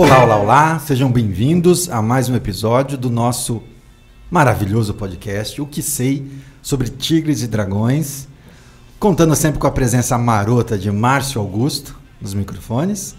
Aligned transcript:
Olá, 0.00 0.22
olá, 0.22 0.36
olá, 0.36 0.78
sejam 0.78 1.10
bem-vindos 1.10 1.90
a 1.90 2.00
mais 2.00 2.28
um 2.28 2.36
episódio 2.36 2.96
do 2.96 3.10
nosso 3.10 3.60
maravilhoso 4.30 4.94
podcast, 4.94 5.60
O 5.60 5.66
que 5.66 5.82
sei 5.82 6.24
sobre 6.62 6.88
tigres 6.88 7.42
e 7.42 7.48
dragões, 7.48 8.28
contando 9.00 9.34
sempre 9.34 9.58
com 9.58 9.66
a 9.66 9.72
presença 9.72 10.16
marota 10.16 10.78
de 10.78 10.88
Márcio 10.88 11.40
Augusto 11.40 11.98
nos 12.20 12.32
microfones. 12.32 13.16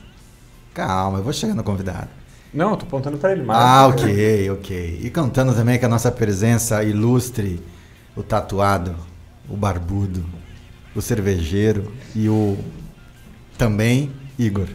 Calma, 0.73 1.17
eu 1.17 1.23
vou 1.25 1.33
chegar 1.33 1.53
no 1.53 1.65
convidado. 1.65 2.07
Não, 2.53 2.69
eu 2.71 2.77
tô 2.77 2.85
apontando 2.85 3.17
para 3.17 3.33
ele, 3.33 3.43
Márcio. 3.43 3.67
Ah, 3.67 3.87
ok, 3.87 4.49
ok. 4.51 5.01
E 5.03 5.09
contando 5.09 5.53
também 5.53 5.77
com 5.77 5.85
a 5.85 5.89
nossa 5.89 6.09
presença 6.09 6.81
ilustre, 6.81 7.61
o 8.15 8.23
tatuado, 8.23 8.95
o 9.49 9.57
barbudo, 9.57 10.23
o 10.95 11.01
cervejeiro 11.01 11.91
e 12.15 12.29
o 12.29 12.57
também 13.57 14.13
Igor. 14.37 14.69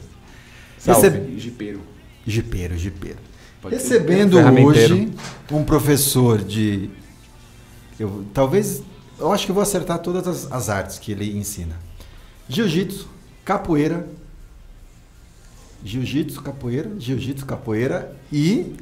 Salve, 0.79 1.09
Receb- 1.09 1.39
jipeiro. 1.39 1.94
Jipeiro, 2.27 2.77
jipeiro. 2.77 3.19
Pode. 3.61 3.77
Recebendo 3.77 4.37
Ferramenteiro. 4.37 4.95
hoje 4.95 5.13
um 5.51 5.65
professor 5.65 6.43
de. 6.43 6.91
Eu, 7.99 8.25
talvez. 8.33 8.83
Eu 9.19 9.33
acho 9.33 9.45
que 9.45 9.51
eu 9.51 9.55
vou 9.55 9.63
acertar 9.63 9.99
todas 10.01 10.27
as, 10.27 10.53
as 10.53 10.69
artes 10.69 10.99
que 10.99 11.13
ele 11.13 11.37
ensina: 11.37 11.77
jiu-jitsu, 12.49 13.09
capoeira. 13.45 14.07
Jiu-jitsu, 15.85 16.41
capoeira, 16.41 16.91
jiu-jitsu, 16.99 17.45
capoeira 17.45 18.17
e 18.33 18.75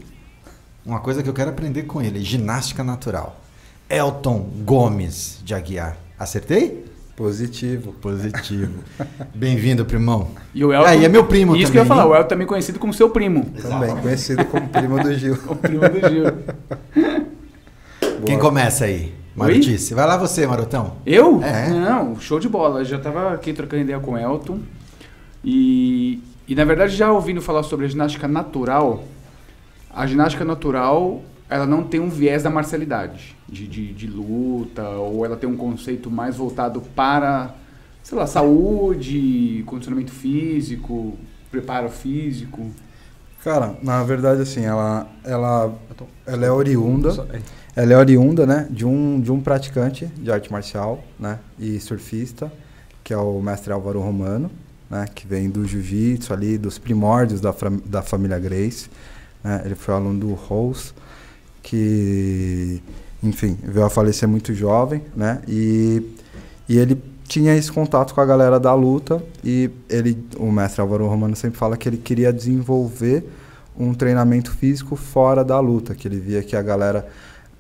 uma 0.87 1.01
coisa 1.01 1.21
que 1.21 1.29
eu 1.29 1.35
quero 1.35 1.51
aprender 1.51 1.83
com 1.83 2.01
ele: 2.01 2.23
ginástica 2.23 2.85
natural. 2.85 3.41
Elton 3.89 4.39
Gomes 4.65 5.41
de 5.45 5.55
Aguiar. 5.55 5.97
Acertei? 6.19 6.92
Positivo. 7.17 7.93
Positivo. 8.01 8.83
Bem-vindo, 9.35 9.85
primão. 9.85 10.31
E 10.55 10.65
o 10.65 10.73
Elton. 10.73 10.87
Ah, 10.87 10.97
e 10.97 11.05
é 11.05 11.09
meu 11.09 11.25
primo 11.25 11.55
Isso 11.55 11.67
também. 11.67 11.73
que 11.73 11.79
eu 11.79 11.83
ia 11.83 11.87
falar, 11.87 12.05
hein? 12.05 12.11
o 12.11 12.15
Elton 12.17 12.29
também 12.29 12.47
conhecido 12.47 12.79
como 12.79 12.93
seu 12.95 13.11
primo. 13.11 13.45
Também 13.61 13.95
conhecido 13.97 14.45
como 14.47 14.69
primo 14.69 15.03
do 15.03 15.15
Gil. 15.15 15.39
O 15.47 15.55
primo 15.55 15.83
do 15.89 16.09
Gil. 16.09 16.25
Quem 18.25 18.37
Boa. 18.37 18.41
começa 18.41 18.87
aí? 18.87 19.15
Marutice. 19.37 19.95
Vai 19.95 20.07
lá 20.07 20.17
você, 20.17 20.47
Marotão. 20.47 20.95
Eu? 21.05 21.43
É. 21.43 21.69
Não, 21.69 22.19
show 22.19 22.39
de 22.39 22.49
bola. 22.49 22.81
Eu 22.81 22.85
já 22.85 22.99
tava 22.99 23.33
aqui 23.35 23.53
trocando 23.53 23.83
ideia 23.83 23.99
com 23.99 24.13
o 24.13 24.19
Elton. 24.19 24.61
E, 25.45 26.23
e 26.47 26.55
na 26.55 26.65
verdade, 26.65 26.95
já 26.95 27.11
ouvindo 27.13 27.43
falar 27.43 27.63
sobre 27.63 27.87
a 27.87 27.89
ginástica 27.89 28.29
natural, 28.29 29.05
a 29.91 30.07
ginástica 30.07 30.45
natural 30.45 31.23
ela 31.49 31.67
não 31.67 31.83
tem 31.83 32.01
um 32.01 32.09
viés 32.09 32.43
da 32.43 32.51
marcialidade, 32.51 33.37
de, 33.49 33.67
de, 33.67 33.93
de 33.93 34.07
luta, 34.07 34.89
ou 34.89 35.25
ela 35.25 35.37
tem 35.37 35.49
um 35.49 35.57
conceito 35.57 36.11
mais 36.11 36.37
voltado 36.37 36.81
para, 36.81 37.55
sei 38.03 38.17
lá, 38.17 38.27
saúde, 38.27 39.63
condicionamento 39.67 40.13
físico, 40.13 41.17
preparo 41.51 41.91
físico. 41.91 42.71
Cara, 43.45 43.77
na 43.83 44.03
verdade, 44.05 44.41
assim, 44.41 44.65
ela, 44.65 45.07
ela, 45.25 45.75
ela 46.27 46.47
é 46.47 46.51
oriunda, 46.51 47.29
ela 47.75 47.93
é 47.93 47.97
oriunda, 47.97 48.47
né, 48.47 48.69
de 48.71 48.87
um, 48.87 49.21
de 49.21 49.33
um 49.33 49.41
praticante 49.41 50.07
de 50.07 50.31
arte 50.31 50.51
marcial, 50.51 51.03
né, 51.19 51.39
e 51.59 51.79
surfista, 51.81 52.53
que 53.03 53.13
é 53.13 53.17
o 53.17 53.41
mestre 53.43 53.73
Álvaro 53.73 54.01
Romano, 54.01 54.51
né, 54.89 55.07
que 55.13 55.27
vem 55.27 55.51
do 55.51 55.67
jiu-jitsu 55.67 56.33
ali, 56.33 56.57
dos 56.57 56.79
primórdios 56.79 57.41
da, 57.41 57.53
da 57.85 58.01
família 58.01 58.39
Grace, 58.39 58.89
né, 59.43 59.63
ele 59.65 59.75
foi 59.75 59.93
aluno 59.93 60.21
do 60.21 60.35
Rose, 60.35 60.93
que, 61.63 62.83
enfim, 63.23 63.57
veio 63.63 63.87
a 63.87 63.91
falecer 63.91 64.29
muito 64.29 64.55
jovem, 64.55 65.03
né, 65.15 65.41
e, 65.47 66.03
e 66.69 66.79
ele 66.79 67.01
tinha 67.27 67.57
esse 67.57 67.73
contato 67.73 68.15
com 68.15 68.21
a 68.21 68.27
galera 68.27 68.61
da 68.61 68.75
luta 68.75 69.23
e 69.43 69.71
ele, 69.89 70.23
o 70.37 70.51
mestre 70.51 70.83
Álvaro 70.83 71.07
Romano 71.07 71.35
sempre 71.35 71.59
fala 71.59 71.77
que 71.77 71.89
ele 71.89 71.97
queria 71.97 72.33
desenvolver 72.33 73.27
um 73.79 73.95
treinamento 73.95 74.51
físico 74.51 74.97
fora 74.97 75.43
da 75.43 75.59
luta, 75.59 75.95
que 75.95 76.07
ele 76.07 76.21
via 76.21 76.43
que 76.43 76.55
a 76.55 76.61
galera 76.61 77.09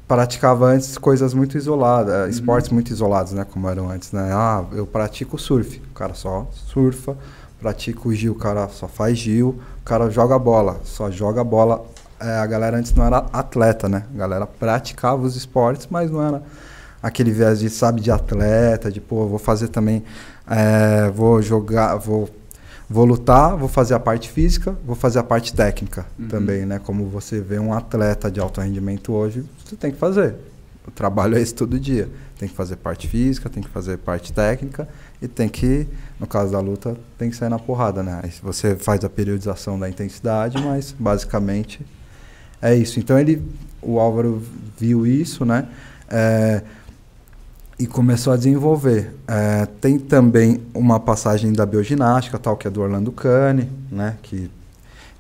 praticava 0.07 0.67
antes 0.67 0.99
coisas 0.99 1.33
muito 1.33 1.57
isoladas, 1.57 2.13
eh, 2.13 2.29
esportes 2.29 2.71
muito 2.71 2.91
isolados, 2.91 3.33
né, 3.33 3.47
como 3.51 3.67
eram 3.67 3.89
antes, 3.89 4.13
né? 4.13 4.31
Ah, 4.31 4.63
eu 4.73 4.87
pratico 4.87 5.39
surf, 5.39 5.81
o 5.91 5.95
cara 5.95 6.13
só 6.13 6.47
surfa, 6.53 7.17
pratico 7.59 8.13
Gil, 8.13 8.33
o 8.33 8.35
cara 8.35 8.69
só 8.69 8.87
faz 8.87 9.17
Gil, 9.17 9.61
o 9.81 9.85
cara 9.85 10.11
joga 10.11 10.39
bola, 10.39 10.81
só 10.85 11.11
joga 11.11 11.43
bola. 11.43 11.83
Eh, 12.23 12.39
a 12.39 12.47
galera 12.47 12.77
antes 12.77 12.95
não 12.95 13.05
era 13.05 13.19
atleta, 13.33 13.89
né? 13.89 14.05
A 14.15 14.19
galera 14.19 14.47
praticava 14.47 15.23
os 15.23 15.35
esportes, 15.37 15.89
mas 15.91 16.11
não 16.11 16.23
era 16.27 16.43
aquele 17.03 17.33
viés 17.33 17.59
de, 17.59 17.69
sabe, 17.69 18.01
de 18.01 18.11
atleta, 18.11 18.91
de, 18.91 19.01
pô, 19.01 19.27
vou 19.27 19.39
fazer 19.39 19.69
também, 19.69 20.05
eh, 20.49 21.11
vou 21.15 21.43
jogar, 21.43 21.97
vou, 21.97 22.29
vou 22.89 23.05
lutar, 23.05 23.57
vou 23.57 23.69
fazer 23.69 23.95
a 23.95 23.99
parte 24.01 24.31
física, 24.31 24.77
vou 24.87 24.95
fazer 24.95 25.19
a 25.19 25.23
parte 25.25 25.53
técnica 25.53 26.07
Uhum. 26.19 26.29
também, 26.29 26.65
né? 26.65 26.79
Como 26.85 27.07
você 27.07 27.41
vê 27.41 27.59
um 27.59 27.75
atleta 27.75 28.31
de 28.31 28.39
alto 28.39 28.61
rendimento 28.61 29.13
hoje, 29.13 29.45
você 29.65 29.75
tem 29.75 29.91
que 29.91 29.99
fazer. 29.99 30.37
O 30.87 30.91
trabalho 30.91 31.37
é 31.37 31.41
esse 31.41 31.55
todo 31.55 31.79
dia. 31.79 32.09
Tem 32.39 32.49
que 32.49 32.55
fazer 32.57 32.75
parte 32.77 33.07
física, 33.07 33.49
tem 33.49 33.63
que 33.63 33.69
fazer 33.69 33.99
parte 33.99 34.33
técnica 34.33 34.89
e 35.21 35.29
tem 35.29 35.49
que, 35.49 35.87
no 36.19 36.27
caso 36.27 36.51
da 36.53 36.59
luta, 36.59 36.97
tem 37.17 37.31
que 37.31 37.37
sair 37.37 37.49
na 37.49 37.59
porrada, 37.59 38.03
né? 38.03 38.21
Aí 38.23 38.33
você 38.43 38.75
faz 38.75 39.05
a 39.05 39.09
periodização 39.09 39.79
da 39.79 39.89
intensidade, 39.89 40.61
mas 40.61 40.93
basicamente 40.99 41.87
é 42.63 42.75
isso. 42.75 43.01
Então 43.01 43.19
ele, 43.19 43.43
o 43.83 43.99
Álvaro 43.99 44.41
viu 44.79 45.05
isso, 45.07 45.45
né? 45.45 45.67
É, 46.09 46.63
e 47.79 47.87
começou 47.87 48.33
a 48.33 48.37
desenvolver. 48.37 49.13
É, 49.27 49.67
tem 49.81 49.99
também 49.99 50.63
uma 50.73 51.01
passagem 51.01 51.53
da 51.53 51.67
bioginástica, 51.67 52.39
tal, 52.39 52.57
que 52.57 52.69
é 52.69 52.71
do 52.71 52.81
Orlando 52.81 53.11
Cane, 53.11 53.69
né? 53.91 54.17
Que, 54.23 54.49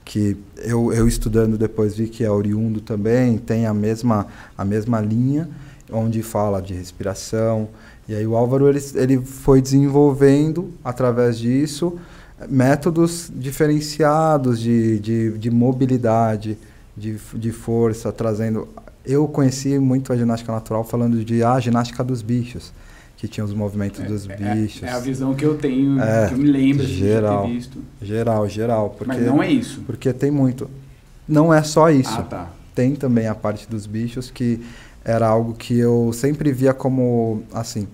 que 0.04 0.36
eu, 0.58 0.92
eu 0.92 1.08
estudando 1.08 1.58
depois 1.58 1.96
vi 1.96 2.08
que 2.08 2.22
é 2.24 2.30
oriundo 2.30 2.80
também, 2.80 3.36
tem 3.38 3.66
a 3.66 3.74
mesma, 3.74 4.28
a 4.56 4.64
mesma 4.64 5.00
linha, 5.00 5.48
onde 5.90 6.22
fala 6.22 6.62
de 6.62 6.72
respiração. 6.72 7.68
E 8.08 8.14
aí 8.14 8.26
o 8.26 8.36
Álvaro 8.36 8.68
ele, 8.68 8.80
ele 8.94 9.18
foi 9.18 9.60
desenvolvendo, 9.60 10.72
através 10.84 11.38
disso, 11.38 11.98
métodos 12.48 13.30
diferenciados 13.34 14.60
de, 14.60 14.98
de, 15.00 15.38
de 15.38 15.50
mobilidade, 15.50 16.58
de, 16.96 17.16
de 17.34 17.52
força, 17.52 18.12
trazendo 18.12 18.68
eu 19.04 19.26
conheci 19.26 19.78
muito 19.80 20.12
a 20.12 20.16
ginástica 20.16 20.52
natural 20.52 20.84
falando 20.84 21.24
de 21.24 21.42
ah, 21.42 21.54
a 21.54 21.60
ginástica 21.60 22.04
dos 22.04 22.22
bichos, 22.22 22.72
que 23.16 23.26
tinha 23.26 23.44
os 23.44 23.52
movimentos 23.52 24.00
dos 24.04 24.28
É- 24.28 24.36
bichos. 24.36 24.82
É, 24.84 24.86
é 24.86 24.92
a 24.92 24.98
visão 25.00 25.34
que 25.34 25.44
eu 25.44 25.56
tenho, 25.56 26.00
É, 26.00 26.28
que 26.28 26.34
eu 26.34 26.38
me 26.38 26.44
lembro 26.50 26.84
assim, 26.84 26.92
de 26.94 26.98
geral. 26.98 27.46
ter 27.46 27.52
visto. 27.54 27.78
Geral, 28.00 28.48
geral. 28.48 28.90
Porque, 28.90 29.12
Mas 29.14 29.26
não 29.26 29.42
é 29.42 29.50
isso. 29.50 29.80
porque 29.86 30.12
tem 30.12 30.30
muito. 30.30 30.70
Não 31.28 31.52
é 31.52 31.62
só 31.62 31.90
isso. 31.90 32.14
Ah, 32.16 32.22
tá. 32.22 32.50
Tem 32.74 32.94
também 32.94 33.26
a 33.26 33.34
parte 33.34 33.68
dos 33.68 33.86
bichos 33.86 34.30
que 34.30 34.60
era 35.04 35.26
algo 35.26 35.54
que 35.54 35.76
eu 35.78 36.12
sempre 36.12 36.52
via 36.52 36.72
como 36.72 37.42
assim. 37.52 37.88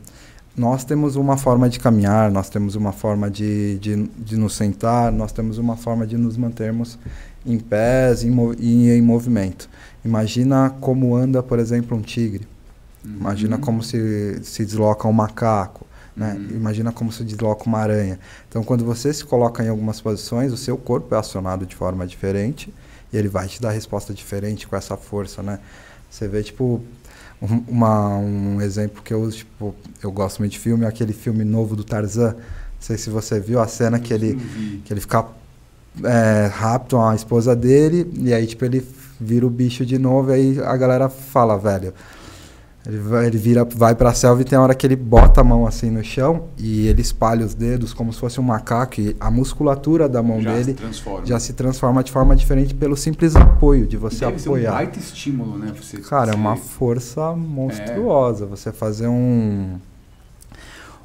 Nós 0.58 0.84
temos 0.84 1.14
uma 1.14 1.36
forma 1.36 1.68
de 1.68 1.78
caminhar, 1.78 2.30
nós 2.30 2.50
temos 2.50 2.74
uma 2.74 2.92
forma 2.92 3.30
de, 3.30 3.78
de, 3.78 4.04
de 4.18 4.36
nos 4.36 4.54
sentar, 4.54 5.12
nós 5.12 5.30
temos 5.30 5.56
uma 5.56 5.76
forma 5.76 6.06
de 6.06 6.16
nos 6.16 6.36
mantermos 6.36 6.98
em 7.46 7.58
pés 7.58 8.24
em 8.24 8.34
e 8.58 8.90
em 8.90 9.00
movimento. 9.00 9.70
Imagina 10.04 10.70
como 10.80 11.14
anda, 11.14 11.42
por 11.42 11.58
exemplo, 11.58 11.96
um 11.96 12.02
tigre. 12.02 12.46
Imagina 13.04 13.56
Uhum. 13.56 13.62
como 13.62 13.82
se, 13.82 14.40
se 14.42 14.64
desloca 14.64 15.06
um 15.06 15.12
macaco. 15.12 15.86
Né? 16.16 16.34
Uhum. 16.34 16.56
Imagina 16.56 16.90
como 16.90 17.12
se 17.12 17.22
desloca 17.22 17.64
uma 17.64 17.78
aranha. 17.78 18.18
Então, 18.48 18.64
quando 18.64 18.84
você 18.84 19.12
se 19.14 19.24
coloca 19.24 19.62
em 19.62 19.68
algumas 19.68 20.00
posições, 20.00 20.52
o 20.52 20.56
seu 20.56 20.76
corpo 20.76 21.14
é 21.14 21.18
acionado 21.18 21.64
de 21.64 21.76
forma 21.76 22.04
diferente 22.06 22.74
e 23.12 23.16
ele 23.16 23.28
vai 23.28 23.46
te 23.46 23.62
dar 23.62 23.70
resposta 23.70 24.12
diferente 24.12 24.66
com 24.66 24.74
essa 24.74 24.96
força, 24.96 25.42
né? 25.42 25.60
Você 26.10 26.26
vê, 26.26 26.42
tipo, 26.42 26.82
um, 27.42 27.62
uma- 27.68 28.16
um 28.18 28.60
exemplo 28.60 29.02
que 29.02 29.12
eu 29.12 29.20
uso, 29.20 29.38
tipo, 29.38 29.74
eu 30.02 30.10
gosto 30.10 30.38
muito 30.40 30.52
de 30.52 30.58
filme, 30.58 30.84
é 30.84 30.88
aquele 30.88 31.12
filme 31.12 31.44
novo 31.44 31.74
do 31.76 31.84
Tarzan. 31.84 32.32
Não 32.32 32.80
sei 32.80 32.96
se 32.96 33.10
você 33.10 33.40
viu 33.40 33.60
a 33.60 33.66
cena 33.66 33.98
que 33.98 34.12
ele, 34.14 34.34
vi. 34.34 34.82
que 34.84 34.92
ele 34.92 35.00
fica 35.00 35.24
é, 36.04 36.46
raptam 36.52 37.04
a 37.08 37.14
esposa 37.14 37.56
dele 37.56 38.08
e 38.18 38.32
aí, 38.32 38.46
tipo, 38.46 38.64
ele 38.64 38.86
vira 39.20 39.44
o 39.46 39.50
bicho 39.50 39.84
de 39.84 39.98
novo 39.98 40.30
e 40.30 40.34
aí 40.34 40.60
a 40.60 40.76
galera 40.76 41.08
fala, 41.08 41.58
velho. 41.58 41.92
Ele, 42.88 42.96
vai, 42.98 43.26
ele 43.26 43.36
vira, 43.36 43.66
vai 43.66 43.94
pra 43.94 44.14
selva 44.14 44.40
e 44.40 44.44
tem 44.46 44.58
a 44.58 44.62
hora 44.62 44.74
que 44.74 44.86
ele 44.86 44.96
bota 44.96 45.42
a 45.42 45.44
mão 45.44 45.66
assim 45.66 45.90
no 45.90 46.02
chão 46.02 46.44
e 46.56 46.86
ele 46.88 47.02
espalha 47.02 47.44
os 47.44 47.52
dedos 47.52 47.92
como 47.92 48.10
se 48.14 48.18
fosse 48.18 48.40
um 48.40 48.42
macaco 48.42 48.98
e 48.98 49.14
a 49.20 49.30
musculatura 49.30 50.08
da 50.08 50.22
mão 50.22 50.40
já 50.40 50.50
se 50.56 50.56
dele 50.64 50.72
transforma. 50.74 51.26
já 51.26 51.38
se 51.38 51.52
transforma 51.52 52.02
de 52.02 52.10
forma 52.10 52.34
diferente 52.34 52.72
pelo 52.74 52.96
simples 52.96 53.36
apoio 53.36 53.86
de 53.86 53.98
você 53.98 54.24
Deve 54.24 54.38
ser 54.38 54.48
um 54.48 54.52
apoiar. 54.52 54.72
baita 54.72 54.98
estímulo, 54.98 55.58
né? 55.58 55.70
Você, 55.78 55.98
Cara, 55.98 56.30
é 56.30 56.32
você- 56.32 56.38
uma 56.38 56.56
força 56.56 57.36
monstruosa. 57.36 58.46
Você 58.46 58.72
fazer 58.72 59.06
um, 59.08 59.76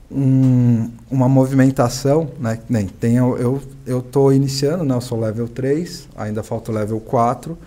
um- 0.09 0.89
uma 1.12 1.27
movimentação, 1.27 2.30
né? 2.39 2.59
Nem 2.69 2.88
tem 2.88 3.15
eu, 3.18 3.38
eu 3.38 3.62
eu 3.85 4.01
tô 4.01 4.31
iniciando, 4.31 4.85
né? 4.85 4.95
Eu 4.95 5.01
sou 5.01 5.19
level 5.19 5.50
3, 5.50 6.07
ainda 6.15 6.41
falta 6.44 6.71
o 6.71 6.74
level 6.75 7.01
4, 7.01 7.57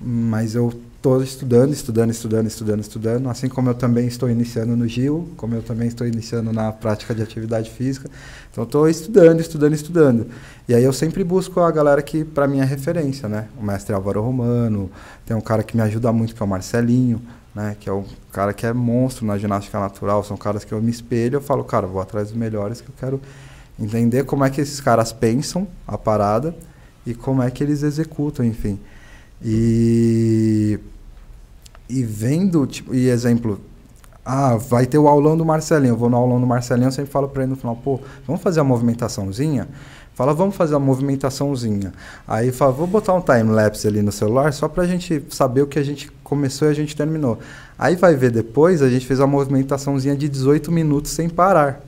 mas 0.00 0.54
eu 0.54 0.72
estou 0.98 1.22
estudando, 1.22 1.72
estudando, 1.72 2.10
estudando, 2.10 2.46
estudando, 2.48 2.80
estudando, 2.80 3.28
assim 3.30 3.48
como 3.48 3.70
eu 3.70 3.74
também 3.74 4.08
estou 4.08 4.28
iniciando 4.28 4.76
no 4.76 4.86
Gil, 4.88 5.28
como 5.36 5.54
eu 5.54 5.62
também 5.62 5.86
estou 5.86 6.04
iniciando 6.04 6.52
na 6.52 6.72
prática 6.72 7.14
de 7.14 7.22
atividade 7.22 7.70
física. 7.70 8.10
Então 8.50 8.64
estou 8.64 8.88
estudando, 8.88 9.40
estudando, 9.40 9.74
estudando. 9.74 10.26
E 10.68 10.74
aí 10.74 10.82
eu 10.82 10.92
sempre 10.92 11.22
busco 11.22 11.60
a 11.60 11.70
galera 11.70 12.02
que 12.02 12.24
para 12.24 12.48
mim 12.48 12.58
é 12.58 12.64
referência, 12.64 13.28
né? 13.28 13.46
O 13.56 13.64
mestre 13.64 13.94
Álvaro 13.94 14.20
Romano, 14.20 14.90
tem 15.24 15.36
um 15.36 15.40
cara 15.40 15.62
que 15.62 15.76
me 15.76 15.82
ajuda 15.82 16.12
muito 16.12 16.34
que 16.34 16.42
é 16.42 16.44
o 16.44 16.48
Marcelinho, 16.48 17.22
né? 17.54 17.76
Que 17.78 17.88
é 17.88 17.92
o 17.92 18.04
cara 18.32 18.52
que 18.52 18.66
é 18.66 18.72
monstro 18.72 19.24
na 19.24 19.38
ginástica 19.38 19.78
natural, 19.78 20.24
são 20.24 20.36
caras 20.36 20.64
que 20.64 20.72
eu 20.72 20.82
me 20.82 20.90
espelho, 20.90 21.36
eu 21.36 21.40
falo, 21.40 21.62
cara, 21.62 21.86
vou 21.86 22.02
atrás 22.02 22.28
dos 22.28 22.36
melhores 22.36 22.80
que 22.80 22.88
eu 22.88 22.94
quero 22.98 23.20
entender 23.78 24.24
como 24.24 24.44
é 24.44 24.50
que 24.50 24.60
esses 24.60 24.80
caras 24.80 25.12
pensam 25.12 25.68
a 25.86 25.96
parada 25.96 26.56
e 27.06 27.14
como 27.14 27.40
é 27.40 27.48
que 27.52 27.62
eles 27.62 27.84
executam, 27.84 28.44
enfim. 28.44 28.80
E 29.42 30.78
e 31.88 32.02
vendo, 32.02 32.66
tipo, 32.66 32.94
e 32.94 33.08
exemplo, 33.08 33.60
ah, 34.24 34.56
vai 34.56 34.84
ter 34.84 34.98
o 34.98 35.08
aulão 35.08 35.36
do 35.36 35.44
Marcelinho. 35.44 35.92
Eu 35.92 35.96
vou 35.96 36.10
no 36.10 36.16
aulão 36.16 36.38
do 36.38 36.46
Marcelinho, 36.46 36.88
eu 36.88 36.92
sempre 36.92 37.10
falo 37.10 37.28
para 37.28 37.42
ele 37.44 37.50
no 37.50 37.56
final, 37.56 37.74
pô, 37.76 37.98
vamos 38.26 38.42
fazer 38.42 38.60
a 38.60 38.64
movimentaçãozinha? 38.64 39.66
Fala, 40.14 40.34
vamos 40.34 40.54
fazer 40.54 40.74
a 40.74 40.78
movimentaçãozinha. 40.78 41.94
Aí 42.26 42.52
fala, 42.52 42.72
vou 42.72 42.86
botar 42.86 43.14
um 43.14 43.20
time-lapse 43.20 43.86
ali 43.86 44.02
no 44.02 44.12
celular 44.12 44.52
só 44.52 44.68
pra 44.68 44.84
gente 44.84 45.24
saber 45.30 45.62
o 45.62 45.66
que 45.66 45.78
a 45.78 45.82
gente 45.82 46.10
começou 46.22 46.68
e 46.68 46.70
a 46.72 46.74
gente 46.74 46.94
terminou. 46.94 47.38
Aí 47.78 47.96
vai 47.96 48.14
ver 48.16 48.30
depois, 48.30 48.82
a 48.82 48.90
gente 48.90 49.06
fez 49.06 49.20
a 49.20 49.26
movimentaçãozinha 49.26 50.16
de 50.16 50.28
18 50.28 50.70
minutos 50.70 51.12
sem 51.12 51.28
parar. 51.28 51.80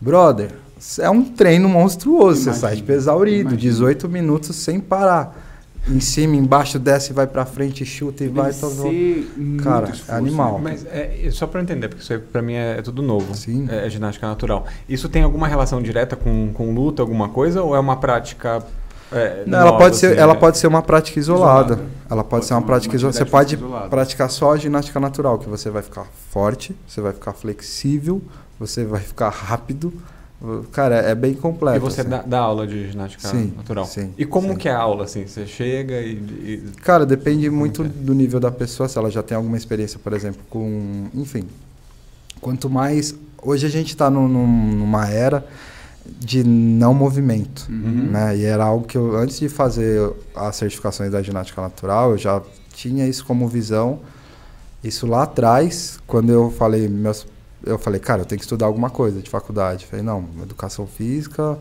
Brother, 0.00 0.52
é 0.98 1.10
um 1.10 1.24
treino 1.24 1.68
monstruoso. 1.68 2.42
Imagina, 2.42 2.54
você 2.54 2.60
sai 2.60 2.76
de 2.76 2.92
exaurido, 2.92 3.50
imagina. 3.50 3.60
18 3.60 4.08
minutos 4.08 4.56
sem 4.56 4.80
parar 4.80 5.50
em 5.88 6.00
cima, 6.00 6.36
embaixo, 6.36 6.78
desce, 6.78 7.12
vai 7.12 7.26
para 7.26 7.44
frente, 7.46 7.84
chuta 7.84 8.24
e 8.24 8.28
Deve 8.28 8.40
vai. 8.40 8.52
Todo... 8.52 8.82
Cara, 9.62 9.90
esforço, 9.90 10.12
é 10.12 10.14
animal. 10.14 10.58
Mas 10.62 10.86
é, 10.86 11.28
só 11.30 11.46
para 11.46 11.62
entender, 11.62 11.88
porque 11.88 12.02
isso 12.02 12.12
aí 12.12 12.18
para 12.18 12.42
mim 12.42 12.54
é, 12.54 12.78
é, 12.78 12.82
tudo 12.82 13.02
novo. 13.02 13.34
Sim. 13.34 13.66
É, 13.70 13.86
é, 13.86 13.90
ginástica 13.90 14.26
natural. 14.26 14.66
Isso 14.88 15.08
tem 15.08 15.22
alguma 15.22 15.48
relação 15.48 15.80
direta 15.80 16.16
com, 16.16 16.52
com 16.52 16.74
luta, 16.74 17.02
alguma 17.02 17.28
coisa, 17.28 17.62
ou 17.62 17.74
é 17.74 17.80
uma 17.80 17.96
prática? 17.96 18.62
É, 19.12 19.42
Não, 19.46 19.58
ela 19.58 19.76
pode 19.76 19.96
ser, 19.96 20.06
assim, 20.12 20.20
ela 20.20 20.34
é 20.34 20.36
pode 20.36 20.58
ser 20.58 20.66
uma 20.66 20.82
prática 20.82 21.18
isolada. 21.18 21.74
isolada. 21.74 21.90
Ela 22.08 22.22
pode, 22.22 22.30
pode 22.30 22.44
ser 22.46 22.54
uma, 22.54 22.60
uma 22.60 22.66
prática 22.66 22.96
isolada. 22.96 23.18
Você 23.18 23.24
pode 23.24 23.54
isolada. 23.56 23.88
praticar 23.88 24.30
só 24.30 24.52
a 24.52 24.56
ginástica 24.56 25.00
natural, 25.00 25.38
que 25.38 25.48
você 25.48 25.70
vai 25.70 25.82
ficar 25.82 26.06
forte, 26.30 26.76
você 26.86 27.00
vai 27.00 27.12
ficar 27.12 27.32
flexível, 27.32 28.22
você 28.58 28.84
vai 28.84 29.00
ficar 29.00 29.30
rápido 29.30 29.92
Cara, 30.72 30.96
é 30.96 31.14
bem 31.14 31.34
completo. 31.34 31.76
E 31.76 31.80
você 31.80 32.00
assim. 32.00 32.10
dá, 32.10 32.22
dá, 32.22 32.38
aula 32.38 32.66
de 32.66 32.90
ginástica 32.90 33.28
sim, 33.28 33.52
natural? 33.54 33.84
Sim. 33.84 34.14
E 34.16 34.24
como 34.24 34.48
sim. 34.48 34.56
que 34.56 34.68
é 34.70 34.72
a 34.72 34.78
aula, 34.78 35.04
assim? 35.04 35.26
Você 35.26 35.46
chega 35.46 36.00
e... 36.00 36.12
e... 36.12 36.64
Cara, 36.82 37.04
depende 37.04 37.50
muito 37.50 37.82
é? 37.82 37.88
do 37.88 38.14
nível 38.14 38.40
da 38.40 38.50
pessoa, 38.50 38.88
se 38.88 38.96
ela 38.96 39.10
já 39.10 39.22
tem 39.22 39.36
alguma 39.36 39.58
experiência, 39.58 39.98
por 40.02 40.14
exemplo, 40.14 40.40
com... 40.48 41.08
Enfim, 41.14 41.44
quanto 42.40 42.70
mais... 42.70 43.14
Hoje 43.42 43.66
a 43.66 43.70
gente 43.70 43.88
está 43.88 44.08
num, 44.08 44.28
numa 44.28 45.06
era 45.08 45.44
de 46.18 46.42
não 46.42 46.94
movimento, 46.94 47.66
uhum. 47.68 48.10
né? 48.10 48.36
E 48.36 48.44
era 48.44 48.64
algo 48.64 48.86
que 48.86 48.96
eu, 48.96 49.16
antes 49.16 49.38
de 49.38 49.48
fazer 49.48 50.10
as 50.34 50.56
certificações 50.56 51.12
da 51.12 51.22
ginástica 51.22 51.60
natural, 51.60 52.12
eu 52.12 52.18
já 52.18 52.42
tinha 52.72 53.06
isso 53.06 53.24
como 53.26 53.46
visão. 53.46 54.00
Isso 54.82 55.06
lá 55.06 55.24
atrás, 55.24 55.98
quando 56.06 56.32
eu 56.32 56.50
falei, 56.50 56.88
meus 56.88 57.26
eu 57.64 57.78
falei, 57.78 58.00
cara, 58.00 58.22
eu 58.22 58.26
tenho 58.26 58.38
que 58.38 58.44
estudar 58.44 58.66
alguma 58.66 58.90
coisa 58.90 59.20
de 59.20 59.28
faculdade. 59.28 59.86
Falei, 59.86 60.04
não, 60.04 60.28
educação 60.42 60.86
física, 60.86 61.58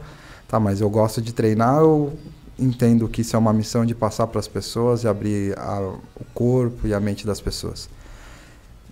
tá, 0.48 0.60
mas 0.60 0.82
eu 0.82 0.90
gosto 0.90 1.22
de 1.22 1.34
treinar, 1.34 1.80
eu 1.80 2.14
entendo 2.58 3.08
que 3.08 3.22
isso 3.22 3.36
é 3.36 3.40
uma 3.40 3.54
missão 3.54 3.86
de 3.86 3.96
passar 3.96 4.28
para 4.28 4.40
as 4.40 4.48
pessoas 4.48 5.04
e 5.04 5.08
abrir 5.08 5.58
a, 5.58 5.80
o 5.80 6.26
corpo 6.34 6.88
e 6.88 6.94
a 6.94 7.00
mente 7.00 7.26
das 7.26 7.40
pessoas. 7.40 7.90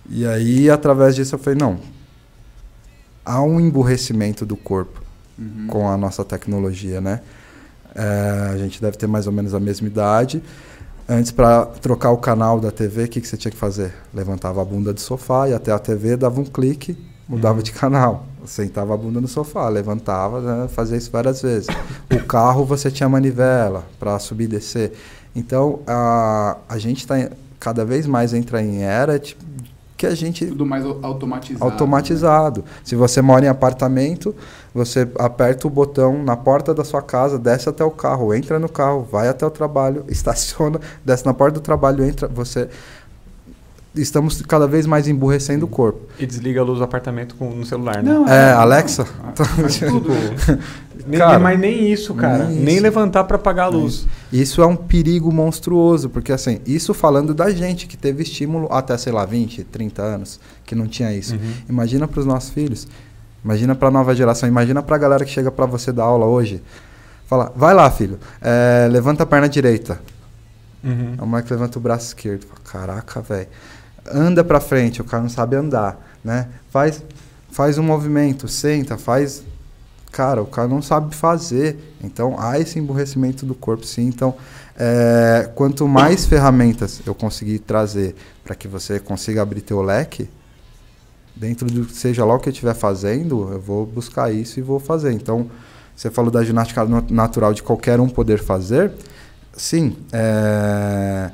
E 0.08 0.26
aí, 0.26 0.70
através 0.70 1.14
disso, 1.14 1.34
eu 1.34 1.38
falei, 1.38 1.58
não, 1.58 1.78
há 3.24 3.42
um 3.42 3.60
emburrecimento 3.60 4.46
do 4.46 4.56
corpo 4.56 5.02
uhum. 5.38 5.66
com 5.68 5.88
a 5.88 5.96
nossa 5.96 6.24
tecnologia, 6.24 7.00
né? 7.00 7.20
É, 7.94 8.50
a 8.52 8.56
gente 8.56 8.80
deve 8.80 8.96
ter 8.96 9.06
mais 9.06 9.26
ou 9.26 9.32
menos 9.32 9.54
a 9.54 9.60
mesma 9.60 9.86
idade. 9.86 10.42
Antes, 11.10 11.32
para 11.32 11.64
trocar 11.64 12.10
o 12.10 12.18
canal 12.18 12.60
da 12.60 12.70
TV, 12.70 13.04
o 13.04 13.08
que, 13.08 13.22
que 13.22 13.26
você 13.26 13.38
tinha 13.38 13.50
que 13.50 13.56
fazer? 13.56 13.94
Levantava 14.12 14.60
a 14.60 14.64
bunda 14.64 14.92
do 14.92 15.00
sofá 15.00 15.48
e 15.48 15.54
até 15.54 15.72
a 15.72 15.78
TV, 15.78 16.18
dava 16.18 16.38
um 16.38 16.44
clique, 16.44 16.98
mudava 17.26 17.62
de 17.62 17.72
canal. 17.72 18.26
Sentava 18.44 18.92
a 18.92 18.96
bunda 18.96 19.18
no 19.18 19.26
sofá, 19.26 19.70
levantava, 19.70 20.40
né, 20.40 20.68
fazia 20.68 20.98
isso 20.98 21.10
várias 21.10 21.40
vezes. 21.40 21.66
O 22.12 22.22
carro 22.26 22.62
você 22.62 22.90
tinha 22.90 23.08
manivela 23.08 23.86
para 23.98 24.18
subir 24.18 24.44
e 24.44 24.48
descer. 24.48 24.92
Então, 25.34 25.80
a, 25.86 26.58
a 26.68 26.76
gente 26.76 26.98
está 26.98 27.14
cada 27.58 27.86
vez 27.86 28.06
mais 28.06 28.34
entra 28.34 28.62
em 28.62 28.82
era 28.82 29.18
tipo, 29.18 29.42
que 29.98 30.06
a 30.06 30.14
gente. 30.14 30.46
Tudo 30.46 30.64
mais 30.64 30.84
automatizado. 30.84 31.64
Automatizado. 31.64 32.60
Né? 32.60 32.66
Se 32.84 32.94
você 32.94 33.20
mora 33.20 33.44
em 33.44 33.48
apartamento, 33.48 34.34
você 34.72 35.06
aperta 35.18 35.66
o 35.66 35.70
botão 35.70 36.22
na 36.22 36.36
porta 36.36 36.72
da 36.72 36.84
sua 36.84 37.02
casa, 37.02 37.36
desce 37.36 37.68
até 37.68 37.84
o 37.84 37.90
carro, 37.90 38.32
entra 38.32 38.60
no 38.60 38.68
carro, 38.68 39.06
vai 39.10 39.28
até 39.28 39.44
o 39.44 39.50
trabalho, 39.50 40.04
estaciona, 40.08 40.80
desce 41.04 41.26
na 41.26 41.34
porta 41.34 41.58
do 41.58 41.60
trabalho, 41.60 42.04
entra. 42.04 42.28
Você 42.28 42.68
estamos 43.94 44.40
cada 44.42 44.68
vez 44.68 44.86
mais 44.86 45.08
emburrecendo 45.08 45.64
o 45.64 45.68
corpo. 45.68 46.00
E 46.16 46.24
desliga 46.24 46.60
a 46.60 46.64
luz 46.64 46.78
do 46.78 46.84
apartamento 46.84 47.34
com, 47.34 47.50
no 47.50 47.66
celular, 47.66 48.00
né? 48.00 48.12
Não, 48.12 48.28
é, 48.28 48.50
é 48.50 48.52
Alexa. 48.52 49.04
tudo. 49.34 50.12
nem, 51.08 51.18
cara, 51.18 51.38
mas 51.38 51.58
nem 51.58 51.90
isso, 51.90 52.14
cara. 52.14 52.44
Nem, 52.44 52.60
nem 52.60 52.80
levantar 52.80 53.24
para 53.24 53.36
apagar 53.36 53.66
a 53.66 53.68
luz. 53.68 54.06
Isso 54.32 54.62
é 54.62 54.66
um 54.66 54.76
perigo 54.76 55.32
monstruoso, 55.32 56.08
porque 56.08 56.32
assim, 56.32 56.60
isso 56.66 56.92
falando 56.94 57.34
da 57.34 57.50
gente 57.50 57.86
que 57.86 57.96
teve 57.96 58.22
estímulo 58.22 58.68
até, 58.70 58.96
sei 58.96 59.12
lá, 59.12 59.24
20, 59.24 59.64
30 59.64 60.02
anos, 60.02 60.40
que 60.64 60.74
não 60.74 60.86
tinha 60.86 61.12
isso. 61.12 61.34
Uhum. 61.34 61.52
Imagina 61.68 62.06
para 62.06 62.20
os 62.20 62.26
nossos 62.26 62.50
filhos. 62.50 62.86
Imagina 63.44 63.74
para 63.74 63.88
a 63.88 63.90
nova 63.90 64.14
geração. 64.14 64.48
Imagina 64.48 64.82
para 64.82 64.96
a 64.96 64.98
galera 64.98 65.24
que 65.24 65.30
chega 65.30 65.50
para 65.50 65.66
você 65.66 65.92
dar 65.92 66.04
aula 66.04 66.26
hoje. 66.26 66.62
Fala, 67.26 67.52
vai 67.56 67.74
lá, 67.74 67.90
filho. 67.90 68.18
É, 68.40 68.88
levanta 68.90 69.22
a 69.22 69.26
perna 69.26 69.48
direita. 69.48 70.00
Uhum. 70.84 71.16
O 71.20 71.26
moleque 71.26 71.50
levanta 71.52 71.78
o 71.78 71.80
braço 71.80 72.08
esquerdo. 72.08 72.46
Fala, 72.46 72.86
Caraca, 72.86 73.20
velho 73.20 73.48
anda 74.12 74.42
para 74.42 74.60
frente, 74.60 75.00
o 75.00 75.04
cara 75.04 75.22
não 75.22 75.30
sabe 75.30 75.56
andar, 75.56 75.98
né? 76.24 76.48
Faz, 76.70 77.02
faz 77.50 77.78
um 77.78 77.82
movimento, 77.82 78.48
senta, 78.48 78.96
faz. 78.96 79.42
Cara, 80.10 80.42
o 80.42 80.46
cara 80.46 80.68
não 80.68 80.82
sabe 80.82 81.14
fazer. 81.14 81.94
Então 82.02 82.38
há 82.38 82.58
esse 82.58 82.78
emburrecimento 82.78 83.44
do 83.44 83.54
corpo, 83.54 83.84
sim. 83.84 84.06
Então, 84.06 84.34
é, 84.76 85.50
quanto 85.54 85.86
mais 85.86 86.26
ferramentas 86.26 87.00
eu 87.06 87.14
conseguir 87.14 87.58
trazer 87.60 88.14
para 88.44 88.54
que 88.54 88.68
você 88.68 88.98
consiga 88.98 89.42
abrir 89.42 89.60
teu 89.60 89.82
leque, 89.82 90.28
dentro 91.34 91.66
do 91.66 91.88
seja 91.88 92.24
lá 92.24 92.34
o 92.34 92.38
que 92.38 92.48
eu 92.48 92.52
estiver 92.52 92.74
fazendo, 92.74 93.52
eu 93.52 93.60
vou 93.60 93.86
buscar 93.86 94.32
isso 94.32 94.58
e 94.58 94.62
vou 94.62 94.80
fazer. 94.80 95.12
Então, 95.12 95.50
você 95.94 96.10
falou 96.10 96.30
da 96.30 96.44
ginástica 96.44 96.84
natural 97.10 97.52
de 97.52 97.62
qualquer 97.62 98.00
um 98.00 98.08
poder 98.08 98.38
fazer. 98.38 98.92
Sim, 99.52 99.96
é, 100.12 101.30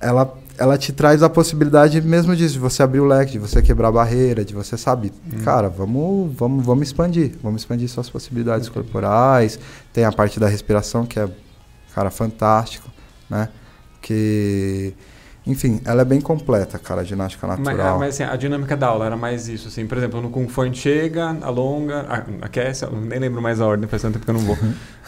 ela 0.00 0.24
ela 0.58 0.76
te 0.76 0.92
traz 0.92 1.22
a 1.22 1.28
possibilidade 1.28 2.00
mesmo 2.00 2.36
disso, 2.36 2.54
de 2.54 2.58
você 2.58 2.82
abrir 2.82 3.00
o 3.00 3.06
leque, 3.06 3.32
de 3.32 3.38
você 3.38 3.62
quebrar 3.62 3.88
a 3.88 3.92
barreira, 3.92 4.44
de 4.44 4.54
você 4.54 4.76
sabe, 4.76 5.12
hum. 5.32 5.42
cara, 5.42 5.68
vamos, 5.68 6.32
vamos, 6.36 6.64
vamos 6.64 6.88
expandir, 6.88 7.32
vamos 7.42 7.62
expandir 7.62 7.88
suas 7.88 8.10
possibilidades 8.10 8.68
okay. 8.68 8.82
corporais. 8.82 9.58
Tem 9.92 10.04
a 10.04 10.12
parte 10.12 10.38
da 10.38 10.48
respiração 10.48 11.06
que 11.06 11.18
é, 11.18 11.28
cara, 11.94 12.10
fantástico, 12.10 12.90
né? 13.28 13.48
Que 14.00 14.94
enfim, 15.44 15.80
ela 15.84 16.02
é 16.02 16.04
bem 16.04 16.20
completa, 16.20 16.78
cara, 16.78 17.00
a 17.00 17.04
ginástica 17.04 17.48
natural. 17.48 17.98
Mas, 17.98 17.98
mas 17.98 18.14
assim, 18.14 18.22
a 18.22 18.36
dinâmica 18.36 18.76
da 18.76 18.86
aula 18.86 19.06
era 19.06 19.16
mais 19.16 19.48
isso, 19.48 19.66
assim. 19.66 19.86
Por 19.86 19.98
exemplo, 19.98 20.22
no 20.22 20.30
Kung 20.30 20.46
Fu 20.46 20.62
a 20.62 20.66
gente 20.66 20.78
chega, 20.78 21.36
alonga, 21.42 22.24
aquece, 22.40 22.86
nem 22.86 23.18
lembro 23.18 23.42
mais 23.42 23.60
a 23.60 23.66
ordem, 23.66 23.88
faz 23.88 24.02
tanto 24.02 24.14
tempo 24.14 24.24
que 24.24 24.30
eu 24.30 24.34
não 24.34 24.40
vou. 24.42 24.56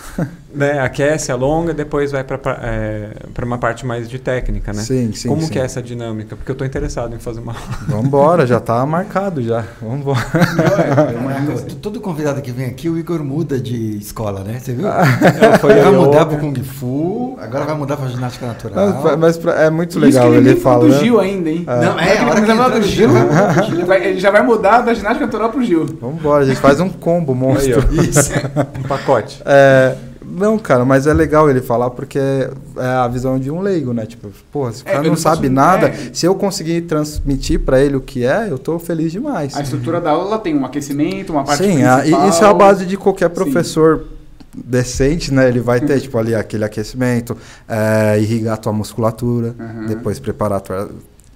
né? 0.52 0.80
Aquece, 0.80 1.30
alonga, 1.30 1.72
depois 1.72 2.10
vai 2.10 2.24
para 2.24 2.40
é, 2.62 3.12
uma 3.44 3.58
parte 3.58 3.86
mais 3.86 4.08
de 4.08 4.18
técnica, 4.18 4.72
né? 4.72 4.82
Sim, 4.82 5.12
sim, 5.12 5.28
Como 5.28 5.42
sim. 5.42 5.50
que 5.50 5.58
é 5.58 5.62
essa 5.62 5.80
dinâmica? 5.80 6.34
Porque 6.34 6.50
eu 6.50 6.54
estou 6.54 6.66
interessado 6.66 7.14
em 7.14 7.20
fazer 7.20 7.38
uma 7.38 7.52
Vambora, 7.86 8.44
já 8.44 8.58
está 8.58 8.84
marcado 8.84 9.40
já. 9.40 9.64
Vambora. 9.80 10.18
Não, 11.22 11.30
é, 11.30 11.54
todo 11.80 12.00
convidado 12.00 12.42
que 12.42 12.50
vem 12.50 12.66
aqui, 12.66 12.88
o 12.88 12.98
Igor 12.98 13.22
muda 13.22 13.60
de 13.60 13.98
escola, 13.98 14.42
né? 14.42 14.58
Você 14.58 14.72
viu? 14.72 14.88
É, 14.88 15.58
foi 15.58 15.74
vai 15.74 15.92
mudar 15.92 16.26
para 16.26 16.38
o 16.38 16.40
Kung 16.40 16.60
Fu, 16.64 17.38
agora 17.40 17.64
vai 17.64 17.76
mudar 17.76 17.96
para 17.96 18.08
ginástica 18.08 18.48
natural. 18.48 19.00
Mas, 19.00 19.16
mas 19.16 19.38
pra, 19.38 19.62
é 19.62 19.70
muito 19.70 19.96
legal 19.96 20.23
legal 20.28 20.40
ele, 20.40 20.50
ele 20.50 20.60
fala. 20.60 20.86
do 20.86 20.92
Gil 20.98 21.20
ainda, 21.20 21.50
hein? 21.50 21.64
É. 21.66 21.80
Não, 21.84 21.98
é, 21.98 22.18
a 22.18 22.26
hora 22.26 22.42
que 22.42 22.50
ele 22.50 22.80
do 22.80 22.86
Gil, 22.86 23.10
ele, 23.72 23.84
vai, 23.84 24.06
ele 24.06 24.20
já 24.20 24.30
vai 24.30 24.42
mudar 24.42 24.80
da 24.80 24.94
ginástica 24.94 25.26
natural 25.26 25.50
pro 25.50 25.62
Gil. 25.62 25.86
Vamos 26.00 26.18
embora, 26.18 26.44
a 26.44 26.46
gente 26.46 26.60
faz 26.60 26.80
um 26.80 26.88
combo 26.88 27.34
monstro. 27.34 27.84
Aí, 27.90 27.98
Isso. 28.08 28.30
um 28.78 28.88
pacote. 28.88 29.42
É, 29.44 29.96
não, 30.24 30.58
cara, 30.58 30.84
mas 30.84 31.06
é 31.06 31.12
legal 31.12 31.48
ele 31.48 31.60
falar 31.60 31.90
porque 31.90 32.18
é 32.18 32.86
a 32.86 33.06
visão 33.06 33.38
de 33.38 33.50
um 33.50 33.60
leigo, 33.60 33.92
né? 33.92 34.06
Tipo, 34.06 34.30
porra, 34.50 34.72
se 34.72 34.82
o 34.82 34.88
é, 34.88 34.92
cara 34.92 35.06
é, 35.06 35.08
não, 35.08 35.16
sabe 35.16 35.42
posso... 35.42 35.52
nada, 35.52 35.88
é. 35.88 36.10
se 36.12 36.26
eu 36.26 36.34
conseguir 36.34 36.82
transmitir 36.82 37.60
para 37.60 37.80
ele 37.80 37.96
o 37.96 38.00
que 38.00 38.24
é, 38.24 38.48
eu 38.50 38.58
tô 38.58 38.78
feliz 38.78 39.12
demais. 39.12 39.54
A 39.56 39.62
estrutura 39.62 40.00
da 40.00 40.10
aula 40.10 40.38
tem 40.38 40.56
um 40.56 40.64
aquecimento, 40.64 41.32
uma 41.32 41.44
parte 41.44 41.64
Sim, 41.64 41.74
principal. 41.74 42.02
Sim, 42.02 42.28
isso 42.28 42.44
é 42.44 42.48
a 42.48 42.54
base 42.54 42.86
de 42.86 42.96
qualquer 42.96 43.28
professor 43.28 43.98
Sim 43.98 44.13
decente, 44.56 45.32
né? 45.32 45.48
Ele 45.48 45.60
vai 45.60 45.80
ter, 45.80 46.00
tipo, 46.00 46.16
ali 46.18 46.34
aquele 46.34 46.64
aquecimento, 46.64 47.36
é, 47.68 48.18
irrigar 48.20 48.54
a 48.54 48.56
tua 48.56 48.72
musculatura, 48.72 49.54
Aham. 49.58 49.86
depois 49.86 50.18
preparar 50.18 50.60
tua, 50.60 50.90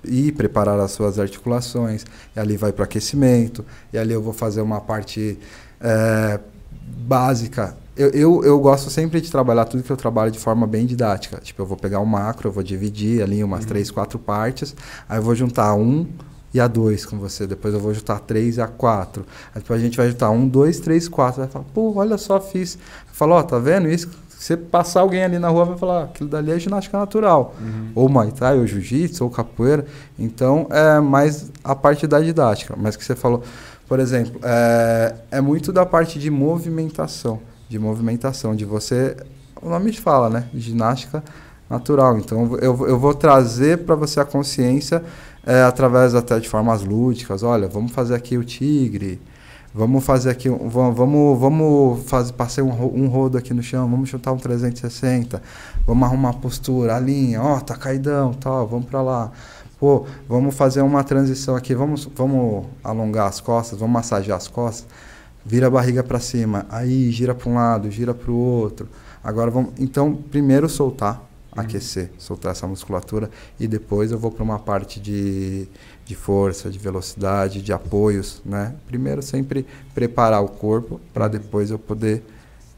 e 0.05 0.31
preparar 0.33 0.79
as 0.79 0.93
suas 0.93 1.19
articulações, 1.19 2.05
e 2.35 2.41
ali 2.41 2.57
vai 2.57 2.73
para 2.73 2.85
aquecimento, 2.85 3.65
e 3.93 3.99
ali 3.99 4.13
eu 4.13 4.23
vou 4.23 4.33
fazer 4.33 4.61
uma 4.61 4.81
parte 4.81 5.39
é, 5.81 6.39
básica. 7.07 7.77
Eu, 7.97 8.11
eu, 8.11 8.45
eu 8.45 8.61
gosto 8.61 8.91
sempre 8.91 9.21
de 9.21 9.29
trabalhar 9.31 9.65
tudo 9.65 9.83
que 9.83 9.91
eu 9.91 9.97
trabalho 9.97 10.31
de 10.31 10.39
forma 10.39 10.69
bem 10.69 10.87
didática. 10.87 11.39
Tipo, 11.43 11.63
eu 11.63 11.67
vou 11.67 11.77
pegar 11.77 11.99
um 11.99 12.07
macro, 12.07 12.49
eu 12.49 12.53
vou 12.53 12.63
dividir 12.63 13.23
ali 13.23 13.43
umas 13.43 13.65
três, 13.65 13.91
quatro 13.91 14.21
partes, 14.21 14.75
aí 15.09 15.19
eu 15.19 15.23
vou 15.23 15.35
juntar 15.35 15.75
um 15.75 16.07
e 16.53 16.61
a 16.61 16.67
dois 16.67 17.05
com 17.05 17.19
você, 17.19 17.47
depois 17.47 17.75
eu 17.75 17.81
vou 17.81 17.93
juntar 17.93 18.21
três 18.21 18.57
e 18.57 18.61
a 18.61 18.67
quatro. 18.67 19.27
Aí 19.55 19.61
depois 19.61 19.81
a 19.81 19.85
gente 19.85 19.97
vai 19.97 20.09
juntar 20.09 20.31
um, 20.31 20.49
dois, 20.49 20.81
três, 20.81 21.09
quatro. 21.09 21.41
Vai 21.43 21.51
falar, 21.51 21.65
pô, 21.75 21.93
olha 21.97 22.17
só, 22.17 22.41
fiz. 22.41 22.75
Eu 22.75 23.15
falo, 23.15 23.35
ó, 23.35 23.43
tá 23.43 23.59
vendo 23.59 23.89
isso? 23.89 24.09
Se 24.29 24.45
você 24.45 24.57
passar 24.57 25.01
alguém 25.01 25.25
ali 25.25 25.39
na 25.39 25.49
rua, 25.49 25.65
vai 25.65 25.77
falar, 25.77 26.01
"Ah, 26.01 26.05
aquilo 26.05 26.29
dali 26.29 26.53
é 26.53 26.59
ginástica 26.59 26.97
natural. 26.97 27.55
Ou 27.95 28.09
Muay 28.09 28.31
Thai, 28.31 28.57
ou 28.57 28.67
Jiu-Jitsu, 28.67 29.25
ou 29.25 29.31
capoeira. 29.31 29.85
Então, 30.17 30.69
é 30.71 31.01
mais 31.01 31.51
a 31.65 31.75
parte 31.75 32.07
da 32.07 32.21
didática. 32.21 32.75
Mas 32.77 32.97
que 32.97 33.05
você 33.05 33.17
falou, 33.17 33.43
por 33.89 33.99
exemplo, 33.99 34.41
é, 34.45 35.15
é 35.33 35.41
muito 35.41 35.73
da 35.73 35.85
parte 35.85 36.21
de 36.21 36.31
movimentação. 36.31 37.41
De 37.69 37.81
movimentação, 37.81 38.55
de 38.55 38.65
você. 38.65 39.17
O 39.61 39.69
nome 39.69 39.93
fala, 39.93 40.31
né? 40.31 40.49
Ginástica 40.55 41.23
natural. 41.69 42.17
Então, 42.19 42.57
eu, 42.63 42.87
eu 42.87 42.99
vou 42.99 43.15
trazer 43.15 43.79
para 43.79 43.97
você 43.97 44.21
a 44.21 44.25
consciência 44.25 45.03
é, 45.49 45.63
através 45.63 46.15
até 46.15 46.39
de 46.39 46.47
formas 46.47 46.85
lúdicas. 46.85 47.43
Olha, 47.43 47.67
vamos 47.67 47.93
fazer 47.93 48.15
aqui 48.15 48.37
o 48.37 48.45
tigre. 48.45 49.19
Vamos 49.75 50.05
fazer 50.05 50.31
aqui, 50.31 50.49
vamos, 50.49 51.39
vamos, 51.39 52.03
fazer, 52.05 52.33
passei 52.33 52.65
um, 52.65 52.71
um 52.71 53.07
rodo 53.07 53.39
aqui 53.39 53.55
no 53.55 53.63
chão, 53.63 53.89
vamos 53.89 54.09
chutar 54.09 54.33
um 54.33 54.39
360, 54.39 55.43
vamos 55.87 56.09
arrumar 56.09 56.31
a 56.31 56.33
postura, 56.33 56.97
a 56.97 57.01
linha, 57.01 57.43
ó, 57.43 57.61
tá 57.61 57.77
caidão, 57.77 58.33
tal, 58.33 58.67
vamos 58.67 58.87
pra 58.87 59.03
lá. 59.03 59.31
Pô, 59.79 60.07
vamos 60.27 60.55
fazer 60.55 60.81
uma 60.81 61.05
transição 61.05 61.55
aqui, 61.55 61.75
vamos, 61.75 62.09
vamos 62.17 62.67
alongar 62.83 63.29
as 63.29 63.41
costas, 63.41 63.79
vamos 63.79 63.93
massagear 63.93 64.39
as 64.39 64.49
costas, 64.49 64.87
vira 65.45 65.67
a 65.67 65.71
barriga 65.71 66.03
para 66.03 66.19
cima, 66.19 66.67
aí 66.71 67.11
gira 67.11 67.35
para 67.35 67.49
um 67.49 67.55
lado, 67.55 67.91
gira 67.91 68.15
para 68.15 68.31
o 68.31 68.37
outro. 68.37 68.89
Agora 69.23 69.51
vamos, 69.51 69.73
então 69.79 70.15
primeiro 70.15 70.69
soltar, 70.69 71.28
aquecer, 71.61 72.11
soltar 72.19 72.53
essa 72.53 72.67
musculatura 72.67 73.31
e 73.59 73.67
depois 73.67 74.11
eu 74.13 74.19
vou 74.19 74.31
para 74.31 74.43
uma 74.45 74.59
parte 74.59 75.01
de, 75.01 75.67
de 76.05 76.15
força, 76.15 76.71
de 76.71 76.79
velocidade, 76.79 77.61
de 77.63 77.73
apoios, 77.73 78.41
né? 78.45 78.75
Primeiro 78.87 79.23
sempre 79.23 79.67
preparar 79.95 80.43
o 80.43 80.49
corpo 80.49 81.01
para 81.13 81.29
depois 81.29 81.71
eu 81.71 81.79
poder 81.79 82.23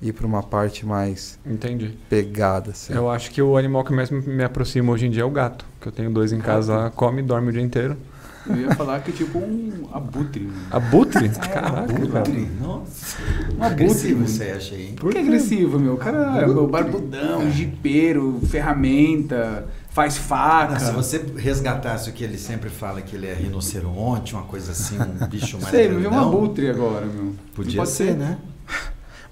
ir 0.03 0.13
para 0.15 0.27
uma 0.27 0.43
parte 0.43 0.87
mais 0.87 1.39
Entendi. 1.45 1.97
pegada, 2.09 2.71
assim. 2.71 2.95
Eu 2.95 3.11
acho 3.11 3.31
que 3.31 3.43
o 3.43 3.57
animal 3.57 3.85
que 3.85 3.93
mais 3.93 4.11
me- 4.11 4.43
aproxima 4.43 4.91
hoje 4.93 5.07
em 5.07 5.11
dia 5.11 5.23
é 5.23 5.27
o 5.27 5.31
gato. 5.31 5.65
Que 5.81 5.89
eu 5.89 5.93
tenho 5.93 6.11
dois 6.11 6.33
em 6.33 6.39
casa 6.41 6.91
come 6.97 7.21
e 7.21 7.25
dorme 7.25 7.51
o 7.51 7.53
dia 7.53 7.61
inteiro. 7.63 7.97
Eu 8.49 8.57
ia 8.57 8.75
falar 8.75 9.01
que 9.01 9.11
é 9.11 9.15
tipo 9.15 9.39
um 9.39 9.89
abutre. 9.93 10.45
né? 10.45 10.55
Abutre? 10.71 11.29
Caraca, 11.29 11.87
cara. 11.87 12.19
Abutre, 12.21 12.49
nossa. 12.61 13.17
Um 13.59 13.63
Agressivo 13.63 14.17
abutre. 14.21 14.33
isso 14.33 14.43
aí, 14.43 14.53
achei. 14.53 14.87
hein? 14.89 14.95
Por 14.97 15.13
que 15.13 15.19
agressivo, 15.19 15.79
meu? 15.79 15.95
O 15.95 15.97
cara 15.97 16.41
é 16.41 16.45
Abutre. 16.45 16.67
barbudão, 16.67 17.51
jipeiro, 17.51 18.41
ferramenta, 18.49 19.67
faz 19.91 20.17
faca. 20.17 20.73
Não, 20.75 20.81
se 20.81 20.93
você 20.93 21.25
resgatasse 21.37 22.09
o 22.11 22.13
que 22.13 22.25
ele 22.25 22.39
sempre 22.39 22.71
fala, 22.71 23.03
que 23.03 23.15
ele 23.15 23.27
é 23.27 23.35
rinoceronte, 23.35 24.35
uma 24.35 24.45
coisa 24.45 24.73
assim, 24.73 24.97
um 24.99 25.27
bicho 25.27 25.59
mais 25.59 25.71
Sei, 25.71 25.89
me 25.89 26.01
viu 26.01 26.11
um 26.11 26.19
abutre 26.19 26.71
agora, 26.71 27.07
meu. 27.07 27.35
Podia 27.55 27.77
Pode 27.77 27.91
ser, 27.91 28.15
né? 28.17 28.39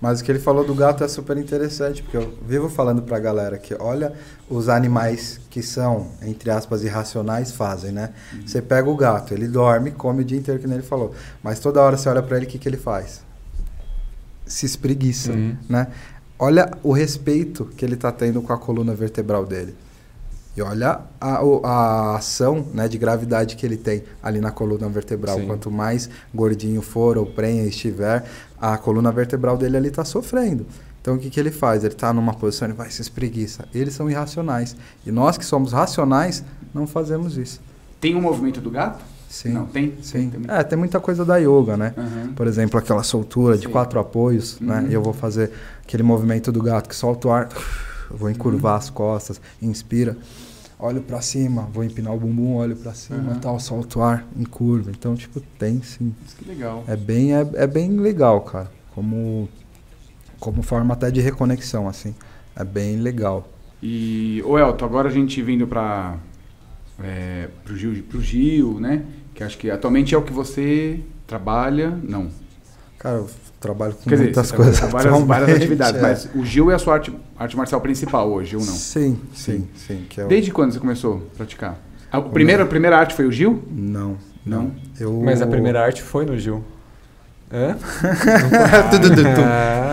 Mas 0.00 0.20
o 0.20 0.24
que 0.24 0.30
ele 0.30 0.38
falou 0.38 0.64
do 0.64 0.74
gato 0.74 1.02
é 1.02 1.08
super 1.08 1.36
interessante, 1.36 2.02
porque 2.02 2.16
eu 2.16 2.32
vivo 2.46 2.68
falando 2.68 3.02
pra 3.02 3.18
galera 3.18 3.58
que 3.58 3.74
olha 3.80 4.12
os 4.48 4.68
animais 4.68 5.40
que 5.50 5.60
são, 5.60 6.06
entre 6.22 6.50
aspas, 6.50 6.84
irracionais 6.84 7.50
fazem, 7.52 7.90
né? 7.90 8.10
Você 8.46 8.62
pega 8.62 8.88
o 8.88 8.96
gato, 8.96 9.34
ele 9.34 9.48
dorme, 9.48 9.90
come 9.90 10.22
o 10.22 10.24
dia 10.24 10.38
inteiro, 10.38 10.60
que 10.60 10.66
nem 10.68 10.78
ele 10.78 10.86
falou. 10.86 11.12
Mas 11.42 11.58
toda 11.58 11.82
hora 11.82 11.96
você 11.96 12.08
olha 12.08 12.22
pra 12.22 12.36
ele, 12.36 12.46
o 12.46 12.48
que, 12.48 12.58
que 12.58 12.68
ele 12.68 12.76
faz? 12.76 13.22
Se 14.46 14.64
espreguiça, 14.66 15.32
Uhum. 15.32 15.56
né? 15.68 15.88
Olha 16.38 16.70
o 16.84 16.92
respeito 16.92 17.64
que 17.76 17.84
ele 17.84 17.96
tá 17.96 18.12
tendo 18.12 18.40
com 18.40 18.52
a 18.52 18.58
coluna 18.58 18.94
vertebral 18.94 19.44
dele. 19.44 19.74
E 20.58 20.62
olha 20.62 20.98
a, 21.20 21.38
a 21.62 22.16
ação 22.16 22.66
né, 22.74 22.88
de 22.88 22.98
gravidade 22.98 23.54
que 23.54 23.64
ele 23.64 23.76
tem 23.76 24.02
ali 24.20 24.40
na 24.40 24.50
coluna 24.50 24.88
vertebral. 24.88 25.38
Sim. 25.38 25.46
Quanto 25.46 25.70
mais 25.70 26.10
gordinho 26.34 26.82
for 26.82 27.16
ou 27.16 27.24
prenha 27.24 27.64
estiver, 27.64 28.24
a 28.60 28.76
coluna 28.76 29.12
vertebral 29.12 29.56
dele 29.56 29.76
ali 29.76 29.88
está 29.88 30.04
sofrendo. 30.04 30.66
Então 31.00 31.14
o 31.14 31.18
que, 31.18 31.30
que 31.30 31.38
ele 31.38 31.52
faz? 31.52 31.84
Ele 31.84 31.94
está 31.94 32.12
numa 32.12 32.34
posição, 32.34 32.66
ele 32.66 32.76
vai 32.76 32.90
se 32.90 33.00
espreguiça. 33.00 33.66
Eles 33.72 33.94
são 33.94 34.10
irracionais. 34.10 34.74
E 35.06 35.12
nós 35.12 35.38
que 35.38 35.44
somos 35.44 35.72
racionais, 35.72 36.42
não 36.74 36.88
fazemos 36.88 37.36
isso. 37.38 37.60
Tem 38.00 38.16
um 38.16 38.20
movimento 38.20 38.60
do 38.60 38.68
gato? 38.70 39.04
Sim. 39.28 39.50
Não, 39.50 39.66
tem? 39.66 39.94
Sim. 40.02 40.28
também. 40.28 40.50
É, 40.50 40.64
tem 40.64 40.76
muita 40.76 40.98
coisa 40.98 41.24
da 41.24 41.36
yoga, 41.36 41.76
né? 41.76 41.94
Aham. 41.96 42.32
Por 42.34 42.48
exemplo, 42.48 42.80
aquela 42.80 43.04
soltura 43.04 43.56
de 43.56 43.66
Sim. 43.66 43.72
quatro 43.72 44.00
apoios, 44.00 44.58
né? 44.60 44.80
Uhum. 44.80 44.88
E 44.90 44.94
eu 44.94 45.02
vou 45.02 45.12
fazer 45.12 45.52
aquele 45.84 46.02
movimento 46.02 46.50
do 46.50 46.60
gato 46.60 46.88
que 46.88 46.96
solta 46.96 47.28
o 47.28 47.30
ar, 47.30 47.48
eu 48.10 48.16
vou 48.16 48.28
encurvar 48.28 48.72
Uhum. 48.72 48.78
as 48.78 48.90
costas, 48.90 49.40
inspira, 49.62 50.16
olho 50.78 51.00
pra 51.02 51.20
cima, 51.20 51.62
vou 51.72 51.82
empinar 51.84 52.14
o 52.14 52.18
bumbum, 52.18 52.54
olho 52.54 52.76
pra 52.76 52.94
cima, 52.94 53.32
Uhum. 53.32 53.38
tal, 53.40 53.58
solto 53.58 53.98
o 53.98 54.02
ar, 54.02 54.26
encurva. 54.36 54.90
Então, 54.90 55.14
tipo, 55.16 55.40
tem 55.58 55.82
sim. 55.82 56.14
Que 56.38 56.44
legal. 56.48 56.84
É 56.86 56.96
bem, 56.96 57.34
é, 57.34 57.46
é 57.54 57.66
bem 57.66 57.90
legal, 57.98 58.40
cara. 58.42 58.70
Como, 58.94 59.48
como 60.38 60.62
forma 60.62 60.94
até 60.94 61.10
de 61.10 61.20
reconexão, 61.20 61.88
assim. 61.88 62.14
É 62.54 62.64
bem 62.64 62.96
legal. 62.96 63.48
E, 63.82 64.42
ô 64.44 64.58
Elton, 64.58 64.84
agora 64.84 65.08
a 65.08 65.12
gente 65.12 65.40
vindo 65.42 65.66
para 65.66 66.16
é, 67.02 67.48
pro, 67.64 67.76
Gil, 67.76 68.02
pro 68.04 68.20
Gil, 68.20 68.80
né? 68.80 69.04
Que 69.34 69.44
acho 69.44 69.56
que 69.58 69.70
atualmente 69.70 70.14
é 70.14 70.18
o 70.18 70.22
que 70.22 70.32
você 70.32 71.00
trabalha. 71.26 71.90
Não. 72.02 72.28
Cara, 72.98 73.16
eu 73.16 73.30
trabalho 73.60 73.94
com 73.94 74.02
Quer 74.04 74.10
dizer, 74.16 74.24
muitas 74.24 74.46
você 74.48 74.56
coisas. 74.56 74.78
várias, 74.90 75.22
várias 75.24 75.56
atividades, 75.56 76.00
é. 76.00 76.02
mas 76.02 76.28
o 76.34 76.44
Gil 76.44 76.70
é 76.70 76.74
a 76.74 76.78
sua 76.78 76.94
arte, 76.94 77.12
arte 77.38 77.56
marcial 77.56 77.80
principal 77.80 78.28
hoje, 78.30 78.56
ou 78.56 78.64
não? 78.64 78.72
Sim, 78.72 79.18
sim, 79.34 79.68
sim. 79.76 80.04
que 80.08 80.20
é 80.20 80.24
o- 80.24 80.28
Desde 80.28 80.50
quando 80.50 80.72
você 80.72 80.78
começou 80.80 81.22
a 81.34 81.36
praticar? 81.36 81.76
A, 82.10 82.18
o 82.18 82.30
primeiro, 82.30 82.62
a 82.62 82.66
primeira 82.66 82.96
arte 82.98 83.14
foi 83.14 83.26
o 83.26 83.32
Gil? 83.32 83.62
Não, 83.70 84.16
Não? 84.44 84.62
não. 84.62 84.72
Eu... 84.98 85.20
Mas 85.24 85.40
a 85.42 85.46
primeira 85.46 85.80
arte 85.84 86.02
foi 86.02 86.24
no 86.26 86.36
Gil. 86.38 86.64
É? 87.50 87.74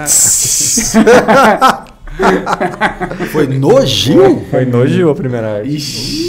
Ah, 2.20 3.10
Foi 3.32 3.48
no 3.48 3.86
Gil? 3.86 4.46
foi 4.50 4.66
no 4.66 4.88
Gil 4.88 5.10
a 5.10 5.16
primeira 5.16 5.58
arte. 5.58 5.76
Ixi. 5.76 6.26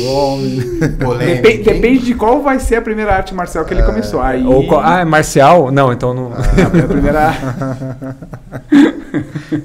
Polêmico, 1.03 1.43
Depen- 1.43 1.57
hein? 1.59 1.63
depende 1.63 2.05
de 2.07 2.15
qual 2.15 2.43
vai 2.43 2.59
ser 2.59 2.77
a 2.77 2.83
primeira 2.83 3.15
arte 3.15 3.35
marcial 3.35 3.65
que 3.65 3.75
ele 3.75 3.83
começou. 3.83 4.21
Aí, 4.21 4.45
Ou 4.45 4.67
qual- 4.67 4.81
ah, 4.85 5.01
é 5.01 5.05
marcial? 5.05 5.71
Não, 5.71 5.93
então 5.93 6.15
não. 6.15 6.33
a 6.33 6.89
primeira 6.89 7.33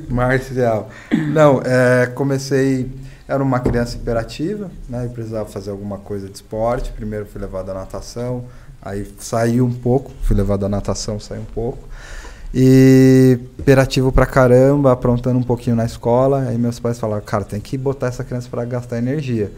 Marcial. 0.10 0.90
Não, 1.34 1.62
é, 1.63 2.08
comecei. 2.08 2.90
Era 3.28 3.42
uma 3.42 3.60
criança 3.62 3.96
hiperativa, 3.96 4.70
né? 4.90 5.06
E 5.06 5.10
precisava 5.10 5.48
fazer 5.48 5.72
alguma 5.72 5.98
coisa 5.98 6.28
de 6.28 6.36
esporte. 6.36 6.92
Primeiro 6.92 7.25
fui 7.25 7.40
levado 7.40 7.72
à 7.72 7.74
natação, 7.74 8.44
aí 8.82 9.08
saí 9.20 9.62
um 9.62 9.72
pouco, 9.72 10.12
fui 10.24 10.36
levado 10.36 10.66
à 10.66 10.70
natação, 10.70 11.18
saí 11.20 11.40
um 11.40 11.46
pouco. 11.46 11.88
E 12.53 13.39
hiperativo 13.60 14.12
pra 14.12 14.25
caramba, 14.25 14.91
aprontando 14.91 15.39
um 15.39 15.43
pouquinho 15.43 15.75
na 15.75 15.86
escola. 15.86 16.48
Aí 16.48 16.58
meus 16.58 16.79
pais 16.79 17.00
falaram, 17.00 17.24
cara, 17.24 17.46
tem 17.46 17.62
que 17.62 17.77
botar 17.77 18.08
essa 18.08 18.24
criança 18.24 18.50
pra 18.50 18.65
gastar 18.65 18.98
energia. 18.98 19.51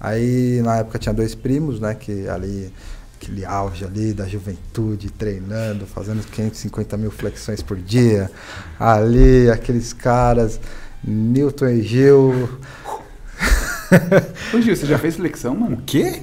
Aí 0.00 0.60
na 0.62 0.76
época 0.76 0.98
tinha 0.98 1.12
dois 1.12 1.34
primos, 1.34 1.80
né? 1.80 1.94
Que 1.94 2.28
ali, 2.28 2.72
aquele 3.20 3.44
auge 3.44 3.84
ali 3.84 4.12
da 4.14 4.26
juventude, 4.26 5.10
treinando, 5.10 5.86
fazendo 5.86 6.24
550 6.24 6.96
mil 6.96 7.10
flexões 7.10 7.62
por 7.62 7.76
dia. 7.76 8.30
Ali, 8.78 9.50
aqueles 9.50 9.92
caras, 9.92 10.58
Newton 11.04 11.68
e 11.68 11.82
Gil. 11.82 12.48
Ô 14.54 14.60
Gil, 14.60 14.76
você 14.76 14.86
já 14.86 14.98
fez 14.98 15.16
flexão, 15.16 15.54
mano? 15.54 15.76
O 15.76 15.82
quê? 15.82 16.22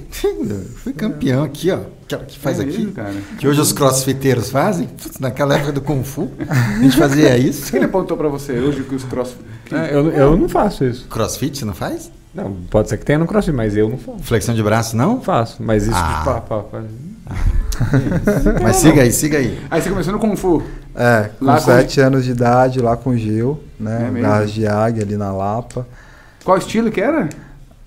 Fui 0.76 0.92
campeão 0.92 1.44
aqui, 1.44 1.70
ó. 1.70 1.80
Que 2.08 2.38
faz 2.38 2.58
É 2.60 2.62
aqui. 2.62 2.78
mesmo? 2.78 2.94
Que 3.38 3.48
hoje 3.48 3.60
os 3.60 3.72
crossfiteiros 3.72 4.50
fazem. 4.50 4.86
Putz, 4.86 5.18
naquela 5.18 5.56
época 5.56 5.72
do 5.72 5.80
Kung 5.80 6.04
Fu, 6.04 6.30
a 6.48 6.78
gente 6.80 6.96
fazia 6.96 7.30
O 7.34 7.36
isso. 7.38 7.70
que 7.70 7.76
ele 7.76 7.86
apontou 7.86 8.16
pra 8.16 8.28
você 8.28 8.52
hoje 8.52 8.82
que 8.84 8.94
os 8.94 9.02
cross... 9.04 9.34
É, 9.72 9.92
eu, 9.94 10.10
eu 10.12 10.36
não 10.36 10.48
faço 10.48 10.84
isso. 10.84 11.06
Crossfit, 11.08 11.64
não 11.64 11.74
faz? 11.74 12.10
Não, 12.32 12.52
pode 12.70 12.88
ser 12.88 12.98
que 12.98 13.04
tenha 13.04 13.18
no 13.18 13.26
crossfit, 13.26 13.54
mas 13.56 13.76
eu 13.76 13.88
não 13.88 13.98
faço. 13.98 14.18
Flexão 14.22 14.54
de 14.54 14.62
braço, 14.62 14.96
não? 14.96 15.20
Faço, 15.20 15.56
mas 15.62 15.84
isso 15.84 15.96
Ah. 15.96 16.22
pá, 16.24 16.40
pá, 16.40 16.58
pá. 16.60 16.82
Mas 18.62 18.76
siga 18.76 19.02
aí, 19.02 19.12
siga 19.12 19.38
aí. 19.38 19.58
Aí 19.70 19.82
você 19.82 19.90
começou 19.90 20.12
no 20.12 20.18
Kung 20.18 20.36
Fu. 20.36 20.62
É, 20.94 21.30
com 21.38 21.44
Lá 21.44 21.54
com- 21.56 21.64
7 21.64 22.00
anos 22.00 22.24
de 22.24 22.30
idade, 22.30 22.80
lá 22.80 22.96
com 22.96 23.10
o 23.10 23.16
Gil, 23.16 23.60
É 23.80 23.82
né? 23.82 23.98
mesmo? 24.12 24.20
Garras 24.28 24.50
de 24.52 24.66
águia 24.66 25.02
ali 25.02 25.16
na 25.16 25.32
Lapa. 25.32 25.86
Qual 26.44 26.56
estilo 26.56 26.90
que 26.90 27.00
era? 27.00 27.28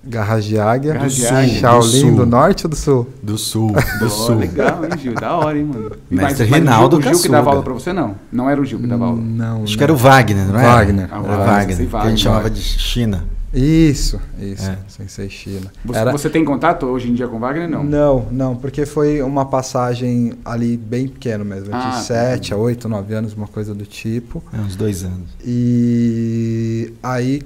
Garras 0.02 0.44
de 0.46 0.58
Águia. 0.58 0.94
Garras 0.94 1.14
de 1.14 1.26
sul, 1.26 1.36
Águia. 1.36 1.60
Shaolin 1.60 2.00
sul. 2.00 2.14
do 2.16 2.26
norte 2.26 2.64
ou 2.66 2.70
do 2.70 2.76
sul? 2.76 3.06
Do 3.22 3.36
sul, 3.38 3.72
do 4.00 4.04
Pô, 4.06 4.08
sul. 4.08 4.34
legal, 4.36 4.82
hein, 4.84 4.90
Gil? 4.98 5.14
Da 5.14 5.36
hora, 5.36 5.58
hein, 5.58 5.64
mano. 5.64 5.90
Mestre 6.10 6.44
o 6.44 6.46
Gil- 6.46 6.54
Reinaldo 6.54 6.96
o 6.96 7.00
Gil, 7.02 7.10
que 7.10 7.16
Kaçuga. 7.18 7.36
dava 7.36 7.50
aula 7.50 7.62
pra 7.62 7.72
você, 7.74 7.92
não? 7.92 8.14
Não 8.32 8.48
era 8.48 8.60
o 8.60 8.64
Gil 8.64 8.78
que 8.80 8.86
dava 8.86 9.04
aula. 9.06 9.20
Não. 9.20 9.62
Acho 9.64 9.72
não. 9.72 9.76
que 9.78 9.82
era 9.84 9.92
o 9.92 9.96
Wagner, 9.96 10.46
não 10.48 10.58
é? 10.58 10.62
Wagner. 10.62 11.08
Ah, 11.12 11.16
Era 11.22 11.36
Wagner, 11.36 11.88
que 11.88 11.96
a 11.96 12.08
gente 12.08 12.22
chamava 12.22 12.48
de 12.50 12.60
China. 12.62 13.24
Isso, 13.52 14.20
isso. 14.40 14.70
É. 14.70 14.78
Sensei 14.86 15.28
China. 15.28 15.72
Você, 15.84 15.98
Era- 15.98 16.12
você 16.12 16.30
tem 16.30 16.44
contato 16.44 16.86
hoje 16.86 17.10
em 17.10 17.14
dia 17.14 17.26
com 17.26 17.36
o 17.36 17.40
Wagner? 17.40 17.68
Não. 17.68 17.82
Não, 17.82 18.26
não, 18.30 18.56
porque 18.56 18.86
foi 18.86 19.20
uma 19.22 19.44
passagem 19.44 20.34
ali 20.44 20.76
bem 20.76 21.08
pequeno 21.08 21.44
mesmo, 21.44 21.68
Ah, 21.74 21.90
de 21.98 22.04
7 22.04 22.54
a 22.54 22.56
8, 22.56 22.88
9 22.88 23.12
anos, 23.12 23.34
uma 23.34 23.48
coisa 23.48 23.74
do 23.74 23.84
tipo. 23.84 24.40
É, 24.52 24.56
uns 24.60 24.76
dois 24.76 25.02
anos. 25.02 25.28
E 25.44 26.92
aí 27.02 27.42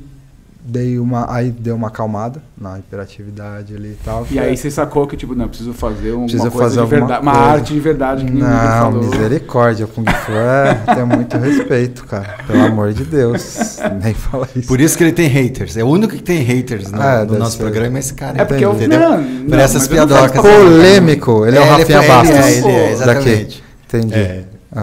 dei 0.66 0.98
uma, 0.98 1.30
aí 1.30 1.50
deu 1.50 1.76
uma 1.76 1.88
acalmada 1.88 2.42
na 2.58 2.78
hiperatividade 2.78 3.74
ali 3.74 3.88
e 3.90 3.98
tal. 4.02 4.26
E 4.30 4.38
aí 4.38 4.56
você 4.56 4.70
sacou 4.70 5.06
que, 5.06 5.14
tipo, 5.16 5.34
não, 5.34 5.46
preciso 5.46 5.74
fazer 5.74 6.12
uma 6.12 6.22
Preciso 6.26 6.50
coisa 6.50 6.76
fazer 6.76 6.80
de 6.80 6.86
verdade. 6.86 7.22
Uma 7.22 7.32
arte 7.32 7.74
de 7.74 7.80
verdade 7.80 8.24
que 8.24 8.30
ninguém 8.30 8.48
Não, 8.48 8.58
falou. 8.90 9.02
misericórdia, 9.04 9.84
o 9.84 9.88
Kung 9.88 10.06
Fu 10.10 10.32
é, 10.32 10.94
tem 10.94 11.04
muito 11.04 11.36
respeito, 11.36 12.04
cara. 12.06 12.36
Pelo 12.46 12.62
amor 12.64 12.94
de 12.94 13.04
Deus. 13.04 13.78
Nem 14.02 14.14
fala 14.14 14.48
isso. 14.56 14.66
Por 14.66 14.80
isso 14.80 14.96
que 14.96 15.04
ele 15.04 15.12
tem 15.12 15.28
haters. 15.28 15.76
É 15.76 15.84
o 15.84 15.88
único 15.88 16.14
que 16.14 16.22
tem 16.22 16.38
haters 16.42 16.90
no, 16.90 17.02
É, 17.02 17.24
no 17.26 17.38
nosso 17.38 17.58
ser. 17.58 17.62
programa, 17.62 17.98
é 17.98 18.00
esse 18.00 18.14
cara. 18.14 18.40
É 18.40 18.44
porque 18.46 18.64
eu... 18.64 18.72
entendeu? 18.72 19.00
Não, 19.00 19.22
Por 19.22 19.50
não, 19.50 19.58
essas 19.58 19.86
eu 19.86 19.96
não 19.96 20.06
piadocas. 20.08 20.40
Polêmico, 20.40 21.44
ele 21.46 21.58
é, 21.58 21.60
o 21.60 21.62
ele 21.64 21.70
Rafinha 21.70 22.02
Bastos. 22.02 22.30
Ele 22.36 22.38
é, 22.38 22.58
ele 22.58 22.68
é, 22.68 22.92
exatamente. 22.92 23.64
Entendi. 23.86 24.14
É, 24.14 24.44
Ah. 24.74 24.82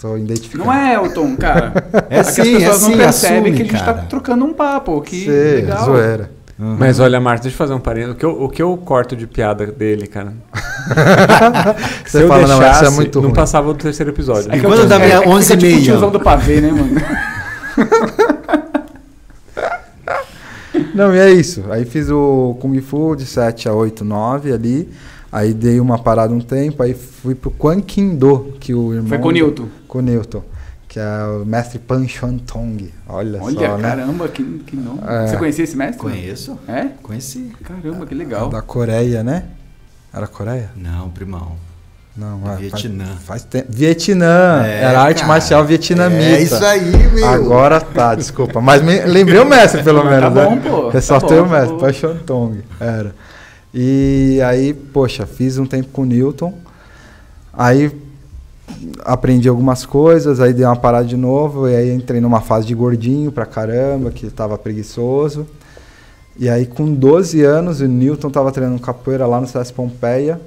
Tô 0.00 0.16
identificando. 0.16 0.64
Não 0.64 0.72
é, 0.72 0.94
Elton, 0.94 1.36
cara. 1.36 1.72
É 2.10 2.20
Aqui 2.20 2.32
sim, 2.32 2.40
as 2.40 2.46
é 2.48 2.52
pessoas 2.58 2.82
não 2.82 2.90
sim, 2.90 2.96
percebem 2.96 3.38
assume, 3.38 3.52
que 3.56 3.62
a 3.62 3.64
gente 3.66 3.84
cara. 3.84 3.94
tá 3.94 4.02
trocando 4.02 4.44
um 4.44 4.52
papo. 4.52 5.00
Que 5.00 5.20
Sim, 5.24 5.30
legal. 5.30 5.84
zoeira. 5.84 6.30
Uhum. 6.58 6.76
Mas 6.78 7.00
olha, 7.00 7.20
Marta, 7.20 7.42
deixa 7.44 7.54
eu 7.54 7.58
fazer 7.58 7.74
um 7.74 7.80
parênteses. 7.80 8.14
O 8.14 8.18
que 8.18 8.24
eu, 8.24 8.42
o 8.44 8.48
que 8.48 8.62
eu 8.62 8.76
corto 8.76 9.16
de 9.16 9.26
piada 9.26 9.66
dele, 9.66 10.06
cara? 10.06 10.32
Se 12.06 12.22
eu 12.22 12.28
fala, 12.28 12.46
não, 12.46 12.62
é 12.62 12.70
deixasse, 12.70 12.94
muito 12.94 13.20
não 13.20 13.32
passava 13.32 13.72
do 13.72 13.78
terceiro 13.78 14.12
episódio. 14.12 14.52
É 14.52 14.56
E 14.56 14.60
que 14.60 14.66
quando 14.66 14.86
dá 14.86 14.96
é- 14.96 14.98
meia 14.98 15.14
é 15.14 15.16
que 15.18 15.22
fica 15.24 15.34
11 15.36 15.52
e 15.52 15.56
tipo 15.56 15.82
tiozão 15.82 16.10
do 16.10 16.20
pavê, 16.20 16.60
né, 16.60 16.70
mano? 16.70 16.94
Não, 20.94 21.14
e 21.14 21.18
é 21.18 21.30
isso. 21.30 21.64
Aí 21.70 21.84
fiz 21.84 22.08
o 22.10 22.56
Kung 22.60 22.80
Fu 22.80 23.16
de 23.16 23.26
7 23.26 23.68
a 23.68 23.72
8, 23.72 24.04
9 24.04 24.52
ali. 24.52 24.88
Aí 25.34 25.52
dei 25.52 25.80
uma 25.80 25.98
parada 25.98 26.32
um 26.32 26.40
tempo, 26.40 26.80
aí 26.80 26.94
fui 26.94 27.34
pro 27.34 27.50
Quan 27.50 27.80
Kin 27.80 28.14
Do, 28.14 28.54
que 28.60 28.72
o 28.72 28.94
irmão... 28.94 29.08
Foi 29.08 29.18
com 29.18 29.28
o 29.30 29.32
Newton. 29.32 29.66
Com 29.88 29.98
o 29.98 30.00
Newton, 30.00 30.44
que 30.86 31.00
é 31.00 31.24
o 31.24 31.44
mestre 31.44 31.80
Pan 31.80 32.06
Chuan 32.06 32.38
Tong. 32.38 32.94
Olha, 33.08 33.42
Olha, 33.42 33.68
só, 33.70 33.76
né? 33.76 33.82
caramba, 33.82 34.28
que, 34.28 34.44
que 34.64 34.76
nome. 34.76 35.00
É. 35.04 35.26
Você 35.26 35.36
conhecia 35.36 35.64
esse 35.64 35.76
mestre? 35.76 35.98
Conheço. 35.98 36.56
É? 36.68 36.86
Conheci. 37.02 37.50
Caramba, 37.64 38.06
que 38.06 38.14
legal. 38.14 38.48
Da 38.48 38.62
Coreia, 38.62 39.24
né? 39.24 39.46
Era 40.12 40.28
Coreia? 40.28 40.70
Não, 40.76 41.10
primão. 41.10 41.56
Não, 42.16 42.40
é, 42.52 42.54
Vietnã. 42.54 43.04
Faz, 43.06 43.24
faz 43.24 43.44
tempo. 43.44 43.66
Vietnã. 43.68 44.64
É, 44.64 44.82
Era 44.84 45.00
arte 45.02 45.16
cara. 45.22 45.28
marcial 45.32 45.64
vietnamita. 45.64 46.22
É 46.22 46.42
isso 46.42 46.64
aí, 46.64 47.08
meu. 47.12 47.26
Agora 47.26 47.80
tá, 47.80 48.14
desculpa. 48.14 48.60
Mas 48.60 48.80
me, 48.82 49.00
lembrei 49.00 49.40
o 49.40 49.44
mestre, 49.44 49.82
pelo 49.82 50.04
Mas 50.04 50.10
menos. 50.14 50.22
tá 50.22 50.30
bom, 50.30 50.54
né? 50.54 50.62
pô, 50.64 50.82
tá 50.84 50.90
Ressaltei 50.92 51.38
bom, 51.38 51.46
o 51.46 51.50
mestre, 51.50 51.70
pô. 51.70 51.78
Pan 51.78 51.92
Chuan 51.92 52.16
Tong. 52.18 52.64
Era. 52.78 53.12
E 53.74 54.40
aí, 54.46 54.72
poxa, 54.72 55.26
fiz 55.26 55.58
um 55.58 55.66
tempo 55.66 55.88
com 55.92 56.02
o 56.02 56.06
Newton. 56.06 56.54
Aí 57.52 57.90
aprendi 59.04 59.48
algumas 59.48 59.84
coisas, 59.84 60.40
aí 60.40 60.52
dei 60.52 60.64
uma 60.64 60.76
parada 60.76 61.06
de 61.06 61.16
novo, 61.16 61.68
e 61.68 61.74
aí 61.74 61.92
entrei 61.92 62.20
numa 62.20 62.40
fase 62.40 62.66
de 62.66 62.74
gordinho 62.74 63.30
pra 63.32 63.44
caramba, 63.46 64.10
que 64.10 64.30
tava 64.30 64.56
preguiçoso. 64.56 65.46
E 66.38 66.48
aí 66.48 66.66
com 66.66 66.92
12 66.94 67.42
anos, 67.42 67.80
o 67.80 67.86
Newton 67.86 68.30
tava 68.30 68.50
treinando 68.50 68.80
capoeira 68.80 69.26
lá 69.26 69.40
no 69.40 69.46
CS 69.46 69.70
Pompeia, 69.70 70.40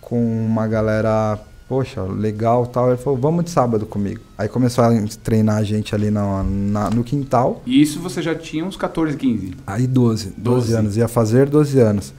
com 0.00 0.20
uma 0.46 0.68
galera, 0.68 1.38
poxa, 1.68 2.02
legal 2.02 2.64
e 2.64 2.72
tal. 2.72 2.88
Ele 2.88 2.96
falou, 2.96 3.18
vamos 3.18 3.44
de 3.44 3.50
sábado 3.50 3.86
comigo. 3.86 4.20
Aí 4.38 4.48
começou 4.48 4.84
a 4.84 4.90
treinar 5.24 5.56
a 5.56 5.62
gente 5.64 5.94
ali 5.94 6.10
na, 6.10 6.44
na- 6.44 6.90
no 6.90 7.02
quintal. 7.02 7.62
E 7.66 7.80
isso 7.82 7.98
você 8.00 8.22
já 8.22 8.34
tinha 8.36 8.64
uns 8.64 8.76
14, 8.76 9.16
15. 9.16 9.54
Aí 9.66 9.86
12, 9.86 10.26
12 10.36 10.36
12. 10.36 10.72
anos, 10.74 10.96
ia 10.96 11.08
fazer 11.08 11.48
12 11.48 11.78
anos. 11.80 12.12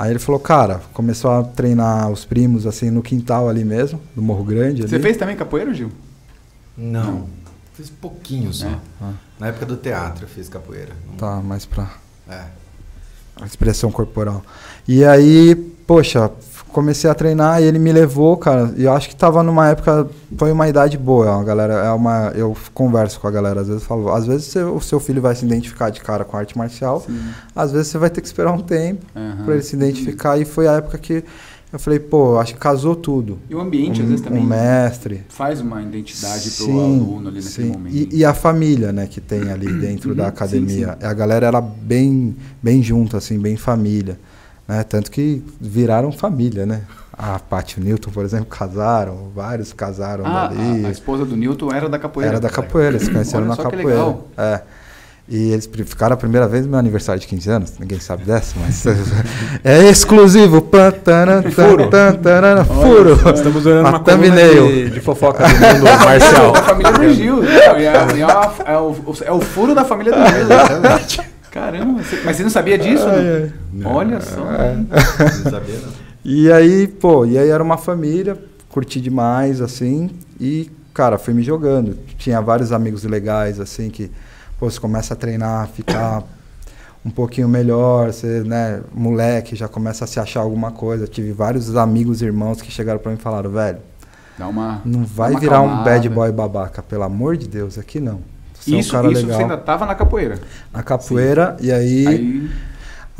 Aí 0.00 0.10
ele 0.12 0.20
falou, 0.20 0.40
cara, 0.40 0.80
começou 0.94 1.28
a 1.32 1.42
treinar 1.42 2.08
os 2.08 2.24
primos 2.24 2.66
assim 2.68 2.88
no 2.88 3.02
quintal 3.02 3.48
ali 3.48 3.64
mesmo, 3.64 4.00
do 4.14 4.22
Morro 4.22 4.44
Grande. 4.44 4.82
Você 4.82 4.94
ali. 4.94 5.02
fez 5.02 5.16
também 5.16 5.34
capoeira, 5.34 5.74
Gil? 5.74 5.90
Não. 6.76 7.26
Fiz 7.74 7.90
pouquinho 7.90 8.54
só. 8.54 8.68
É. 8.68 8.78
Ah. 9.02 9.12
Na 9.40 9.48
época 9.48 9.66
do 9.66 9.76
teatro 9.76 10.24
eu 10.24 10.28
fiz 10.28 10.48
capoeira. 10.48 10.92
Não- 11.08 11.16
Tá, 11.16 11.36
mais 11.42 11.66
pra 11.66 11.90
É. 12.30 12.44
a 13.40 13.44
expressão 13.44 13.90
corporal. 13.90 14.42
E 14.86 15.04
aí, 15.04 15.56
poxa, 15.84 16.30
comecei 16.78 17.10
a 17.10 17.14
treinar 17.14 17.60
e 17.60 17.64
ele 17.64 17.76
me 17.78 17.90
levou, 17.92 18.36
cara. 18.36 18.72
E 18.76 18.84
eu 18.84 18.92
acho 18.92 19.08
que 19.08 19.16
tava 19.16 19.42
numa 19.42 19.68
época, 19.68 20.08
foi 20.36 20.52
uma 20.52 20.68
idade 20.68 20.96
boa, 20.96 21.40
é 21.40 21.44
galera, 21.44 21.74
é 21.74 21.90
uma, 21.90 22.30
eu 22.36 22.56
converso 22.72 23.18
com 23.18 23.26
a 23.26 23.30
galera 23.32 23.62
às 23.62 23.66
vezes, 23.66 23.82
falo, 23.82 24.12
às 24.12 24.26
vezes 24.28 24.46
você- 24.46 24.62
o 24.62 24.80
seu 24.80 25.00
filho 25.00 25.20
vai 25.20 25.34
se 25.34 25.44
identificar 25.44 25.90
de 25.90 26.00
cara 26.00 26.24
com 26.24 26.36
arte 26.36 26.56
marcial, 26.56 27.00
Sim. 27.04 27.18
às 27.54 27.72
vezes 27.72 27.88
você 27.88 27.98
vai 27.98 28.10
ter 28.10 28.20
que 28.20 28.28
esperar 28.28 28.52
um 28.52 28.60
tempo 28.60 29.04
Aham. 29.16 29.44
pra 29.44 29.54
ele 29.54 29.62
se 29.64 29.74
identificar 29.74 30.38
e 30.38 30.44
foi 30.44 30.68
a 30.68 30.74
época 30.74 30.96
que 30.98 31.24
eu 31.72 31.78
falei, 31.80 31.98
pô, 31.98 32.38
acho 32.38 32.54
que 32.54 32.60
casou 32.60 32.94
tudo. 32.96 33.38
E 33.50 33.54
o 33.56 33.60
ambiente, 33.60 34.00
às 34.00 34.08
vezes, 34.08 34.20
Um, 34.22 34.28
também 34.28 34.42
um 34.42 34.46
mestre. 34.46 35.24
faz 35.28 35.60
uma 35.60 35.82
identidade 35.82 36.50
pro 36.52 36.64
Sim, 36.66 36.78
aluno 36.84 37.28
ali 37.28 37.42
naquele 37.42 37.66
sim. 37.66 37.72
momento. 37.72 37.94
E, 37.94 38.08
e 38.18 38.24
a 38.24 38.32
família, 38.32 38.90
né, 38.92 39.06
que 39.06 39.20
tem 39.20 39.50
ali 39.50 39.66
dentro 39.72 40.14
da 40.14 40.22
Uhum, 40.22 40.28
academia. 40.28 40.96
sim, 40.98 41.06
A 41.06 41.12
galera 41.12 41.46
era 41.46 41.60
bem, 41.60 42.36
bem 42.62 42.82
junta, 42.82 43.18
assim, 43.18 43.38
bem 43.38 43.56
família. 43.56 44.16
Né? 44.68 44.84
Tanto 44.84 45.10
que 45.10 45.42
viraram 45.60 46.12
família, 46.12 46.66
né? 46.66 46.82
A 47.20 47.38
Paty 47.40 47.80
e 47.80 47.82
o 47.82 47.84
Newton, 47.84 48.10
por 48.12 48.24
exemplo, 48.24 48.46
casaram, 48.46 49.30
vários 49.34 49.72
casaram 49.72 50.24
Ah, 50.24 50.46
dali. 50.48 50.84
a, 50.84 50.88
a 50.88 50.90
esposa 50.92 51.24
do 51.24 51.36
Newton 51.36 51.72
era 51.74 51.88
da 51.88 51.98
capoeira. 51.98 52.32
Era 52.34 52.40
da 52.40 52.48
capoeira, 52.48 52.90
eles 52.92 53.02
se 53.06 53.10
conheceram 53.10 53.40
Olha 53.40 53.48
na 53.48 53.56
só 53.56 53.62
que 53.64 53.76
capoeira. 53.76 53.90
legal. 54.00 54.28
É. 54.36 54.60
E 55.30 55.50
eles 55.50 55.68
ficaram 55.84 56.14
a 56.14 56.16
primeira 56.16 56.46
vez 56.48 56.64
no 56.64 56.70
meu 56.70 56.78
aniversário 56.78 57.20
de 57.20 57.26
15 57.26 57.50
anos, 57.50 57.72
ninguém 57.78 57.98
sabe 58.00 58.24
dessa, 58.24 58.54
mas 58.60 58.82
é 59.64 59.84
exclusivo. 59.90 60.62
Pan, 60.62 60.90
taran, 60.92 61.42
tan, 61.42 61.50
Furo. 62.64 63.14
Furo. 63.16 63.30
Estamos 63.34 63.66
olhando 63.66 63.86
A 63.86 63.90
uma 63.90 63.98
thumbnail. 64.00 64.66
de, 64.68 64.90
de 64.90 65.00
fofoca 65.00 65.42
do 65.46 65.50
mundo 65.54 65.84
marcial. 66.04 66.52
Da 66.52 66.62
família 66.62 66.92
do 66.92 67.12
Gil. 67.14 67.44
É, 67.44 67.84
é 67.84 68.24
uma- 68.26 68.54
é 68.64 68.78
o, 68.78 68.96
é 69.24 69.32
o 69.32 69.40
furo 69.40 69.74
da 69.74 69.84
família 69.84 70.12
do 70.14 70.18
Gil. 70.18 71.28
Caramba, 71.58 72.02
você- 72.02 72.22
mas 72.24 72.36
você 72.36 72.42
não 72.42 72.50
sabia 72.50 72.78
disso? 72.78 73.06
Ai, 73.06 73.52
não? 73.72 73.90
Olha 73.94 74.20
só. 74.20 74.44
Não 74.44 75.50
sabia, 75.50 75.74
não. 75.80 76.08
E 76.24 76.52
aí, 76.52 76.86
pô, 76.86 77.24
e 77.24 77.38
aí 77.38 77.48
era 77.48 77.62
uma 77.62 77.78
família, 77.78 78.36
curti 78.68 79.00
demais, 79.00 79.62
assim, 79.62 80.10
e, 80.38 80.70
cara, 80.92 81.16
fui 81.16 81.32
me 81.32 81.42
jogando. 81.42 81.96
Tinha 82.18 82.40
vários 82.42 82.70
amigos 82.70 83.02
legais, 83.04 83.58
assim, 83.60 83.88
que, 83.88 84.10
pô, 84.58 84.68
você 84.68 84.78
começa 84.78 85.14
a 85.14 85.16
treinar, 85.16 85.68
ficar 85.68 86.22
um 87.06 87.08
pouquinho 87.08 87.48
melhor, 87.48 88.12
você, 88.12 88.42
né, 88.44 88.80
moleque, 88.92 89.56
já 89.56 89.68
começa 89.68 90.04
a 90.04 90.06
se 90.08 90.20
achar 90.20 90.40
alguma 90.40 90.70
coisa. 90.70 91.06
Tive 91.06 91.32
vários 91.32 91.74
amigos, 91.76 92.20
irmãos 92.20 92.60
que 92.60 92.70
chegaram 92.70 92.98
pra 92.98 93.10
mim 93.10 93.16
e 93.18 93.22
falaram, 93.22 93.50
velho, 93.50 93.78
Dá 94.36 94.48
uma. 94.48 94.82
não 94.84 95.04
vai 95.04 95.30
uma 95.30 95.40
virar 95.40 95.62
um 95.62 95.66
acalmada. 95.66 95.90
bad 95.90 96.08
boy 96.10 96.30
babaca, 96.32 96.82
pelo 96.82 97.04
amor 97.04 97.36
de 97.38 97.48
Deus, 97.48 97.78
aqui 97.78 98.00
não. 98.00 98.20
Você 98.68 98.74
é 98.74 98.76
um 98.76 98.80
Isso, 98.80 98.96
isso 98.96 99.02
legal. 99.26 99.36
você 99.36 99.42
ainda 99.42 99.56
tava 99.56 99.86
na 99.86 99.94
capoeira. 99.94 100.38
Na 100.72 100.82
capoeira, 100.82 101.56
e 101.60 101.72
aí... 101.72 102.06
Aí, 102.06 102.50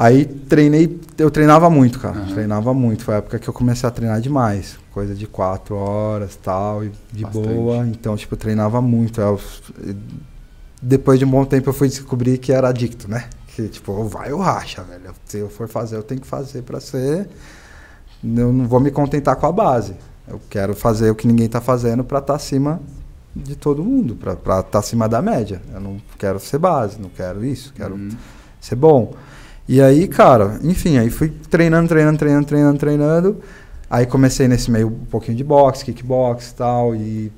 Aí 0.00 0.24
treinei, 0.24 0.96
eu 1.18 1.28
treinava 1.28 1.68
muito, 1.68 1.98
cara. 1.98 2.20
Aham. 2.20 2.32
Treinava 2.32 2.72
muito. 2.72 3.02
Foi 3.02 3.14
a 3.14 3.18
época 3.18 3.36
que 3.36 3.48
eu 3.48 3.52
comecei 3.52 3.88
a 3.88 3.90
treinar 3.90 4.20
demais. 4.20 4.78
Coisa 4.92 5.12
de 5.12 5.26
quatro 5.26 5.74
horas 5.74 6.36
tal, 6.40 6.84
e 6.84 6.92
de 7.12 7.24
Bastante. 7.24 7.48
boa. 7.48 7.78
Então, 7.84 8.16
tipo, 8.16 8.34
eu 8.34 8.38
treinava 8.38 8.80
muito. 8.80 9.20
Eu- 9.20 9.40
depois 10.80 11.18
de 11.18 11.24
um 11.24 11.28
bom 11.30 11.44
tempo 11.44 11.68
eu 11.68 11.72
fui 11.74 11.88
descobrir 11.88 12.38
que 12.38 12.52
era 12.52 12.68
adicto, 12.68 13.10
né? 13.10 13.24
Que, 13.56 13.66
tipo, 13.66 14.04
vai 14.04 14.32
ou 14.32 14.38
racha, 14.40 14.84
velho. 14.84 15.12
Se 15.24 15.38
eu 15.38 15.48
for 15.50 15.66
fazer, 15.66 15.96
eu 15.96 16.02
tenho 16.04 16.20
que 16.20 16.28
fazer 16.28 16.62
pra 16.62 16.78
ser. 16.80 17.28
Eu 18.22 18.52
não 18.52 18.68
vou 18.68 18.78
me 18.78 18.92
contentar 18.92 19.34
com 19.34 19.46
a 19.46 19.52
base. 19.52 19.94
Eu 20.28 20.40
quero 20.48 20.76
fazer 20.76 21.10
o 21.10 21.14
que 21.16 21.26
ninguém 21.26 21.48
tá 21.48 21.60
fazendo 21.60 22.04
pra 22.04 22.20
estar 22.20 22.36
acima 22.36 22.80
de 23.42 23.56
todo 23.56 23.84
mundo, 23.84 24.14
pra 24.14 24.32
estar 24.32 24.62
tá 24.62 24.78
acima 24.78 25.08
da 25.08 25.22
média. 25.22 25.60
Eu 25.72 25.80
não 25.80 25.96
quero 26.18 26.38
ser 26.38 26.58
base, 26.58 27.00
não 27.00 27.08
quero 27.08 27.44
isso, 27.44 27.72
quero 27.74 27.94
Hum. 27.94 28.08
ser 28.60 28.76
bom. 28.76 29.14
E 29.68 29.80
aí, 29.80 30.08
cara, 30.08 30.58
enfim, 30.62 30.98
aí 30.98 31.10
fui 31.10 31.28
treinando, 31.50 31.88
treinando, 31.88 32.18
treinando, 32.18 32.46
treinando, 32.46 32.78
treinando. 32.78 33.36
Aí 33.90 34.06
comecei 34.06 34.48
nesse 34.48 34.70
meio 34.70 34.88
um 34.88 35.04
pouquinho 35.06 35.36
de 35.36 35.44
boxe, 35.44 35.84
kickbox 35.84 36.50
e 36.50 36.54
tal. 36.54 36.94
E 36.94 37.32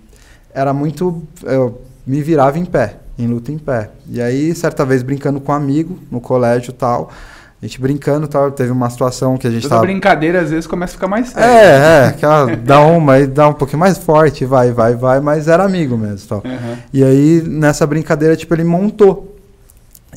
era 0.54 0.72
muito. 0.72 1.22
Eu 1.42 1.80
me 2.06 2.22
virava 2.22 2.58
em 2.58 2.64
pé, 2.64 2.96
em 3.18 3.26
luta 3.26 3.52
em 3.52 3.58
pé. 3.58 3.90
E 4.08 4.20
aí, 4.20 4.54
certa 4.54 4.84
vez, 4.84 5.02
brincando 5.02 5.40
com 5.40 5.52
um 5.52 5.54
amigo 5.54 5.98
no 6.10 6.20
colégio 6.20 6.70
e 6.70 6.74
tal. 6.74 7.10
A 7.62 7.66
gente 7.66 7.80
brincando 7.80 8.26
tal. 8.26 8.50
Teve 8.50 8.70
uma 8.70 8.88
situação 8.88 9.36
que 9.36 9.46
a 9.46 9.50
gente 9.50 9.62
toda 9.64 9.74
tava. 9.76 9.86
brincadeira 9.86 10.40
às 10.40 10.50
vezes 10.50 10.66
começa 10.66 10.92
a 10.92 10.94
ficar 10.94 11.08
mais 11.08 11.28
séria. 11.28 11.44
É, 11.46 12.04
é, 12.04 12.06
aquela, 12.08 12.56
dá 12.56 12.80
uma 12.80 13.18
e 13.18 13.26
dá 13.26 13.48
um 13.48 13.52
pouquinho 13.52 13.78
mais 13.80 13.98
forte, 13.98 14.44
vai, 14.46 14.72
vai, 14.72 14.94
vai, 14.94 15.20
mas 15.20 15.46
era 15.46 15.64
amigo 15.64 15.96
mesmo. 15.98 16.26
Tal. 16.26 16.42
Aham. 16.44 16.78
E 16.92 17.04
aí, 17.04 17.42
nessa 17.46 17.86
brincadeira, 17.86 18.34
tipo, 18.36 18.54
ele 18.54 18.64
montou. 18.64 19.36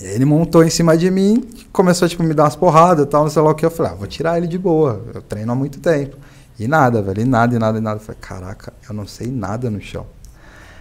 Ele 0.02 0.26
montou 0.26 0.64
em 0.64 0.70
cima 0.70 0.98
de 0.98 1.12
mim, 1.12 1.44
começou 1.72 2.08
tipo, 2.10 2.24
me 2.24 2.34
dar 2.34 2.44
umas 2.46 2.56
porradas 2.56 3.06
e 3.06 3.10
tal, 3.10 3.24
não 3.24 3.30
sei 3.30 3.42
lá 3.42 3.52
o 3.52 3.56
que. 3.56 3.66
Eu 3.66 3.70
falei, 3.72 3.92
ah, 3.92 3.96
vou 3.96 4.08
tirar 4.08 4.38
ele 4.38 4.48
de 4.48 4.58
boa. 4.58 5.02
Eu 5.14 5.22
treino 5.22 5.52
há 5.52 5.56
muito 5.56 5.80
tempo. 5.80 6.16
E 6.58 6.68
nada, 6.68 7.02
velho, 7.02 7.22
e 7.22 7.26
nada, 7.26 7.56
e 7.56 7.60
nada, 7.60 7.78
e 7.78 7.82
nada. 7.82 7.98
Eu 7.98 8.02
falei, 8.04 8.18
caraca, 8.22 8.74
eu 8.90 8.96
não 8.96 9.06
sei 9.06 9.28
nada 9.28 9.70
no 9.70 9.82
chão. 9.82 10.06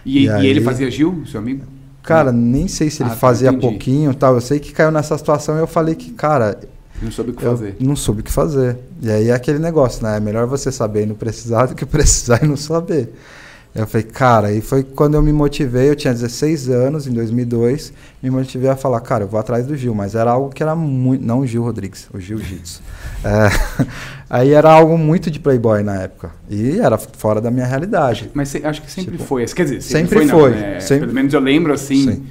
E, 0.05 0.19
E 0.19 0.23
e 0.25 0.29
aí- 0.29 0.47
ele 0.47 0.61
fazia 0.61 0.89
Gil, 0.89 1.23
seu 1.27 1.39
amigo? 1.39 1.63
Cara, 2.03 2.31
nem 2.31 2.67
sei 2.67 2.89
se 2.89 3.01
ele 3.01 3.09
Ah, 3.09 3.13
tá, 3.13 3.19
fazia 3.19 3.49
entendi. 3.49 3.61
pouquinho 3.67 4.11
e 4.11 4.15
tal. 4.15 4.35
Eu 4.35 4.41
sei 4.41 4.59
que 4.59 4.71
caiu 4.73 4.91
nessa 4.91 5.17
situação 5.17 5.55
e 5.55 5.59
eu 5.59 5.67
falei 5.67 5.95
que, 5.95 6.11
cara, 6.11 6.59
Não 7.01 7.09
soube 7.11 7.31
o 7.31 7.33
que 7.33 7.43
fazer. 7.43 7.75
não 7.79 7.95
soube 7.95 8.21
o 8.21 8.23
que 8.23 8.31
fazer. 8.31 8.77
E 9.01 9.09
aí 9.09 9.29
é 9.29 9.33
aquele 9.33 9.59
negócio, 9.59 10.03
né? 10.03 10.17
É 10.17 10.19
melhor 10.19 10.45
você 10.45 10.71
saber 10.71 11.03
e 11.03 11.05
não 11.05 11.15
precisar 11.15 11.65
do 11.67 11.75
que 11.75 11.85
precisar 11.87 12.43
e 12.43 12.47
não 12.47 12.57
saber. 12.57 13.13
Eu 13.75 13.87
falei, 13.87 14.05
cara, 14.05 14.47
aí 14.49 14.61
foi 14.61 14.83
quando 14.83 15.15
eu 15.15 15.21
me 15.23 15.33
motivei, 15.33 15.89
eu 15.89 15.95
tinha 15.95 16.13
16 16.13 16.69
anos, 16.69 17.07
em 17.07 17.11
2002, 17.11 17.91
me 18.21 18.29
motivei 18.29 18.69
a 18.69 18.75
falar, 18.75 19.01
cara, 19.01 19.23
eu 19.23 19.27
vou 19.27 19.39
atrás 19.39 19.65
do 19.65 19.75
Gil, 19.75 19.95
mas 19.95 20.13
era 20.13 20.29
algo 20.29 20.49
que 20.51 20.61
era 20.61 20.75
muito, 20.75 21.25
não 21.25 21.39
o 21.39 21.47
Gil 21.47 21.63
Rodrigues, 21.63 22.07
o 22.13 22.19
Gil 22.19 22.37
Jitsu. 22.37 22.81
É, 23.25 23.85
aí 24.29 24.51
era 24.51 24.69
algo 24.69 24.97
muito 24.97 25.31
de 25.31 25.39
playboy 25.39 25.81
na 25.81 25.95
época, 26.01 26.31
e 26.49 26.77
era 26.77 26.97
fora 26.97 27.39
da 27.39 27.49
minha 27.49 27.65
realidade. 27.65 28.29
Mas 28.33 28.49
se- 28.49 28.65
acho 28.65 28.81
que 28.81 28.91
sempre 28.91 29.13
Tipo, 29.13 29.23
foi. 29.23 29.45
Quer 29.45 29.63
dizer, 29.63 29.81
sempre 29.81 30.19
sempre, 30.19 30.27
foi, 30.29 30.51
Não, 30.51 30.59
né? 30.59 30.79
sempre- 30.81 30.99
Pelo 31.05 31.13
menos 31.13 31.33
eu 31.33 31.39
lembro 31.39 31.71
assim, 31.73 32.03
Sim. 32.15 32.25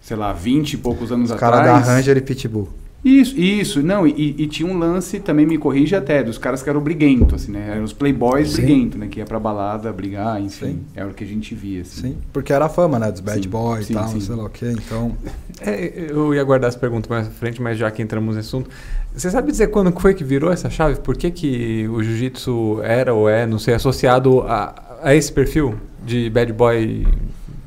sei 0.00 0.16
lá, 0.16 0.32
20 0.32 0.72
e 0.72 0.76
poucos 0.78 1.12
anos 1.12 1.30
Os 1.30 1.36
caras 1.38 1.58
da 1.62 1.76
atrás. 1.76 1.86
Ranger 1.88 2.16
e 2.16 2.20
Pitbull. 2.22 2.70
Isso, 3.04 3.38
isso. 3.38 3.82
Não, 3.82 4.06
e, 4.06 4.34
e 4.38 4.46
tinha 4.46 4.66
um 4.66 4.78
lance, 4.78 5.20
também 5.20 5.44
me 5.44 5.58
corrige 5.58 5.94
até, 5.94 6.22
dos 6.22 6.38
caras 6.38 6.62
que 6.62 6.70
eram 6.70 6.80
briguentos, 6.80 7.42
assim, 7.42 7.52
né? 7.52 7.72
Eram 7.72 7.84
os 7.84 7.92
playboys 7.92 8.50
Sim. 8.50 8.62
briguentos, 8.62 8.98
né? 8.98 9.08
Que 9.08 9.18
ia 9.18 9.26
pra 9.26 9.38
balada 9.38 9.92
brigar, 9.92 10.40
enfim. 10.40 10.66
Sim. 10.66 10.84
Era 10.96 11.08
o 11.08 11.12
que 11.12 11.22
a 11.22 11.26
gente 11.26 11.54
via, 11.54 11.82
assim. 11.82 12.00
Sim, 12.00 12.16
porque 12.32 12.50
era 12.50 12.64
a 12.64 12.68
fama, 12.68 12.98
né, 12.98 13.12
dos 13.12 13.20
bad 13.20 13.42
Sim, 13.42 13.48
boys 13.48 13.90
e 13.90 13.92
tal, 13.92 14.08
sim. 14.08 14.20
sei 14.20 14.34
lá 14.34 14.44
o 14.44 14.48
quê, 14.48 14.72
então... 14.72 15.12
É, 15.60 16.06
eu 16.10 16.34
ia 16.34 16.42
guardar 16.42 16.68
as 16.68 16.76
perguntas 16.76 17.08
mais 17.08 17.26
à 17.28 17.30
frente, 17.30 17.60
mas 17.60 17.78
já 17.78 17.90
que 17.90 18.02
entramos 18.02 18.36
nesse 18.36 18.48
assunto, 18.48 18.70
você 19.14 19.30
sabe 19.30 19.50
dizer 19.50 19.68
quando 19.68 19.92
foi 20.00 20.14
que 20.14 20.24
virou 20.24 20.50
essa 20.50 20.70
chave? 20.70 20.98
Por 20.98 21.16
que, 21.16 21.30
que 21.30 21.86
o 21.88 22.02
jiu-jitsu 22.02 22.80
era 22.82 23.12
ou 23.12 23.28
é, 23.28 23.46
não 23.46 23.58
sei, 23.58 23.74
associado 23.74 24.40
a, 24.40 24.98
a 25.02 25.14
esse 25.14 25.30
perfil 25.30 25.74
de 26.04 26.28
bad 26.30 26.52
boy 26.52 27.06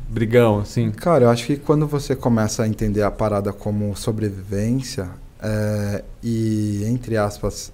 brigão, 0.09 0.59
assim? 0.59 0.89
Cara, 0.91 1.25
eu 1.25 1.29
acho 1.29 1.45
que 1.45 1.55
quando 1.55 1.87
você 1.87 2.15
começa 2.15 2.63
a 2.63 2.67
entender 2.67 3.03
a 3.03 3.11
parada 3.11 3.53
como 3.53 3.95
sobrevivência 3.95 5.07
é, 5.41 6.03
e, 6.23 6.83
entre 6.85 7.17
aspas, 7.17 7.71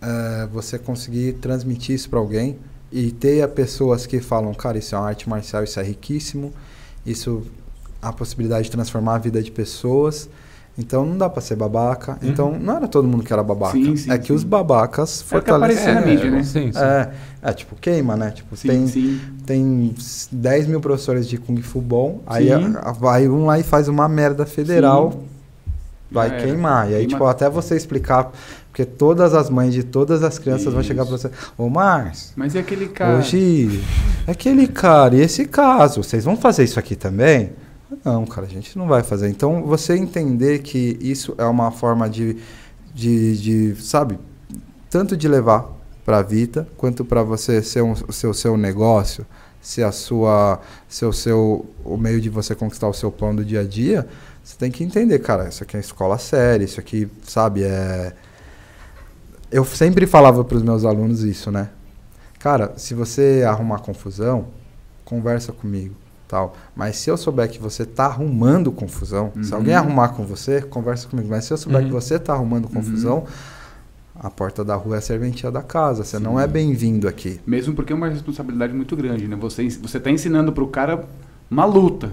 é, 0.00 0.46
você 0.52 0.78
conseguir 0.78 1.34
transmitir 1.34 1.94
isso 1.94 2.10
para 2.10 2.18
alguém 2.18 2.58
e 2.90 3.10
ter 3.10 3.46
pessoas 3.48 4.04
que 4.06 4.20
falam, 4.20 4.52
cara, 4.52 4.78
isso 4.78 4.94
é 4.94 4.98
uma 4.98 5.08
arte 5.08 5.28
marcial, 5.28 5.64
isso 5.64 5.80
é 5.80 5.82
riquíssimo, 5.82 6.52
isso 7.06 7.42
a 8.00 8.12
possibilidade 8.12 8.64
de 8.64 8.70
transformar 8.70 9.14
a 9.14 9.18
vida 9.18 9.42
de 9.42 9.50
pessoas. 9.50 10.28
Então 10.76 11.04
não 11.04 11.18
dá 11.18 11.28
pra 11.28 11.40
ser 11.42 11.54
babaca. 11.54 12.18
Uhum. 12.22 12.28
Então 12.30 12.58
não 12.58 12.76
era 12.76 12.88
todo 12.88 13.06
mundo 13.06 13.22
que 13.22 13.32
era 13.32 13.42
babaca. 13.42 13.72
Sim, 13.72 13.94
sim, 13.94 14.10
é 14.10 14.18
que 14.18 14.28
sim. 14.28 14.32
os 14.32 14.42
babacas 14.42 15.20
É 15.20 15.36
o 15.36 15.40
que 15.40 15.50
fortaleceram. 15.50 16.00
na 16.00 16.06
mídia, 16.06 16.30
né? 16.30 16.42
Sim. 16.42 16.72
É, 16.74 17.10
é, 17.42 17.52
tipo, 17.52 17.76
queima, 17.76 18.16
né? 18.16 18.30
Tipo, 18.30 18.56
tem, 18.56 18.86
tem 19.44 19.94
10 20.32 20.66
mil 20.66 20.80
professores 20.80 21.28
de 21.28 21.36
Kung 21.36 21.60
Fu 21.60 21.80
bom, 21.80 22.22
aí 22.26 22.48
vai 22.98 23.28
um 23.28 23.44
lá 23.44 23.58
e 23.58 23.62
faz 23.62 23.86
uma 23.86 24.08
merda 24.08 24.46
federal. 24.46 25.22
Vai 26.12 26.28
era. 26.28 26.42
queimar. 26.42 26.90
E 26.90 26.94
aí, 26.94 27.00
Queima. 27.00 27.08
tipo, 27.10 27.24
até 27.24 27.48
você 27.48 27.76
explicar, 27.76 28.32
porque 28.70 28.84
todas 28.84 29.34
as 29.34 29.50
mães 29.50 29.72
de 29.74 29.82
todas 29.82 30.22
as 30.22 30.38
crianças 30.38 30.72
vão 30.72 30.82
chegar 30.82 31.04
pra 31.04 31.16
você, 31.16 31.30
ô 31.58 31.68
Márcio, 31.68 32.32
Mas 32.36 32.54
e 32.54 32.58
aquele 32.58 32.88
cara? 32.88 33.18
hoje, 33.18 33.82
aquele 34.26 34.66
cara, 34.68 35.14
e 35.16 35.20
esse 35.20 35.44
caso, 35.44 36.02
vocês 36.02 36.24
vão 36.24 36.36
fazer 36.36 36.64
isso 36.64 36.78
aqui 36.78 36.96
também? 36.96 37.52
Não, 38.04 38.24
cara, 38.24 38.46
a 38.46 38.50
gente 38.50 38.78
não 38.78 38.86
vai 38.86 39.02
fazer. 39.02 39.28
Então, 39.28 39.62
você 39.62 39.94
entender 39.96 40.60
que 40.60 40.96
isso 41.00 41.34
é 41.36 41.44
uma 41.44 41.70
forma 41.70 42.08
de, 42.08 42.36
de, 42.94 43.72
de 43.72 43.82
sabe, 43.82 44.18
tanto 44.88 45.16
de 45.16 45.28
levar 45.28 45.70
para 46.04 46.18
a 46.18 46.22
vida, 46.22 46.66
quanto 46.76 47.04
para 47.04 47.22
você 47.22 47.62
ser 47.62 47.82
um, 47.82 47.92
o 47.92 48.12
seu, 48.12 48.34
seu 48.34 48.56
negócio, 48.56 49.26
ser 49.60 49.84
a 49.84 49.92
sua, 49.92 50.60
seu, 50.88 51.12
seu, 51.12 51.66
o 51.84 51.96
meio 51.96 52.20
de 52.20 52.28
você 52.28 52.54
conquistar 52.54 52.88
o 52.88 52.92
seu 52.92 53.12
pão 53.12 53.34
do 53.34 53.44
dia 53.44 53.60
a 53.60 53.64
dia, 53.64 54.08
você 54.42 54.56
tem 54.56 54.70
que 54.70 54.82
entender, 54.84 55.18
cara, 55.20 55.48
isso 55.48 55.62
aqui 55.62 55.76
é 55.76 55.80
escola 55.80 56.18
séria, 56.18 56.64
isso 56.64 56.80
aqui, 56.80 57.08
sabe, 57.22 57.62
é... 57.64 58.12
Eu 59.50 59.64
sempre 59.64 60.06
falava 60.06 60.42
para 60.44 60.56
os 60.56 60.62
meus 60.62 60.84
alunos 60.84 61.22
isso, 61.22 61.50
né? 61.50 61.68
Cara, 62.38 62.72
se 62.76 62.94
você 62.94 63.44
arrumar 63.46 63.78
confusão, 63.80 64.46
conversa 65.04 65.52
comigo, 65.52 65.94
tal. 66.26 66.56
Mas 66.74 66.96
se 66.96 67.10
eu 67.10 67.16
souber 67.18 67.48
que 67.50 67.58
você 67.60 67.84
tá 67.84 68.06
arrumando 68.06 68.72
confusão, 68.72 69.30
se 69.42 69.50
Uhum. 69.52 69.58
alguém 69.58 69.74
arrumar 69.74 70.08
com 70.08 70.24
você, 70.24 70.62
conversa 70.62 71.06
comigo. 71.06 71.28
Mas 71.28 71.44
se 71.44 71.52
eu 71.52 71.58
souber 71.58 71.82
Uhum. 71.82 71.86
que 71.88 71.92
você 71.92 72.18
tá 72.18 72.32
arrumando 72.32 72.66
confusão, 72.68 73.24
a 74.18 74.30
porta 74.30 74.64
da 74.64 74.74
rua 74.74 74.96
é 74.96 74.98
a 74.98 75.02
serventia 75.02 75.50
da 75.50 75.62
casa. 75.62 76.02
Você 76.02 76.18
não 76.18 76.40
é 76.40 76.46
bem-vindo 76.46 77.06
aqui. 77.06 77.38
Mesmo 77.46 77.74
porque 77.74 77.92
é 77.92 77.96
uma 77.96 78.08
responsabilidade 78.08 78.72
muito 78.72 78.96
grande, 78.96 79.28
né? 79.28 79.36
Você, 79.36 79.68
você 79.68 80.00
tá 80.00 80.10
ensinando 80.10 80.50
pro 80.52 80.66
cara 80.66 81.04
uma 81.50 81.66
luta. 81.66 82.10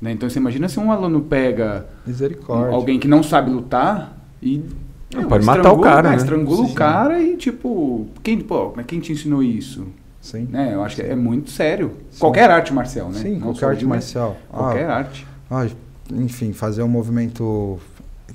Né? 0.00 0.12
Então 0.12 0.28
você 0.28 0.38
imagina 0.38 0.68
se 0.68 0.78
um 0.80 0.90
aluno 0.90 1.20
pega 1.22 1.86
um- 2.06 2.10
Misericórdia. 2.10 2.74
alguém 2.74 2.98
que 2.98 3.06
não 3.08 3.22
sabe 3.22 3.50
lutar 3.50 4.16
e. 4.42 4.64
Não, 5.12 5.20
meu, 5.22 5.28
pode 5.28 5.44
matar 5.44 5.58
estrangula- 5.60 5.80
o 5.80 5.82
cara, 5.92 6.08
é, 6.08 6.10
né? 6.12 6.16
Estrangula 6.16 6.66
Sim. 6.66 6.72
o 6.72 6.74
cara 6.74 7.20
e 7.22 7.36
tipo. 7.36 8.06
Quem, 8.22 8.38
pô, 8.40 8.72
mas 8.74 8.86
quem 8.86 9.00
te 9.00 9.12
ensinou 9.12 9.42
isso? 9.42 9.86
Sim. 10.20 10.46
Né? 10.50 10.70
Eu 10.74 10.82
acho 10.84 10.96
que 10.96 11.02
é 11.02 11.16
muito 11.16 11.50
sério. 11.50 11.92
Sim. 12.10 12.20
Qualquer 12.20 12.50
arte 12.50 12.72
marcial, 12.72 13.08
né? 13.08 13.18
Sim, 13.20 13.32
Não 13.38 13.48
qualquer 13.48 13.66
arte 13.66 13.84
marcial. 13.86 14.36
Qualquer 14.50 14.88
Ah, 14.88 14.96
arte. 14.96 15.26
ah, 15.50 15.66
enfim, 16.12 16.52
fazer 16.52 16.82
um 16.82 16.88
movimento 16.88 17.78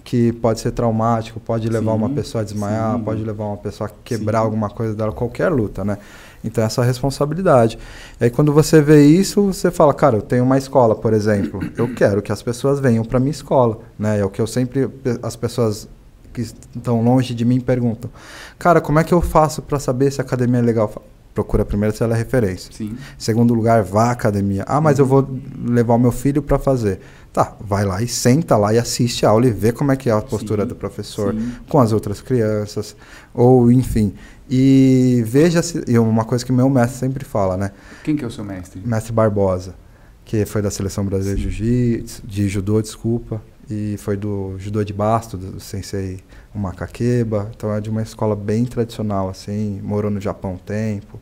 que 0.03 0.33
pode 0.33 0.59
ser 0.59 0.71
traumático, 0.71 1.39
pode 1.39 1.67
levar 1.67 1.93
Sim, 1.93 1.97
uma 1.97 2.09
pessoa 2.09 2.41
a 2.41 2.45
desmaiar, 2.45 2.95
sim. 2.97 3.03
pode 3.03 3.23
levar 3.23 3.45
uma 3.45 3.57
pessoa 3.57 3.89
a 3.89 3.93
quebrar 4.03 4.39
Sim. 4.39 4.45
alguma 4.45 4.69
coisa 4.69 4.93
dela, 4.93 5.11
qualquer 5.11 5.49
luta, 5.49 5.83
né? 5.83 5.97
Então 6.43 6.63
essa 6.63 6.83
responsabilidade. 6.83 7.77
E 8.19 8.25
aí 8.25 8.29
quando 8.29 8.53
você 8.53 8.81
vê 8.81 9.05
isso, 9.05 9.41
você 9.47 9.71
fala, 9.71 9.93
cara, 9.93 10.17
eu 10.17 10.21
tenho 10.21 10.43
uma 10.43 10.57
escola, 10.57 10.95
por 10.95 11.13
exemplo, 11.13 11.59
eu 11.77 11.93
quero 11.93 12.21
que 12.21 12.31
as 12.31 12.41
pessoas 12.41 12.79
venham 12.79 13.03
para 13.03 13.19
minha 13.19 13.31
escola, 13.31 13.79
né? 13.97 14.19
É 14.19 14.25
o 14.25 14.29
que 14.29 14.41
eu 14.41 14.47
sempre 14.47 14.89
as 15.21 15.35
pessoas 15.35 15.87
que 16.35 16.41
estão 16.41 17.01
longe 17.01 17.33
de 17.33 17.45
mim 17.45 17.61
perguntam. 17.61 18.11
Cara, 18.59 18.81
como 18.81 18.99
é 18.99 19.03
que 19.03 19.13
eu 19.13 19.21
faço 19.21 19.61
para 19.61 19.79
saber 19.79 20.11
se 20.11 20.19
a 20.19 20.23
academia 20.23 20.59
é 20.59 20.61
legal? 20.61 20.93
Procura 21.33 21.65
primeiro 21.65 21.95
se 21.95 22.01
ela 22.01 22.15
é 22.15 22.17
referência. 22.17 22.71
Sim. 22.73 22.97
Segundo 23.17 23.53
lugar, 23.53 23.83
vá 23.83 24.05
à 24.05 24.11
academia. 24.11 24.63
Ah, 24.67 24.79
mas 24.79 24.99
eu 24.99 25.05
vou 25.05 25.27
levar 25.65 25.95
o 25.95 25.99
meu 25.99 26.11
filho 26.11 26.41
para 26.41 26.57
fazer. 26.57 26.99
Tá, 27.33 27.53
vai 27.59 27.83
lá 27.83 28.01
e 28.01 28.07
senta 28.07 28.55
lá 28.55 28.73
e 28.73 28.77
assiste 28.77 29.25
a 29.25 29.29
aula 29.29 29.45
e 29.45 29.51
vê 29.51 29.73
como 29.73 29.91
é 29.91 29.97
que 29.97 30.09
é 30.09 30.13
a 30.13 30.21
postura 30.21 30.63
Sim, 30.63 30.69
do 30.69 30.75
professor 30.75 31.33
sim. 31.33 31.51
com 31.67 31.79
as 31.79 31.91
outras 31.91 32.21
crianças, 32.21 32.95
ou 33.35 33.71
enfim. 33.71 34.13
E 34.49 35.23
veja 35.25 35.61
se. 35.61 35.83
E 35.87 35.97
uma 35.97 36.23
coisa 36.23 36.45
que 36.45 36.51
meu 36.51 36.69
mestre 36.69 36.99
sempre 36.99 37.25
fala, 37.25 37.57
né? 37.57 37.71
Quem 38.03 38.15
que 38.15 38.23
é 38.23 38.27
o 38.27 38.31
seu 38.31 38.43
mestre? 38.43 38.81
Mestre 38.85 39.11
Barbosa, 39.11 39.75
que 40.23 40.45
foi 40.45 40.61
da 40.61 40.71
seleção 40.71 41.05
brasileira 41.05 41.37
de 41.37 41.49
jiu-jitsu, 41.49 42.21
de 42.25 42.47
judô, 42.47 42.81
desculpa, 42.81 43.41
e 43.69 43.95
foi 43.97 44.15
do 44.15 44.55
judô 44.59 44.83
de 44.83 44.93
basto, 44.93 45.35
do 45.37 45.59
sensei 45.59 46.19
o 46.53 46.59
Macaqueba. 46.59 47.51
Então 47.55 47.73
é 47.73 47.81
de 47.81 47.89
uma 47.89 48.03
escola 48.03 48.35
bem 48.35 48.65
tradicional, 48.65 49.29
assim, 49.29 49.81
morou 49.83 50.11
no 50.11 50.21
Japão 50.21 50.53
um 50.53 50.57
tempo. 50.57 51.19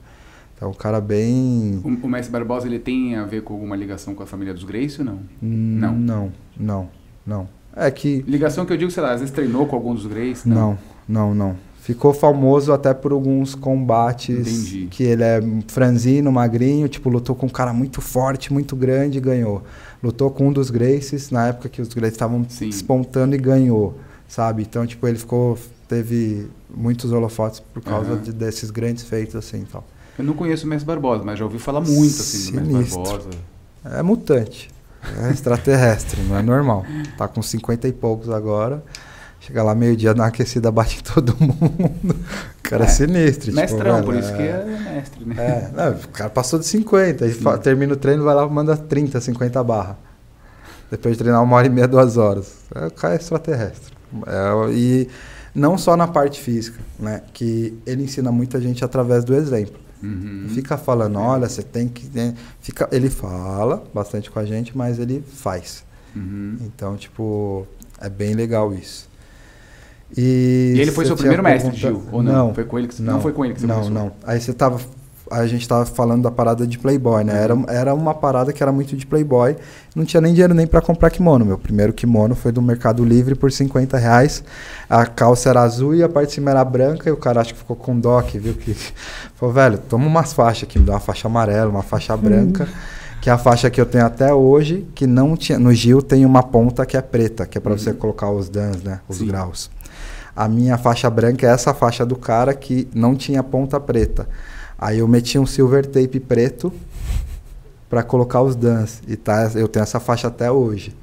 Então 0.55 0.69
um 0.69 0.73
cara 0.73 0.99
bem. 0.99 1.81
O, 1.83 2.05
o 2.05 2.09
mestre 2.09 2.31
Barbosa 2.31 2.67
ele 2.67 2.79
tem 2.79 3.15
a 3.15 3.23
ver 3.23 3.41
com 3.43 3.53
alguma 3.53 3.75
ligação 3.75 4.13
com 4.13 4.23
a 4.23 4.25
família 4.27 4.53
dos 4.53 4.65
Gracie 4.65 4.99
ou 4.99 5.05
não? 5.05 5.19
Não, 5.41 5.93
não, 5.93 6.33
não, 6.57 6.89
não. 7.25 7.49
É 7.73 7.89
que. 7.89 8.21
Ligação 8.27 8.65
que 8.65 8.73
eu 8.73 8.77
digo, 8.77 8.91
sei 8.91 9.01
lá, 9.01 9.13
às 9.13 9.21
vezes 9.21 9.33
treinou 9.33 9.65
com 9.65 9.75
alguns 9.77 10.03
dos 10.03 10.11
Gracie? 10.11 10.49
Não, 10.49 10.77
não, 11.07 11.33
não. 11.33 11.55
Ficou 11.83 12.13
famoso 12.13 12.71
até 12.71 12.93
por 12.93 13.11
alguns 13.11 13.55
combates 13.55 14.29
Entendi. 14.39 14.87
que 14.89 15.03
ele 15.03 15.21
é 15.21 15.41
franzino, 15.67 16.31
magrinho, 16.31 16.87
tipo, 16.87 17.09
lutou 17.09 17.35
com 17.35 17.47
um 17.47 17.49
cara 17.49 17.73
muito 17.73 17.99
forte, 17.99 18.53
muito 18.53 18.73
grande 18.73 19.17
e 19.17 19.21
ganhou. 19.21 19.61
Lutou 20.01 20.31
com 20.31 20.47
um 20.47 20.53
dos 20.53 20.69
Gracies, 20.69 21.29
na 21.29 21.47
época 21.47 21.67
que 21.67 21.81
os 21.81 21.89
Gracies 21.89 22.13
estavam 22.13 22.41
despontando 22.41 23.35
e 23.35 23.37
ganhou, 23.37 23.97
sabe? 24.29 24.61
Então, 24.61 24.87
tipo, 24.87 25.05
ele 25.05 25.17
ficou 25.17 25.57
teve 25.89 26.47
muitos 26.73 27.11
holofotes 27.11 27.59
por 27.59 27.83
causa 27.83 28.13
Aham. 28.13 28.21
de- 28.21 28.31
desses 28.31 28.71
grandes 28.71 29.03
feitos 29.03 29.35
assim, 29.35 29.57
então. 29.57 29.83
Eu 30.17 30.23
não 30.23 30.33
conheço 30.35 30.65
o 30.65 30.69
mestre 30.69 30.87
Barbosa, 30.87 31.23
mas 31.25 31.37
já 31.37 31.43
ouvi 31.43 31.59
falar 31.59 31.81
muito 31.81 32.15
assim 32.15 32.51
do 32.53 32.61
mestre 32.61 32.73
Sinistro. 32.75 33.03
Barbosa. 33.03 33.29
É 33.99 34.01
mutante. 34.01 34.71
É 35.21 35.29
extraterrestre, 35.31 36.21
não 36.29 36.37
é 36.37 36.41
normal. 36.41 36.85
Tá 37.17 37.27
com 37.27 37.41
50 37.41 37.89
e 37.89 37.91
poucos 37.91 38.29
agora. 38.29 38.81
Chega 39.45 39.61
lá 39.61 39.75
meio-dia, 39.75 40.13
uma 40.13 40.27
aquecida, 40.27 40.71
bate 40.71 40.99
em 40.99 41.03
todo 41.03 41.35
mundo. 41.39 42.15
O 42.59 42.61
cara 42.63 42.85
é, 42.85 42.87
É, 42.87 42.89
sinistro. 42.89 43.45
tipo, 43.45 43.55
Mestrão, 43.57 43.93
velho, 43.95 44.05
por 44.05 44.15
isso 44.15 44.33
que 44.33 44.41
é 44.41 44.65
mestre, 44.65 45.25
né? 45.25 45.35
É, 45.37 45.71
não, 45.75 45.91
o 45.97 46.07
cara 46.09 46.29
passou 46.29 46.57
de 46.59 46.65
50. 46.65 47.25
Aí 47.25 47.33
Sim. 47.33 47.41
fa- 47.41 47.57
termina 47.57 47.93
o 47.93 47.97
treino, 47.97 48.23
vai 48.23 48.33
lá 48.33 48.45
e 48.45 48.49
manda 48.49 48.77
30, 48.77 49.19
50 49.19 49.61
barra. 49.63 49.97
Depois 50.89 51.15
de 51.15 51.19
treinar 51.23 51.43
uma 51.43 51.55
hora 51.57 51.67
e 51.67 51.69
meia, 51.69 51.87
duas 51.87 52.15
horas. 52.17 52.53
É, 52.73 52.87
o 52.87 52.91
cara 52.91 53.15
é 53.15 53.17
extraterrestre. 53.17 53.93
É, 54.27 54.71
e 54.71 55.09
não 55.53 55.77
só 55.77 55.97
na 55.97 56.07
parte 56.07 56.39
física, 56.39 56.79
né? 56.97 57.21
Que 57.33 57.77
ele 57.85 58.03
ensina 58.03 58.31
muita 58.31 58.61
gente 58.61 58.85
através 58.85 59.23
do 59.25 59.35
exemplo. 59.35 59.75
Uhum. 60.01 60.47
Fica 60.53 60.77
falando, 60.77 61.17
olha, 61.19 61.49
você 61.49 61.63
tem 61.63 61.87
que. 61.87 62.09
né? 62.13 62.33
Fica, 62.61 62.87
ele 62.91 63.09
fala 63.09 63.83
bastante 63.93 64.29
com 64.31 64.39
a 64.39 64.45
gente, 64.45 64.77
mas 64.77 64.99
ele 64.99 65.21
faz. 65.35 65.83
Uhum. 66.15 66.57
Então, 66.61 66.95
tipo, 66.95 67.65
é 67.99 68.09
bem 68.09 68.33
legal 68.35 68.73
isso. 68.73 69.11
E, 70.15 70.73
e 70.75 70.79
ele 70.79 70.91
foi 70.91 71.05
seu 71.05 71.15
primeiro 71.15 71.43
mestre, 71.43 71.75
Gil? 71.75 72.03
Ou 72.11 72.21
não? 72.21 72.47
não? 72.47 72.53
Foi 72.53 72.63
com 72.63 72.77
ele 72.77 72.87
que, 72.87 73.01
não, 73.01 73.13
não 73.13 73.21
foi 73.21 73.31
com 73.33 73.43
ele 73.43 73.53
que 73.53 73.61
você 73.61 73.67
Não, 73.67 73.75
começou? 73.75 73.93
não. 73.93 74.11
Aí 74.25 74.39
você 74.39 74.53
tava 74.53 74.79
a 75.31 75.47
gente 75.47 75.61
estava 75.61 75.85
falando 75.85 76.23
da 76.23 76.31
parada 76.31 76.67
de 76.67 76.77
Playboy, 76.77 77.23
né? 77.23 77.41
Era, 77.41 77.55
era 77.67 77.93
uma 77.93 78.13
parada 78.13 78.51
que 78.51 78.61
era 78.61 78.71
muito 78.71 78.95
de 78.95 79.05
Playboy. 79.05 79.55
Não 79.95 80.05
tinha 80.05 80.21
nem 80.21 80.33
dinheiro 80.33 80.53
nem 80.53 80.67
para 80.67 80.81
comprar 80.81 81.09
kimono. 81.09 81.45
Meu 81.45 81.57
primeiro 81.57 81.93
kimono 81.93 82.35
foi 82.35 82.51
do 82.51 82.61
Mercado 82.61 83.03
Livre 83.03 83.35
por 83.35 83.51
50 83.51 83.97
reais. 83.97 84.43
A 84.89 85.05
calça 85.05 85.49
era 85.49 85.61
azul 85.61 85.95
e 85.95 86.03
a 86.03 86.09
parte 86.09 86.29
de 86.29 86.35
cima 86.35 86.51
era 86.51 86.63
branca. 86.63 87.09
E 87.09 87.11
o 87.11 87.17
cara 87.17 87.41
acho 87.41 87.53
que 87.53 87.59
ficou 87.59 87.75
com 87.75 87.99
dó 87.99 88.21
que 88.21 88.37
viu 88.37 88.53
que... 88.53 88.75
Falou, 89.35 89.53
velho, 89.53 89.77
toma 89.77 90.05
umas 90.05 90.33
faixas 90.33 90.63
aqui. 90.63 90.77
Me 90.77 90.85
dá 90.85 90.93
uma 90.93 90.99
faixa 90.99 91.27
amarela, 91.27 91.69
uma 91.69 91.83
faixa 91.83 92.15
branca. 92.15 92.67
Que 93.21 93.29
é 93.29 93.33
a 93.33 93.37
faixa 93.37 93.69
que 93.69 93.79
eu 93.79 93.85
tenho 93.85 94.05
até 94.05 94.33
hoje, 94.33 94.85
que 94.93 95.07
não 95.07 95.37
tinha... 95.37 95.57
No 95.57 95.73
Gil 95.73 96.01
tem 96.01 96.25
uma 96.25 96.43
ponta 96.43 96.85
que 96.85 96.97
é 96.97 97.01
preta, 97.01 97.45
que 97.45 97.57
é 97.57 97.61
para 97.61 97.71
uhum. 97.71 97.77
você 97.77 97.93
colocar 97.93 98.29
os 98.29 98.49
dans, 98.49 98.83
né? 98.83 98.99
Os 99.07 99.17
Sim. 99.17 99.27
graus. 99.27 99.71
A 100.35 100.47
minha 100.47 100.77
faixa 100.77 101.09
branca 101.09 101.45
é 101.45 101.49
essa 101.49 101.73
faixa 101.73 102.05
do 102.05 102.15
cara 102.15 102.53
que 102.53 102.87
não 102.93 103.15
tinha 103.15 103.43
ponta 103.43 103.79
preta. 103.79 104.27
Aí 104.77 104.99
eu 104.99 105.07
meti 105.07 105.37
um 105.37 105.45
silver 105.45 105.85
tape 105.85 106.19
preto 106.19 106.73
para 107.89 108.01
colocar 108.01 108.41
os 108.41 108.55
dans. 108.55 109.01
E 109.07 109.15
tá, 109.15 109.51
eu 109.55 109.67
tenho 109.67 109.83
essa 109.83 109.99
faixa 109.99 110.27
até 110.27 110.51
hoje. 110.51 110.95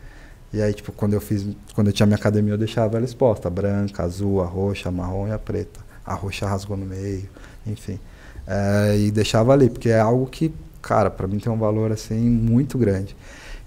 E 0.53 0.61
aí, 0.61 0.75
tipo, 0.75 0.90
quando 0.90 1.14
eu 1.14 1.21
fiz, 1.21 1.47
quando 1.75 1.87
eu 1.87 1.93
tinha 1.93 2.07
minha 2.07 2.16
academia, 2.16 2.55
eu 2.55 2.59
deixava 2.59 2.97
ela 2.97 3.05
exposta, 3.05 3.49
branca, 3.49 4.03
azul, 4.03 4.43
a 4.43 4.47
roxa, 4.47 4.88
a 4.88 4.93
marrom 4.93 5.29
e 5.29 5.33
a 5.33 5.38
preta. 5.38 5.79
A 6.05 6.14
roxa 6.14 6.47
rasgou 6.47 6.77
no 6.77 6.85
meio, 6.85 7.29
enfim. 7.64 8.01
É, 8.47 8.99
e 8.99 9.12
deixava 9.12 9.53
ali, 9.53 9.71
porque 9.71 9.90
é 9.90 10.01
algo 10.01 10.27
que, 10.27 10.53
cara, 10.83 11.09
para 11.09 11.29
mim 11.29 11.38
tem 11.38 11.53
um 11.53 11.59
valor 11.59 11.93
assim 11.93 12.19
muito 12.19 12.77
grande. 12.77 13.16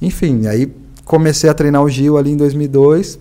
Enfim, 0.02 0.45
aí 0.47 0.76
comecei 1.06 1.49
a 1.49 1.54
treinar 1.54 1.82
o 1.82 1.89
Gil 1.89 2.17
ali 2.17 2.32
em 2.32 2.38
2002. 2.38 3.17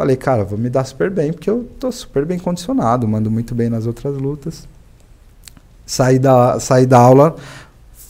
Falei, 0.00 0.16
cara, 0.16 0.44
vou 0.44 0.58
me 0.58 0.70
dar 0.70 0.82
super 0.84 1.10
bem, 1.10 1.30
porque 1.30 1.50
eu 1.50 1.68
tô 1.78 1.92
super 1.92 2.24
bem 2.24 2.38
condicionado, 2.38 3.06
mando 3.06 3.30
muito 3.30 3.54
bem 3.54 3.68
nas 3.68 3.84
outras 3.84 4.16
lutas. 4.16 4.66
Saí 5.84 6.18
da, 6.18 6.58
saí 6.58 6.86
da 6.86 6.98
aula, 6.98 7.36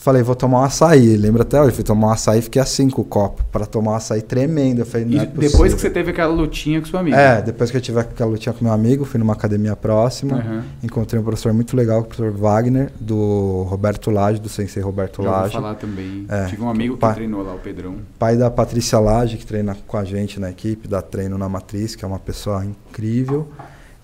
falei, 0.01 0.23
vou 0.23 0.35
tomar 0.35 0.61
um 0.61 0.63
açaí. 0.63 1.15
Lembra 1.15 1.43
até 1.43 1.61
hoje? 1.61 1.75
Fui 1.75 1.83
tomar 1.83 2.07
um 2.07 2.11
açaí 2.11 2.41
fiquei 2.41 2.59
assim 2.59 2.89
com 2.89 3.03
o 3.03 3.05
copo 3.05 3.43
para 3.51 3.67
tomar 3.67 3.91
um 3.91 3.95
açaí 3.95 4.21
tremendo. 4.21 4.79
Eu 4.79 4.85
falei, 4.85 5.05
não 5.05 5.21
é 5.21 5.25
depois 5.27 5.75
que 5.75 5.79
você 5.79 5.91
teve 5.91 6.09
aquela 6.09 6.33
lutinha 6.33 6.81
com 6.81 6.87
seu 6.87 6.97
amigo? 6.97 7.15
É, 7.15 7.39
depois 7.39 7.69
que 7.69 7.77
eu 7.77 7.81
tive 7.81 7.99
aquela 7.99 8.31
lutinha 8.31 8.51
com 8.51 8.65
meu 8.65 8.73
amigo, 8.73 9.05
fui 9.05 9.19
numa 9.19 9.33
academia 9.33 9.75
próxima. 9.75 10.37
Uhum. 10.37 10.63
Encontrei 10.83 11.21
um 11.21 11.23
professor 11.23 11.53
muito 11.53 11.77
legal, 11.77 11.99
o 12.01 12.03
professor 12.03 12.31
Wagner, 12.31 12.91
do 12.99 13.63
Roberto 13.69 14.09
Lage, 14.09 14.41
do 14.41 14.49
sensei 14.49 14.81
Roberto 14.81 15.21
Já 15.21 15.29
Lage. 15.29 15.53
Falar 15.53 15.75
também. 15.75 16.25
É, 16.27 16.45
tive 16.47 16.63
um 16.63 16.69
amigo 16.69 16.95
que 16.95 17.01
pai, 17.01 17.13
treinou 17.13 17.43
lá, 17.43 17.53
o 17.53 17.59
Pedrão. 17.59 17.97
Pai 18.17 18.35
da 18.35 18.49
Patrícia 18.49 18.99
Lage, 18.99 19.37
que 19.37 19.45
treina 19.45 19.77
com 19.85 19.97
a 19.97 20.03
gente 20.03 20.39
na 20.39 20.49
equipe, 20.49 20.87
dá 20.87 21.01
treino 21.01 21.37
na 21.37 21.47
Matriz, 21.47 21.95
que 21.95 22.03
é 22.03 22.07
uma 22.07 22.19
pessoa 22.19 22.65
incrível. 22.65 23.47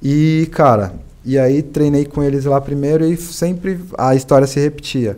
E, 0.01 0.47
cara, 0.51 0.93
e 1.25 1.39
aí 1.39 1.63
treinei 1.63 2.05
com 2.05 2.21
eles 2.21 2.45
lá 2.45 2.61
primeiro 2.61 3.03
e 3.03 3.17
sempre 3.17 3.79
a 3.97 4.13
história 4.13 4.45
se 4.45 4.59
repetia. 4.59 5.17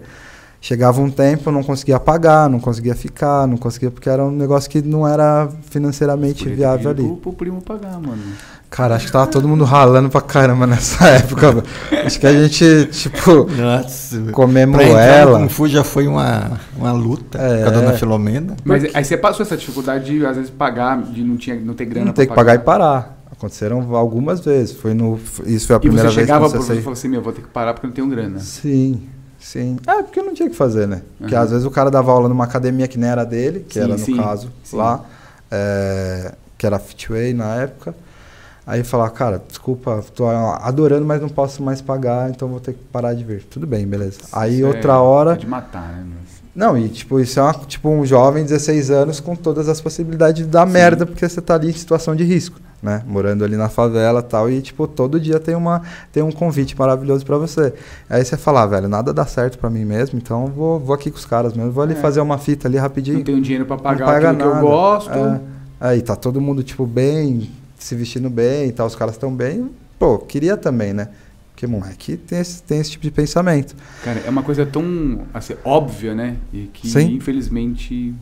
Chegava 0.62 1.00
um 1.00 1.10
tempo, 1.10 1.52
não 1.52 1.64
conseguia 1.64 1.98
pagar, 2.00 2.50
não 2.50 2.60
conseguia 2.60 2.94
ficar, 2.94 3.48
não 3.48 3.56
conseguia, 3.56 3.90
porque 3.90 4.10
era 4.10 4.26
um 4.26 4.32
negócio 4.32 4.70
que 4.70 4.82
não 4.82 5.08
era 5.08 5.48
financeiramente 5.70 6.50
viável 6.50 6.92
ali. 6.92 7.16
Pro, 7.22 7.32
primo 7.32 7.62
pagar, 7.62 7.94
mano. 7.94 8.22
Cara, 8.70 8.96
acho 8.96 9.06
que 9.06 9.12
tava 9.12 9.26
todo 9.26 9.48
mundo 9.48 9.64
ralando 9.64 10.10
pra 10.10 10.20
caramba 10.20 10.68
nessa 10.68 11.08
época. 11.16 11.64
acho 12.06 12.20
que 12.20 12.28
a 12.28 12.34
gente, 12.34 12.88
tipo, 12.92 13.50
Nossa, 13.50 14.32
comemorou 14.34 15.00
ela. 15.00 15.40
Kung 15.40 15.48
Fu 15.48 15.68
já 15.68 15.84
foi 15.84 16.08
uma, 16.08 16.60
uma 16.76 16.92
luta 16.92 17.40
é. 17.40 17.64
com 17.64 17.70
a 17.70 17.72
dona 17.72 17.94
Filomena. 17.94 18.58
Mas 18.66 18.94
aí 18.94 19.04
você 19.04 19.18
passou 19.18 19.46
essa 19.46 19.56
dificuldade 19.56 20.06
de, 20.06 20.26
às 20.26 20.36
vezes, 20.36 20.52
pagar, 20.52 21.02
de 21.02 21.24
não, 21.24 21.38
tinha, 21.38 21.56
não 21.56 21.74
ter 21.74 21.86
grana 21.86 22.08
não 22.08 22.14
ter 22.14 22.28
que 22.28 22.36
pagar 22.36 22.56
e 22.56 22.60
parar. 22.60 23.18
Aconteceram 23.32 23.96
algumas 23.96 24.42
vezes. 24.42 24.76
Foi 24.76 24.94
no, 24.94 25.18
isso 25.46 25.68
foi 25.68 25.78
a 25.78 25.80
primeira 25.80 26.04
vez 26.04 26.16
que 26.16 26.22
você 26.22 26.28
chegava 26.28 26.50
pro 26.50 26.62
e 26.62 26.82
falou 26.82 26.94
assim, 26.94 27.08
meu, 27.08 27.22
vou 27.22 27.32
ter 27.32 27.42
que 27.42 27.48
parar 27.48 27.74
porque 27.74 27.86
eu 27.86 27.90
não 27.90 27.96
tenho 27.96 28.08
grana. 28.08 28.40
Sim, 28.40 29.02
sim. 29.40 29.78
É, 29.88 30.04
porque 30.04 30.22
não 30.22 30.34
tinha 30.34 30.50
que 30.50 30.56
fazer, 30.56 30.88
né? 30.88 31.02
Porque 31.18 31.36
uhum. 31.36 31.42
às 31.42 31.52
vezes 31.52 31.66
o 31.66 31.72
cara 31.72 31.90
dava 31.90 32.12
aula 32.12 32.30
numa 32.30 32.44
academia 32.44 32.88
que 32.88 32.98
nem 32.98 33.10
era 33.10 33.26
dele, 33.26 33.62
que 33.62 33.76
sim, 33.76 33.80
era 33.80 33.88
no 33.90 34.00
sim, 34.00 34.16
caso 34.18 34.52
sim. 34.64 34.76
lá, 34.76 35.06
é, 35.50 36.34
que 36.58 36.66
era 36.66 36.80
Fitway 36.80 37.34
na 37.34 37.56
época. 37.56 37.96
Aí 38.68 38.84
falar, 38.84 39.10
cara, 39.10 39.42
desculpa, 39.48 40.04
tô 40.14 40.28
adorando, 40.28 41.04
mas 41.04 41.20
não 41.20 41.30
posso 41.30 41.64
mais 41.64 41.82
pagar, 41.82 42.30
então 42.30 42.48
vou 42.48 42.60
ter 42.60 42.74
que 42.74 42.84
parar 42.84 43.16
de 43.16 43.24
vir. 43.24 43.44
Tudo 43.44 43.66
bem, 43.66 43.88
beleza. 43.88 44.20
Aí 44.32 44.64
outra 44.64 44.94
é, 44.94 44.98
hora. 44.98 45.36
de 45.36 45.48
matar, 45.48 46.04
né? 46.06 46.18
Não, 46.60 46.78
e 46.78 46.90
tipo, 46.90 47.22
isso 47.22 47.40
é 47.40 47.44
uma, 47.44 47.54
tipo 47.54 47.88
um 47.88 48.06
jovem 48.06 48.44
de 48.44 48.50
16 48.50 48.92
anos 48.92 49.22
com 49.22 49.34
todas 49.34 49.70
as 49.70 49.80
possibilidades 49.80 50.44
de 50.44 50.50
dar 50.50 50.68
Sim. 50.68 50.74
merda, 50.74 51.06
porque 51.06 51.28
você 51.28 51.40
tá 51.40 51.56
ali 51.56 51.70
em 51.70 51.74
situação 51.74 52.14
de 52.14 52.26
risco, 52.26 52.60
né? 52.84 53.02
Morando 53.08 53.46
ali 53.46 53.56
na 53.56 53.70
favela 53.70 54.22
tal, 54.22 54.50
e 54.52 54.62
tipo, 54.62 54.86
todo 54.86 55.18
dia 55.22 55.40
tem, 55.40 55.56
uma, 55.56 55.82
tem 56.12 56.22
um 56.22 56.34
convite 56.34 56.78
maravilhoso 56.78 57.26
para 57.26 57.38
você. 57.38 57.74
Aí 58.10 58.26
você 58.26 58.36
fala, 58.36 58.64
ah, 58.64 58.66
velho, 58.66 58.90
nada 58.90 59.14
dá 59.14 59.26
certo 59.26 59.58
para 59.58 59.70
mim 59.70 59.86
mesmo, 59.86 60.20
então 60.20 60.48
vou, 60.48 60.78
vou 60.78 60.94
aqui 60.94 61.10
com 61.10 61.16
os 61.16 61.26
caras 61.26 61.54
mesmo, 61.54 61.72
vou 61.72 61.82
ali 61.82 61.94
é. 61.94 61.96
fazer 61.96 62.20
uma 62.20 62.38
fita 62.38 62.68
ali 62.68 62.78
rapidinho. 62.78 63.20
Não 63.20 63.24
tenho 63.24 63.42
dinheiro 63.42 63.66
para 63.66 63.78
pagar 63.78 64.06
paga 64.06 64.34
nada. 64.34 64.44
que 64.44 64.58
eu 64.58 64.60
gosto. 64.60 65.12
É. 65.12 65.40
Aí 65.80 66.02
tá 66.02 66.18
todo 66.18 66.42
mundo, 66.42 66.62
tipo, 66.62 66.86
bem, 66.86 67.50
se 67.78 67.96
vestindo 67.96 68.30
bem 68.30 68.68
e 68.68 68.74
tal, 68.74 68.86
os 68.86 68.96
caras 68.98 69.16
estão 69.16 69.34
bem. 69.34 69.70
Pô, 69.98 70.18
queria 70.18 70.58
também, 70.58 70.92
né? 70.92 71.08
Porque 71.60 71.68
moleque 71.68 72.16
tem 72.16 72.40
esse, 72.40 72.64
tem 72.64 72.80
esse 72.80 72.92
tipo 72.92 73.04
de 73.04 73.12
pensamento. 73.12 73.76
Cara, 74.02 74.22
é 74.26 74.30
uma 74.30 74.42
coisa 74.42 74.66
tão 74.66 75.24
assim, 75.34 75.56
óbvia, 75.66 76.16
né? 76.16 76.38
E 76.54 76.68
que 76.72 76.88
Sim. 76.88 77.16
infelizmente. 77.16 78.16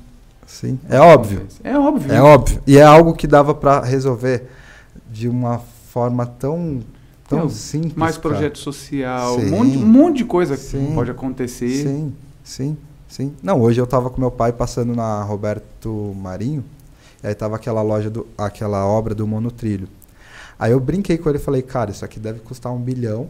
Sim, 0.48 0.80
é 0.90 1.00
óbvio. 1.00 1.46
É 1.64 1.78
óbvio. 1.78 2.12
É 2.12 2.20
óbvio. 2.20 2.64
E 2.66 2.80
é 2.80 2.82
algo 2.82 3.14
que 3.14 3.28
dava 3.28 3.54
para 3.54 3.82
resolver 3.82 4.50
de 5.12 5.30
uma 5.30 5.60
forma 5.60 6.26
tão, 6.26 6.80
tão 7.30 7.42
Não, 7.42 7.50
simples. 7.50 7.94
Mais 7.94 8.18
projeto 8.18 8.58
social, 8.58 9.38
um 9.38 9.50
monte, 9.52 9.78
um 9.78 9.86
monte 9.86 10.18
de 10.18 10.26
coisa 10.26 10.58
sim, 10.58 10.88
que 10.88 10.94
pode 10.96 11.12
acontecer. 11.12 11.84
Sim, 11.84 12.14
sim, 12.44 12.78
sim. 13.08 13.34
Não, 13.44 13.62
hoje 13.62 13.80
eu 13.80 13.86
tava 13.86 14.10
com 14.10 14.20
meu 14.20 14.32
pai 14.32 14.52
passando 14.52 14.96
na 14.96 15.22
Roberto 15.22 16.16
Marinho, 16.20 16.66
e 17.24 17.28
aí 17.28 17.36
tava 17.36 17.56
aquela 17.56 17.84
loja, 17.84 18.10
do, 18.10 18.26
aquela 18.36 18.84
obra 18.88 19.14
do 19.14 19.28
monotrilho. 19.28 19.88
Aí 20.60 20.72
eu 20.72 20.80
brinquei 20.80 21.18
com 21.18 21.30
ele 21.30 21.38
e 21.38 21.42
falei, 21.42 21.62
cara, 21.62 21.92
isso 21.92 22.04
aqui 22.04 22.20
deve 22.20 22.40
custar 22.40 22.74
um 22.74 22.80
bilhão. 22.80 23.30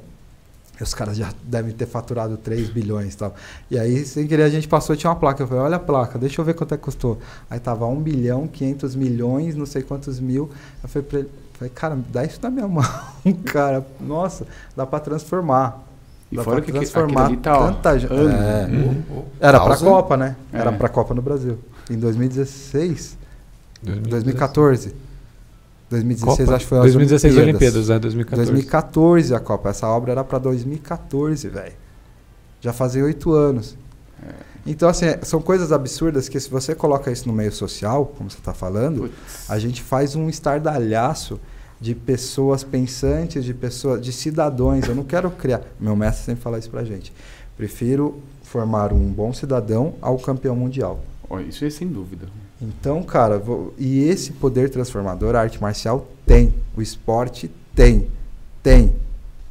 E 0.80 0.84
os 0.84 0.94
caras 0.94 1.18
já 1.18 1.34
devem 1.44 1.74
ter 1.74 1.88
faturado 1.88 2.38
3 2.38 2.70
bilhões 2.70 3.16
e 3.16 3.18
tal. 3.18 3.36
E 3.70 3.80
aí, 3.80 4.06
sem 4.06 4.28
querer, 4.28 4.44
a 4.44 4.50
gente 4.50 4.68
passou 4.68 4.94
e 4.94 4.98
tinha 4.98 5.10
uma 5.10 5.16
placa. 5.16 5.42
Eu 5.42 5.48
falei, 5.48 5.64
olha 5.64 5.78
a 5.78 5.80
placa, 5.80 6.20
deixa 6.20 6.40
eu 6.40 6.46
ver 6.46 6.54
quanto 6.54 6.74
é 6.76 6.78
que 6.78 6.84
custou. 6.84 7.18
Aí 7.50 7.60
tava 7.60 7.88
1 7.88 8.00
bilhão, 8.00 8.48
500 8.48 8.96
milhões, 8.96 9.56
não 9.56 9.66
sei 9.66 9.82
quantos 9.82 10.20
mil. 10.20 10.52
Eu 10.84 10.90
falei 10.90 11.08
pra 11.08 11.20
ele, 11.20 11.30
falei, 11.54 11.74
cara, 11.74 11.98
dá 12.14 12.24
isso 12.24 12.40
na 12.44 12.52
minha 12.52 12.68
mão, 12.70 12.84
cara. 13.46 13.84
Nossa, 14.00 14.46
dá 14.76 14.86
para 14.86 15.00
transformar. 15.00 15.84
E 16.32 16.36
dá 16.36 16.44
fora 16.44 16.62
que 16.62 16.72
transformar 16.72 17.30
que 17.30 17.38
tá, 17.38 17.58
tanta 17.58 17.98
gente. 17.98 18.14
É, 18.14 18.68
uhum. 18.70 19.24
Era 19.40 19.60
para 19.60 19.74
a 19.74 19.78
Copa, 19.78 20.16
né? 20.16 20.36
É. 20.54 20.60
Era 20.60 20.72
para 20.72 20.88
a 20.88 20.90
Copa 20.90 21.14
no 21.16 21.22
Brasil. 21.22 21.58
Em 21.90 21.98
2016, 21.98 23.18
2014. 23.82 24.10
2014 24.10 25.07
2016 25.90 26.38
Copa? 26.38 26.56
acho 26.56 26.66
que 26.66 26.70
foi 26.70 26.80
2016 26.80 27.38
Olimpíadas, 27.38 27.76
Olimpíadas 27.76 27.90
né? 27.90 28.00
2014. 28.00 28.52
2014 28.52 29.36
a 29.36 29.40
Copa. 29.40 29.70
Essa 29.70 29.88
obra 29.88 30.12
era 30.12 30.24
para 30.24 30.38
2014, 30.40 31.48
velho. 31.48 31.74
Já 32.60 32.74
fazia 32.74 33.04
oito 33.04 33.32
anos. 33.32 33.78
É. 34.22 34.34
Então, 34.66 34.90
assim, 34.90 35.06
são 35.22 35.42
coisas 35.42 35.72
absurdas 35.72 36.28
que 36.28 36.38
se 36.40 36.50
você 36.50 36.76
coloca 36.76 37.10
isso 37.10 37.26
no 37.28 37.34
meio 37.34 37.52
social, 37.54 38.06
como 38.18 38.30
você 38.30 38.38
está 38.38 38.54
falando, 38.54 39.04
Putz. 39.04 39.50
a 39.50 39.58
gente 39.58 39.82
faz 39.82 40.16
um 40.16 40.28
estardalhaço 40.28 41.40
de 41.80 41.96
pessoas 41.96 42.64
pensantes, 42.64 43.46
de 43.46 43.54
pessoas, 43.54 44.02
de 44.02 44.12
cidadãos. 44.12 44.86
Eu 44.88 44.96
não 44.96 45.04
quero 45.04 45.32
criar. 45.32 45.62
Meu 45.80 45.96
mestre 45.96 46.26
sempre 46.26 46.44
fala 46.44 46.60
isso 46.60 46.70
pra 46.70 46.84
gente. 46.84 47.14
Prefiro 47.56 48.22
formar 48.44 48.92
um 48.92 49.10
bom 49.12 49.32
cidadão 49.32 49.94
ao 50.02 50.18
campeão 50.18 50.56
mundial. 50.56 51.00
Oh, 51.30 51.40
isso 51.40 51.64
é 51.64 51.70
sem 51.70 51.88
dúvida. 51.88 52.28
Então, 52.62 53.04
cara, 53.04 53.38
vou, 53.38 53.74
e 53.78 54.00
esse 54.04 54.32
poder 54.32 54.70
transformador 54.70 55.36
a 55.36 55.42
arte 55.42 55.62
marcial 55.62 56.08
tem, 56.26 56.54
o 56.76 56.82
esporte 56.82 57.52
tem, 57.76 58.08
tem, 58.64 58.96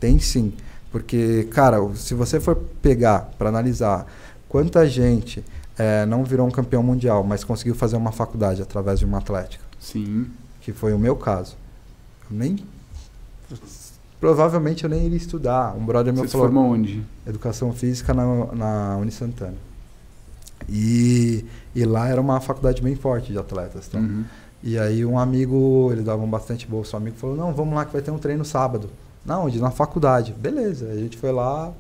tem 0.01 0.19
sim. 0.19 0.53
Porque, 0.91 1.45
cara, 1.51 1.79
se 1.95 2.15
você 2.15 2.41
for 2.41 2.57
pegar 2.83 3.31
para 3.39 3.49
analisar 3.49 4.07
quanta 4.49 4.89
gente 4.89 5.45
é, 5.79 6.07
não 6.07 6.25
virou 6.25 6.47
um 6.47 6.51
campeão 6.51 6.83
mundial, 6.83 7.23
mas 7.23 7.45
conseguiu 7.45 7.75
fazer 7.75 7.97
uma 7.97 8.13
faculdade 8.13 8.63
através 8.63 8.99
de 8.99 9.05
uma 9.05 9.19
atlética. 9.19 9.63
Sim. 9.79 10.27
Que 10.61 10.73
foi 10.73 10.93
o 10.93 10.99
meu 10.99 11.15
caso. 11.15 11.57
Eu 12.31 12.37
nem. 12.37 12.59
Provavelmente 14.19 14.85
eu 14.85 14.91
nem 14.91 15.05
iria 15.05 15.17
estudar. 15.19 15.77
Um 15.77 15.85
brother 15.85 16.13
meu 16.13 16.25
Você 16.25 16.31
falou. 16.31 16.49
Você 16.49 16.53
formou 16.55 16.73
onde? 16.73 17.05
Educação 17.27 17.73
física 17.73 18.15
na, 18.15 18.47
na 18.55 18.97
Unisantana. 18.97 19.55
E, 20.69 21.45
e 21.75 21.85
lá 21.85 22.09
era 22.09 22.21
uma 22.21 22.41
faculdade 22.41 22.83
bem 22.83 22.95
forte 22.95 23.33
de 23.33 23.39
atletas. 23.39 23.87
Então. 23.89 24.01
Uhum. 24.01 24.25
E 24.63 24.79
aí 24.79 25.05
um 25.05 25.19
amigo, 25.19 25.91
ele 25.93 26.03
dava 26.03 26.23
um 26.23 26.29
bastante 26.29 26.67
bolsa, 26.67 26.97
um 26.97 27.01
amigo 27.01 27.17
falou, 27.17 27.37
não, 27.37 27.53
vamos 27.53 27.75
lá 27.75 27.85
que 27.85 27.93
vai 27.93 28.03
ter 28.03 28.11
um 28.11 28.19
treino 28.19 28.45
sábado. 28.45 28.91
Não, 29.25 29.47
onde? 29.47 29.61
Na 29.61 29.71
faculdade. 29.71 30.33
Beleza. 30.33 30.89
A 30.89 30.97
gente 30.97 31.17
foi 31.17 31.33
lá 31.33 31.73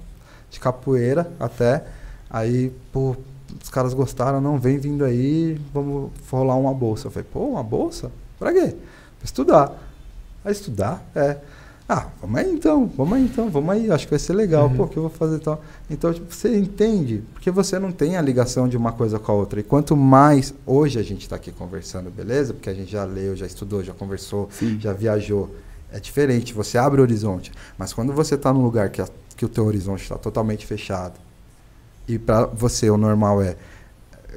de 0.50 0.60
capoeira 0.60 1.30
até. 1.38 1.84
Aí, 2.28 2.72
pô, 2.92 3.16
os 3.62 3.70
caras 3.70 3.94
gostaram, 3.94 4.40
não, 4.40 4.58
vem 4.58 4.78
vindo 4.78 5.04
aí, 5.04 5.60
vamos 5.72 6.10
rolar 6.30 6.56
uma 6.56 6.74
bolsa. 6.74 7.06
Eu 7.06 7.10
falei, 7.10 7.28
pô, 7.32 7.40
uma 7.46 7.62
bolsa? 7.62 8.10
Pra 8.38 8.52
quê? 8.52 8.76
Pra 9.18 9.24
estudar. 9.24 9.72
Vai 10.42 10.52
estudar? 10.52 11.02
É. 11.14 11.38
Ah, 11.88 12.08
vamos 12.20 12.40
aí 12.40 12.52
então, 12.52 12.90
vamos 12.96 13.12
aí 13.12 13.24
então, 13.24 13.48
vamos 13.48 13.70
aí, 13.70 13.90
acho 13.92 14.06
que 14.06 14.10
vai 14.10 14.18
ser 14.18 14.32
legal, 14.32 14.66
uhum. 14.66 14.76
pô, 14.76 14.88
que 14.88 14.96
eu 14.96 15.02
vou 15.02 15.10
fazer 15.10 15.38
tal. 15.38 15.62
Então, 15.88 16.12
tipo, 16.12 16.34
você 16.34 16.58
entende, 16.58 17.22
porque 17.32 17.48
você 17.48 17.78
não 17.78 17.92
tem 17.92 18.16
a 18.16 18.22
ligação 18.22 18.68
de 18.68 18.76
uma 18.76 18.90
coisa 18.90 19.20
com 19.20 19.30
a 19.30 19.34
outra. 19.36 19.60
E 19.60 19.62
quanto 19.62 19.96
mais, 19.96 20.52
hoje 20.66 20.98
a 20.98 21.02
gente 21.02 21.22
está 21.22 21.36
aqui 21.36 21.52
conversando, 21.52 22.10
beleza? 22.10 22.52
Porque 22.52 22.68
a 22.68 22.74
gente 22.74 22.90
já 22.90 23.04
leu, 23.04 23.36
já 23.36 23.46
estudou, 23.46 23.84
já 23.84 23.92
conversou, 23.92 24.48
Sim. 24.50 24.80
já 24.80 24.92
viajou. 24.92 25.54
É 25.92 26.00
diferente, 26.00 26.52
você 26.52 26.76
abre 26.76 27.00
o 27.00 27.04
horizonte. 27.04 27.52
Mas 27.78 27.92
quando 27.92 28.12
você 28.12 28.34
está 28.34 28.52
num 28.52 28.62
lugar 28.62 28.90
que, 28.90 29.00
a, 29.00 29.08
que 29.36 29.44
o 29.44 29.48
teu 29.48 29.64
horizonte 29.64 30.02
está 30.02 30.18
totalmente 30.18 30.66
fechado, 30.66 31.14
e 32.08 32.18
para 32.18 32.46
você 32.46 32.90
o 32.90 32.96
normal 32.96 33.40
é 33.40 33.56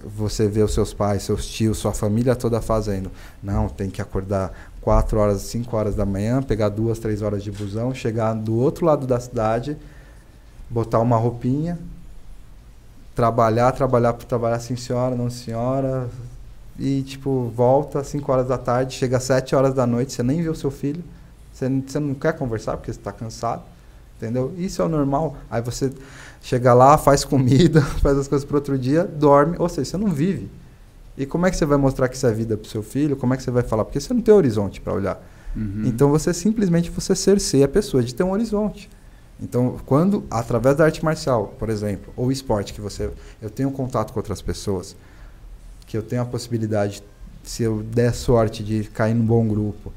você 0.06 0.48
ver 0.48 0.64
os 0.64 0.74
seus 0.74 0.94
pais, 0.94 1.24
seus 1.24 1.48
tios, 1.48 1.78
sua 1.78 1.94
família 1.94 2.36
toda 2.36 2.62
fazendo. 2.62 3.12
Não, 3.42 3.68
tem 3.68 3.90
que 3.90 4.02
acordar 4.02 4.69
4 4.82 5.20
horas, 5.20 5.42
5 5.42 5.76
horas 5.76 5.96
da 5.96 6.06
manhã, 6.06 6.42
pegar 6.42 6.70
duas, 6.70 7.00
três 7.00 7.22
horas 7.22 7.44
de 7.44 7.52
busão, 7.52 7.94
chegar 7.94 8.34
do 8.34 8.56
outro 8.56 8.86
lado 8.86 9.06
da 9.06 9.20
cidade, 9.20 9.78
botar 10.70 11.00
uma 11.00 11.18
roupinha, 11.18 11.78
trabalhar, 13.16 13.72
trabalhar 13.72 14.14
trabalhar 14.14 14.60
sim 14.60 14.76
senhora, 14.76 15.16
não 15.16 15.30
senhora, 15.30 16.10
e 16.78 17.02
tipo, 17.02 17.52
volta 17.54 18.00
às 18.00 18.08
5 18.08 18.32
horas 18.32 18.48
da 18.48 18.58
tarde, 18.58 18.96
chega 18.96 19.18
às 19.18 19.24
7 19.24 19.56
horas 19.56 19.74
da 19.74 19.86
noite, 19.86 20.14
você 20.14 20.24
nem 20.24 20.42
vê 20.42 20.50
o 20.50 20.56
seu 20.56 20.72
filho, 20.72 21.04
você, 21.52 21.68
você 21.68 22.00
não 22.00 22.14
quer 22.14 22.34
conversar 22.34 22.78
porque 22.78 22.92
você 22.92 22.98
está 22.98 23.12
cansado, 23.12 23.64
entendeu? 24.18 24.54
Isso 24.58 24.82
é 24.82 24.86
o 24.86 24.90
normal. 24.90 25.36
Aí 25.52 25.62
você 25.62 25.92
chega 26.42 26.74
lá, 26.74 26.98
faz 26.98 27.26
comida, 27.26 27.82
faz 28.02 28.18
as 28.18 28.28
coisas 28.30 28.48
para 28.48 28.58
outro 28.58 28.78
dia, 28.78 29.04
dorme, 29.04 29.58
ou 29.60 29.68
seja, 29.68 29.92
você 29.92 29.98
não 29.98 30.08
vive. 30.08 30.50
E 31.20 31.26
como 31.26 31.46
é 31.46 31.52
que 31.52 31.58
você 31.58 31.66
vai 31.66 31.78
mostrar 31.78 32.08
que 32.08 32.16
isso 32.16 32.26
é 32.26 32.32
vida 32.32 32.56
para 32.56 32.66
o 32.66 32.70
seu 32.70 32.82
filho? 32.82 33.18
Como 33.18 33.34
é 33.34 33.38
que 33.38 33.44
você 33.44 33.52
vai 33.52 33.62
falar? 33.62 33.84
Porque 33.84 34.00
você 34.00 34.14
não 34.14 34.22
tem 34.22 34.34
horizonte 34.34 34.80
para 34.80 34.94
olhar. 34.94 35.22
Uhum. 35.54 35.84
Então 35.86 36.10
você 36.10 36.34
simplesmente 36.34 36.90
você 36.90 37.14
cerceia 37.14 37.66
a 37.66 37.68
pessoa 37.68 38.02
de 38.02 38.16
ter 38.16 38.24
um 38.24 38.32
horizonte. 38.32 38.90
Então, 39.42 39.78
quando 39.86 40.24
através 40.32 40.78
da 40.78 40.86
arte 40.86 41.04
marcial, 41.04 41.54
por 41.60 41.70
exemplo, 41.70 42.14
ou 42.16 42.32
esporte 42.32 42.74
que 42.74 42.80
você 42.80 43.12
eu 43.42 43.50
tenho 43.50 43.70
contato 43.70 44.14
com 44.14 44.20
outras 44.20 44.42
pessoas, 44.42 44.96
que 45.86 45.98
eu 45.98 46.02
tenho 46.02 46.22
a 46.22 46.26
possibilidade 46.26 47.04
se 47.44 47.64
eu 47.64 47.84
der 47.84 48.14
sorte 48.14 48.64
de 48.64 48.86
cair 48.86 49.14
num 49.14 49.26
bom 49.26 49.46
grupo 49.46 49.92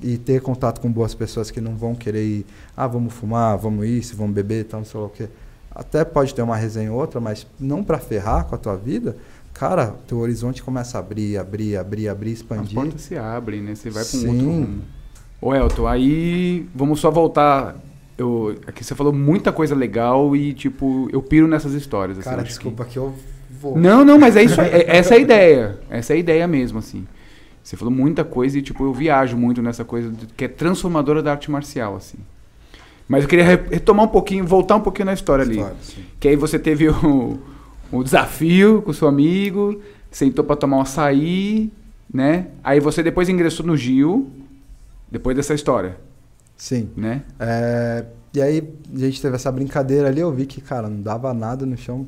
e 0.00 0.16
ter 0.16 0.40
contato 0.40 0.80
com 0.80 0.90
boas 0.90 1.14
pessoas 1.14 1.50
que 1.50 1.60
não 1.60 1.76
vão 1.76 1.94
querer 1.94 2.24
ir, 2.24 2.46
ah, 2.76 2.86
vamos 2.86 3.12
fumar, 3.12 3.56
vamos 3.58 3.86
isso, 3.86 4.16
vamos 4.16 4.34
beber, 4.34 4.64
tal, 4.64 4.80
não 4.80 4.86
sei 4.86 4.98
lá 4.98 5.06
o 5.06 5.10
quê. 5.10 5.28
Até 5.70 6.04
pode 6.04 6.34
ter 6.34 6.42
uma 6.42 6.56
resenha 6.56 6.92
ou 6.92 6.98
outra, 6.98 7.20
mas 7.20 7.46
não 7.60 7.84
para 7.84 7.98
ferrar 7.98 8.44
com 8.44 8.54
a 8.54 8.58
tua 8.58 8.76
vida, 8.76 9.16
cara, 9.58 9.96
teu 10.06 10.18
horizonte 10.18 10.62
começa 10.62 10.96
a 10.96 11.00
abrir, 11.00 11.36
abrir, 11.36 11.76
abrir, 11.76 12.08
abrir, 12.08 12.32
expandir. 12.32 12.78
As 12.78 12.84
portas 12.84 13.00
se 13.00 13.16
abrem, 13.16 13.60
né? 13.60 13.74
Você 13.74 13.90
vai 13.90 14.04
para 14.04 14.18
um 14.18 14.28
outro 14.28 14.46
rumo. 14.46 14.82
Ô 15.40 15.54
Elton, 15.54 15.86
aí 15.86 16.68
vamos 16.74 17.00
só 17.00 17.10
voltar. 17.10 17.76
Eu, 18.16 18.56
aqui 18.66 18.84
você 18.84 18.94
falou 18.94 19.12
muita 19.12 19.52
coisa 19.52 19.74
legal 19.74 20.34
e, 20.36 20.54
tipo, 20.54 21.08
eu 21.12 21.20
piro 21.20 21.48
nessas 21.48 21.72
histórias. 21.72 22.18
Assim, 22.18 22.30
cara, 22.30 22.42
desculpa 22.42 22.84
que... 22.84 22.92
que... 22.92 22.98
eu 22.98 23.12
vou. 23.60 23.76
Não, 23.76 24.04
não, 24.04 24.18
mas 24.18 24.36
é 24.36 24.44
isso 24.44 24.60
é, 24.60 24.84
essa 24.86 25.14
é 25.14 25.16
a 25.16 25.20
ideia. 25.20 25.80
Essa 25.90 26.12
é 26.12 26.16
a 26.16 26.18
ideia 26.18 26.46
mesmo, 26.46 26.78
assim. 26.78 27.06
Você 27.62 27.76
falou 27.76 27.92
muita 27.92 28.24
coisa 28.24 28.58
e, 28.58 28.62
tipo, 28.62 28.84
eu 28.84 28.92
viajo 28.92 29.36
muito 29.36 29.60
nessa 29.60 29.84
coisa 29.84 30.12
que 30.36 30.44
é 30.44 30.48
transformadora 30.48 31.22
da 31.22 31.32
arte 31.32 31.50
marcial, 31.50 31.96
assim. 31.96 32.18
Mas 33.08 33.24
eu 33.24 33.28
queria 33.28 33.44
retomar 33.44 34.04
um 34.06 34.08
pouquinho, 34.08 34.46
voltar 34.46 34.76
um 34.76 34.80
pouquinho 34.80 35.06
na 35.06 35.14
história, 35.14 35.42
história 35.42 35.70
ali. 35.70 35.76
Sim. 35.82 36.04
Que 36.20 36.28
aí 36.28 36.36
você 36.36 36.58
teve 36.58 36.88
o 36.88 37.38
um 37.92 38.02
desafio 38.02 38.82
com 38.82 38.92
seu 38.92 39.08
amigo, 39.08 39.80
sentou 40.10 40.44
para 40.44 40.56
tomar 40.56 40.78
um 40.78 40.80
açaí, 40.80 41.72
né? 42.12 42.48
Aí 42.62 42.80
você 42.80 43.02
depois 43.02 43.28
ingressou 43.28 43.66
no 43.66 43.76
Gil, 43.76 44.30
depois 45.10 45.36
dessa 45.36 45.54
história. 45.54 45.96
Sim. 46.56 46.90
Né? 46.96 47.22
É, 47.38 48.04
e 48.34 48.42
aí 48.42 48.74
a 48.94 48.98
gente 48.98 49.22
teve 49.22 49.36
essa 49.36 49.50
brincadeira 49.50 50.08
ali, 50.08 50.20
eu 50.20 50.32
vi 50.32 50.46
que, 50.46 50.60
cara, 50.60 50.88
não 50.88 51.00
dava 51.00 51.32
nada 51.32 51.64
no 51.64 51.76
chão, 51.76 52.06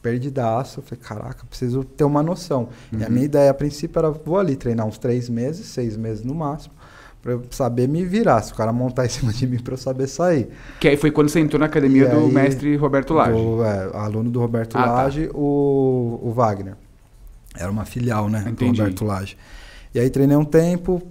perdidaço. 0.00 0.80
Eu 0.80 0.84
falei, 0.84 1.02
caraca, 1.02 1.44
preciso 1.46 1.84
ter 1.84 2.04
uma 2.04 2.22
noção. 2.22 2.68
Uhum. 2.92 3.00
E 3.00 3.02
a 3.02 3.06
uhum. 3.06 3.12
minha 3.12 3.24
ideia 3.24 3.50
a 3.50 3.54
princípio 3.54 3.98
era, 3.98 4.10
vou 4.10 4.38
ali 4.38 4.56
treinar 4.56 4.86
uns 4.86 4.98
três 4.98 5.28
meses, 5.28 5.66
seis 5.66 5.96
meses 5.96 6.24
no 6.24 6.34
máximo 6.34 6.77
para 7.22 7.32
eu 7.32 7.42
saber 7.50 7.88
me 7.88 8.04
virar, 8.04 8.42
se 8.42 8.52
o 8.52 8.54
cara 8.54 8.72
montar 8.72 9.06
em 9.06 9.08
cima 9.10 9.32
de 9.32 9.46
mim 9.46 9.58
para 9.58 9.74
eu 9.74 9.78
saber 9.78 10.06
sair. 10.06 10.48
Que 10.80 10.88
aí 10.88 10.96
foi 10.96 11.10
quando 11.10 11.28
você 11.28 11.40
entrou 11.40 11.58
na 11.60 11.66
academia 11.66 12.04
e 12.04 12.08
do 12.08 12.18
aí, 12.18 12.32
mestre 12.32 12.76
Roberto 12.76 13.14
Lage. 13.14 13.32
Do, 13.32 13.64
é, 13.64 13.90
aluno 13.94 14.30
do 14.30 14.40
Roberto 14.40 14.76
ah, 14.76 14.82
tá. 14.82 14.92
Lage, 14.92 15.26
tá. 15.26 15.36
o, 15.36 16.20
o 16.22 16.32
Wagner. 16.32 16.74
Era 17.56 17.70
uma 17.70 17.84
filial, 17.84 18.28
né, 18.28 18.44
Entendi. 18.46 18.72
do 18.72 18.78
Roberto 18.78 19.04
Lage. 19.04 19.36
E 19.94 19.98
aí 19.98 20.10
treinei 20.10 20.36
um 20.36 20.44
tempo, 20.44 21.02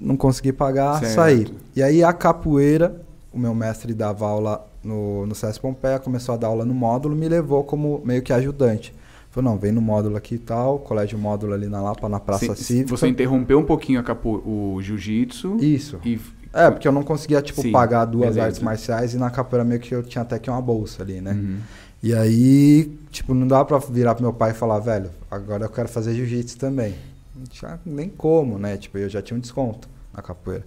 não 0.00 0.16
consegui 0.16 0.52
pagar, 0.52 0.98
certo. 1.00 1.14
saí. 1.14 1.46
E 1.76 1.82
aí 1.82 2.02
a 2.02 2.12
capoeira, 2.12 3.00
o 3.32 3.38
meu 3.38 3.54
mestre 3.54 3.92
dava 3.92 4.26
aula 4.26 4.66
no, 4.82 5.26
no 5.26 5.34
SESC 5.34 5.60
Pompeia, 5.60 5.98
começou 5.98 6.34
a 6.34 6.38
dar 6.38 6.46
aula 6.46 6.64
no 6.64 6.74
módulo, 6.74 7.14
me 7.14 7.28
levou 7.28 7.62
como 7.64 8.00
meio 8.04 8.22
que 8.22 8.32
ajudante. 8.32 8.94
Falou, 9.30 9.52
não, 9.52 9.58
vem 9.58 9.70
no 9.70 9.80
módulo 9.80 10.16
aqui 10.16 10.34
e 10.34 10.38
tal, 10.38 10.80
colégio 10.80 11.16
módulo 11.16 11.52
ali 11.52 11.68
na 11.68 11.80
Lapa, 11.80 12.08
na 12.08 12.18
Praça 12.18 12.54
Sim, 12.56 12.62
Cívica. 12.62 12.96
Você 12.96 13.06
interrompeu 13.06 13.60
um 13.60 13.64
pouquinho 13.64 14.00
a 14.00 14.02
capo, 14.02 14.42
o 14.44 14.82
jiu-jitsu. 14.82 15.56
Isso. 15.60 16.00
E... 16.04 16.20
É, 16.52 16.68
porque 16.68 16.88
eu 16.88 16.90
não 16.90 17.04
conseguia, 17.04 17.40
tipo, 17.40 17.62
Sim, 17.62 17.70
pagar 17.70 18.06
duas 18.06 18.30
beleza. 18.30 18.42
artes 18.42 18.60
marciais 18.60 19.14
e 19.14 19.18
na 19.18 19.30
capoeira 19.30 19.64
meio 19.64 19.80
que 19.80 19.94
eu 19.94 20.02
tinha 20.02 20.22
até 20.22 20.36
que 20.36 20.50
uma 20.50 20.60
bolsa 20.60 21.04
ali, 21.04 21.20
né? 21.20 21.32
Uhum. 21.32 21.58
E 22.02 22.12
aí, 22.12 22.98
tipo, 23.12 23.32
não 23.32 23.46
dava 23.46 23.64
pra 23.64 23.78
virar 23.78 24.16
pro 24.16 24.24
meu 24.24 24.32
pai 24.32 24.50
e 24.50 24.54
falar, 24.54 24.80
velho, 24.80 25.10
agora 25.30 25.66
eu 25.66 25.68
quero 25.68 25.88
fazer 25.88 26.12
jiu-jitsu 26.12 26.58
também. 26.58 26.96
Não 27.36 27.44
tinha 27.44 27.78
nem 27.86 28.08
como, 28.08 28.58
né? 28.58 28.76
Tipo, 28.76 28.98
eu 28.98 29.08
já 29.08 29.22
tinha 29.22 29.36
um 29.36 29.40
desconto 29.40 29.88
na 30.12 30.20
capoeira. 30.20 30.66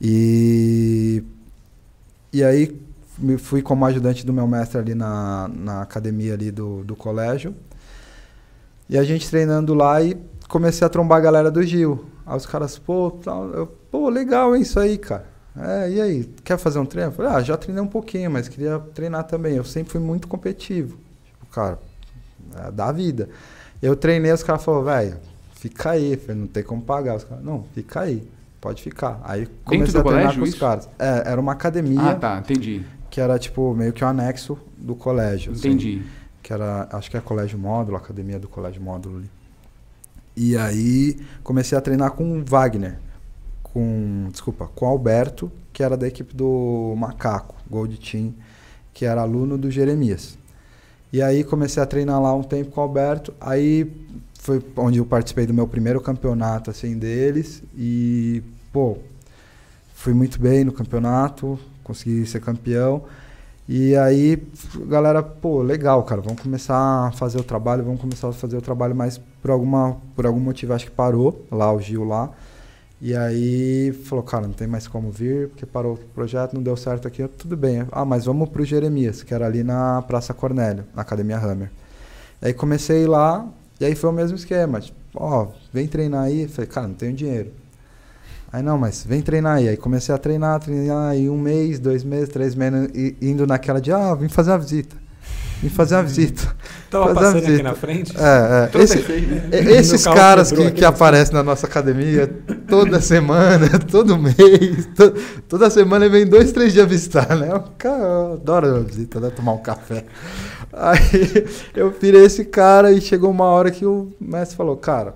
E... 0.00 1.22
E 2.32 2.42
aí, 2.42 2.74
fui 3.38 3.60
como 3.60 3.84
ajudante 3.84 4.24
do 4.24 4.32
meu 4.32 4.46
mestre 4.46 4.78
ali 4.78 4.94
na, 4.94 5.50
na 5.54 5.82
academia 5.82 6.32
ali 6.32 6.50
do, 6.50 6.82
do 6.84 6.96
colégio. 6.96 7.54
E 8.92 8.98
a 8.98 9.02
gente 9.04 9.26
treinando 9.30 9.72
lá 9.72 10.02
e 10.02 10.14
comecei 10.50 10.86
a 10.86 10.90
trombar 10.90 11.16
a 11.16 11.20
galera 11.22 11.50
do 11.50 11.62
Gil. 11.62 12.04
Aí 12.26 12.36
os 12.36 12.44
caras, 12.44 12.78
pô, 12.78 13.10
tal, 13.10 13.48
eu, 13.48 13.66
pô, 13.66 14.10
legal 14.10 14.54
hein, 14.54 14.60
isso 14.60 14.78
aí, 14.78 14.98
cara. 14.98 15.24
É, 15.58 15.90
e 15.90 15.98
aí, 15.98 16.24
quer 16.44 16.58
fazer 16.58 16.78
um 16.78 16.84
treino? 16.84 17.08
Eu 17.10 17.14
falei, 17.14 17.32
ah, 17.32 17.40
já 17.40 17.56
treinei 17.56 17.82
um 17.82 17.86
pouquinho, 17.86 18.30
mas 18.30 18.48
queria 18.48 18.78
treinar 18.94 19.24
também. 19.24 19.56
Eu 19.56 19.64
sempre 19.64 19.92
fui 19.92 20.00
muito 20.00 20.28
competitivo. 20.28 20.98
Tipo, 21.24 21.46
cara, 21.50 21.78
é 22.66 22.70
da 22.70 22.92
vida. 22.92 23.30
Eu 23.80 23.96
treinei, 23.96 24.30
os 24.30 24.42
caras 24.42 24.62
falaram, 24.62 24.84
velho, 24.84 25.16
fica 25.54 25.92
aí. 25.92 26.20
não 26.28 26.46
tem 26.46 26.62
como 26.62 26.82
pagar. 26.82 27.16
Os 27.16 27.24
caras, 27.24 27.42
não, 27.42 27.64
fica 27.74 28.00
aí, 28.00 28.22
pode 28.60 28.82
ficar. 28.82 29.22
Aí 29.24 29.48
comecei 29.64 30.00
a 30.00 30.04
treinar 30.04 30.36
com 30.36 30.42
os 30.42 30.54
caras. 30.54 30.86
É, 30.98 31.30
era 31.30 31.40
uma 31.40 31.52
academia. 31.52 32.10
Ah, 32.10 32.14
tá, 32.14 32.38
entendi. 32.38 32.84
Que 33.08 33.22
era, 33.22 33.38
tipo, 33.38 33.74
meio 33.74 33.94
que 33.94 34.04
um 34.04 34.08
anexo 34.08 34.58
do 34.76 34.94
colégio. 34.94 35.52
Assim. 35.52 35.68
Entendi. 35.68 36.02
Assim 36.04 36.21
que 36.42 36.52
era, 36.52 36.88
acho 36.92 37.10
que 37.10 37.16
é 37.16 37.20
Colégio 37.20 37.58
Módulo, 37.58 37.96
Academia 37.96 38.38
do 38.38 38.48
Colégio 38.48 38.82
Módulo 38.82 39.18
ali. 39.18 39.30
E 40.36 40.56
aí 40.56 41.18
comecei 41.42 41.76
a 41.76 41.80
treinar 41.80 42.12
com 42.12 42.40
o 42.40 42.44
Wagner, 42.44 42.98
com, 43.62 44.28
desculpa, 44.30 44.68
com 44.74 44.86
o 44.86 44.88
Alberto, 44.88 45.52
que 45.72 45.82
era 45.82 45.96
da 45.96 46.06
equipe 46.06 46.34
do 46.34 46.94
Macaco, 46.96 47.54
Gold 47.70 47.98
Team, 47.98 48.34
que 48.92 49.04
era 49.04 49.20
aluno 49.20 49.56
do 49.56 49.70
Jeremias. 49.70 50.36
E 51.12 51.20
aí 51.22 51.44
comecei 51.44 51.82
a 51.82 51.86
treinar 51.86 52.20
lá 52.20 52.34
um 52.34 52.42
tempo 52.42 52.70
com 52.70 52.80
o 52.80 52.84
Alberto, 52.84 53.34
aí 53.40 53.90
foi 54.34 54.62
onde 54.76 54.98
eu 54.98 55.04
participei 55.04 55.46
do 55.46 55.54
meu 55.54 55.68
primeiro 55.68 56.00
campeonato 56.00 56.70
assim 56.70 56.98
deles 56.98 57.62
e, 57.76 58.42
pô, 58.72 58.98
fui 59.94 60.12
muito 60.12 60.40
bem 60.40 60.64
no 60.64 60.72
campeonato, 60.72 61.58
consegui 61.84 62.26
ser 62.26 62.40
campeão. 62.40 63.04
E 63.68 63.96
aí, 63.96 64.42
galera, 64.88 65.22
pô, 65.22 65.62
legal, 65.62 66.02
cara, 66.02 66.20
vamos 66.20 66.42
começar 66.42 67.06
a 67.06 67.12
fazer 67.12 67.38
o 67.38 67.44
trabalho, 67.44 67.84
vamos 67.84 68.00
começar 68.00 68.28
a 68.28 68.32
fazer 68.32 68.56
o 68.56 68.60
trabalho, 68.60 68.94
mas 68.94 69.18
por, 69.40 69.50
alguma, 69.52 69.96
por 70.16 70.26
algum 70.26 70.40
motivo 70.40 70.72
acho 70.74 70.86
que 70.86 70.90
parou 70.90 71.46
lá, 71.50 71.72
o 71.72 71.80
Gil 71.80 72.04
lá. 72.04 72.30
E 73.00 73.16
aí 73.16 73.92
falou, 74.04 74.22
cara, 74.24 74.46
não 74.46 74.54
tem 74.54 74.66
mais 74.66 74.86
como 74.86 75.10
vir, 75.10 75.48
porque 75.48 75.66
parou 75.66 75.94
o 75.94 75.98
projeto, 76.14 76.54
não 76.54 76.62
deu 76.62 76.76
certo 76.76 77.08
aqui, 77.08 77.26
tudo 77.28 77.56
bem. 77.56 77.86
Ah, 77.90 78.04
mas 78.04 78.24
vamos 78.24 78.48
pro 78.48 78.64
Jeremias, 78.64 79.22
que 79.22 79.32
era 79.34 79.46
ali 79.46 79.62
na 79.64 80.02
Praça 80.02 80.34
Cornélio, 80.34 80.84
na 80.94 81.02
Academia 81.02 81.38
Hammer. 81.38 81.70
E 82.40 82.46
aí 82.46 82.54
comecei 82.54 83.06
lá, 83.06 83.48
e 83.80 83.84
aí 83.84 83.94
foi 83.94 84.10
o 84.10 84.12
mesmo 84.12 84.36
esquema, 84.36 84.80
tipo, 84.80 84.96
ó, 85.14 85.48
vem 85.72 85.86
treinar 85.88 86.24
aí. 86.24 86.48
Falei, 86.48 86.68
cara, 86.70 86.88
não 86.88 86.94
tenho 86.94 87.14
dinheiro. 87.14 87.52
Aí 88.52 88.62
não, 88.62 88.76
mas 88.76 89.04
vem 89.04 89.22
treinar 89.22 89.56
aí. 89.56 89.68
Aí 89.68 89.76
comecei 89.76 90.14
a 90.14 90.18
treinar, 90.18 90.60
treinar 90.60 91.10
aí 91.10 91.28
um 91.30 91.38
mês, 91.38 91.78
dois 91.78 92.04
meses, 92.04 92.28
três 92.28 92.54
meses, 92.54 92.90
indo 93.20 93.46
naquela 93.46 93.80
de, 93.80 93.90
ah, 93.92 94.14
vim 94.14 94.28
fazer 94.28 94.50
uma 94.50 94.58
visita. 94.58 94.94
Vim 95.62 95.68
fazer 95.70 95.94
uma 95.94 96.02
visita. 96.04 96.54
Tava 96.90 97.14
fazer 97.14 97.40
passando 97.40 97.54
aqui 97.54 97.62
na 97.62 97.74
frente. 97.74 98.12
É, 98.14 98.68
é. 98.78 98.82
Esse- 98.82 98.98
né? 98.98 99.48
e- 99.52 99.70
esses 99.78 100.04
caras 100.04 100.52
que, 100.52 100.70
que 100.72 100.84
aparecem 100.84 101.32
na 101.32 101.42
nossa 101.42 101.66
academia 101.66 102.26
toda 102.68 103.00
semana, 103.00 103.68
todo 103.90 104.18
mês, 104.18 104.86
to- 104.94 105.14
toda 105.48 105.70
semana 105.70 106.06
vem 106.08 106.26
dois, 106.26 106.52
três 106.52 106.72
dias 106.74 106.86
visitar, 106.86 107.34
né? 107.36 107.54
O 107.54 107.60
cara 107.78 108.02
eu 108.02 108.32
adoro 108.34 108.76
a 108.76 108.80
visita, 108.80 109.18
né? 109.18 109.30
Tomar 109.30 109.52
um 109.52 109.62
café. 109.62 110.04
Aí 110.72 111.46
eu 111.74 111.90
virei 111.90 112.24
esse 112.24 112.44
cara 112.44 112.92
e 112.92 113.00
chegou 113.00 113.30
uma 113.30 113.44
hora 113.44 113.70
que 113.70 113.86
o 113.86 114.12
mestre 114.20 114.56
falou, 114.56 114.76
cara, 114.76 115.14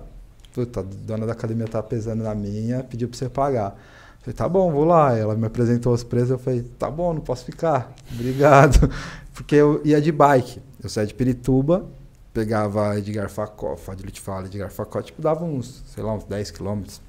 puta, 0.57 0.79
a 0.79 0.83
dona 0.83 1.27
da 1.27 1.33
academia 1.33 1.67
tá 1.67 1.83
pesando 1.83 2.23
na 2.23 2.33
minha, 2.33 2.83
pediu 2.83 3.07
pra 3.07 3.15
você 3.15 3.29
pagar. 3.29 3.75
Eu 3.75 4.21
falei, 4.21 4.33
tá 4.33 4.49
bom, 4.49 4.71
vou 4.71 4.85
lá. 4.85 5.15
Ela 5.15 5.35
me 5.35 5.45
apresentou 5.45 5.93
os 5.93 6.03
preços, 6.03 6.31
eu 6.31 6.39
falei, 6.39 6.63
tá 6.79 6.89
bom, 6.89 7.13
não 7.13 7.21
posso 7.21 7.45
ficar. 7.45 7.93
Obrigado. 8.11 8.89
Porque 9.35 9.53
eu 9.53 9.79
ia 9.85 10.01
de 10.01 10.11
bike. 10.11 10.59
Eu 10.81 10.89
saía 10.89 11.05
de 11.05 11.13
Pirituba, 11.13 11.85
pegava 12.33 12.97
Edgar 12.97 13.29
Facó, 13.29 13.77
Fadil 13.77 14.09
te 14.09 14.19
fala, 14.19 14.47
Edgar 14.47 14.71
Facó, 14.71 14.99
tipo, 14.99 15.21
dava 15.21 15.45
uns, 15.45 15.83
sei 15.93 16.03
lá, 16.03 16.15
uns 16.15 16.23
10 16.23 16.49
quilômetros 16.49 17.01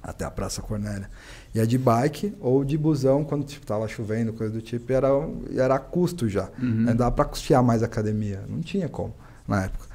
até 0.00 0.24
a 0.24 0.30
Praça 0.30 0.62
Cornélia. 0.62 1.10
Ia 1.52 1.66
de 1.66 1.76
bike 1.76 2.36
ou 2.40 2.64
de 2.64 2.78
busão 2.78 3.24
quando 3.24 3.44
tipo, 3.44 3.66
tava 3.66 3.88
chovendo, 3.88 4.32
coisa 4.32 4.52
do 4.52 4.62
tipo, 4.62 4.92
e 4.92 4.94
era, 4.94 5.08
era 5.56 5.78
custo 5.80 6.28
já. 6.28 6.48
Uhum. 6.62 6.84
Né? 6.84 6.94
Dava 6.94 7.10
pra 7.10 7.24
custear 7.24 7.64
mais 7.64 7.82
a 7.82 7.86
academia. 7.86 8.44
Não 8.48 8.60
tinha 8.60 8.88
como 8.88 9.12
na 9.48 9.64
época. 9.64 9.86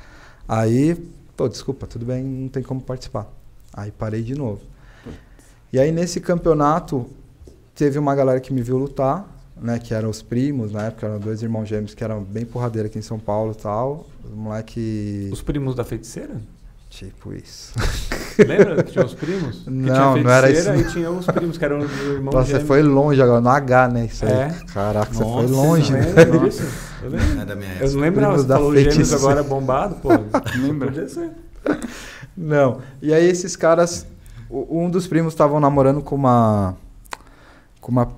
Aí, 0.45 0.97
pô, 1.35 1.47
desculpa, 1.47 1.87
tudo 1.87 2.05
bem, 2.05 2.23
não 2.23 2.49
tem 2.49 2.63
como 2.63 2.81
participar. 2.81 3.27
Aí 3.73 3.91
parei 3.91 4.21
de 4.21 4.35
novo. 4.35 4.61
E 5.71 5.79
aí 5.79 5.91
nesse 5.91 6.19
campeonato 6.19 7.09
teve 7.73 7.97
uma 7.97 8.13
galera 8.13 8.39
que 8.39 8.53
me 8.53 8.61
viu 8.61 8.77
lutar, 8.77 9.25
né? 9.55 9.79
Que 9.79 9.93
eram 9.93 10.09
os 10.09 10.21
primos, 10.21 10.71
na 10.71 10.83
época 10.83 11.07
eram 11.07 11.19
dois 11.19 11.41
irmãos 11.41 11.65
gêmeos 11.65 11.93
que 11.93 12.03
eram 12.03 12.23
bem 12.23 12.45
porradeira 12.45 12.87
aqui 12.87 12.99
em 12.99 13.01
São 13.01 13.19
Paulo 13.19 13.53
e 13.57 13.61
tal. 13.61 14.07
Os 14.23 14.31
moleque. 14.31 15.29
Os 15.31 15.41
primos 15.41 15.75
da 15.75 15.83
feiticeira? 15.83 16.41
Tipo 16.91 17.33
isso. 17.33 17.73
Lembra 18.37 18.83
que 18.83 18.91
tinha 18.91 19.05
os 19.05 19.13
primos? 19.13 19.59
que 19.63 19.69
Não, 19.69 20.13
tinha 20.13 20.23
não 20.23 20.29
era 20.31 20.51
isso. 20.51 20.69
E 20.73 20.83
tinha 20.91 21.09
os 21.09 21.25
primos, 21.25 21.57
que 21.57 21.63
eram 21.63 21.79
os 21.79 21.89
irmãos 22.01 22.33
Nossa, 22.35 22.45
você 22.47 22.51
gêmeos. 22.51 22.67
foi 22.67 22.81
longe 22.83 23.21
agora, 23.21 23.39
no 23.39 23.49
H, 23.49 23.87
né? 23.87 24.05
Isso 24.05 24.25
aí. 24.25 24.31
É. 24.33 24.55
Caraca, 24.73 25.11
você 25.13 25.23
foi 25.23 25.31
Nossa, 25.43 25.53
longe, 25.53 25.93
né? 25.93 26.01
Lembra 26.13 26.39
disso? 26.39 26.63
Eu 27.01 27.09
lembro. 27.09 27.41
É 27.41 27.45
da 27.45 27.55
minha 27.55 27.69
Eu 27.69 27.75
época. 27.75 27.91
não 27.93 28.01
lembrava, 28.01 28.33
Primos 28.33 28.41
você 28.41 28.47
da 28.47 28.55
falou 28.55 28.75
gêmeos 28.75 29.13
agora 29.13 29.41
bombado, 29.41 29.95
pô. 29.95 30.09
Lembra? 30.61 30.87
Podia 30.91 31.07
ser. 31.07 31.31
Não. 32.35 32.81
E 33.01 33.13
aí 33.13 33.25
esses 33.25 33.55
caras, 33.55 34.05
um 34.49 34.89
dos 34.89 35.07
primos 35.07 35.31
estavam 35.33 35.61
namorando 35.61 36.01
com 36.01 36.15
uma 36.15 36.75
com 37.79 37.91
uma 37.91 38.11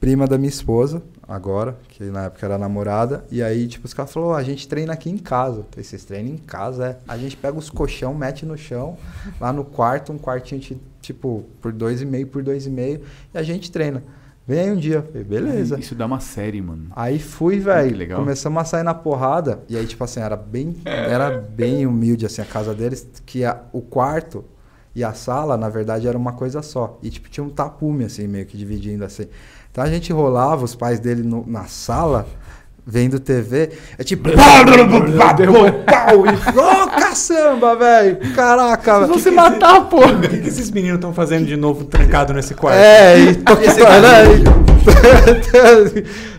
prima 0.00 0.26
da 0.26 0.38
minha 0.38 0.48
esposa, 0.48 1.02
agora, 1.26 1.76
que 1.88 2.04
na 2.04 2.24
época 2.24 2.44
era 2.46 2.58
namorada, 2.58 3.24
e 3.30 3.42
aí 3.42 3.66
tipo 3.66 3.86
os 3.86 3.94
caras 3.94 4.12
falaram, 4.12 4.32
"Ó, 4.32 4.36
a 4.36 4.42
gente 4.42 4.66
treina 4.68 4.92
aqui 4.92 5.10
em 5.10 5.18
casa. 5.18 5.58
Eu 5.58 5.66
falei, 5.70 5.84
vocês 5.84 6.04
treinam 6.04 6.32
em 6.34 6.38
casa, 6.38 6.86
é? 6.88 6.98
A 7.08 7.16
gente 7.16 7.36
pega 7.36 7.56
os 7.58 7.70
colchão, 7.70 8.14
mete 8.14 8.44
no 8.44 8.56
chão, 8.56 8.96
lá 9.40 9.52
no 9.52 9.64
quarto, 9.64 10.12
um 10.12 10.18
quartinho 10.18 10.60
ti- 10.60 10.78
tipo 11.00 11.44
por 11.60 11.72
dois 11.72 12.00
e 12.02 12.06
meio 12.06 12.26
por 12.26 12.42
dois 12.42 12.66
e 12.66 12.70
meio, 12.70 13.00
e 13.32 13.38
a 13.38 13.42
gente 13.42 13.70
treina. 13.72 14.02
Vem 14.46 14.60
aí 14.60 14.70
um 14.70 14.76
dia, 14.76 14.96
Eu 14.96 15.02
falei, 15.04 15.24
beleza. 15.24 15.78
Isso 15.80 15.94
dá 15.94 16.04
uma 16.04 16.20
série, 16.20 16.60
mano. 16.60 16.88
Aí 16.94 17.18
fui, 17.18 17.58
velho. 17.58 17.88
Começamos 18.18 18.60
a 18.60 18.64
sair 18.66 18.82
na 18.82 18.92
porrada. 18.92 19.60
E 19.70 19.74
aí, 19.76 19.86
tipo 19.86 20.04
assim, 20.04 20.20
era 20.20 20.36
bem, 20.36 20.76
era 20.84 21.30
bem 21.30 21.86
humilde, 21.86 22.26
assim, 22.26 22.42
a 22.42 22.44
casa 22.44 22.74
deles. 22.74 23.06
Que 23.24 23.42
a- 23.42 23.62
o 23.72 23.80
quarto 23.80 24.44
e 24.94 25.02
a 25.02 25.14
sala, 25.14 25.56
na 25.56 25.70
verdade, 25.70 26.06
era 26.06 26.18
uma 26.18 26.34
coisa 26.34 26.60
só. 26.60 26.98
E, 27.02 27.08
tipo, 27.08 27.30
tinha 27.30 27.42
um 27.42 27.48
tapume, 27.48 28.04
assim, 28.04 28.26
meio 28.28 28.44
que 28.44 28.54
dividindo, 28.58 29.02
assim. 29.02 29.26
Então 29.74 29.82
a 29.82 29.88
gente 29.88 30.12
rolava, 30.12 30.64
os 30.64 30.76
pais 30.76 31.00
dele 31.00 31.24
no- 31.24 31.44
na 31.48 31.64
sala, 31.64 32.28
vendo 32.86 33.18
TV. 33.18 33.72
É 33.98 34.04
tipo... 34.04 34.30
pau, 35.84 36.24
e, 36.24 36.30
Ô, 36.56 36.86
caçamba, 36.86 37.74
velho! 37.74 38.18
Caraca, 38.36 38.98
Vocês 38.98 39.08
vão 39.08 39.18
se 39.18 39.30
matar, 39.32 39.80
pô! 39.86 39.98
O 39.98 40.20
que, 40.20 40.38
que 40.38 40.48
esses 40.48 40.70
meninos 40.70 40.98
estão 40.98 41.12
fazendo 41.12 41.46
de 41.46 41.56
novo 41.56 41.86
trancado 41.86 42.32
nesse 42.32 42.54
quarto? 42.54 42.78
É, 42.78 43.18
e 43.18 43.34
tô 43.34 43.56
né? 43.56 43.64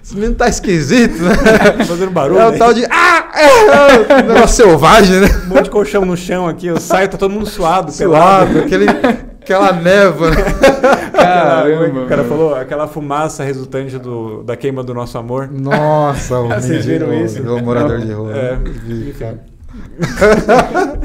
Esse 0.01 0.15
menino 0.15 0.35
tá 0.35 0.47
esquisito, 0.47 1.21
né? 1.21 1.83
Fazendo 1.85 2.11
barulho. 2.11 2.39
É 2.39 2.47
o 2.47 2.51
né? 2.51 2.57
tal 2.57 2.73
de. 2.73 2.85
Ah! 2.85 3.31
É, 3.35 4.13
é, 4.13 4.21
negócio 4.21 4.65
selvagem, 4.65 5.19
né? 5.19 5.27
Um 5.43 5.49
monte 5.49 5.63
de 5.65 5.71
colchão 5.71 6.05
no 6.05 6.15
chão 6.15 6.47
aqui, 6.47 6.67
eu 6.67 6.79
saio, 6.79 7.09
tá 7.09 7.17
todo 7.17 7.31
mundo 7.31 7.47
suado, 7.47 7.91
Suado, 7.91 8.59
aquele, 8.59 8.85
aquela 9.41 9.73
névoa. 9.73 10.29
né? 10.29 10.37
Caramba, 11.15 11.79
Caramba, 11.79 12.01
o 12.03 12.07
cara 12.07 12.23
mano. 12.23 12.29
falou 12.35 12.55
aquela 12.55 12.87
fumaça 12.87 13.43
resultante 13.43 13.97
do, 13.97 14.43
da 14.43 14.55
queima 14.55 14.83
do 14.83 14.93
nosso 14.93 15.17
amor. 15.17 15.49
Nossa, 15.51 16.37
o 16.39 16.47
Vocês 16.49 16.85
viram 16.85 17.13
isso? 17.13 17.41
O 17.41 17.61
morador 17.63 17.99
de 17.99 18.11
rua. 18.11 18.35
É, 18.35 18.55
Vi, 18.55 19.09
enfim. 19.09 19.19
cara. 19.19 19.39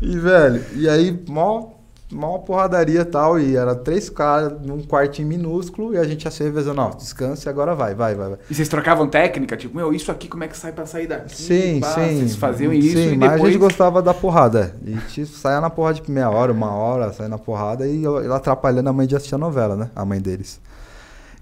e, 0.00 0.18
velho, 0.18 0.62
e 0.74 0.88
aí, 0.88 1.18
mó, 1.28 1.73
mó 2.14 2.38
porradaria 2.38 3.00
e 3.00 3.04
tal. 3.04 3.38
E 3.38 3.56
era 3.56 3.74
três 3.74 4.08
caras 4.08 4.60
num 4.62 4.82
quartinho 4.82 5.28
minúsculo. 5.28 5.94
E 5.94 5.98
a 5.98 6.04
gente 6.04 6.24
ia 6.24 6.30
se 6.30 6.42
revezando, 6.42 6.80
ó, 6.80 6.90
descansa 6.90 7.48
e 7.48 7.50
agora 7.50 7.74
vai, 7.74 7.94
vai, 7.94 8.14
vai. 8.14 8.30
vai. 8.30 8.38
E 8.48 8.54
vocês 8.54 8.68
trocavam 8.68 9.08
técnica? 9.08 9.56
Tipo, 9.56 9.76
meu, 9.76 9.92
isso 9.92 10.10
aqui 10.10 10.28
como 10.28 10.44
é 10.44 10.48
que 10.48 10.56
sai 10.56 10.72
pra 10.72 10.86
sair 10.86 11.06
daqui? 11.06 11.36
Sim, 11.36 11.80
Pá, 11.80 11.88
sim. 11.88 12.18
Vocês 12.18 12.36
faziam 12.36 12.72
isso 12.72 12.96
sim, 12.96 13.12
e 13.12 13.16
mas 13.16 13.30
a 13.30 13.34
depois... 13.34 13.52
gente 13.52 13.60
gostava 13.60 14.00
da 14.00 14.14
porrada. 14.14 14.74
é. 14.86 14.90
E 14.90 14.96
tipo, 15.08 15.26
saia 15.26 15.60
na 15.60 15.68
porrada 15.68 16.00
de 16.00 16.10
meia 16.10 16.30
hora, 16.30 16.52
uma 16.52 16.70
hora, 16.70 17.12
saia 17.12 17.28
na 17.28 17.38
porrada 17.38 17.86
e 17.86 18.02
eu, 18.02 18.22
eu 18.22 18.32
atrapalhando 18.32 18.88
a 18.88 18.92
mãe 18.92 19.06
de 19.06 19.16
assistir 19.16 19.34
a 19.34 19.38
novela, 19.38 19.74
né? 19.76 19.90
A 19.94 20.04
mãe 20.04 20.20
deles. 20.20 20.60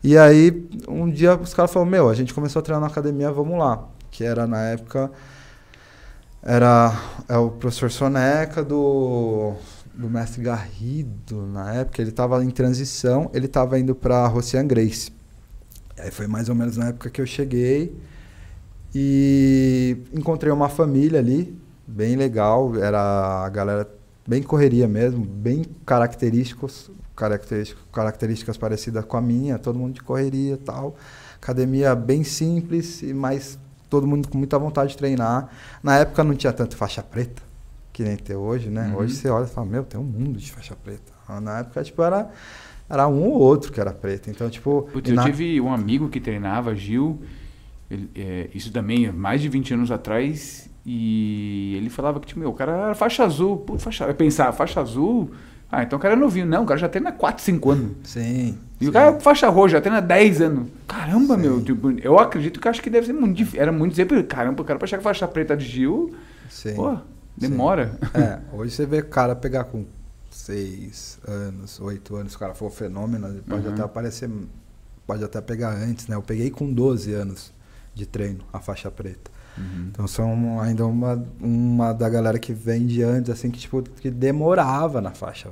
E 0.03 0.19
aí, 0.19 0.69
um 0.89 1.09
dia 1.09 1.37
os 1.37 1.55
caras 1.55 1.73
falaram, 1.73 1.91
meu, 1.91 2.09
a 2.09 2.15
gente 2.15 2.35
começou 2.35 2.59
a 2.59 2.63
treinar 2.63 2.81
na 2.81 2.89
academia, 2.89 3.31
vamos 3.31 3.57
lá. 3.57 3.85
Que 4.11 4.25
era 4.25 4.47
na 4.47 4.61
época. 4.61 5.11
Era 6.43 6.93
é 7.29 7.37
o 7.37 7.51
professor 7.51 7.89
Soneca 7.89 8.65
do, 8.65 9.53
do 9.95 10.09
mestre 10.09 10.43
Garrido, 10.43 11.47
na 11.47 11.75
época, 11.75 12.01
ele 12.01 12.11
estava 12.11 12.43
em 12.45 12.51
transição, 12.51 13.31
ele 13.35 13.47
estava 13.47 13.79
indo 13.79 13.95
para 13.95 14.27
Rocian 14.27 14.67
Grace. 14.67 15.13
Aí 15.99 16.11
foi 16.11 16.27
mais 16.27 16.49
ou 16.49 16.55
menos 16.55 16.77
na 16.77 16.89
época 16.89 17.11
que 17.11 17.21
eu 17.21 17.27
cheguei. 17.27 17.97
E 18.95 19.97
encontrei 20.13 20.53
uma 20.53 20.69
família 20.69 21.19
ali, 21.19 21.57
bem 21.87 22.17
legal, 22.17 22.77
era 22.77 23.45
a 23.45 23.49
galera 23.49 23.89
bem 24.27 24.43
correria 24.43 24.87
mesmo, 24.87 25.25
bem 25.25 25.65
característicos, 25.87 26.91
características, 27.17 27.83
características 27.93 28.57
parecidas 28.57 29.05
com 29.05 29.17
a 29.17 29.21
minha, 29.21 29.59
todo 29.59 29.79
mundo 29.79 29.95
de 29.95 30.03
correria 30.03 30.59
tal. 30.59 30.97
Academia 31.37 31.95
bem 31.95 32.23
simples, 32.23 33.03
mas 33.15 33.59
todo 33.89 34.07
mundo 34.07 34.29
com 34.29 34.39
muita 34.39 34.59
vontade 34.59 34.93
de 34.93 34.99
treinar. 34.99 35.49
Na 35.83 35.99
época 35.99 36.23
não 36.23 36.35
tinha 36.35 36.53
tanto 36.53 36.77
faixa 36.77 37.03
preta, 37.03 37.43
que 37.93 38.03
nem 38.03 38.17
tem 38.17 38.37
hoje, 38.37 38.71
né? 38.71 38.89
Uhum. 38.89 38.99
Hoje 39.01 39.15
você 39.15 39.29
olha 39.29 39.45
e 39.45 39.49
fala, 39.49 39.67
meu, 39.67 39.85
tem 39.85 40.01
um 40.01 40.05
mundo 40.05 40.39
de 40.39 40.51
faixa 40.51 40.75
preta. 40.75 41.13
Na 41.41 41.61
época, 41.61 41.83
tipo, 41.85 42.03
era, 42.03 42.31
era 42.89 43.07
um 43.09 43.23
ou 43.25 43.39
outro 43.41 43.73
que 43.73 43.81
era 43.81 43.93
preto. 43.93 44.29
Então, 44.31 44.49
tipo. 44.51 44.89
Putz, 44.93 45.09
eu 45.11 45.17
na- 45.17 45.25
tive 45.25 45.61
um 45.61 45.73
amigo 45.73 46.09
que 46.09 46.21
treinava, 46.21 46.75
Gil, 46.75 47.21
ele- 47.91 48.11
é, 48.15 48.49
isso 48.55 48.71
também 48.73 49.07
é 49.07 49.13
mais 49.13 49.41
de 49.41 49.49
20 49.49 49.73
anos 49.75 49.91
atrás, 49.91 50.69
e 50.85 51.75
ele 51.77 51.89
falava 51.91 52.19
que, 52.21 52.27
tipo, 52.27 52.41
meu, 52.41 52.51
o 52.51 52.55
cara 52.55 52.73
era 52.73 52.95
faixa 52.95 53.25
azul. 53.25 53.59
Pô, 53.59 53.79
faixa, 53.79 54.05
eu 54.05 54.15
pensava, 54.15 54.53
faixa 54.53 54.81
azul? 54.81 55.31
Ah, 55.71 55.83
então 55.85 55.99
o 55.99 56.03
cara 56.03 56.15
é 56.15 56.17
novinho. 56.17 56.45
Não, 56.45 56.65
o 56.65 56.67
cara 56.67 56.79
já 56.79 56.89
treina 56.89 57.09
há 57.09 57.13
4, 57.13 57.43
5 57.43 57.71
anos. 57.71 57.93
Sim. 58.05 58.59
E 58.79 58.85
o 58.85 58.87
sim. 58.89 58.93
cara 58.93 59.19
faixa 59.21 59.49
roxa, 59.49 59.77
já 59.77 59.81
treina 59.81 59.99
há 59.99 60.03
10 60.03 60.43
anos. 60.43 60.69
Caramba, 60.87 61.35
Sim. 61.37 61.41
meu. 61.41 61.63
Tipo, 61.63 61.91
eu 61.93 62.19
acredito 62.19 62.61
que 62.61 62.69
acho 62.69 62.83
que 62.83 62.91
deve 62.91 63.07
ser 63.07 63.15
muito 63.15 63.35
difícil. 63.37 63.61
Era 63.63 63.73
muito 63.73 63.93
dizer, 63.93 64.27
caramba, 64.27 64.61
o 64.61 64.65
cara 64.67 64.79
pra 64.79 64.87
chegar 64.87 65.03
faixa 65.03 65.27
preta 65.27 65.57
de 65.57 65.65
Gil, 65.65 66.15
Sim. 66.51 66.75
pô, 66.75 66.99
demora. 67.37 67.99
É, 68.15 68.39
hoje 68.53 68.75
você 68.75 68.87
vê 68.87 68.99
o 68.99 69.07
cara 69.09 69.35
pegar 69.35 69.65
com 69.65 69.85
6 70.31 71.19
anos, 71.27 71.81
8 71.81 72.17
anos, 72.17 72.33
se 72.33 72.37
o 72.37 72.41
cara 72.41 72.55
for 72.55 72.71
fenômeno, 72.71 73.29
ele 73.29 73.43
pode 73.43 73.67
Uhum. 73.67 73.73
até 73.75 73.83
aparecer, 73.83 74.31
pode 75.07 75.23
até 75.25 75.41
pegar 75.41 75.71
antes, 75.75 76.07
né? 76.09 76.17
Eu 76.17 76.23
peguei 76.23 76.51
com 76.51 76.73
12 76.73 77.13
anos 77.13 77.53
de 77.95 78.07
treino, 78.07 78.45
a 78.53 78.61
faixa 78.61 78.91
preta. 78.91 79.31
Uhum. 79.59 79.89
Então 79.91 80.07
são 80.07 80.61
ainda 80.61 80.87
uma, 80.87 81.23
uma 81.39 81.93
da 81.93 82.09
galera 82.09 82.39
que 82.39 82.55
vem 82.55 82.87
de 82.87 83.03
antes, 83.03 83.31
assim, 83.31 83.51
que 83.51 83.59
tipo, 83.61 83.83
que 83.83 84.11
demorava 84.11 85.01
na 85.01 85.11
faixa. 85.11 85.51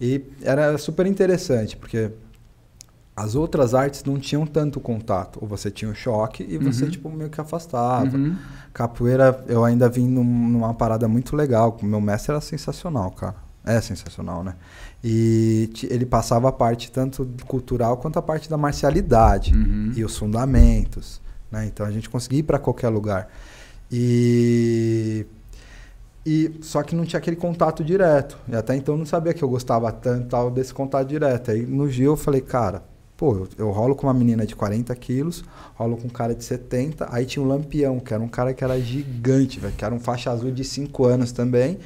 E 0.00 0.22
era 0.42 0.76
super 0.78 1.06
interessante, 1.06 1.76
porque 1.76 2.10
as 3.16 3.34
outras 3.34 3.74
artes 3.74 4.02
não 4.04 4.18
tinham 4.18 4.44
tanto 4.46 4.80
contato. 4.80 5.38
Ou 5.40 5.46
você 5.48 5.70
tinha 5.70 5.90
o 5.90 5.94
choque 5.94 6.44
e 6.48 6.58
você, 6.58 6.84
Uhum. 6.84 6.90
tipo, 6.90 7.10
meio 7.10 7.30
que 7.30 7.40
afastava. 7.40 8.16
Uhum. 8.16 8.36
Capoeira, 8.72 9.44
eu 9.48 9.64
ainda 9.64 9.88
vim 9.88 10.08
num- 10.08 10.24
numa 10.24 10.74
parada 10.74 11.06
muito 11.06 11.36
legal. 11.36 11.76
Meu 11.82 12.00
mestre 12.00 12.32
era 12.32 12.40
sensacional, 12.40 13.10
cara. 13.12 13.36
É 13.64 13.80
sensacional, 13.80 14.42
né? 14.44 14.54
E 15.02 15.70
ele 15.88 16.04
passava 16.04 16.48
a 16.48 16.52
parte 16.52 16.90
tanto 16.90 17.26
cultural 17.46 17.96
quanto 17.98 18.18
a 18.18 18.22
parte 18.22 18.50
da 18.50 18.56
marcialidade 18.58 19.54
Uhum. 19.54 19.92
e 19.96 20.04
os 20.04 20.18
fundamentos, 20.18 21.20
né? 21.50 21.64
Então 21.66 21.86
a 21.86 21.90
gente 21.90 22.10
conseguia 22.10 22.40
ir 22.40 22.42
para 22.42 22.58
qualquer 22.58 22.88
lugar. 22.90 23.28
E 23.90 25.26
e 26.26 26.50
só 26.62 26.82
que 26.82 26.94
não 26.96 27.04
tinha 27.04 27.18
aquele 27.18 27.36
contato 27.36 27.84
direto. 27.84 28.38
E 28.48 28.56
até 28.56 28.74
então 28.74 28.94
eu 28.94 28.98
não 28.98 29.04
sabia 29.06 29.34
que 29.34 29.42
eu 29.44 29.48
gostava 29.48 29.92
tanto 29.92 30.26
tal 30.28 30.50
desse 30.50 30.72
contato 30.72 31.06
direto. 31.06 31.50
Aí 31.50 31.64
no 31.66 31.88
Gil 31.88 32.12
eu 32.12 32.16
falei, 32.16 32.40
cara, 32.40 32.82
Pô, 33.16 33.34
eu, 33.34 33.48
eu 33.58 33.70
rolo 33.70 33.94
com 33.94 34.06
uma 34.06 34.14
menina 34.14 34.44
de 34.44 34.56
40 34.56 34.94
quilos, 34.96 35.44
rolo 35.74 35.96
com 35.96 36.08
um 36.08 36.10
cara 36.10 36.34
de 36.34 36.44
70, 36.44 37.08
aí 37.10 37.24
tinha 37.24 37.44
um 37.44 37.48
Lampião, 37.48 38.00
que 38.00 38.12
era 38.12 38.22
um 38.22 38.28
cara 38.28 38.52
que 38.52 38.64
era 38.64 38.80
gigante, 38.80 39.60
velho, 39.60 39.74
que 39.74 39.84
era 39.84 39.94
um 39.94 40.00
faixa 40.00 40.30
azul 40.30 40.50
de 40.50 40.64
5 40.64 41.04
anos 41.04 41.30
também, 41.30 41.78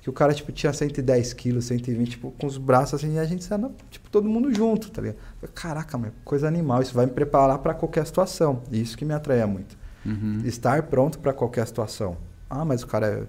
que 0.00 0.08
o 0.08 0.12
cara, 0.12 0.32
tipo, 0.32 0.52
tinha 0.52 0.72
110 0.72 1.32
quilos, 1.32 1.64
120, 1.64 2.10
tipo, 2.10 2.30
com 2.38 2.46
os 2.46 2.56
braços 2.56 2.94
assim, 2.94 3.14
e 3.14 3.18
a 3.18 3.24
gente 3.24 3.42
saiu, 3.42 3.72
tipo, 3.90 4.08
todo 4.08 4.28
mundo 4.28 4.54
junto, 4.54 4.90
tá 4.90 5.02
ligado? 5.02 5.18
Caraca, 5.54 5.98
meu, 5.98 6.12
coisa 6.24 6.46
animal, 6.46 6.80
isso 6.82 6.94
vai 6.94 7.06
me 7.06 7.12
preparar 7.12 7.58
para 7.58 7.74
qualquer 7.74 8.06
situação, 8.06 8.62
e 8.70 8.80
isso 8.80 8.96
que 8.96 9.04
me 9.04 9.12
atraía 9.12 9.46
muito. 9.46 9.76
Uhum. 10.04 10.42
Estar 10.44 10.84
pronto 10.84 11.18
para 11.18 11.32
qualquer 11.32 11.66
situação. 11.66 12.16
Ah, 12.48 12.64
mas 12.64 12.84
o 12.84 12.86
cara 12.86 13.06
é 13.08 13.26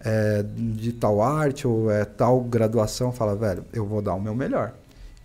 é, 0.00 0.42
de 0.42 0.92
tal 0.92 1.22
arte 1.22 1.66
ou 1.66 1.90
é 1.90 2.04
tal 2.04 2.40
graduação, 2.40 3.12
fala, 3.12 3.36
velho, 3.36 3.64
eu 3.72 3.86
vou 3.86 4.00
dar 4.00 4.14
o 4.14 4.20
meu 4.20 4.34
melhor. 4.34 4.74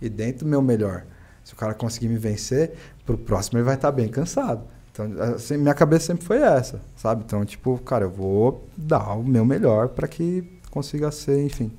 E 0.01 0.09
dentro 0.09 0.45
do 0.45 0.49
meu 0.49 0.61
melhor, 0.61 1.05
se 1.45 1.53
o 1.53 1.55
cara 1.55 1.73
conseguir 1.75 2.09
me 2.09 2.17
vencer, 2.17 2.73
pro 3.05 3.17
próximo 3.17 3.59
ele 3.59 3.65
vai 3.65 3.75
estar 3.75 3.91
tá 3.91 3.95
bem 3.95 4.09
cansado. 4.09 4.63
Então, 4.91 5.09
assim, 5.35 5.57
minha 5.57 5.75
cabeça 5.75 6.07
sempre 6.07 6.25
foi 6.25 6.37
essa, 6.37 6.81
sabe? 6.95 7.23
Então, 7.25 7.45
tipo, 7.45 7.77
cara, 7.79 8.05
eu 8.05 8.09
vou 8.09 8.67
dar 8.75 9.13
o 9.13 9.23
meu 9.23 9.45
melhor 9.45 9.89
para 9.89 10.07
que 10.07 10.43
consiga 10.71 11.11
ser, 11.11 11.45
enfim. 11.45 11.71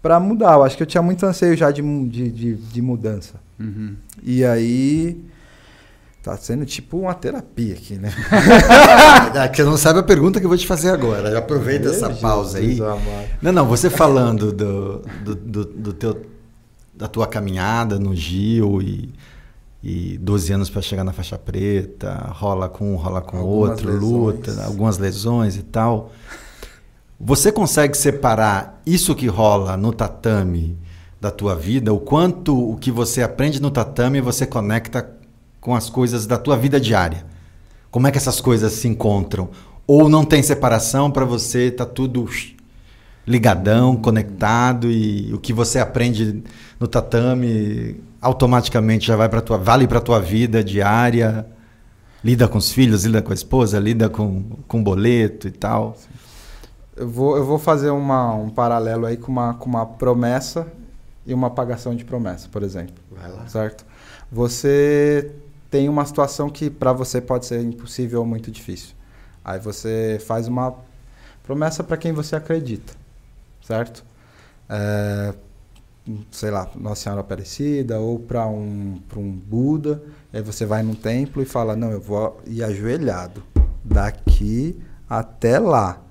Para 0.00 0.20
mudar, 0.20 0.54
eu 0.54 0.62
acho 0.62 0.76
que 0.76 0.82
eu 0.82 0.86
tinha 0.86 1.02
muito 1.02 1.26
anseio 1.26 1.56
já 1.56 1.70
de, 1.70 1.82
de, 2.08 2.30
de, 2.30 2.54
de 2.54 2.82
mudança. 2.82 3.34
Uhum. 3.58 3.96
E 4.22 4.44
aí 4.44 5.30
Tá 6.22 6.36
sendo 6.36 6.66
tipo 6.66 6.98
uma 6.98 7.14
terapia 7.14 7.72
aqui, 7.72 7.94
né? 7.94 8.12
é 9.34 9.48
você 9.48 9.64
não 9.64 9.78
sabe 9.78 10.00
a 10.00 10.02
pergunta 10.02 10.38
que 10.38 10.44
eu 10.44 10.50
vou 10.50 10.58
te 10.58 10.66
fazer 10.66 10.90
agora. 10.90 11.38
Aproveita 11.38 11.86
Meu 11.86 11.94
essa 11.94 12.10
pausa 12.10 12.58
aí. 12.58 12.78
Não, 13.40 13.50
não, 13.50 13.66
você 13.66 13.88
falando 13.88 14.52
do, 14.52 14.98
do, 15.24 15.34
do, 15.34 15.64
do, 15.64 15.92
teu, 15.94 16.20
da 17.00 17.08
tua 17.08 17.26
caminhada 17.26 17.98
no 17.98 18.14
Gil 18.14 18.82
e, 18.82 19.08
e 19.82 20.18
12 20.18 20.52
anos 20.52 20.68
para 20.68 20.82
chegar 20.82 21.02
na 21.02 21.14
faixa 21.14 21.38
preta, 21.38 22.30
rola 22.32 22.68
com 22.68 22.92
um, 22.92 22.96
rola 22.96 23.22
com 23.22 23.38
algumas 23.38 23.70
outro, 23.70 23.86
lesões. 23.86 24.12
luta, 24.12 24.64
algumas 24.66 24.98
lesões 24.98 25.56
e 25.56 25.62
tal. 25.62 26.12
Você 27.18 27.50
consegue 27.50 27.96
separar 27.96 28.82
isso 28.84 29.14
que 29.14 29.26
rola 29.26 29.78
no 29.78 29.94
tatame 29.94 30.78
da 31.18 31.30
tua 31.30 31.54
vida, 31.54 31.92
o 31.92 31.98
quanto 31.98 32.70
o 32.70 32.76
que 32.76 32.90
você 32.90 33.22
aprende 33.22 33.60
no 33.60 33.70
tatame 33.70 34.20
você 34.20 34.46
conecta 34.46 35.10
com 35.58 35.74
as 35.74 35.88
coisas 35.88 36.26
da 36.26 36.36
tua 36.36 36.56
vida 36.56 36.78
diária? 36.78 37.24
Como 37.90 38.06
é 38.06 38.10
que 38.10 38.18
essas 38.18 38.40
coisas 38.42 38.72
se 38.74 38.88
encontram? 38.88 39.48
Ou 39.86 40.08
não 40.08 40.24
tem 40.24 40.42
separação 40.42 41.10
para 41.10 41.24
você, 41.24 41.70
tá 41.70 41.86
tudo 41.86 42.26
ligadão, 43.30 43.96
conectado 43.96 44.90
e 44.90 45.32
o 45.32 45.38
que 45.38 45.52
você 45.52 45.78
aprende 45.78 46.42
no 46.78 46.88
tatame 46.88 48.00
automaticamente 48.20 49.06
já 49.06 49.16
vai 49.16 49.28
para 49.28 49.40
tua 49.40 49.56
vale 49.56 49.86
para 49.86 50.00
tua 50.00 50.20
vida 50.20 50.62
diária. 50.64 51.46
Lida 52.22 52.46
com 52.48 52.58
os 52.58 52.70
filhos, 52.70 53.04
lida 53.04 53.22
com 53.22 53.30
a 53.30 53.34
esposa, 53.34 53.78
lida 53.78 54.08
com 54.08 54.42
com 54.66 54.82
boleto 54.82 55.48
e 55.48 55.52
tal. 55.52 55.96
Eu 56.96 57.08
vou, 57.08 57.36
eu 57.36 57.46
vou 57.46 57.58
fazer 57.58 57.90
uma, 57.90 58.34
um 58.34 58.50
paralelo 58.50 59.06
aí 59.06 59.16
com 59.16 59.32
uma, 59.32 59.54
com 59.54 59.70
uma 59.70 59.86
promessa 59.86 60.66
e 61.24 61.32
uma 61.32 61.46
apagação 61.46 61.94
de 61.94 62.04
promessa, 62.04 62.48
por 62.50 62.62
exemplo. 62.62 62.96
Vai 63.10 63.30
lá. 63.30 63.46
Certo? 63.46 63.86
Você 64.30 65.32
tem 65.70 65.88
uma 65.88 66.04
situação 66.04 66.50
que 66.50 66.68
para 66.68 66.92
você 66.92 67.20
pode 67.20 67.46
ser 67.46 67.62
impossível 67.62 68.20
ou 68.20 68.26
muito 68.26 68.50
difícil. 68.50 68.94
Aí 69.42 69.58
você 69.58 70.20
faz 70.26 70.48
uma 70.48 70.74
promessa 71.42 71.82
para 71.82 71.96
quem 71.96 72.12
você 72.12 72.36
acredita, 72.36 72.92
certo? 73.70 74.04
É, 74.68 75.34
sei 76.32 76.50
lá, 76.50 76.68
Nossa 76.74 77.02
Senhora 77.02 77.20
Aparecida 77.20 78.00
ou 78.00 78.18
para 78.18 78.46
um, 78.46 79.00
um 79.16 79.30
Buda. 79.30 80.02
Aí 80.32 80.42
você 80.42 80.66
vai 80.66 80.82
num 80.82 80.94
templo 80.94 81.40
e 81.40 81.46
fala: 81.46 81.76
Não, 81.76 81.90
eu 81.92 82.00
vou 82.00 82.40
ir 82.46 82.64
ajoelhado 82.64 83.42
daqui 83.84 84.80
até 85.08 85.58
lá. 85.58 86.02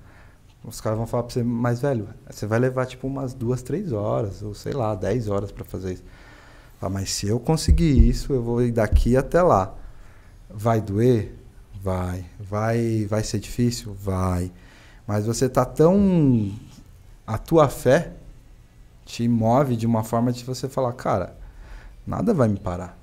Os 0.64 0.80
caras 0.80 0.98
vão 0.98 1.08
falar 1.08 1.24
para 1.24 1.34
você, 1.34 1.44
mas 1.44 1.82
velho, 1.82 2.08
você 2.30 2.46
vai 2.46 2.60
levar 2.60 2.86
tipo 2.86 3.08
umas 3.08 3.34
duas, 3.34 3.62
três 3.62 3.92
horas, 3.92 4.42
ou 4.42 4.54
sei 4.54 4.74
lá, 4.74 4.94
dez 4.94 5.28
horas 5.30 5.52
para 5.52 5.64
fazer 5.64 5.94
isso. 5.94 6.04
Ah, 6.82 6.90
mas 6.90 7.12
se 7.12 7.28
eu 7.28 7.40
conseguir 7.40 8.08
isso, 8.08 8.32
eu 8.34 8.42
vou 8.42 8.62
ir 8.62 8.72
daqui 8.72 9.18
até 9.18 9.42
lá. 9.42 9.74
Vai 10.50 10.80
doer? 10.82 11.36
Vai. 11.82 12.26
Vai, 12.40 13.06
vai 13.10 13.24
ser 13.24 13.40
difícil? 13.40 13.94
Vai. 13.94 14.52
Mas 15.10 15.26
você 15.26 15.46
está 15.46 15.66
tão. 15.66 16.52
A 17.30 17.38
tua 17.38 17.70
fé 17.70 18.12
te 19.06 19.28
move 19.28 19.76
de 19.76 19.86
uma 19.86 20.04
forma 20.04 20.32
de 20.32 20.44
você 20.44 20.68
falar, 20.68 20.94
cara, 20.94 21.38
nada 22.04 22.34
vai 22.34 22.48
me 22.48 22.58
parar. 22.60 22.98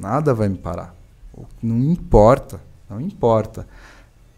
Nada 0.00 0.34
vai 0.34 0.48
me 0.48 0.58
parar. 0.58 0.92
Não 1.62 1.78
importa. 1.78 2.60
Não 2.90 3.00
importa. 3.00 3.68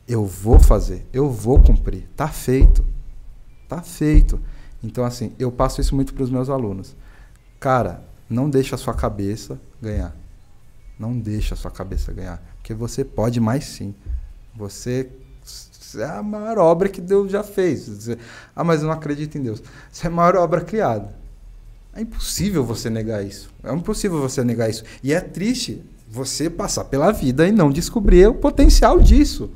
Eu 0.06 0.26
vou 0.26 0.60
fazer. 0.60 1.06
Eu 1.10 1.30
vou 1.30 1.58
cumprir. 1.58 2.06
Tá 2.14 2.28
feito. 2.28 2.84
Tá 3.66 3.80
feito. 3.80 4.38
Então, 4.84 5.06
assim, 5.06 5.34
eu 5.38 5.50
passo 5.50 5.80
isso 5.80 5.94
muito 5.94 6.12
para 6.12 6.24
os 6.24 6.30
meus 6.30 6.50
alunos. 6.50 6.94
Cara, 7.58 8.04
não 8.28 8.50
deixa 8.50 8.74
a 8.74 8.78
sua 8.78 8.92
cabeça 8.92 9.58
ganhar. 9.80 10.14
Não 10.98 11.18
deixa 11.18 11.54
a 11.54 11.56
sua 11.56 11.70
cabeça 11.70 12.12
ganhar. 12.12 12.42
Porque 12.56 12.74
você 12.74 13.06
pode 13.06 13.40
mais 13.40 13.64
sim. 13.64 13.94
Você 14.54 15.10
é 15.98 16.04
a 16.04 16.22
maior 16.22 16.58
obra 16.58 16.88
que 16.88 17.00
Deus 17.00 17.30
já 17.30 17.42
fez. 17.42 18.08
Ah, 18.54 18.62
mas 18.62 18.80
eu 18.80 18.86
não 18.86 18.94
acredito 18.94 19.36
em 19.36 19.42
Deus. 19.42 19.62
Você 19.90 20.06
é 20.06 20.10
a 20.10 20.12
maior 20.12 20.36
obra 20.36 20.60
criada. 20.60 21.14
É 21.94 22.00
impossível 22.00 22.64
você 22.64 22.88
negar 22.88 23.24
isso. 23.24 23.50
É 23.64 23.72
impossível 23.72 24.20
você 24.20 24.44
negar 24.44 24.70
isso. 24.70 24.84
E 25.02 25.12
é 25.12 25.20
triste 25.20 25.82
você 26.08 26.48
passar 26.48 26.84
pela 26.84 27.12
vida 27.12 27.46
e 27.46 27.52
não 27.52 27.70
descobrir 27.70 28.26
o 28.26 28.34
potencial 28.34 29.00
disso. 29.00 29.50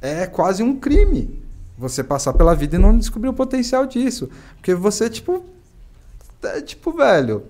É 0.00 0.26
quase 0.26 0.62
um 0.62 0.76
crime 0.76 1.42
você 1.76 2.04
passar 2.04 2.32
pela 2.34 2.54
vida 2.54 2.76
e 2.76 2.78
não 2.78 2.96
descobrir 2.96 3.28
o 3.28 3.34
potencial 3.34 3.86
disso. 3.86 4.30
Porque 4.56 4.74
você, 4.74 5.10
tipo, 5.10 5.44
é, 6.42 6.60
tipo, 6.60 6.92
velho, 6.92 7.44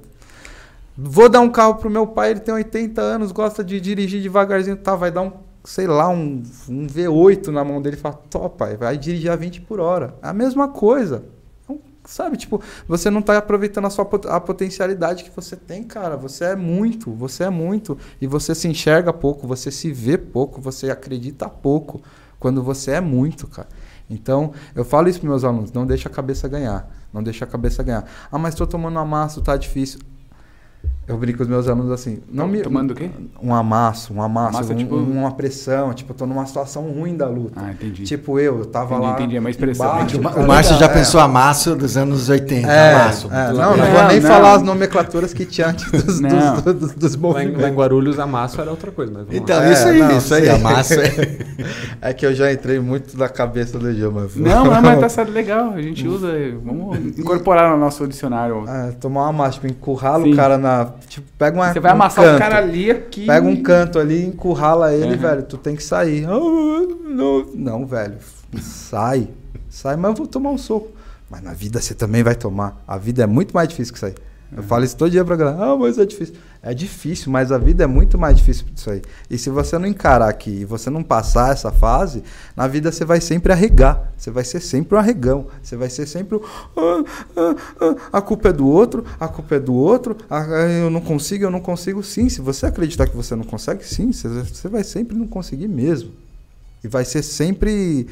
vou 0.96 1.28
dar 1.28 1.40
um 1.40 1.50
carro 1.50 1.76
pro 1.76 1.90
meu 1.90 2.06
pai, 2.06 2.30
ele 2.30 2.40
tem 2.40 2.54
80 2.54 3.00
anos, 3.00 3.32
gosta 3.32 3.64
de 3.64 3.80
dirigir 3.80 4.22
devagarzinho, 4.22 4.76
tá, 4.76 4.94
vai 4.94 5.10
dar 5.10 5.22
um, 5.22 5.32
sei 5.64 5.86
lá, 5.86 6.08
um, 6.08 6.42
um 6.68 6.86
V8 6.86 7.48
na 7.48 7.64
mão 7.64 7.80
dele 7.80 7.96
e 7.96 7.98
fala, 7.98 8.16
topa, 8.28 8.74
vai 8.76 8.96
dirigir 8.98 9.30
a 9.30 9.36
20 9.36 9.60
por 9.62 9.80
hora. 9.80 10.16
É 10.22 10.28
a 10.28 10.32
mesma 10.32 10.68
coisa. 10.68 11.24
Então, 11.62 11.80
sabe, 12.04 12.36
tipo, 12.36 12.60
você 12.86 13.10
não 13.10 13.22
tá 13.22 13.36
aproveitando 13.38 13.86
a 13.86 13.90
sua 13.90 14.08
a 14.28 14.40
potencialidade 14.40 15.24
que 15.24 15.30
você 15.30 15.56
tem, 15.56 15.84
cara. 15.84 16.16
Você 16.16 16.44
é 16.44 16.56
muito, 16.56 17.12
você 17.12 17.44
é 17.44 17.50
muito. 17.50 17.96
E 18.20 18.26
você 18.26 18.54
se 18.54 18.66
enxerga 18.66 19.12
pouco, 19.12 19.46
você 19.46 19.70
se 19.70 19.92
vê 19.92 20.18
pouco, 20.18 20.60
você 20.60 20.90
acredita 20.90 21.48
pouco 21.48 22.02
quando 22.40 22.62
você 22.62 22.92
é 22.92 23.00
muito, 23.00 23.46
cara. 23.46 23.68
Então, 24.10 24.52
eu 24.74 24.84
falo 24.84 25.08
isso 25.08 25.20
para 25.20 25.28
meus 25.28 25.44
alunos, 25.44 25.72
não 25.72 25.86
deixa 25.86 26.08
a 26.08 26.12
cabeça 26.12 26.48
ganhar. 26.48 26.90
Não 27.12 27.22
deixa 27.22 27.44
a 27.44 27.48
cabeça 27.48 27.82
ganhar. 27.82 28.04
Ah, 28.30 28.38
mas 28.38 28.54
estou 28.54 28.66
tomando 28.66 28.98
amasso, 28.98 29.40
tá 29.42 29.56
difícil. 29.56 30.00
Eu 31.06 31.16
brinco 31.16 31.38
com 31.38 31.42
os 31.42 31.48
meus 31.48 31.68
alunos 31.68 31.90
assim, 31.90 32.20
não 32.30 32.46
me 32.46 32.62
tomando 32.62 32.92
o 32.92 32.94
quê? 32.94 33.10
Um 33.42 33.52
amasso, 33.52 34.14
um 34.14 34.22
amasso, 34.22 34.58
Massa, 34.58 34.72
um, 34.72 34.76
tipo... 34.76 34.94
uma 34.94 35.32
pressão, 35.32 35.92
tipo, 35.92 36.12
eu 36.12 36.16
tô 36.16 36.26
numa 36.26 36.46
situação 36.46 36.92
ruim 36.92 37.16
da 37.16 37.28
luta. 37.28 37.60
Ah, 37.60 37.72
entendi. 37.72 38.04
Tipo 38.04 38.38
eu, 38.38 38.60
eu 38.60 38.66
tava 38.66 38.94
entendi, 38.94 39.06
lá. 39.06 39.12
Entendi, 39.14 39.36
é 39.36 39.40
uma 39.40 39.50
expressão. 39.50 40.00
Embaixo, 40.00 40.38
o, 40.38 40.42
o 40.42 40.46
Márcio 40.46 40.78
já 40.78 40.84
é. 40.84 40.88
pensou 40.88 41.20
amasso 41.20 41.74
dos 41.74 41.96
anos 41.96 42.28
80, 42.28 42.68
é, 42.68 42.94
amasso. 42.94 43.28
É, 43.32 43.52
não, 43.52 43.76
não, 43.76 43.86
vou 43.86 44.04
nem 44.04 44.20
não. 44.20 44.28
falar 44.28 44.54
as 44.54 44.62
nomenclaturas 44.62 45.34
que 45.34 45.44
tinha 45.44 45.70
antes 45.70 45.90
dos, 45.90 46.20
dos, 46.20 46.62
dos, 46.62 46.74
dos, 46.74 46.92
dos 46.94 47.16
movimentos. 47.16 47.60
Lá 47.60 47.68
em, 47.68 47.74
Guarulhos, 47.74 48.20
amasso 48.20 48.60
era 48.60 48.70
outra 48.70 48.92
coisa, 48.92 49.12
mas 49.12 49.26
Então, 49.36 49.58
lá. 49.58 49.72
isso 49.72 49.88
aí, 49.88 50.00
é, 50.00 50.04
não, 50.04 50.18
isso 50.18 50.34
aí, 50.34 50.48
amasso 50.48 50.94
é... 50.94 51.38
é 52.10 52.14
que 52.14 52.24
eu 52.24 52.32
já 52.32 52.52
entrei 52.52 52.78
muito 52.78 53.18
na 53.18 53.28
cabeça 53.28 53.76
do 53.76 53.90
idioma. 53.90 54.28
Não, 54.36 54.66
não, 54.66 54.80
mas 54.80 55.00
tá 55.00 55.08
sendo 55.10 55.32
legal, 55.32 55.72
a 55.72 55.82
gente 55.82 56.06
usa, 56.06 56.28
vamos 56.64 57.18
incorporar 57.18 57.72
no 57.72 57.76
nosso 57.76 58.06
dicionário. 58.06 58.64
É, 58.68 58.92
tomar 58.92 59.22
um 59.22 59.30
amasso, 59.30 59.54
tipo, 59.54 59.66
encurrala 59.66 60.28
o 60.28 60.36
cara 60.36 60.56
na... 60.56 60.91
Tipo, 61.08 61.26
pega 61.38 61.56
uma 61.56 61.72
você 61.72 61.80
vai 61.80 61.92
um 61.92 61.94
amassar 61.94 62.24
canto. 62.24 62.36
o 62.36 62.38
cara 62.38 62.58
ali 62.58 62.90
aqui. 62.90 63.26
Pega 63.26 63.46
um 63.46 63.62
canto 63.62 63.98
ali, 63.98 64.24
encurrala 64.24 64.92
ele, 64.94 65.14
uhum. 65.14 65.18
velho. 65.18 65.42
Tu 65.42 65.56
tem 65.58 65.76
que 65.76 65.82
sair. 65.82 66.26
não. 66.26 67.46
não, 67.54 67.86
velho. 67.86 68.16
Sai. 68.60 69.28
Sai, 69.68 69.96
mas 69.96 70.10
eu 70.10 70.16
vou 70.16 70.26
tomar 70.26 70.50
um 70.50 70.58
soco. 70.58 70.90
Mas 71.30 71.42
na 71.42 71.52
vida 71.52 71.80
você 71.80 71.94
também 71.94 72.22
vai 72.22 72.34
tomar. 72.34 72.82
A 72.86 72.98
vida 72.98 73.22
é 73.22 73.26
muito 73.26 73.54
mais 73.54 73.68
difícil 73.68 73.94
que 73.94 74.04
aí. 74.04 74.14
Eu 74.54 74.62
falo 74.62 74.84
isso 74.84 74.96
todo 74.96 75.10
dia 75.10 75.24
pra 75.24 75.34
galera. 75.34 75.56
Ah, 75.64 75.76
mas 75.76 75.96
é 75.96 76.04
difícil. 76.04 76.34
É 76.62 76.74
difícil, 76.74 77.32
mas 77.32 77.50
a 77.50 77.58
vida 77.58 77.84
é 77.84 77.86
muito 77.86 78.18
mais 78.18 78.36
difícil 78.36 78.66
disso 78.72 78.90
aí. 78.90 79.00
E 79.30 79.38
se 79.38 79.48
você 79.48 79.78
não 79.78 79.86
encarar 79.86 80.28
aqui 80.28 80.60
e 80.60 80.64
você 80.64 80.90
não 80.90 81.02
passar 81.02 81.52
essa 81.52 81.72
fase, 81.72 82.22
na 82.54 82.68
vida 82.68 82.92
você 82.92 83.04
vai 83.04 83.20
sempre 83.20 83.52
arregar. 83.52 84.12
Você 84.16 84.30
vai 84.30 84.44
ser 84.44 84.60
sempre 84.60 84.94
um 84.94 84.98
arregão. 84.98 85.46
Você 85.62 85.74
vai 85.74 85.88
ser 85.88 86.06
sempre 86.06 86.36
o. 86.36 86.44
Ah, 86.76 87.04
ah, 87.36 87.56
ah, 87.80 88.18
a 88.18 88.20
culpa 88.20 88.50
é 88.50 88.52
do 88.52 88.66
outro, 88.66 89.04
a 89.18 89.26
culpa 89.26 89.54
é 89.54 89.58
do 89.58 89.74
outro. 89.74 90.16
Eu 90.82 90.90
não 90.90 91.00
consigo, 91.00 91.44
eu 91.44 91.50
não 91.50 91.60
consigo. 91.60 92.02
Sim, 92.02 92.28
se 92.28 92.42
você 92.42 92.66
acreditar 92.66 93.08
que 93.08 93.16
você 93.16 93.34
não 93.34 93.44
consegue, 93.44 93.84
sim, 93.86 94.12
você 94.12 94.68
vai 94.68 94.84
sempre 94.84 95.16
não 95.16 95.26
conseguir 95.26 95.68
mesmo. 95.68 96.12
E 96.84 96.88
vai 96.88 97.06
ser 97.06 97.22
sempre 97.22 98.06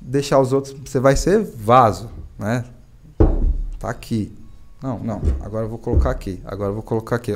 deixar 0.00 0.40
os 0.40 0.54
outros. 0.54 0.74
Você 0.86 0.98
vai 0.98 1.16
ser 1.16 1.42
vaso, 1.42 2.10
né? 2.38 2.64
Tá 3.78 3.90
aqui 3.90 4.32
Não, 4.82 4.98
não. 4.98 5.22
Agora 5.40 5.64
eu 5.64 5.68
vou 5.68 5.78
colocar 5.78 6.10
aqui. 6.10 6.42
Agora 6.44 6.70
eu 6.70 6.74
vou 6.74 6.82
colocar 6.82 7.16
aqui. 7.16 7.32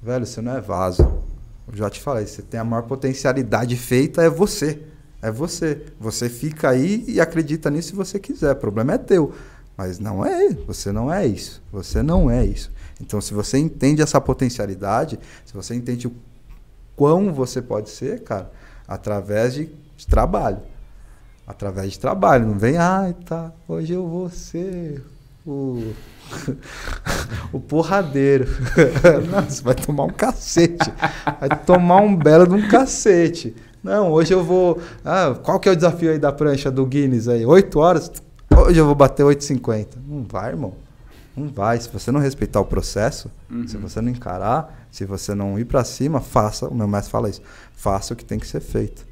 Velho, 0.00 0.24
você 0.24 0.40
não 0.40 0.56
é 0.56 0.60
vaso. 0.60 1.02
Eu 1.66 1.76
já 1.76 1.90
te 1.90 2.00
falei, 2.00 2.26
você 2.26 2.42
tem 2.42 2.60
a 2.60 2.64
maior 2.64 2.82
potencialidade 2.82 3.76
feita 3.76 4.22
é 4.22 4.30
você. 4.30 4.80
É 5.20 5.30
você. 5.30 5.84
Você 5.98 6.28
fica 6.28 6.70
aí 6.70 7.04
e 7.08 7.20
acredita 7.20 7.70
nisso 7.70 7.88
se 7.88 7.94
você 7.94 8.20
quiser. 8.20 8.52
O 8.52 8.56
problema 8.56 8.94
é 8.94 8.98
teu. 8.98 9.34
Mas 9.76 9.98
não 9.98 10.24
é, 10.24 10.50
você 10.50 10.92
não 10.92 11.12
é 11.12 11.26
isso. 11.26 11.60
Você 11.72 12.02
não 12.02 12.30
é 12.30 12.46
isso. 12.46 12.72
Então, 13.00 13.20
se 13.20 13.34
você 13.34 13.58
entende 13.58 14.00
essa 14.00 14.20
potencialidade, 14.20 15.18
se 15.44 15.52
você 15.52 15.74
entende 15.74 16.06
o 16.06 16.14
quão 16.94 17.32
você 17.32 17.60
pode 17.60 17.90
ser, 17.90 18.22
cara, 18.22 18.50
através 18.88 19.54
de, 19.54 19.68
trabalho. 20.08 20.62
Através 21.46 21.92
de 21.92 21.98
trabalho. 21.98 22.46
Não 22.46 22.58
vem, 22.58 22.78
ai, 22.78 23.14
tá, 23.26 23.52
hoje 23.68 23.92
eu 23.92 24.06
vou 24.06 24.30
ser 24.30 25.04
o, 25.46 25.92
o 27.52 27.60
porradeiro. 27.60 28.46
Nossa, 29.30 29.62
vai 29.62 29.74
tomar 29.74 30.04
um 30.04 30.10
cacete. 30.10 30.92
Vai 31.40 31.58
tomar 31.64 32.00
um 32.00 32.16
belo 32.16 32.46
de 32.46 32.54
um 32.54 32.68
cacete. 32.68 33.54
Não, 33.82 34.10
hoje 34.10 34.34
eu 34.34 34.42
vou. 34.42 34.80
Ah, 35.04 35.38
qual 35.42 35.60
que 35.60 35.68
é 35.68 35.72
o 35.72 35.76
desafio 35.76 36.10
aí 36.10 36.18
da 36.18 36.32
prancha 36.32 36.70
do 36.70 36.84
Guinness 36.84 37.28
aí? 37.28 37.46
Oito 37.46 37.78
horas? 37.78 38.10
Hoje 38.50 38.80
eu 38.80 38.84
vou 38.84 38.94
bater 38.94 39.24
8,50. 39.24 39.88
Não 40.08 40.24
vai, 40.24 40.50
irmão. 40.50 40.74
Não 41.36 41.48
vai. 41.48 41.78
Se 41.78 41.88
você 41.88 42.10
não 42.10 42.18
respeitar 42.18 42.60
o 42.60 42.64
processo, 42.64 43.30
uhum. 43.48 43.68
se 43.68 43.76
você 43.76 44.00
não 44.00 44.10
encarar, 44.10 44.86
se 44.90 45.04
você 45.04 45.34
não 45.34 45.58
ir 45.58 45.66
para 45.66 45.84
cima, 45.84 46.20
faça. 46.20 46.66
O 46.66 46.74
meu 46.74 46.88
mestre 46.88 47.12
fala 47.12 47.28
isso. 47.28 47.42
Faça 47.74 48.14
o 48.14 48.16
que 48.16 48.24
tem 48.24 48.38
que 48.38 48.46
ser 48.46 48.60
feito. 48.60 49.06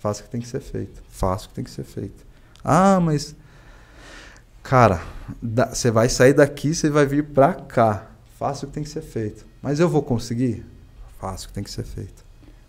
Faça 0.00 0.22
o 0.22 0.24
que 0.24 0.30
tem 0.30 0.40
que 0.40 0.48
ser 0.48 0.60
feito. 0.60 1.00
Faça 1.08 1.46
o 1.46 1.48
que 1.50 1.54
tem 1.54 1.64
que 1.64 1.70
ser 1.70 1.84
feito. 1.84 2.24
Ah, 2.64 2.98
mas. 3.00 3.36
Cara, 4.68 5.00
você 5.42 5.90
vai 5.90 6.08
sair 6.08 6.32
daqui, 6.32 6.74
você 6.74 6.90
vai 6.90 7.06
vir 7.06 7.24
para 7.24 7.54
cá. 7.54 8.06
Faça 8.38 8.64
o 8.64 8.68
que 8.68 8.74
tem 8.74 8.82
que 8.82 8.88
ser 8.90 9.02
feito. 9.02 9.46
Mas 9.62 9.80
eu 9.80 9.88
vou 9.88 10.02
conseguir? 10.02 10.64
Faça 11.18 11.44
o 11.44 11.48
que 11.48 11.54
tem 11.54 11.64
que 11.64 11.70
ser 11.70 11.84
feito 11.84 12.26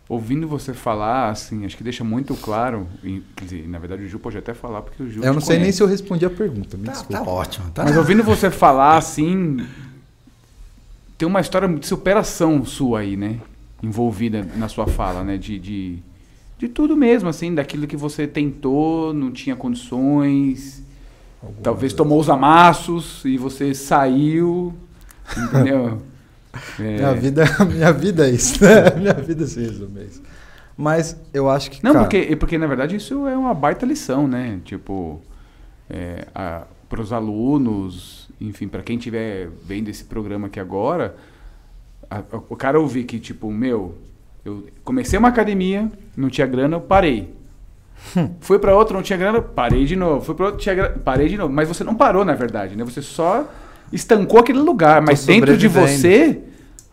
ouvindo 0.10 0.48
você 0.48 0.74
falar, 0.74 1.30
assim, 1.30 1.66
acho 1.66 1.76
que 1.76 1.84
deixa 1.84 2.04
muito 2.04 2.34
claro. 2.36 2.88
E, 3.04 3.22
quer 3.36 3.44
dizer, 3.44 3.68
na 3.68 3.78
verdade 3.80 4.04
o 4.04 4.08
Gil 4.08 4.20
pode 4.20 4.38
até 4.38 4.54
falar, 4.54 4.82
porque 4.82 5.04
o 5.04 5.10
Gil. 5.10 5.24
Eu 5.24 5.34
não 5.34 5.42
sei 5.42 5.58
conhece. 5.58 5.64
nem 5.64 5.72
se 5.72 5.84
eu 5.84 5.88
respondi 5.88 6.26
a 6.26 6.30
pergunta, 6.30 6.78
me 6.78 6.86
tá, 6.86 6.92
desculpa. 6.94 7.24
Tá 7.24 7.30
ótimo, 7.30 7.72
tá. 7.72 7.84
Mas 7.84 7.98
ouvindo 7.98 8.24
você 8.24 8.50
falar, 8.50 8.98
assim. 8.98 9.66
Tem 11.18 11.28
uma 11.28 11.42
história 11.42 11.68
de 11.68 11.86
superação 11.86 12.64
sua 12.64 13.00
aí, 13.00 13.18
né? 13.18 13.40
Envolvida 13.82 14.48
na 14.56 14.68
sua 14.68 14.86
fala, 14.86 15.24
né? 15.24 15.36
De, 15.38 15.58
de, 15.58 16.00
de 16.60 16.68
tudo 16.68 16.96
mesmo, 16.96 17.28
assim, 17.28 17.54
daquilo 17.54 17.88
que 17.88 17.98
você 17.98 18.28
tentou, 18.28 19.14
não 19.14 19.32
tinha 19.32 19.56
condições. 19.56 20.84
Alguma 21.42 21.62
talvez 21.62 21.92
vez. 21.92 21.94
tomou 21.94 22.20
os 22.20 22.30
amassos 22.30 23.24
e 23.26 23.38
você 23.38 23.74
saiu. 23.74 24.74
Entendeu? 25.36 26.02
É. 26.80 26.96
Minha, 26.96 27.14
vida, 27.14 27.46
minha 27.72 27.94
vida 27.94 28.28
é 28.28 28.32
isso, 28.32 28.64
né? 28.64 28.90
Minha 28.98 29.14
vida 29.14 29.46
se 29.46 29.60
resume 29.60 30.00
a 30.00 30.04
isso. 30.06 30.24
Mas 30.76 31.16
eu 31.32 31.48
acho 31.48 31.70
que. 31.70 31.84
Não, 31.84 31.94
cara... 31.94 32.06
porque, 32.06 32.36
porque 32.36 32.58
na 32.58 32.66
verdade 32.66 32.96
isso 32.96 33.28
é 33.28 33.38
uma 33.38 33.54
baita 33.54 33.86
lição, 33.86 34.28
né? 34.28 34.60
Tipo, 34.66 35.22
é, 35.88 36.26
para 36.90 37.02
os 37.02 37.14
alunos, 37.14 38.28
enfim, 38.40 38.68
para 38.68 38.82
quem 38.82 38.98
estiver 38.98 39.50
vendo 39.66 39.90
esse 39.90 40.04
programa 40.04 40.48
aqui 40.48 40.60
agora, 40.60 41.16
a, 42.10 42.24
o 42.50 42.56
cara 42.56 42.80
ouvir 42.80 43.04
que, 43.04 43.20
tipo, 43.20 43.52
meu, 43.52 43.96
eu 44.46 44.68
comecei 44.84 45.18
uma 45.18 45.28
academia, 45.28 45.92
não 46.16 46.30
tinha 46.30 46.48
grana, 46.48 46.78
eu 46.78 46.82
parei. 46.82 47.34
Hum. 48.16 48.30
Fui 48.40 48.60
para 48.60 48.76
outra, 48.76 48.96
não 48.96 49.04
tinha 49.04 49.18
grana, 49.18 49.42
parei 49.42 49.86
de 49.86 49.96
novo. 49.96 50.24
Fui 50.24 50.36
para 50.36 50.46
outro, 50.46 50.60
tinha 50.60 50.76
grana, 50.76 50.96
parei 51.04 51.28
de 51.28 51.38
novo. 51.38 51.54
Mas 51.54 51.68
você 51.68 51.84
não 51.84 51.96
parou, 51.96 52.24
na 52.24 52.34
verdade, 52.34 52.76
né? 52.76 52.84
Você 52.84 53.02
só 53.02 53.46
estancou 53.92 54.40
aquele 54.40 54.60
lugar, 54.60 55.02
mas 55.02 55.26
dentro 55.26 55.58
de 55.58 55.68
você 55.68 56.42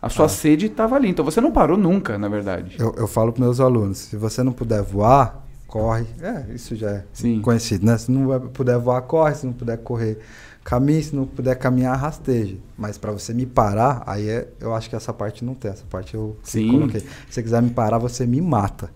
a 0.01 0.09
sua 0.09 0.25
ah. 0.25 0.29
sede 0.29 0.67
estava 0.67 0.95
ali. 0.95 1.09
Então 1.09 1.25
você 1.25 1.41
não 1.41 1.51
parou 1.51 1.77
nunca, 1.77 2.15
na 2.17 2.27
verdade. 2.27 2.75
Eu, 2.79 2.93
eu 2.95 3.07
falo 3.07 3.33
para 3.33 3.43
meus 3.43 3.59
alunos: 3.59 3.97
se 3.97 4.15
você 4.15 4.43
não 4.43 4.51
puder 4.51 4.83
voar, 4.83 5.43
corre. 5.67 6.05
É, 6.21 6.53
isso 6.53 6.75
já 6.75 6.91
é 6.91 7.03
Sim. 7.11 7.41
conhecido, 7.41 7.85
né? 7.85 7.97
Se 7.97 8.11
não 8.11 8.39
puder 8.49 8.77
voar, 8.77 9.01
corre. 9.01 9.33
Se 9.33 9.47
não 9.47 9.53
puder 9.53 9.77
correr, 9.79 10.19
caminhe. 10.63 11.01
Se 11.01 11.15
não 11.15 11.25
puder 11.25 11.55
caminhar, 11.55 11.97
rasteje. 11.97 12.61
Mas 12.77 12.99
para 12.99 13.11
você 13.11 13.33
me 13.33 13.47
parar, 13.47 14.03
aí 14.05 14.29
é, 14.29 14.47
eu 14.59 14.75
acho 14.75 14.89
que 14.89 14.95
essa 14.95 15.11
parte 15.11 15.43
não 15.43 15.55
tem. 15.55 15.71
Essa 15.71 15.85
parte 15.89 16.13
eu 16.13 16.37
Sim. 16.43 16.71
coloquei. 16.71 16.99
Se 17.01 17.07
você 17.29 17.41
quiser 17.41 17.61
me 17.63 17.71
parar, 17.71 17.97
você 17.97 18.27
me 18.27 18.39
mata. 18.41 18.91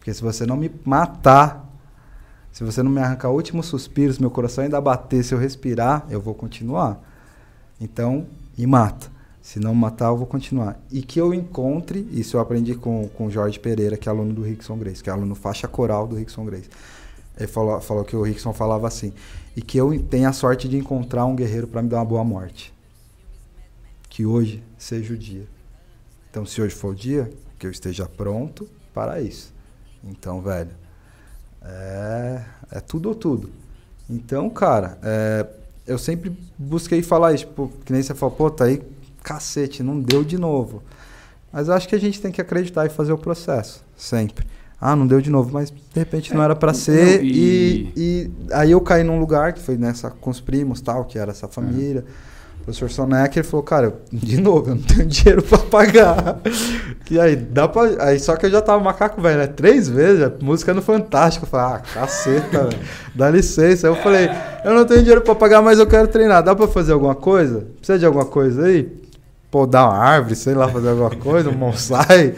Porque 0.00 0.14
se 0.14 0.22
você 0.22 0.46
não 0.46 0.56
me 0.56 0.72
matar, 0.82 1.70
se 2.50 2.64
você 2.64 2.82
não 2.82 2.90
me 2.90 3.00
arrancar 3.00 3.28
o 3.28 3.34
último 3.34 3.62
suspiro, 3.62 4.10
se 4.12 4.20
meu 4.20 4.30
coração 4.30 4.64
ainda 4.64 4.80
bater, 4.80 5.22
se 5.22 5.34
eu 5.34 5.38
respirar, 5.38 6.06
eu 6.08 6.18
vou 6.18 6.34
continuar. 6.34 6.98
Então, 7.78 8.26
me 8.56 8.66
mata. 8.66 9.08
Se 9.42 9.60
não 9.60 9.74
matar, 9.74 10.06
eu 10.06 10.16
vou 10.16 10.26
continuar. 10.26 10.80
E 10.90 11.02
que 11.02 11.20
eu 11.20 11.34
encontre, 11.34 12.08
isso 12.10 12.38
eu 12.38 12.40
aprendi 12.40 12.74
com 12.74 13.10
o 13.18 13.30
Jorge 13.30 13.60
Pereira, 13.60 13.98
que 13.98 14.08
é 14.08 14.12
aluno 14.12 14.32
do 14.32 14.42
Rickson 14.42 14.76
Grace, 14.78 15.02
que 15.02 15.10
é 15.10 15.12
aluno 15.12 15.34
faixa 15.34 15.68
coral 15.68 16.08
do 16.08 16.16
Rickson 16.16 16.46
Grace. 16.46 16.70
Ele 17.36 17.46
falou, 17.46 17.78
falou 17.80 18.04
que 18.04 18.16
o 18.16 18.22
Rickson 18.22 18.54
falava 18.54 18.88
assim, 18.88 19.12
e 19.54 19.60
que 19.60 19.78
eu 19.78 20.02
tenha 20.04 20.30
a 20.30 20.32
sorte 20.32 20.66
de 20.66 20.78
encontrar 20.78 21.26
um 21.26 21.36
guerreiro 21.36 21.66
para 21.66 21.82
me 21.82 21.90
dar 21.90 21.98
uma 21.98 22.04
boa 22.06 22.24
morte. 22.24 22.72
Que 24.08 24.24
hoje 24.24 24.62
seja 24.78 25.12
o 25.12 25.16
dia. 25.16 25.46
Então, 26.30 26.46
se 26.46 26.60
hoje 26.60 26.74
for 26.74 26.92
o 26.92 26.94
dia, 26.94 27.30
que 27.58 27.66
eu 27.66 27.70
esteja 27.70 28.06
pronto 28.06 28.66
para 28.94 29.20
isso. 29.20 29.59
Então, 30.04 30.40
velho, 30.40 30.70
é, 31.62 32.42
é 32.72 32.80
tudo 32.80 33.10
ou 33.10 33.14
tudo. 33.14 33.50
Então, 34.08 34.48
cara, 34.50 34.98
é, 35.02 35.46
eu 35.86 35.98
sempre 35.98 36.36
busquei 36.58 37.02
falar 37.02 37.32
isso, 37.32 37.46
tipo, 37.46 37.70
que 37.84 37.92
nem 37.92 38.02
você 38.02 38.14
falou, 38.14 38.34
pô, 38.34 38.50
tá 38.50 38.64
aí 38.64 38.82
cacete, 39.22 39.82
não 39.82 40.00
deu 40.00 40.24
de 40.24 40.38
novo. 40.38 40.82
Mas 41.52 41.68
eu 41.68 41.74
acho 41.74 41.88
que 41.88 41.94
a 41.94 42.00
gente 42.00 42.20
tem 42.20 42.32
que 42.32 42.40
acreditar 42.40 42.86
e 42.86 42.88
fazer 42.88 43.12
o 43.12 43.18
processo, 43.18 43.84
sempre. 43.96 44.46
Ah, 44.80 44.96
não 44.96 45.06
deu 45.06 45.20
de 45.20 45.28
novo, 45.28 45.52
mas 45.52 45.70
de 45.70 45.76
repente 45.94 46.32
não 46.32 46.42
era 46.42 46.56
para 46.56 46.72
ser. 46.72 47.18
Não, 47.18 47.24
e... 47.24 47.30
E, 47.32 47.92
e... 47.96 48.30
aí 48.52 48.70
eu 48.70 48.80
caí 48.80 49.04
num 49.04 49.20
lugar 49.20 49.52
que 49.52 49.60
foi 49.60 49.76
nessa 49.76 50.10
com 50.10 50.30
os 50.30 50.40
primos, 50.40 50.80
tal, 50.80 51.04
que 51.04 51.18
era 51.18 51.32
essa 51.32 51.46
família. 51.46 52.04
O 52.60 52.64
professor 52.64 52.90
Sonek, 52.90 53.38
ele 53.38 53.46
falou, 53.46 53.64
cara, 53.64 53.94
de 54.12 54.40
novo, 54.40 54.70
eu 54.70 54.74
não 54.74 54.82
tenho 54.82 55.06
dinheiro 55.08 55.42
para 55.42 55.58
pagar. 55.58 56.40
e 57.10 57.18
aí, 57.18 57.34
dá 57.34 57.66
pra. 57.66 57.82
Aí, 58.04 58.20
só 58.20 58.36
que 58.36 58.46
eu 58.46 58.50
já 58.50 58.60
tava 58.60 58.82
macaco 58.82 59.20
velho, 59.20 59.38
né? 59.38 59.46
Três 59.46 59.88
vezes, 59.88 60.22
a 60.22 60.32
música 60.40 60.74
no 60.74 60.82
Fantástico. 60.82 61.46
Eu 61.46 61.50
falei, 61.50 61.76
ah, 61.76 61.78
caceta, 61.78 62.64
velho. 62.64 62.78
Dá 63.14 63.30
licença. 63.30 63.86
Aí 63.88 63.92
eu 63.92 63.96
falei, 64.02 64.28
eu 64.64 64.74
não 64.74 64.84
tenho 64.84 65.00
dinheiro 65.00 65.22
para 65.22 65.34
pagar, 65.34 65.62
mas 65.62 65.78
eu 65.78 65.86
quero 65.86 66.06
treinar. 66.08 66.42
Dá 66.42 66.54
para 66.54 66.68
fazer 66.68 66.92
alguma 66.92 67.14
coisa? 67.14 67.66
Precisa 67.78 67.98
de 67.98 68.06
alguma 68.06 68.26
coisa 68.26 68.66
aí? 68.66 69.00
podar 69.50 69.88
uma 69.88 69.98
árvore, 69.98 70.36
sei 70.36 70.54
lá, 70.54 70.68
fazer 70.68 70.90
alguma 70.90 71.10
coisa, 71.10 71.50
um 71.50 71.56
bonsai, 71.56 72.34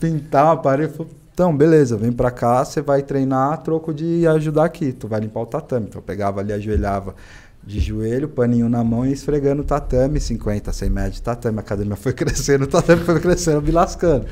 pintar 0.00 0.46
uma 0.46 0.56
parede. 0.56 0.94
Então, 1.32 1.56
beleza, 1.56 1.96
vem 1.96 2.12
pra 2.12 2.30
cá, 2.30 2.64
você 2.64 2.80
vai 2.80 3.02
treinar 3.02 3.62
troco 3.62 3.94
de 3.94 4.26
ajudar 4.26 4.64
aqui. 4.64 4.92
Tu 4.92 5.06
vai 5.06 5.20
limpar 5.20 5.40
o 5.40 5.46
tatame. 5.46 5.86
Então, 5.88 5.98
eu 5.98 6.02
pegava 6.02 6.40
ali, 6.40 6.52
ajoelhava 6.52 7.14
de 7.62 7.78
joelho, 7.78 8.28
paninho 8.28 8.68
na 8.68 8.82
mão 8.82 9.04
e 9.04 9.12
esfregando 9.12 9.62
o 9.62 9.64
tatame, 9.64 10.18
50, 10.18 10.72
100 10.72 10.90
metros 10.90 11.14
de 11.16 11.22
tatame. 11.22 11.58
A 11.58 11.60
academia 11.60 11.96
foi 11.96 12.12
crescendo, 12.14 12.64
o 12.64 12.66
tatame 12.66 13.02
foi 13.02 13.20
crescendo, 13.20 13.62
me 13.62 13.70
lascando. 13.70 14.26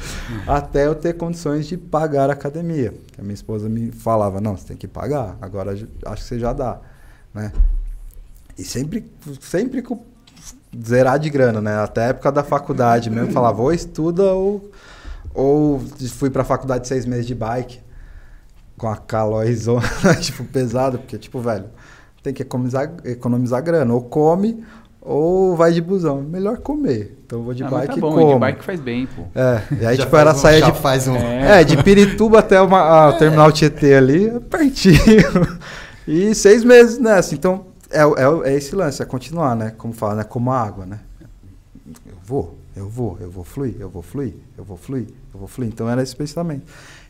Até 0.46 0.86
eu 0.86 0.94
ter 0.94 1.14
condições 1.14 1.66
de 1.66 1.76
pagar 1.76 2.30
a 2.30 2.32
academia. 2.32 2.94
A 3.18 3.22
minha 3.22 3.34
esposa 3.34 3.68
me 3.68 3.92
falava, 3.92 4.40
não, 4.40 4.56
você 4.56 4.68
tem 4.68 4.76
que 4.76 4.88
pagar, 4.88 5.36
agora 5.40 5.72
acho 5.72 6.22
que 6.22 6.28
você 6.28 6.38
já 6.38 6.52
dá. 6.52 6.80
Né? 7.34 7.52
E 8.56 8.64
sempre, 8.64 9.04
sempre 9.40 9.82
com 9.82 10.02
zerar 10.84 11.18
de 11.18 11.30
grana, 11.30 11.60
né? 11.60 11.76
Até 11.76 12.06
a 12.06 12.08
época 12.08 12.32
da 12.32 12.42
faculdade 12.42 13.10
mesmo, 13.10 13.32
falava, 13.32 13.62
ou 13.62 13.72
estuda 13.72 14.32
ou, 14.32 14.70
ou 15.32 15.80
fui 16.10 16.30
pra 16.30 16.44
faculdade 16.44 16.88
seis 16.88 17.06
meses 17.06 17.26
de 17.26 17.34
bike 17.34 17.80
com 18.76 18.88
a 18.88 18.96
calóizona, 18.96 19.82
tipo, 20.20 20.44
pesada, 20.44 20.98
porque, 20.98 21.18
tipo, 21.18 21.40
velho, 21.40 21.66
tem 22.28 22.34
que 22.34 22.42
economizar, 22.42 22.92
economizar 23.04 23.62
grana. 23.62 23.92
Ou 23.92 24.02
come 24.02 24.64
ou 25.00 25.56
vai 25.56 25.72
de 25.72 25.80
busão. 25.80 26.22
Melhor 26.22 26.58
comer. 26.58 27.18
Então 27.24 27.38
eu 27.38 27.44
vou 27.44 27.54
de 27.54 27.64
ah, 27.64 27.68
bike 27.68 27.94
tá 27.94 28.00
bom, 28.00 28.10
e 28.10 28.14
como. 28.14 28.34
de 28.34 28.40
bike 28.40 28.64
faz 28.64 28.80
bem, 28.80 29.06
pô. 29.06 29.22
É, 29.34 29.62
e 29.80 29.86
aí, 29.86 29.96
já 29.96 30.04
tipo, 30.04 30.16
era 30.16 30.32
um, 30.32 30.34
sair 30.34 30.62
de... 30.62 30.72
Faz 30.72 31.08
um... 31.08 31.16
É. 31.16 31.60
é, 31.60 31.64
de 31.64 31.82
Pirituba 31.82 32.40
até 32.40 32.60
uma, 32.60 33.08
o 33.08 33.18
terminal 33.18 33.50
Tietê 33.50 33.94
ali, 33.94 34.28
é 34.28 34.40
pertinho. 34.40 34.98
e 36.06 36.34
seis 36.34 36.62
meses 36.62 36.98
nessa. 36.98 37.34
Então, 37.34 37.66
é, 37.90 38.02
é, 38.02 38.50
é 38.52 38.54
esse 38.54 38.74
lance, 38.74 39.02
é 39.02 39.06
continuar, 39.06 39.56
né? 39.56 39.72
Como 39.78 39.94
fala, 39.94 40.16
né? 40.16 40.24
Como 40.24 40.50
a 40.50 40.60
água, 40.60 40.84
né? 40.84 41.00
Eu 42.06 42.18
vou, 42.22 42.58
eu 42.76 42.88
vou, 42.88 43.16
eu 43.20 43.30
vou 43.30 43.44
fluir, 43.44 43.76
eu 43.78 43.88
vou 43.88 44.02
fluir, 44.02 44.34
eu 44.58 44.64
vou 44.64 44.76
fluir, 44.76 45.06
eu 45.32 45.40
vou 45.40 45.48
fluir. 45.48 45.70
Então 45.70 45.88
era 45.88 46.02
esse 46.02 46.14
pensamento. 46.14 46.66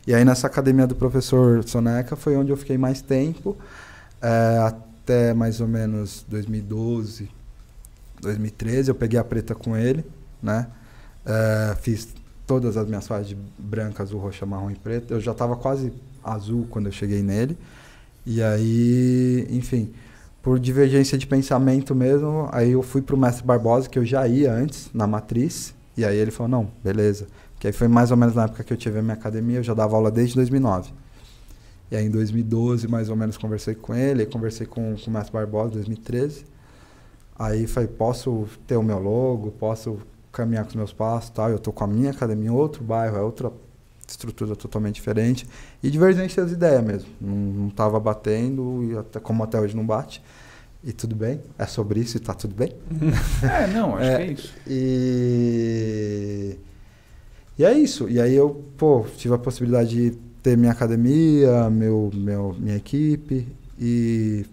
E 0.07 0.13
aí 0.13 0.23
nessa 0.23 0.47
academia 0.47 0.87
do 0.87 0.95
professor 0.95 1.63
Soneca 1.65 2.15
foi 2.15 2.37
onde 2.37 2.51
eu 2.51 2.57
fiquei 2.57 2.77
mais 2.77 3.01
tempo, 3.01 3.57
é, 4.21 4.73
até 5.09 5.33
mais 5.33 5.59
ou 5.59 5.67
menos 5.67 6.23
2012, 6.29 7.27
2013. 8.21 8.89
Eu 8.89 8.95
peguei 8.95 9.19
a 9.19 9.23
preta 9.23 9.55
com 9.55 9.75
ele, 9.75 10.05
né? 10.41 10.67
É, 11.25 11.75
fiz 11.81 12.09
todas 12.45 12.77
as 12.77 12.87
minhas 12.87 13.07
fases 13.07 13.29
de 13.29 13.37
branca, 13.57 14.03
azul, 14.03 14.19
roxa, 14.19 14.45
marrom 14.45 14.69
e 14.69 14.75
preto. 14.75 15.15
Eu 15.15 15.19
já 15.19 15.31
estava 15.31 15.55
quase 15.55 15.91
azul 16.23 16.67
quando 16.69 16.85
eu 16.85 16.91
cheguei 16.91 17.23
nele. 17.23 17.57
E 18.23 18.43
aí, 18.43 19.47
enfim, 19.49 19.91
por 20.43 20.59
divergência 20.59 21.17
de 21.17 21.25
pensamento 21.25 21.95
mesmo, 21.95 22.47
aí 22.51 22.71
eu 22.71 22.83
fui 22.83 23.01
pro 23.01 23.17
mestre 23.17 23.43
Barbosa, 23.43 23.89
que 23.89 23.97
eu 23.97 24.05
já 24.05 24.27
ia 24.27 24.53
antes, 24.53 24.91
na 24.93 25.07
matriz, 25.07 25.73
e 25.97 26.05
aí 26.05 26.17
ele 26.17 26.29
falou, 26.29 26.49
não, 26.49 26.71
beleza. 26.83 27.27
Que 27.59 27.67
aí 27.67 27.73
foi 27.73 27.87
mais 27.87 28.11
ou 28.11 28.17
menos 28.17 28.35
na 28.35 28.43
época 28.43 28.63
que 28.63 28.71
eu 28.71 28.77
tive 28.77 28.99
a 28.99 29.01
minha 29.01 29.15
academia, 29.15 29.57
eu 29.57 29.63
já 29.63 29.73
dava 29.73 29.95
aula 29.95 30.11
desde 30.11 30.35
2009. 30.35 30.91
E 31.91 31.95
aí 31.95 32.05
em 32.05 32.09
2012, 32.09 32.87
mais 32.87 33.09
ou 33.09 33.15
menos, 33.15 33.37
conversei 33.37 33.73
com 33.73 33.95
ele, 33.95 34.25
conversei 34.25 34.67
com, 34.67 34.95
com 34.95 35.09
o 35.09 35.13
mestre 35.13 35.33
Barbosa, 35.33 35.71
2013. 35.71 36.45
Aí 37.37 37.65
falei, 37.67 37.87
posso 37.87 38.47
ter 38.67 38.75
o 38.75 38.83
meu 38.83 38.99
logo, 38.99 39.51
posso 39.51 39.97
caminhar 40.31 40.63
com 40.63 40.69
os 40.69 40.75
meus 40.75 40.93
passos 40.93 41.29
tal. 41.29 41.49
Eu 41.49 41.57
tô 41.57 41.71
com 41.71 41.83
a 41.83 41.87
minha 41.87 42.11
academia 42.11 42.47
em 42.47 42.51
outro 42.51 42.83
bairro, 42.83 43.17
é 43.17 43.21
outra 43.21 43.51
estrutura 44.07 44.55
totalmente 44.55 44.95
diferente. 44.95 45.47
E 45.81 45.89
divergência 45.89 46.43
das 46.43 46.51
ideias 46.51 46.83
mesmo. 46.83 47.09
Não, 47.19 47.35
não 47.35 47.69
tava 47.69 47.99
batendo, 47.99 48.83
e 48.83 48.97
até, 48.97 49.19
como 49.19 49.43
até 49.43 49.59
hoje 49.59 49.75
não 49.75 49.85
bate. 49.85 50.21
E 50.83 50.93
tudo 50.93 51.15
bem, 51.15 51.41
é 51.57 51.65
sobre 51.65 51.99
isso 51.99 52.15
e 52.17 52.19
tá 52.19 52.33
tudo 52.33 52.55
bem. 52.55 52.73
é, 53.43 53.67
não, 53.67 53.97
acho 53.97 54.05
é, 54.05 54.17
que 54.17 54.21
é 54.21 54.31
isso. 54.31 54.53
E... 54.67 56.57
e 57.57 57.65
é 57.65 57.73
isso. 57.73 58.09
E 58.09 58.19
aí 58.19 58.33
eu, 58.33 58.63
pô, 58.77 59.05
tive 59.17 59.33
a 59.33 59.37
possibilidade 59.37 59.89
de 59.89 60.28
ter 60.41 60.57
minha 60.57 60.71
academia, 60.71 61.69
meu, 61.69 62.09
meu, 62.13 62.55
minha 62.57 62.75
equipe 62.75 63.47
e 63.77 64.45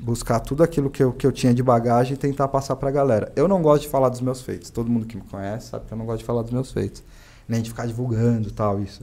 buscar 0.00 0.40
tudo 0.40 0.62
aquilo 0.62 0.88
que 0.90 1.02
eu, 1.02 1.12
que 1.12 1.26
eu 1.26 1.32
tinha 1.32 1.52
de 1.52 1.62
bagagem 1.62 2.14
e 2.14 2.16
tentar 2.16 2.48
passar 2.48 2.76
para 2.76 2.88
a 2.88 2.92
galera. 2.92 3.32
Eu 3.34 3.48
não 3.48 3.60
gosto 3.60 3.82
de 3.82 3.88
falar 3.88 4.08
dos 4.08 4.20
meus 4.20 4.40
feitos. 4.40 4.70
Todo 4.70 4.90
mundo 4.90 5.06
que 5.06 5.16
me 5.16 5.22
conhece 5.22 5.68
sabe 5.68 5.86
que 5.86 5.92
eu 5.92 5.98
não 5.98 6.06
gosto 6.06 6.20
de 6.20 6.24
falar 6.24 6.42
dos 6.42 6.52
meus 6.52 6.70
feitos. 6.72 7.02
Nem 7.48 7.62
de 7.62 7.70
ficar 7.70 7.86
divulgando 7.86 8.50
tal, 8.50 8.80
isso. 8.80 9.02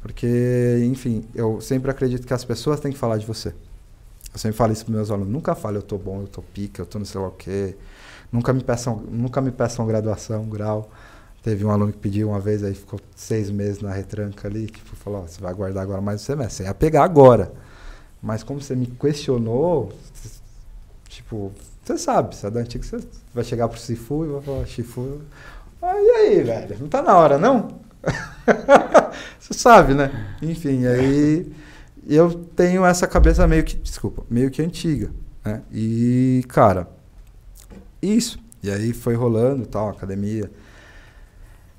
Porque, 0.00 0.82
enfim, 0.84 1.24
eu 1.34 1.60
sempre 1.60 1.90
acredito 1.90 2.26
que 2.26 2.32
as 2.32 2.44
pessoas 2.44 2.80
têm 2.80 2.92
que 2.92 2.98
falar 2.98 3.18
de 3.18 3.26
você. 3.26 3.52
Eu 4.32 4.38
sempre 4.38 4.56
falo 4.56 4.72
isso 4.72 4.84
para 4.84 4.94
meus 4.94 5.10
alunos. 5.10 5.32
Nunca 5.32 5.54
fale 5.54 5.78
eu 5.78 5.82
tô 5.82 5.98
bom, 5.98 6.20
eu 6.20 6.28
tô 6.28 6.42
pica, 6.42 6.82
eu 6.82 6.86
tô 6.86 6.98
não 6.98 7.06
sei 7.06 7.20
lá 7.20 7.28
o 7.28 7.32
quê. 7.32 7.74
Nunca 8.30 8.52
me 8.52 8.62
peçam, 8.62 9.02
nunca 9.10 9.40
me 9.40 9.50
peçam 9.50 9.86
graduação, 9.86 10.44
grau. 10.44 10.90
Teve 11.46 11.64
um 11.64 11.70
aluno 11.70 11.92
que 11.92 11.98
pediu 11.98 12.30
uma 12.30 12.40
vez, 12.40 12.64
aí 12.64 12.74
ficou 12.74 12.98
seis 13.14 13.52
meses 13.52 13.80
na 13.80 13.92
retranca 13.92 14.48
ali, 14.48 14.66
que 14.66 14.80
falou, 14.96 15.28
você 15.28 15.40
vai 15.40 15.54
guardar 15.54 15.80
agora 15.80 16.00
mais 16.00 16.20
um 16.20 16.24
semestre. 16.24 16.56
Você 16.56 16.62
ia 16.64 16.74
pegar 16.74 17.04
agora. 17.04 17.52
Mas 18.20 18.42
como 18.42 18.60
você 18.60 18.74
me 18.74 18.88
questionou, 18.88 19.92
tipo, 21.08 21.52
você 21.84 21.96
sabe, 21.96 22.34
você 22.34 22.48
é 22.48 22.50
da 22.50 22.58
antiga, 22.58 22.84
você 22.84 22.98
vai 23.32 23.44
chegar 23.44 23.68
pro 23.68 23.78
Sifu 23.78 24.24
e 24.24 24.28
vai 24.28 24.42
falar, 24.42 24.66
Sifu, 24.66 25.20
ah, 25.80 25.94
e 25.94 26.10
aí, 26.10 26.42
velho, 26.42 26.78
não 26.80 26.88
tá 26.88 27.00
na 27.00 27.16
hora, 27.16 27.38
não? 27.38 27.78
você 29.38 29.54
sabe, 29.54 29.94
né? 29.94 30.34
Enfim, 30.42 30.84
aí 30.84 31.54
eu 32.08 32.34
tenho 32.56 32.84
essa 32.84 33.06
cabeça 33.06 33.46
meio 33.46 33.62
que, 33.62 33.76
desculpa, 33.76 34.24
meio 34.28 34.50
que 34.50 34.60
antiga, 34.60 35.12
né? 35.44 35.62
E, 35.72 36.42
cara, 36.48 36.88
isso. 38.02 38.36
E 38.64 38.68
aí 38.68 38.92
foi 38.92 39.14
rolando 39.14 39.64
tal, 39.64 39.90
academia. 39.90 40.50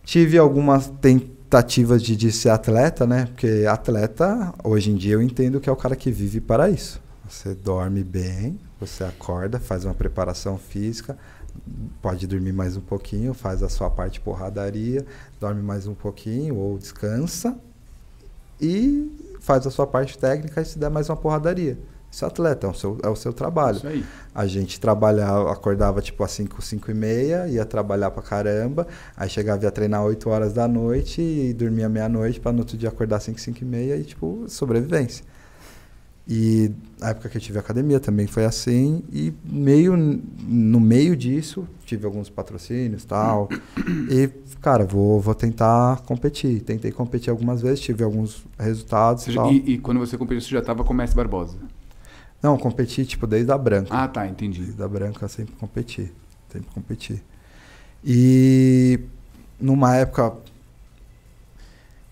Tive 0.08 0.38
algumas 0.38 0.88
tentativas 0.88 2.02
de, 2.02 2.16
de 2.16 2.32
ser 2.32 2.48
atleta, 2.48 3.06
né? 3.06 3.26
Porque 3.26 3.66
atleta, 3.70 4.54
hoje 4.64 4.90
em 4.90 4.96
dia, 4.96 5.16
eu 5.16 5.22
entendo 5.22 5.60
que 5.60 5.70
é 5.70 5.72
o 5.72 5.76
cara 5.76 5.98
que 5.98 6.10
vive 6.10 6.40
para 6.40 6.70
isso. 6.70 7.02
Você 7.30 7.54
dorme 7.54 8.06
bem, 8.06 8.58
você 8.80 9.04
acorda, 9.04 9.60
faz 9.60 9.84
uma 9.84 9.94
preparação 9.94 10.58
física, 10.58 11.18
pode 12.02 12.26
dormir 12.26 12.54
mais 12.54 12.78
um 12.78 12.82
pouquinho, 12.82 13.34
faz 13.34 13.62
a 13.62 13.68
sua 13.68 13.90
parte 13.90 14.22
porradaria, 14.22 15.06
dorme 15.42 15.62
mais 15.62 15.88
um 15.88 15.94
pouquinho 15.94 16.56
ou 16.56 16.78
descansa 16.78 17.58
e 18.62 19.12
faz 19.42 19.68
a 19.68 19.70
sua 19.70 19.86
parte 19.86 20.18
técnica 20.18 20.62
e 20.62 20.66
se 20.66 20.80
der 20.80 20.90
mais 20.90 21.10
uma 21.10 21.18
porradaria. 21.18 21.78
É 22.24 22.28
atleta, 22.28 22.68
é 22.68 22.70
o 22.70 22.74
seu, 22.74 22.98
é 23.04 23.10
o 23.10 23.16
seu 23.16 23.34
trabalho. 23.34 23.78
Isso 23.78 23.88
aí. 23.88 24.06
A 24.34 24.46
gente 24.46 24.80
trabalhava, 24.80 25.52
acordava 25.52 26.02
tipo 26.02 26.24
às 26.24 26.32
5, 26.32 26.62
5 26.62 26.92
e 26.92 26.94
meia, 26.94 27.48
ia 27.48 27.66
trabalhar 27.66 28.12
pra 28.12 28.22
caramba, 28.22 28.88
aí 29.16 29.30
chegava 29.30 29.64
ia 29.64 29.72
treinar 29.72 30.04
8 30.04 30.30
horas 30.30 30.54
da 30.54 30.68
noite 30.68 31.22
e 31.22 31.54
dormia 31.54 31.90
meia-noite 31.90 32.40
para 32.40 32.52
no 32.52 32.60
outro 32.60 32.78
dia 32.78 32.90
acordar 32.90 33.18
às 33.18 33.24
5, 33.24 33.40
5 33.40 33.60
e 33.62 33.66
meia 33.66 33.96
e 33.96 34.04
tipo, 34.04 34.46
sobrevivência. 34.48 35.24
E 36.30 36.72
na 37.00 37.12
época 37.12 37.30
que 37.30 37.38
eu 37.38 37.42
tive 37.42 37.58
academia 37.58 38.02
também 38.02 38.28
foi 38.28 38.44
assim, 38.44 39.02
e 39.14 39.34
meio 39.46 39.96
no 39.96 40.80
meio 40.80 41.16
disso, 41.16 41.66
tive 41.86 42.06
alguns 42.06 42.30
patrocínios 42.30 43.06
tal. 43.06 43.48
e, 44.12 44.30
cara, 44.62 44.84
vou, 44.84 45.22
vou 45.22 45.34
tentar 45.34 46.02
competir. 46.02 46.60
Tentei 46.62 46.92
competir 46.92 47.30
algumas 47.30 47.62
vezes, 47.62 47.80
tive 47.80 48.04
alguns 48.04 48.46
resultados. 48.60 49.24
Seja, 49.24 49.42
e, 49.48 49.74
e, 49.74 49.78
quando 49.78 50.00
você 50.00 50.18
competiu, 50.18 50.42
você 50.42 50.50
já 50.50 50.60
estava 50.60 50.84
com 50.84 50.92
o 50.92 50.96
Mestre 50.96 51.16
Barbosa? 51.16 51.58
Não, 52.48 52.58
competi, 52.58 53.06
tipo, 53.06 53.28
desde 53.28 53.52
a 53.52 53.58
branca. 53.58 53.90
Ah, 53.92 54.08
tá, 54.08 54.26
entendi. 54.26 54.62
Desde 54.62 54.82
a 54.82 54.88
branca 54.88 55.28
sempre 55.28 55.54
competi. 55.56 56.14
Sempre 56.50 56.70
competi. 56.74 57.22
E 58.02 59.02
numa 59.60 59.98
época. 59.98 60.34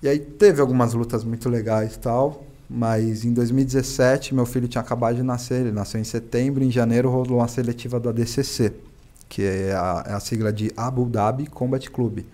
E 0.03 0.09
aí 0.09 0.19
teve 0.19 0.59
algumas 0.59 0.93
lutas 0.93 1.23
muito 1.23 1.47
legais 1.47 1.95
e 1.95 1.99
tal. 1.99 2.43
Mas 2.69 3.23
em 3.23 3.31
2017, 3.31 4.36
meu 4.36 4.45
filho 4.45 4.67
tinha 4.67 4.81
acabado 4.81 5.15
de 5.15 5.23
nascer. 5.23 5.61
Ele 5.61 5.71
nasceu 5.71 6.01
em 6.01 6.03
setembro. 6.03 6.65
Em 6.65 6.69
janeiro 6.69 7.09
rolou 7.09 7.38
uma 7.38 7.47
seletiva 7.47 7.97
do 7.97 8.09
ADCC, 8.09 8.73
que 9.29 9.41
é 9.41 9.71
a, 9.71 10.03
é 10.05 10.13
a 10.15 10.19
sigla 10.19 10.51
de 10.51 10.69
Abu 10.75 11.05
Dhabi 11.05 11.47
Combat 11.47 11.89
Club 11.89 12.25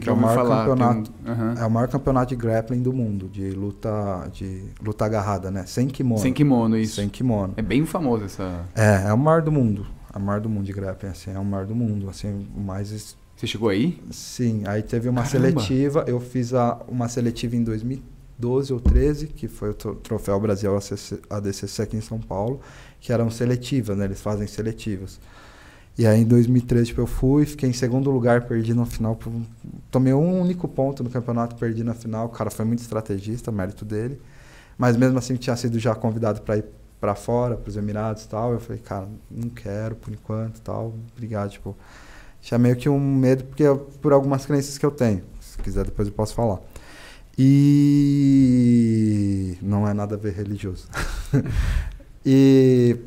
que 0.00 0.08
é 0.08 0.12
o 0.12 0.16
maior 0.16 0.34
falar, 0.34 0.66
campeonato 0.66 1.12
um, 1.24 1.30
uhum. 1.30 1.54
é 1.54 1.66
o 1.66 1.70
maior 1.70 1.88
campeonato 1.88 2.28
de 2.28 2.36
grappling 2.36 2.82
do 2.82 2.92
mundo 2.92 3.28
de 3.28 3.50
luta 3.50 4.28
de 4.32 4.64
luta 4.82 5.04
agarrada 5.04 5.50
né? 5.50 5.64
Sem 5.66 5.88
kimono. 5.88 6.20
Sem 6.20 6.32
kimono 6.32 6.76
isso. 6.76 6.96
Sem 6.96 7.08
kimono. 7.08 7.54
É 7.56 7.62
bem 7.62 7.84
famoso 7.86 8.24
essa 8.24 8.66
é 8.74 9.08
é 9.08 9.12
o 9.12 9.18
maior 9.18 9.42
do 9.42 9.50
mundo. 9.50 9.86
É 10.12 10.18
o 10.18 10.20
maior 10.20 10.40
do 10.40 10.48
mundo 10.48 10.64
de 10.64 10.72
grappling 10.72 11.10
assim 11.10 11.30
é 11.30 11.38
o 11.38 11.44
maior 11.44 11.66
do 11.66 11.74
mundo 11.74 12.08
assim 12.08 12.46
o 12.54 12.60
mais 12.60 13.16
você 13.36 13.46
chegou 13.46 13.68
aí? 13.68 14.02
Sim 14.10 14.62
aí 14.66 14.82
teve 14.82 15.08
uma 15.08 15.22
Caramba. 15.22 15.60
seletiva 15.60 16.04
eu 16.06 16.20
fiz 16.20 16.52
a, 16.52 16.78
uma 16.88 17.08
seletiva 17.08 17.56
em 17.56 17.62
2012 17.62 18.72
ou 18.72 18.80
13 18.80 19.28
que 19.28 19.48
foi 19.48 19.70
o 19.70 19.74
troféu 19.74 20.38
Brasil 20.38 20.70
ADCC 21.30 21.82
aqui 21.82 21.96
em 21.96 22.02
São 22.02 22.18
Paulo 22.18 22.60
que 23.00 23.12
eram 23.12 23.30
seletivas 23.30 23.96
né? 23.96 24.04
Eles 24.04 24.20
fazem 24.20 24.46
seletivas 24.46 25.18
e 25.98 26.06
aí 26.06 26.20
em 26.20 26.26
2013 26.26 26.88
tipo, 26.88 27.00
eu 27.00 27.06
fui, 27.06 27.46
fiquei 27.46 27.70
em 27.70 27.72
segundo 27.72 28.10
lugar, 28.10 28.46
perdi 28.46 28.74
no 28.74 28.84
final. 28.84 29.18
Tomei 29.90 30.12
um 30.12 30.40
único 30.40 30.68
ponto 30.68 31.02
no 31.02 31.08
campeonato, 31.08 31.56
perdi 31.56 31.82
na 31.82 31.94
final. 31.94 32.26
O 32.26 32.28
cara 32.28 32.50
foi 32.50 32.66
muito 32.66 32.80
estrategista, 32.80 33.50
mérito 33.50 33.84
dele. 33.84 34.20
Mas 34.76 34.96
mesmo 34.96 35.18
assim 35.18 35.36
tinha 35.36 35.56
sido 35.56 35.78
já 35.78 35.94
convidado 35.94 36.42
para 36.42 36.58
ir 36.58 36.64
para 37.00 37.14
fora, 37.14 37.56
para 37.56 37.70
os 37.70 37.76
Emirados 37.76 38.24
e 38.24 38.28
tal. 38.28 38.52
Eu 38.52 38.60
falei, 38.60 38.80
cara, 38.82 39.08
não 39.30 39.48
quero 39.48 39.96
por 39.96 40.12
enquanto 40.12 40.60
tal. 40.60 40.92
Obrigado, 41.14 41.50
tipo. 41.50 41.74
Tinha 42.42 42.58
meio 42.58 42.76
que 42.76 42.88
um 42.88 43.00
medo 43.00 43.44
porque 43.44 43.64
por 44.00 44.12
algumas 44.12 44.44
crenças 44.44 44.76
que 44.76 44.84
eu 44.84 44.90
tenho. 44.90 45.22
Se 45.40 45.56
quiser 45.58 45.86
depois 45.86 46.08
eu 46.08 46.14
posso 46.14 46.34
falar. 46.34 46.60
E 47.38 49.56
não 49.62 49.88
é 49.88 49.94
nada 49.94 50.14
a 50.14 50.18
ver 50.18 50.34
religioso. 50.34 50.88
e 52.24 52.98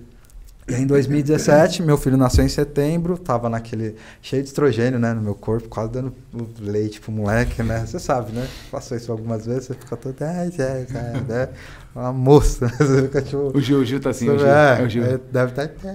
e 0.70 0.76
em 0.76 0.86
2017, 0.86 1.82
meu 1.82 1.98
filho 1.98 2.16
nasceu 2.16 2.46
em 2.46 2.50
setembro, 2.50 3.18
tava 3.18 3.50
naquele 3.50 3.96
cheio 4.22 4.44
de 4.44 4.50
estrogênio, 4.50 5.00
né, 5.00 5.14
no 5.14 5.22
meu 5.22 5.34
corpo, 5.34 5.68
quase 5.68 5.92
dando 5.92 6.14
leite 6.60 7.02
pro 7.02 7.12
moleque, 7.12 7.64
né? 7.64 7.86
Você 7.86 8.00
sabe, 8.00 8.32
né? 8.32 8.48
Passou 8.72 8.96
isso 8.96 9.12
algumas 9.12 9.46
vezes, 9.46 9.66
você 9.66 9.74
fica 9.74 9.98
todo, 9.98 10.22
é, 10.22 10.48
é, 10.48 10.86
cara, 10.86 11.22
né? 11.28 11.50
Uma 11.96 12.14
moça, 12.14 12.66
né? 12.80 13.02
fica 13.02 13.22
tipo. 13.22 13.52
O 13.54 13.60
Gil, 13.60 13.80
o 13.80 13.86
Gil 13.86 14.00
tá 14.00 14.12
assim, 14.12 14.30
o 14.30 14.38
Gil. 14.38 14.48
É, 14.48 14.80
é 14.80 14.84
o 14.84 14.90
Gil. 14.90 15.04
É, 15.04 15.20
deve 15.32 15.52
estar. 15.52 15.68
Tá... 15.68 15.90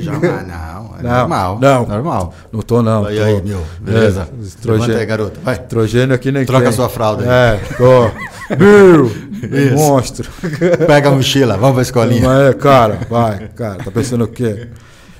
Jamais, 0.00 0.46
não, 0.46 0.98
é 0.98 1.02
não, 1.02 1.18
normal. 1.18 1.58
Não, 1.60 1.86
normal. 1.86 2.34
Não 2.50 2.62
tô, 2.62 2.82
não. 2.82 3.04
Aí, 3.04 3.16
tô. 3.16 3.24
aí, 3.24 3.42
meu, 3.42 3.62
beleza. 3.80 4.28
É, 4.32 4.42
estrogênio. 4.42 4.86
Levanta 4.86 5.00
aí, 5.00 5.06
garoto, 5.06 5.40
vai. 5.40 5.54
Estrogênio 5.54 6.14
aqui 6.14 6.32
nem 6.32 6.46
Troca 6.46 6.68
a 6.68 6.72
sua 6.72 6.88
fralda 6.88 7.24
aí. 7.24 7.28
É, 7.28 7.60
tô. 7.76 8.56
Bill! 8.56 9.10
Monstro. 9.76 10.30
Pega 10.86 11.08
a 11.10 11.12
mochila, 11.12 11.56
vamos 11.56 11.74
pra 11.74 11.82
escolinha. 11.82 12.28
É, 12.48 12.52
cara, 12.54 13.00
vai, 13.08 13.48
cara, 13.48 13.84
tá 13.84 13.90
pensando 13.90 14.24
o 14.24 14.28
quê? 14.28 14.68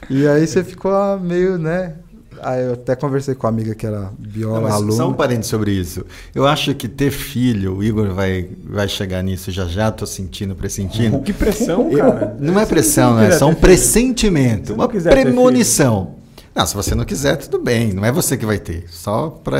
E 0.09 0.27
aí 0.27 0.47
você 0.47 0.65
ficou 0.65 1.19
meio, 1.21 1.59
né? 1.59 1.95
Aí 2.43 2.65
eu 2.65 2.75
até 2.75 2.95
conversei 2.95 3.35
com 3.35 3.47
a 3.47 3.51
amiga 3.51 3.75
que 3.75 3.87
era 3.87 4.13
bióloga, 4.19 4.75
aluna. 4.75 4.93
Só 4.93 5.09
um 5.09 5.15
parente 5.15 5.47
sobre 5.47 5.73
isso. 5.73 6.05
Eu 6.35 6.47
acho 6.47 6.75
que 6.75 6.89
ter 6.89 7.11
filho, 7.11 7.77
o 7.77 7.85
Igor 7.85 8.13
vai, 8.13 8.49
vai 8.65 8.89
chegar 8.89 9.23
nisso 9.23 9.51
já 9.51 9.67
já, 9.67 9.91
tô 9.91 10.07
sentindo, 10.07 10.55
pressentindo. 10.55 11.21
Que 11.21 11.33
pressão, 11.33 11.91
cara. 11.91 12.37
Não 12.39 12.59
é 12.59 12.67
pressão, 12.67 13.17
né? 13.17 13.29
É 13.29 13.33
só 13.33 13.47
um 13.49 13.55
pressentimento, 13.55 14.75
uma 14.75 14.89
premonição. 14.89 16.17
Não, 16.55 16.65
se 16.65 16.75
você 16.75 16.95
não 16.95 17.05
quiser, 17.05 17.37
tudo 17.37 17.59
bem. 17.59 17.93
Não 17.93 18.05
é 18.05 18.13
você 18.13 18.37
que 18.37 18.47
vai 18.47 18.59
ter. 18.59 18.85
Só 18.89 19.29
para 19.29 19.59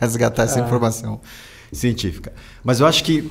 resgatar 0.00 0.42
essa 0.42 0.60
ah. 0.60 0.64
informação 0.64 1.20
científica. 1.72 2.32
Mas 2.64 2.80
eu 2.80 2.86
acho 2.86 3.04
que 3.04 3.30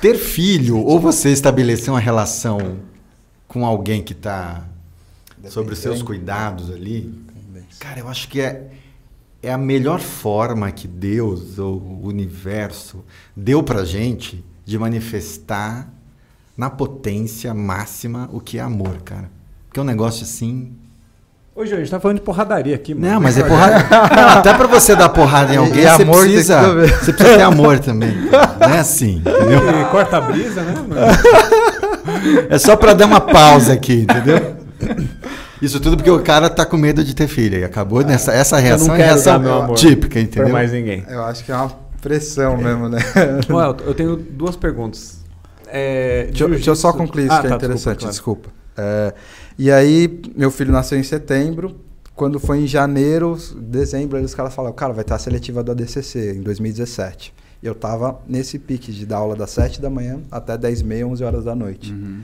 ter 0.00 0.16
filho 0.16 0.78
ou 0.78 1.00
você 1.00 1.30
estabelecer 1.30 1.90
uma 1.90 2.00
relação 2.00 2.76
com 3.48 3.64
alguém 3.66 4.02
que 4.02 4.12
está 4.12 4.64
sobre 5.48 5.72
os 5.72 5.78
seus 5.78 6.02
cuidados 6.02 6.70
ali, 6.70 7.12
cara, 7.82 7.98
eu 7.98 8.08
acho 8.08 8.28
que 8.28 8.40
é, 8.40 8.68
é 9.42 9.52
a 9.52 9.58
melhor 9.58 9.98
forma 9.98 10.70
que 10.70 10.86
Deus 10.86 11.58
ou 11.58 11.78
o 11.78 12.06
universo 12.06 13.04
deu 13.36 13.60
para 13.60 13.84
gente 13.84 14.44
de 14.64 14.78
manifestar 14.78 15.88
na 16.56 16.70
potência 16.70 17.52
máxima 17.52 18.30
o 18.32 18.38
que 18.38 18.58
é 18.58 18.60
amor, 18.60 18.98
cara. 19.04 19.28
Porque 19.66 19.80
é 19.80 19.82
um 19.82 19.86
negócio 19.86 20.22
assim. 20.22 20.70
Ô, 21.56 21.66
João, 21.66 21.78
a 21.78 21.80
gente 21.80 21.90
tá 21.90 21.98
falando 21.98 22.18
de 22.18 22.22
porradaria 22.22 22.76
aqui, 22.76 22.94
mano. 22.94 23.14
Não, 23.14 23.20
mas 23.20 23.36
é 23.36 23.42
porrada. 23.42 23.84
Não, 24.14 24.28
até 24.38 24.54
pra 24.54 24.68
você 24.68 24.94
dar 24.94 25.08
porrada 25.08 25.52
em 25.52 25.56
alguém, 25.58 25.82
você, 25.82 26.04
precisa, 26.04 26.62
você 26.62 27.12
precisa 27.12 27.36
ter 27.36 27.42
amor 27.42 27.80
também. 27.80 28.14
Não 28.60 28.68
é 28.68 28.78
assim, 28.78 29.16
entendeu? 29.16 29.80
E 29.80 29.84
corta 29.90 30.18
a 30.18 30.20
brisa, 30.20 30.62
né, 30.62 30.74
mano? 30.74 30.94
É 32.48 32.58
só 32.58 32.76
pra 32.76 32.94
dar 32.94 33.06
uma 33.06 33.20
pausa 33.20 33.72
aqui, 33.72 34.06
entendeu? 34.08 34.62
Isso 35.62 35.78
tudo 35.80 35.96
porque 35.96 36.10
o 36.10 36.20
cara 36.22 36.50
tá 36.50 36.66
com 36.66 36.76
medo 36.76 37.02
de 37.04 37.14
ter 37.14 37.28
filha. 37.28 37.58
E 37.58 37.64
acabou 37.64 38.02
nessa 38.04 38.32
essa 38.32 38.58
reação 38.58 38.94
é 38.94 38.98
quero 38.98 39.10
reação 39.12 39.32
dar 39.34 39.38
meu 39.38 39.54
amor 39.62 39.76
típica, 39.76 40.14
Pra 40.14 40.20
entendeu? 40.20 40.48
mais 40.52 40.72
ninguém. 40.72 41.04
Eu 41.08 41.22
acho 41.24 41.44
que 41.44 41.52
é 41.52 41.54
uma 41.54 41.70
pressão 42.00 42.56
mesmo, 42.56 42.88
né? 42.88 42.98
Elton, 43.48 43.84
eu 43.84 43.94
tenho 43.94 44.16
duas 44.16 44.56
perguntas. 44.56 45.22
É, 45.68 46.24
Deixa, 46.26 46.44
eu- 46.44 46.48
deixa 46.50 46.70
eu 46.70 46.76
só 46.76 46.92
concluir 46.92 47.24
isso 47.26 47.32
Ah, 47.34 47.40
que 47.40 47.46
é 47.46 47.50
tá, 47.50 47.56
interessante, 47.56 48.04
desculpa, 48.06 48.48
desculpa. 48.48 48.62
É, 48.76 49.14
e 49.58 49.70
aí, 49.70 50.20
meu 50.36 50.50
filho 50.50 50.72
nasceu 50.72 50.98
em 50.98 51.02
setembro. 51.02 51.76
Quando 52.14 52.38
foi 52.38 52.58
em 52.60 52.66
janeiro, 52.66 53.38
dezembro, 53.56 54.18
aí 54.18 54.24
os 54.24 54.34
caras 54.34 54.52
falaram, 54.54 54.74
cara, 54.74 54.92
vai 54.92 55.02
ter 55.04 55.14
a 55.14 55.18
seletiva 55.18 55.62
do 55.62 55.72
ADCC 55.72 56.34
em 56.36 56.42
2017. 56.42 57.32
E 57.62 57.66
eu 57.66 57.74
tava 57.74 58.18
nesse 58.28 58.58
pique 58.58 58.92
de 58.92 59.06
dar 59.06 59.18
aula 59.18 59.34
das 59.34 59.50
7 59.50 59.80
da 59.80 59.88
manhã 59.88 60.20
até 60.30 60.58
10 60.58 60.80
e 60.80 60.84
meia, 60.84 61.06
11 61.06 61.22
horas 61.24 61.44
da 61.44 61.54
noite. 61.54 61.90
Uhum. 61.92 62.20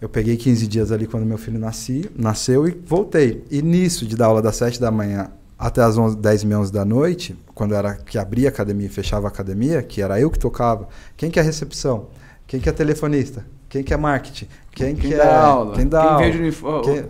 Eu 0.00 0.08
peguei 0.08 0.36
15 0.36 0.66
dias 0.66 0.92
ali 0.92 1.06
quando 1.06 1.24
meu 1.26 1.38
filho 1.38 1.58
nasci, 1.58 2.08
nasceu 2.16 2.68
e 2.68 2.70
voltei. 2.86 3.44
E 3.50 3.60
nisso 3.62 4.06
de 4.06 4.16
dar 4.16 4.26
aula 4.26 4.40
das 4.40 4.56
7 4.56 4.80
da 4.80 4.90
manhã 4.90 5.30
até 5.58 5.82
as 5.82 5.98
11, 5.98 6.16
10 6.16 6.42
e 6.42 6.46
meia, 6.46 6.60
11 6.60 6.72
da 6.72 6.84
noite, 6.84 7.36
quando 7.52 7.74
era 7.74 7.94
que 7.94 8.16
abria 8.16 8.48
a 8.48 8.50
academia 8.50 8.86
e 8.86 8.90
fechava 8.90 9.26
a 9.26 9.30
academia, 9.30 9.82
que 9.82 10.00
era 10.00 10.20
eu 10.20 10.30
que 10.30 10.38
tocava, 10.38 10.88
quem 11.16 11.30
que 11.30 11.40
é 11.40 11.42
recepção? 11.42 12.06
Quem 12.46 12.60
que 12.60 12.68
é 12.68 12.72
telefonista? 12.72 13.44
Quem 13.68 13.82
que 13.82 13.92
é 13.92 13.96
marketing? 13.96 14.46
Quem, 14.70 14.94
Quem 14.94 15.10
que 15.10 15.16
dá 15.16 15.24
é 15.24 15.34
aula? 15.34 15.74
Quem 15.74 15.86
dá 15.88 16.00
Quem 16.00 16.08
aula? 16.10 16.22
vende 16.24 16.38
uniforme? 16.38 16.84
Quem- 16.84 17.04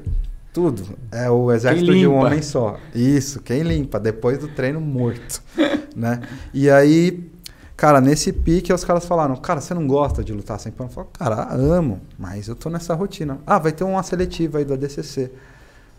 Tudo. 0.52 0.82
É 1.12 1.30
o 1.30 1.52
exército 1.52 1.94
de 1.94 2.06
um 2.06 2.14
homem 2.14 2.40
só. 2.42 2.78
Isso, 2.94 3.40
quem 3.42 3.62
limpa, 3.62 4.00
depois 4.00 4.38
do 4.38 4.48
treino 4.48 4.80
morto. 4.80 5.42
né? 5.94 6.20
E 6.54 6.68
aí, 6.70 7.30
cara, 7.78 8.00
nesse 8.00 8.32
pique 8.32 8.72
os 8.72 8.84
caras 8.84 9.06
falaram, 9.06 9.36
cara, 9.36 9.60
você 9.60 9.72
não 9.72 9.86
gosta 9.86 10.24
de 10.24 10.32
lutar 10.32 10.58
sem 10.58 10.72
pano? 10.72 10.90
Eu 10.90 10.94
falei, 10.94 11.10
cara, 11.12 11.54
amo, 11.54 12.00
mas 12.18 12.48
eu 12.48 12.56
tô 12.56 12.68
nessa 12.68 12.92
rotina. 12.92 13.38
Ah, 13.46 13.60
vai 13.60 13.70
ter 13.70 13.84
uma 13.84 14.02
seletiva 14.02 14.58
aí 14.58 14.64
do 14.64 14.74
ADCC. 14.74 15.30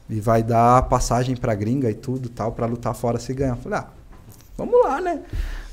E 0.10 0.20
vai 0.20 0.44
dar 0.44 0.82
passagem 0.90 1.38
pra 1.38 1.56
gringa 1.56 1.90
e 1.90 1.94
tudo 1.94 2.28
tal, 2.28 2.52
pra 2.52 2.66
lutar 2.66 2.94
fora 2.94 3.18
se 3.18 3.34
ganhar. 3.34 3.54
Eu 3.56 3.62
falei, 3.62 3.80
ah, 3.80 3.88
vamos 4.58 4.76
lá, 4.84 5.00
né? 5.00 5.22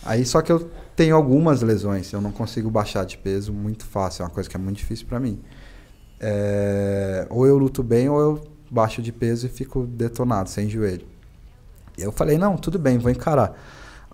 Aí 0.04 0.24
só 0.24 0.40
que 0.42 0.52
eu 0.52 0.70
tenho 0.94 1.16
algumas 1.16 1.60
lesões, 1.60 2.12
eu 2.12 2.20
não 2.20 2.30
consigo 2.30 2.70
baixar 2.70 3.04
de 3.04 3.18
peso 3.18 3.52
muito 3.52 3.84
fácil, 3.84 4.22
é 4.22 4.26
uma 4.26 4.30
coisa 4.30 4.48
que 4.48 4.56
é 4.56 4.60
muito 4.60 4.76
difícil 4.76 5.08
pra 5.08 5.18
mim. 5.18 5.40
É, 6.20 7.26
ou 7.30 7.48
eu 7.48 7.58
luto 7.58 7.82
bem 7.82 8.08
ou 8.08 8.20
eu 8.20 8.48
baixo 8.70 9.02
de 9.02 9.10
peso 9.10 9.46
e 9.46 9.48
fico 9.48 9.84
detonado, 9.84 10.48
sem 10.50 10.68
joelho. 10.68 11.04
E 11.98 12.02
eu 12.02 12.12
falei, 12.12 12.38
não, 12.38 12.56
tudo 12.56 12.78
bem, 12.78 12.96
vou 12.96 13.10
encarar. 13.10 13.58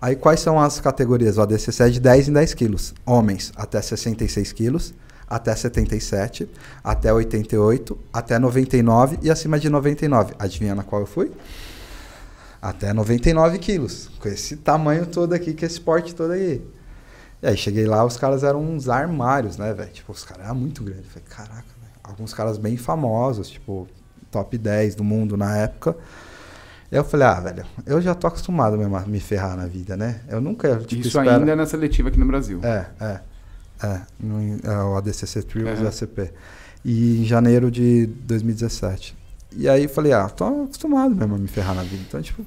Aí 0.03 0.17
quais 0.17 0.41
são 0.41 0.59
as 0.59 0.81
categorias? 0.81 1.37
O 1.37 1.41
ADCC 1.41 1.81
é 1.81 1.89
de 1.89 1.97
10 2.01 2.27
em 2.27 2.33
10 2.33 2.53
quilos. 2.55 2.93
Homens 3.05 3.53
até 3.55 3.81
66 3.81 4.51
quilos, 4.51 4.93
até 5.29 5.55
77, 5.55 6.49
até 6.83 7.13
88, 7.13 7.97
até 8.11 8.37
99 8.37 9.19
e 9.21 9.31
acima 9.31 9.57
de 9.57 9.69
99. 9.69 10.33
Adivinha 10.37 10.75
na 10.75 10.83
qual 10.83 11.03
eu 11.03 11.07
fui? 11.07 11.31
Até 12.61 12.91
99 12.91 13.57
quilos. 13.59 14.09
Com 14.19 14.27
esse 14.27 14.57
tamanho 14.57 15.05
todo 15.05 15.31
aqui, 15.31 15.53
com 15.53 15.65
esse 15.65 15.79
porte 15.79 16.13
todo 16.13 16.31
aí. 16.31 16.61
E 17.41 17.47
aí 17.47 17.55
cheguei 17.55 17.85
lá, 17.85 18.03
os 18.03 18.17
caras 18.17 18.43
eram 18.43 18.61
uns 18.61 18.89
armários, 18.89 19.55
né, 19.55 19.73
velho? 19.73 19.89
Tipo, 19.89 20.11
os 20.11 20.25
caras 20.25 20.47
eram 20.47 20.55
muito 20.55 20.83
grandes. 20.83 21.07
Falei, 21.07 21.23
caraca, 21.29 21.63
velho. 21.81 21.93
Alguns 22.03 22.33
caras 22.33 22.57
bem 22.57 22.75
famosos, 22.75 23.49
tipo, 23.49 23.87
top 24.29 24.57
10 24.57 24.95
do 24.95 25.03
mundo 25.05 25.37
na 25.37 25.55
época. 25.59 25.95
Eu 26.93 27.03
falei, 27.03 27.25
ah, 27.27 27.39
velho, 27.39 27.65
eu 27.87 27.99
já 27.99 28.13
tô 28.13 28.27
acostumado 28.27 28.77
mesmo 28.77 28.95
a 28.95 29.01
me 29.01 29.19
ferrar 29.19 29.57
na 29.57 29.65
vida, 29.65 29.97
né? 29.97 30.21
Eu 30.29 30.39
nunca, 30.39 30.75
tipo, 30.77 31.01
Isso 31.01 31.07
espero- 31.19 31.29
ainda 31.31 31.51
é 31.51 31.55
na 31.55 31.65
seletiva 31.65 32.09
aqui 32.09 32.19
no 32.19 32.25
Brasil. 32.27 32.59
É, 32.63 32.85
é. 33.01 33.19
É, 33.83 34.01
no, 34.19 34.39
é 34.63 34.83
o 34.83 34.95
ADCC 34.95 35.41
Trials 35.43 35.79
Aham. 35.79 35.87
ACP. 35.87 36.31
E 36.85 37.21
em 37.21 37.25
janeiro 37.25 37.71
de 37.71 38.05
2017. 38.05 39.15
E 39.55 39.67
aí 39.67 39.83
eu 39.83 39.89
falei, 39.89 40.13
ah, 40.13 40.29
tô 40.29 40.45
acostumado 40.45 41.15
mesmo 41.15 41.35
a 41.35 41.37
me 41.37 41.47
ferrar 41.47 41.75
na 41.75 41.81
vida. 41.83 42.03
Então, 42.07 42.21
tipo, 42.21 42.45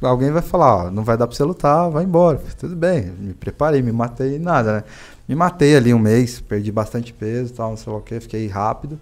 alguém 0.00 0.30
vai 0.30 0.42
falar, 0.42 0.86
ó, 0.86 0.90
não 0.90 1.02
vai 1.02 1.16
dar 1.16 1.26
pra 1.26 1.36
você 1.36 1.42
lutar, 1.42 1.90
vai 1.90 2.04
embora. 2.04 2.38
Falei, 2.38 2.54
Tudo 2.56 2.76
bem, 2.76 3.06
me 3.18 3.34
preparei, 3.34 3.82
me 3.82 3.90
matei, 3.92 4.38
nada, 4.38 4.74
né? 4.76 4.84
Me 5.28 5.34
matei 5.34 5.76
ali 5.76 5.92
um 5.92 5.98
mês, 5.98 6.40
perdi 6.40 6.70
bastante 6.72 7.12
peso 7.12 7.52
e 7.52 7.56
tal, 7.56 7.70
não 7.70 7.76
sei 7.76 7.92
lá 7.92 7.98
o 7.98 8.02
que, 8.02 8.18
fiquei 8.20 8.46
rápido. 8.46 8.98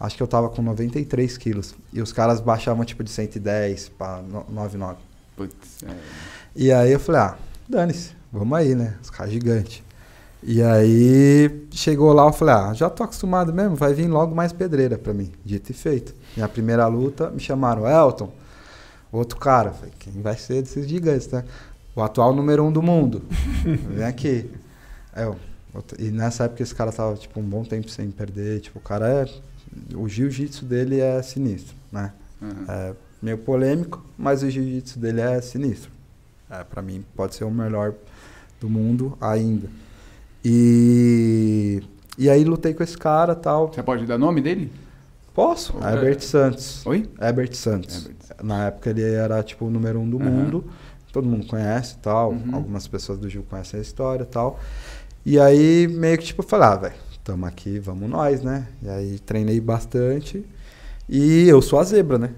Acho 0.00 0.16
que 0.16 0.22
eu 0.22 0.26
tava 0.26 0.48
com 0.48 0.62
93 0.62 1.36
quilos. 1.36 1.74
E 1.92 2.00
os 2.00 2.10
caras 2.12 2.40
baixavam 2.40 2.82
tipo 2.86 3.04
de 3.04 3.10
110 3.10 3.90
pra 3.90 4.22
no- 4.22 4.46
99. 4.48 4.96
Putz, 5.36 5.82
é. 5.84 5.94
E 6.56 6.72
aí 6.72 6.90
eu 6.90 6.98
falei, 6.98 7.20
ah, 7.20 7.36
dane-se, 7.68 8.12
vamos 8.32 8.56
aí, 8.58 8.74
né? 8.74 8.96
Os 9.02 9.10
caras 9.10 9.30
gigantes. 9.32 9.82
E 10.42 10.62
aí 10.62 11.66
chegou 11.70 12.12
lá, 12.14 12.24
eu 12.26 12.32
falei, 12.32 12.54
ah, 12.54 12.72
já 12.72 12.88
tô 12.88 13.02
acostumado 13.02 13.52
mesmo, 13.52 13.76
vai 13.76 13.92
vir 13.92 14.08
logo 14.08 14.34
mais 14.34 14.52
pedreira 14.54 14.96
pra 14.96 15.12
mim. 15.12 15.30
Dito 15.44 15.70
e 15.70 15.74
feito. 15.74 16.14
Minha 16.34 16.48
primeira 16.48 16.86
luta, 16.86 17.28
me 17.30 17.38
chamaram, 17.40 17.86
Elton, 17.86 18.32
outro 19.12 19.38
cara. 19.38 19.72
Falei, 19.72 19.92
quem 19.98 20.22
vai 20.22 20.36
ser 20.36 20.62
desses 20.62 20.88
gigantes, 20.88 21.28
né? 21.28 21.44
O 21.94 22.00
atual 22.02 22.34
número 22.34 22.64
um 22.64 22.72
do 22.72 22.80
mundo. 22.82 23.22
Vem 23.94 24.04
aqui. 24.04 24.50
Eu, 25.14 25.36
e 25.98 26.10
nessa 26.10 26.44
época 26.44 26.62
esse 26.62 26.74
cara 26.74 26.90
tava, 26.90 27.16
tipo, 27.16 27.38
um 27.38 27.42
bom 27.42 27.62
tempo 27.64 27.90
sem 27.90 28.10
perder. 28.10 28.60
Tipo, 28.60 28.78
o 28.78 28.82
cara 28.82 29.06
é. 29.08 29.28
O 29.94 30.08
jiu-jitsu 30.08 30.64
dele 30.64 31.00
é 31.00 31.22
sinistro, 31.22 31.74
né? 31.92 32.12
Aham. 32.42 32.64
É 32.68 32.94
meio 33.22 33.38
polêmico, 33.38 34.04
mas 34.16 34.42
o 34.42 34.50
jiu-jitsu 34.50 34.98
dele 34.98 35.20
é 35.20 35.40
sinistro. 35.40 35.90
É, 36.50 36.64
para 36.64 36.82
mim, 36.82 37.04
pode 37.14 37.34
ser 37.34 37.44
o 37.44 37.50
melhor 37.50 37.94
do 38.60 38.68
mundo 38.68 39.16
ainda. 39.20 39.68
E, 40.44 41.82
e 42.18 42.28
aí 42.28 42.44
lutei 42.44 42.74
com 42.74 42.82
esse 42.82 42.96
cara 42.96 43.34
tal. 43.34 43.72
Você 43.72 43.82
pode 43.82 44.06
dar 44.06 44.18
nome 44.18 44.40
dele? 44.40 44.72
Posso? 45.34 45.74
É. 45.82 45.92
Herbert 45.92 46.20
Santos. 46.20 46.84
Oi? 46.86 47.08
Herbert 47.20 47.54
Santos. 47.54 48.06
Herbert 48.06 48.16
Na 48.42 48.66
época 48.66 48.90
ele 48.90 49.02
era 49.02 49.42
tipo 49.42 49.66
o 49.66 49.70
número 49.70 50.00
um 50.00 50.08
do 50.08 50.18
Aham. 50.18 50.30
mundo. 50.30 50.64
Todo 51.12 51.26
mundo 51.28 51.46
conhece 51.46 51.96
tal. 51.98 52.32
Uhum. 52.32 52.54
Algumas 52.54 52.88
pessoas 52.88 53.18
do 53.18 53.28
Gil 53.28 53.44
conhecem 53.48 53.78
a 53.78 53.82
história 53.82 54.24
tal. 54.24 54.58
E 55.24 55.38
aí 55.38 55.86
meio 55.88 56.16
que 56.18 56.24
tipo, 56.24 56.42
falei, 56.42 56.68
ah, 56.68 56.76
velho, 56.76 56.94
tamo 57.24 57.46
aqui, 57.46 57.78
vamos 57.78 58.08
nós, 58.08 58.42
né? 58.42 58.66
E 58.82 58.88
aí 58.88 59.18
treinei 59.20 59.60
bastante. 59.60 60.44
E 61.08 61.48
eu 61.48 61.62
sou 61.62 61.78
a 61.80 61.84
zebra, 61.84 62.18
né? 62.18 62.30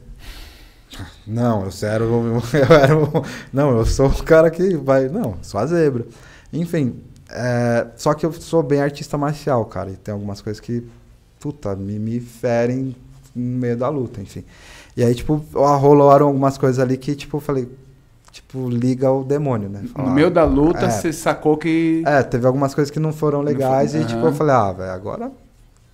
Não, 1.26 1.64
eu 1.64 1.88
era, 1.88 2.04
o- 2.04 2.38
eu 2.56 2.76
era 2.76 2.96
o- 2.98 3.24
Não, 3.52 3.76
eu 3.78 3.86
sou 3.86 4.06
o 4.08 4.22
cara 4.22 4.50
que 4.50 4.76
vai. 4.76 5.08
Não, 5.08 5.36
sou 5.42 5.60
a 5.60 5.66
zebra. 5.66 6.06
Enfim, 6.52 7.00
é, 7.30 7.86
só 7.96 8.14
que 8.14 8.26
eu 8.26 8.32
sou 8.32 8.62
bem 8.62 8.80
artista 8.80 9.16
marcial, 9.16 9.64
cara. 9.66 9.90
E 9.90 9.96
tem 9.96 10.12
algumas 10.12 10.40
coisas 10.40 10.60
que, 10.60 10.86
puta, 11.40 11.74
me, 11.76 11.98
me 11.98 12.20
ferem 12.20 12.94
no 13.34 13.58
meio 13.58 13.76
da 13.76 13.88
luta, 13.88 14.20
enfim. 14.20 14.44
E 14.96 15.02
aí, 15.02 15.14
tipo, 15.14 15.36
rolaram 15.54 16.26
algumas 16.28 16.58
coisas 16.58 16.78
ali 16.78 16.98
que, 16.98 17.14
tipo, 17.14 17.38
eu 17.38 17.40
falei, 17.40 17.68
tipo, 18.32 18.68
liga 18.68 19.10
o 19.12 19.22
demônio, 19.22 19.68
né? 19.68 19.80
No 19.82 19.88
Falar, 19.90 20.10
meio 20.14 20.30
da 20.30 20.42
luta, 20.44 20.86
é. 20.86 20.90
você 20.90 21.12
sacou 21.12 21.56
que. 21.56 22.02
É, 22.06 22.22
teve 22.22 22.46
algumas 22.46 22.74
coisas 22.74 22.90
que 22.90 22.98
não 22.98 23.12
foram 23.12 23.42
legais 23.42 23.92
foi- 23.92 24.00
e, 24.00 24.04
tipo, 24.04 24.18
aham. 24.20 24.28
eu 24.28 24.32
falei, 24.32 24.54
ah, 24.54 24.72
velho, 24.72 24.90
agora 24.90 25.30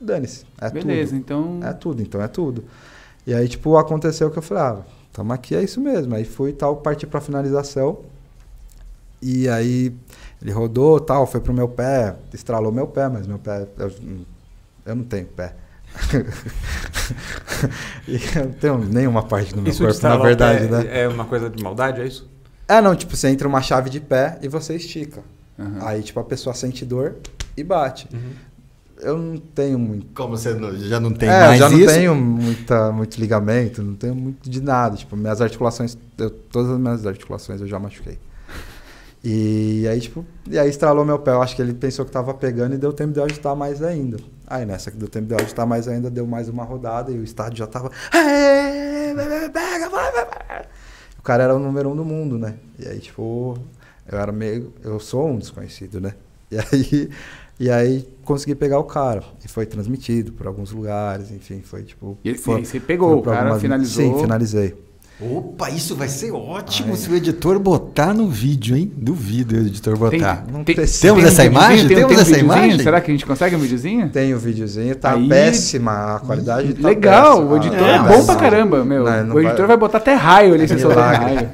dane-se. 0.01 0.45
É 0.61 0.71
Beleza, 0.71 1.11
tudo. 1.11 1.19
então. 1.19 1.61
É 1.63 1.73
tudo, 1.73 2.01
então 2.03 2.23
é 2.23 2.29
tudo. 2.29 2.65
E 3.27 3.35
aí, 3.35 3.47
tipo, 3.49 3.77
aconteceu 3.77 4.31
que 4.31 4.39
eu 4.39 4.43
falei, 4.43 4.63
ah, 4.63 4.77
tamo 5.13 5.33
aqui, 5.33 5.55
é 5.55 5.63
isso 5.63 5.81
mesmo. 5.81 6.15
Aí 6.15 6.25
fui 6.25 6.51
e 6.51 6.53
tal, 6.55 6.77
parti 6.77 7.07
pra 7.07 7.21
finalização. 7.21 7.99
E 9.21 9.49
aí 9.49 9.93
ele 10.41 10.53
rodou 10.53 11.01
tal, 11.01 11.27
foi 11.27 11.41
pro 11.41 11.53
meu 11.53 11.69
pé, 11.69 12.15
estralou 12.33 12.71
meu 12.71 12.87
pé, 12.87 13.09
mas 13.09 13.27
meu 13.27 13.39
pé. 13.39 13.67
Eu, 13.77 13.93
eu 14.87 14.95
não 14.95 15.03
tenho 15.05 15.27
pé. 15.27 15.55
eu 18.07 18.45
não 18.45 18.53
tenho 18.53 18.79
nenhuma 18.79 19.23
parte 19.23 19.55
do 19.55 19.63
meu 19.63 19.71
Isso 19.73 19.85
corpo, 19.85 20.03
na 20.03 20.17
verdade, 20.17 20.69
pé 20.69 20.85
né? 20.85 21.03
É 21.03 21.09
uma 21.09 21.25
coisa 21.25 21.49
de 21.51 21.63
maldade, 21.63 22.01
é 22.01 22.07
isso? 22.07 22.29
É, 22.67 22.81
não, 22.81 22.95
tipo, 22.95 23.17
você 23.17 23.29
entra 23.29 23.49
uma 23.49 23.63
chave 23.63 23.89
de 23.91 24.01
pé 24.01 24.39
e 24.43 24.49
você 24.49 24.77
estica. 24.77 25.23
Aham. 25.59 25.79
Aí, 25.83 26.03
tipo, 26.03 26.21
a 26.21 26.25
pessoa 26.25 26.55
sente 26.55 26.85
dor 26.85 27.17
e 27.57 27.65
bate. 27.65 28.09
Eu 29.01 29.17
não 29.17 29.37
tenho 29.39 29.79
muito. 29.79 30.07
Como 30.15 30.37
você 30.37 30.55
não- 30.55 30.77
já 30.77 31.01
não 31.01 31.13
tem 31.13 31.29
é, 31.29 31.41
mais 31.41 31.53
eu 31.61 31.69
já 31.69 31.71
não 31.71 31.79
isso? 31.79 31.95
tenho 31.95 32.15
muita, 32.15 32.93
muito 32.93 33.19
ligamento, 33.21 33.83
não 33.83 33.95
tenho 33.95 34.15
muito 34.15 34.49
de 34.49 34.61
nada. 34.61 34.97
Tipo, 34.97 35.17
minhas 35.17 35.41
articulações, 35.41 35.97
eu- 36.19 36.31
todas 36.31 36.71
as 36.73 36.79
minhas 36.79 37.07
articulações 37.07 37.61
eu 37.61 37.67
já 37.67 37.79
machuquei. 37.79 38.19
E 39.23 39.87
aí, 39.89 40.01
tipo, 40.01 40.25
e 40.49 40.59
aí 40.59 40.69
estralou 40.69 41.05
meu 41.05 41.19
pé. 41.19 41.33
Eu 41.33 41.43
acho 41.43 41.57
que 41.57 41.63
ele 41.63 41.75
pensou 41.75 42.05
que 42.05 42.11
tava 42.11 42.33
pegando 42.35 42.75
e 42.75 42.79
deu 42.79 42.93
tempo 42.93 43.13
de 43.13 43.19
eu 43.19 43.25
agitar 43.25 43.55
mais 43.57 43.83
ainda. 43.83 44.19
Aí 44.47 44.65
nessa 44.65 44.91
que 44.91 44.97
deu 44.97 45.09
tempo 45.09 45.27
de 45.27 45.35
eu 45.35 45.39
agitar 45.41 45.67
mais 45.67 45.89
ainda, 45.89 46.11
deu 46.11 46.27
mais 46.27 46.49
uma 46.49 46.65
rodada 46.65 47.11
e 47.11 47.19
o 47.19 47.25
estádio 47.25 47.59
já 47.59 47.67
tava. 47.67 47.91
O 51.19 51.23
cara 51.23 51.45
era 51.45 51.55
o 51.55 51.59
número 51.59 51.91
um 51.91 51.97
do 51.97 52.05
mundo, 52.05 52.39
né? 52.39 52.55
E 52.79 52.87
aí, 52.87 52.99
tipo, 53.01 53.59
eu 54.11 54.19
era 54.19 54.33
meio. 54.33 54.73
Eu 54.83 54.99
sou 55.01 55.29
um 55.29 55.39
desconhecido, 55.39 56.01
né? 56.01 56.15
E 56.51 56.57
aí, 56.59 57.11
e 57.61 57.71
aí 57.71 58.09
consegui 58.25 58.55
pegar 58.55 58.79
o 58.79 58.85
cara. 58.85 59.23
E 59.45 59.49
foi 59.49 59.67
transmitido 59.67 60.33
por 60.33 60.47
alguns 60.47 60.71
lugares, 60.71 61.31
enfim, 61.31 61.61
foi 61.61 61.83
tipo. 61.83 62.17
E, 62.25 62.35
foi, 62.35 62.65
você 62.65 62.81
pegou, 62.81 63.19
o 63.19 63.23
cara 63.23 63.41
algumas... 63.41 63.61
finalizou. 63.61 64.15
Sim, 64.15 64.21
finalizei. 64.21 64.75
Opa, 65.21 65.69
isso 65.69 65.97
vai 65.97 66.07
ser 66.07 66.31
ótimo 66.31 66.93
Ai. 66.93 66.97
se 66.97 67.11
o 67.11 67.15
editor 67.17 67.59
botar 67.59 68.15
no 68.15 68.29
vídeo, 68.29 68.77
hein? 68.77 68.93
Duvido 68.97 69.57
o 69.57 69.59
editor 69.59 69.99
botar. 69.99 70.45
Tem, 70.65 70.77
tem, 70.77 70.87
temos 70.87 71.01
tem 71.01 71.25
essa 71.25 71.43
um 71.43 71.47
imagem? 71.47 71.89
Tem, 71.89 71.97
temos 71.97 72.17
um 72.17 72.21
essa 72.21 72.39
imagem? 72.39 72.79
Será 72.79 73.01
que 73.01 73.11
a 73.11 73.15
gente 73.15 73.27
consegue 73.27 73.57
um 73.57 73.59
videozinho? 73.59 74.09
Tem 74.11 74.33
o 74.33 74.37
um 74.37 74.39
videozinho, 74.39 74.95
tá 74.95 75.15
Aí... 75.15 75.29
péssima, 75.29 76.17
a 76.17 76.21
qualidade 76.21 76.73
tá 76.75 76.87
Legal, 76.87 77.39
péssima. 77.39 77.53
o 77.53 77.57
editor 77.57 77.89
é, 77.89 77.95
é 77.95 77.99
bom 77.99 78.27
pra 78.27 78.37
caramba, 78.37 78.85
meu. 78.85 79.05
Não, 79.05 79.25
não 79.25 79.35
o 79.35 79.41
editor 79.41 79.59
vai... 79.59 79.67
vai... 79.67 79.77
botar 79.77 79.99
até 79.99 80.15
raio 80.15 80.55
ali, 80.55 80.69
se 80.69 80.79
souber 80.79 80.99
raio. 80.99 81.51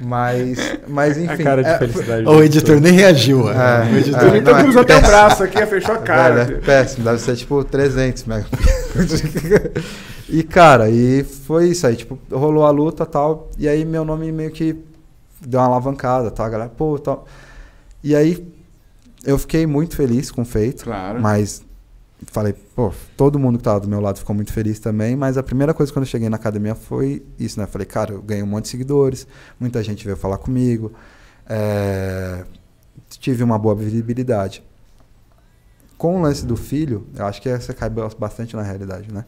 Mas, 0.00 0.78
mas 0.88 1.16
enfim. 1.16 1.42
A 1.42 1.44
cara 1.44 1.62
de 1.62 1.70
é, 1.70 1.78
felicidade. 1.78 2.26
o 2.26 2.42
editor 2.42 2.80
nem 2.80 2.92
reagiu. 2.92 3.48
É, 3.48 3.90
o 3.92 3.96
editor, 3.96 4.34
é, 4.34 4.36
editor 4.36 4.58
cruzou 4.62 4.82
até 4.82 4.96
o 4.96 5.00
braço 5.00 5.42
aqui, 5.44 5.66
fechou 5.66 5.94
a 5.94 5.98
cara. 5.98 6.40
É, 6.40 6.54
é 6.54 6.58
péssimo, 6.58 7.04
deve 7.04 7.18
ser 7.18 7.36
tipo 7.36 7.62
300 7.64 8.24
megapixels. 8.24 9.22
E, 10.28 10.42
cara, 10.42 10.88
e 10.88 11.22
foi 11.22 11.68
isso 11.68 11.86
aí, 11.86 11.96
tipo, 11.96 12.18
rolou 12.32 12.64
a 12.64 12.70
luta 12.70 13.04
tal, 13.04 13.50
e 13.58 13.68
aí 13.68 13.84
meu 13.84 14.04
nome 14.04 14.32
meio 14.32 14.50
que 14.50 14.74
deu 15.40 15.60
uma 15.60 15.66
alavancada, 15.66 16.30
tá? 16.30 16.46
A 16.46 16.48
galera, 16.48 16.70
pô, 16.70 16.98
tal. 16.98 17.26
E 18.02 18.16
aí 18.16 18.44
eu 19.24 19.38
fiquei 19.38 19.66
muito 19.66 19.94
feliz 19.94 20.30
com 20.30 20.42
o 20.42 20.44
feito, 20.44 20.84
claro. 20.84 21.20
mas 21.20 21.62
falei, 22.26 22.52
pô, 22.52 22.92
todo 23.16 23.38
mundo 23.38 23.58
que 23.58 23.64
tava 23.64 23.80
do 23.80 23.88
meu 23.88 24.00
lado 24.00 24.18
ficou 24.18 24.34
muito 24.34 24.52
feliz 24.52 24.78
também, 24.78 25.16
mas 25.16 25.36
a 25.36 25.42
primeira 25.42 25.74
coisa 25.74 25.92
quando 25.92 26.04
eu 26.04 26.10
cheguei 26.10 26.28
na 26.28 26.36
academia 26.36 26.74
foi 26.74 27.24
isso, 27.38 27.60
né? 27.60 27.66
Falei, 27.66 27.86
cara, 27.86 28.12
eu 28.12 28.22
ganhei 28.22 28.42
um 28.42 28.46
monte 28.46 28.64
de 28.64 28.70
seguidores, 28.70 29.26
muita 29.58 29.82
gente 29.82 30.04
veio 30.04 30.16
falar 30.16 30.38
comigo, 30.38 30.92
é... 31.46 32.44
tive 33.10 33.42
uma 33.42 33.58
boa 33.58 33.74
visibilidade. 33.74 34.62
Com 35.98 36.18
o 36.18 36.22
lance 36.22 36.44
do 36.44 36.56
filho, 36.56 37.06
eu 37.14 37.26
acho 37.26 37.40
que 37.40 37.48
essa 37.48 37.72
cai 37.72 37.90
bastante 37.90 38.56
na 38.56 38.62
realidade, 38.62 39.12
né? 39.12 39.24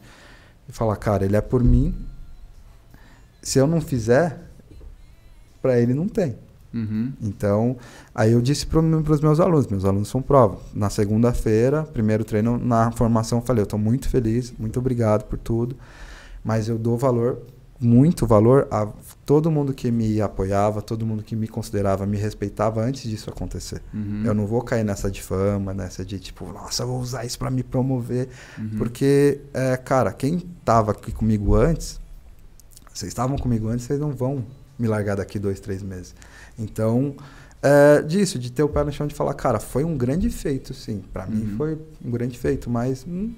e 0.67 0.71
falar, 0.71 0.95
cara, 0.97 1.25
ele 1.25 1.35
é 1.35 1.41
por 1.41 1.63
mim. 1.63 1.95
Se 3.41 3.57
eu 3.57 3.65
não 3.65 3.79
fizer, 3.79 4.39
para 5.61 5.79
ele 5.79 5.93
não 5.93 6.07
tem. 6.07 6.37
Uhum. 6.77 7.13
Então, 7.21 7.77
aí 8.13 8.31
eu 8.31 8.41
disse 8.41 8.65
para 8.65 8.79
os 8.79 9.21
meus 9.21 9.39
alunos, 9.39 9.67
meus 9.67 9.85
alunos 9.85 10.07
são 10.07 10.21
prova. 10.21 10.59
Na 10.73 10.89
segunda-feira, 10.89 11.83
primeiro 11.83 12.23
treino, 12.23 12.57
na 12.57 12.91
formação, 12.91 13.41
falei, 13.41 13.61
eu 13.61 13.65
estou 13.65 13.79
muito 13.79 14.09
feliz, 14.09 14.53
muito 14.57 14.79
obrigado 14.79 15.23
por 15.25 15.37
tudo, 15.39 15.75
mas 16.43 16.69
eu 16.69 16.77
dou 16.77 16.97
valor 16.97 17.39
muito 17.79 18.25
valor 18.25 18.67
a 18.71 18.87
todo 19.25 19.51
mundo 19.51 19.73
que 19.73 19.91
me 19.91 20.19
apoiava, 20.19 20.81
todo 20.81 21.05
mundo 21.05 21.23
que 21.23 21.35
me 21.35 21.47
considerava, 21.47 22.05
me 22.05 22.17
respeitava 22.17 22.81
antes 22.81 23.03
disso 23.03 23.29
acontecer. 23.29 23.81
Uhum. 23.93 24.23
Eu 24.25 24.33
não 24.33 24.47
vou 24.47 24.61
cair 24.61 24.83
nessa 24.83 25.11
de 25.11 25.21
fama, 25.21 25.73
nessa 25.73 26.03
de 26.03 26.19
tipo, 26.19 26.51
nossa, 26.51 26.83
eu 26.83 26.87
vou 26.87 26.99
usar 26.99 27.25
isso 27.25 27.37
para 27.37 27.51
me 27.51 27.63
promover. 27.63 28.29
Uhum. 28.57 28.71
Porque, 28.77 29.41
é, 29.53 29.77
cara, 29.77 30.11
quem 30.11 30.39
tava 30.65 30.91
aqui 30.91 31.11
comigo 31.11 31.55
antes, 31.55 31.99
vocês 32.93 33.09
estavam 33.09 33.37
comigo 33.37 33.67
antes, 33.67 33.85
vocês 33.85 33.99
não 33.99 34.11
vão 34.11 34.43
me 34.77 34.87
largar 34.87 35.15
daqui 35.15 35.37
dois, 35.37 35.59
três 35.59 35.83
meses. 35.83 36.15
Então, 36.57 37.15
é, 37.61 38.01
disso, 38.01 38.39
de 38.39 38.51
ter 38.51 38.63
o 38.63 38.69
pé 38.69 38.83
no 38.83 38.91
chão, 38.91 39.07
de 39.07 39.15
falar, 39.15 39.33
cara, 39.33 39.59
foi 39.59 39.83
um 39.83 39.97
grande 39.97 40.29
feito, 40.29 40.73
sim. 40.73 41.03
Para 41.13 41.25
uhum. 41.25 41.31
mim 41.31 41.57
foi 41.57 41.77
um 42.03 42.11
grande 42.11 42.37
feito, 42.37 42.69
mas 42.69 43.05
hum, 43.07 43.33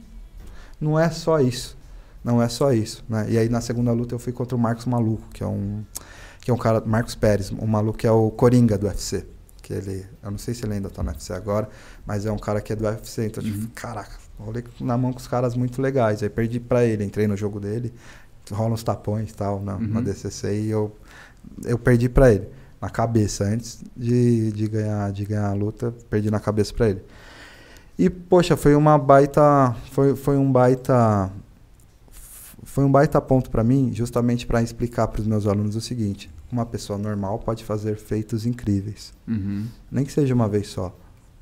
não 0.80 0.99
é 0.99 1.09
só 1.09 1.39
isso 1.39 1.80
não 2.24 2.41
é 2.41 2.49
só 2.49 2.74
isso, 2.74 3.03
né? 3.07 3.26
E 3.30 3.38
aí 3.38 3.49
na 3.49 3.61
segunda 3.61 3.91
luta 3.91 4.13
eu 4.13 4.20
fui 4.20 4.34
contra 4.34 4.55
o 4.55 4.59
Marcos 4.59 4.86
Maluco, 4.86 5.28
que 5.34 5.43
é 5.43 5.47
um 5.47 5.84
que 6.41 6.49
é 6.49 6.53
um 6.53 6.57
cara, 6.57 6.82
Marcos 6.86 7.15
Pérez, 7.15 7.51
um 7.51 7.67
maluco 7.67 7.97
que 7.97 8.07
é 8.07 8.11
o 8.11 8.32
Coringa 8.32 8.78
do 8.78 8.88
UFC, 8.88 9.26
que 9.61 9.74
ele, 9.74 10.05
eu 10.24 10.32
não 10.32 10.38
sei 10.38 10.53
se 10.53 10.65
ele 10.65 10.74
ainda 10.74 10.89
tá 10.89 11.03
no 11.03 11.09
UFC 11.09 11.34
agora, 11.34 11.67
mas 12.05 12.26
é 12.26 12.32
um 12.32 12.38
cara 12.38 12.61
que 12.61 12.72
é 12.72 12.76
do 12.76 12.86
UFC, 12.86 13.26
então 13.26 13.43
tipo, 13.43 13.55
uhum. 13.55 13.61
tipo, 13.63 13.74
caraca, 13.74 14.15
rolei 14.39 14.63
na 14.80 14.97
mão 14.97 15.11
com 15.11 15.20
os 15.20 15.28
caras 15.28 15.53
muito 15.53 15.82
legais, 15.82 16.24
aí 16.24 16.30
perdi 16.30 16.59
para 16.59 16.86
ele, 16.86 17.03
entrei 17.03 17.28
no 17.28 17.36
jogo 17.36 17.59
dele, 17.59 17.93
rola 18.51 18.74
uns 18.74 18.84
tapões 18.84 19.30
e 19.30 19.34
tal 19.34 19.61
na, 19.61 19.76
uhum. 19.76 19.88
na 19.88 20.01
DCC 20.01 20.61
e 20.61 20.70
eu 20.70 20.95
eu 21.65 21.78
perdi 21.78 22.09
para 22.09 22.34
ele 22.34 22.47
na 22.82 22.89
cabeça 22.89 23.43
antes 23.43 23.84
de, 23.95 24.51
de 24.51 24.67
ganhar 24.67 25.11
de 25.11 25.25
ganhar 25.25 25.49
a 25.49 25.53
luta, 25.53 25.93
perdi 26.09 26.32
na 26.32 26.39
cabeça 26.39 26.73
para 26.73 26.89
ele. 26.89 27.01
E 27.97 28.09
poxa, 28.09 28.55
foi 28.55 28.75
uma 28.75 28.97
baita 28.97 29.75
foi, 29.91 30.15
foi 30.15 30.38
um 30.38 30.51
baita 30.51 31.32
foi 32.63 32.84
um 32.84 32.91
baita 32.91 33.19
ponto 33.19 33.49
para 33.49 33.63
mim, 33.63 33.91
justamente 33.93 34.45
para 34.45 34.61
explicar 34.61 35.07
para 35.07 35.21
os 35.21 35.27
meus 35.27 35.47
alunos 35.47 35.75
o 35.75 35.82
seguinte: 35.82 36.30
uma 36.51 36.65
pessoa 36.65 36.97
normal 36.97 37.39
pode 37.39 37.63
fazer 37.63 37.97
feitos 37.97 38.45
incríveis, 38.45 39.13
uhum. 39.27 39.65
nem 39.91 40.05
que 40.05 40.11
seja 40.11 40.34
uma 40.34 40.47
vez 40.47 40.67
só. 40.67 40.95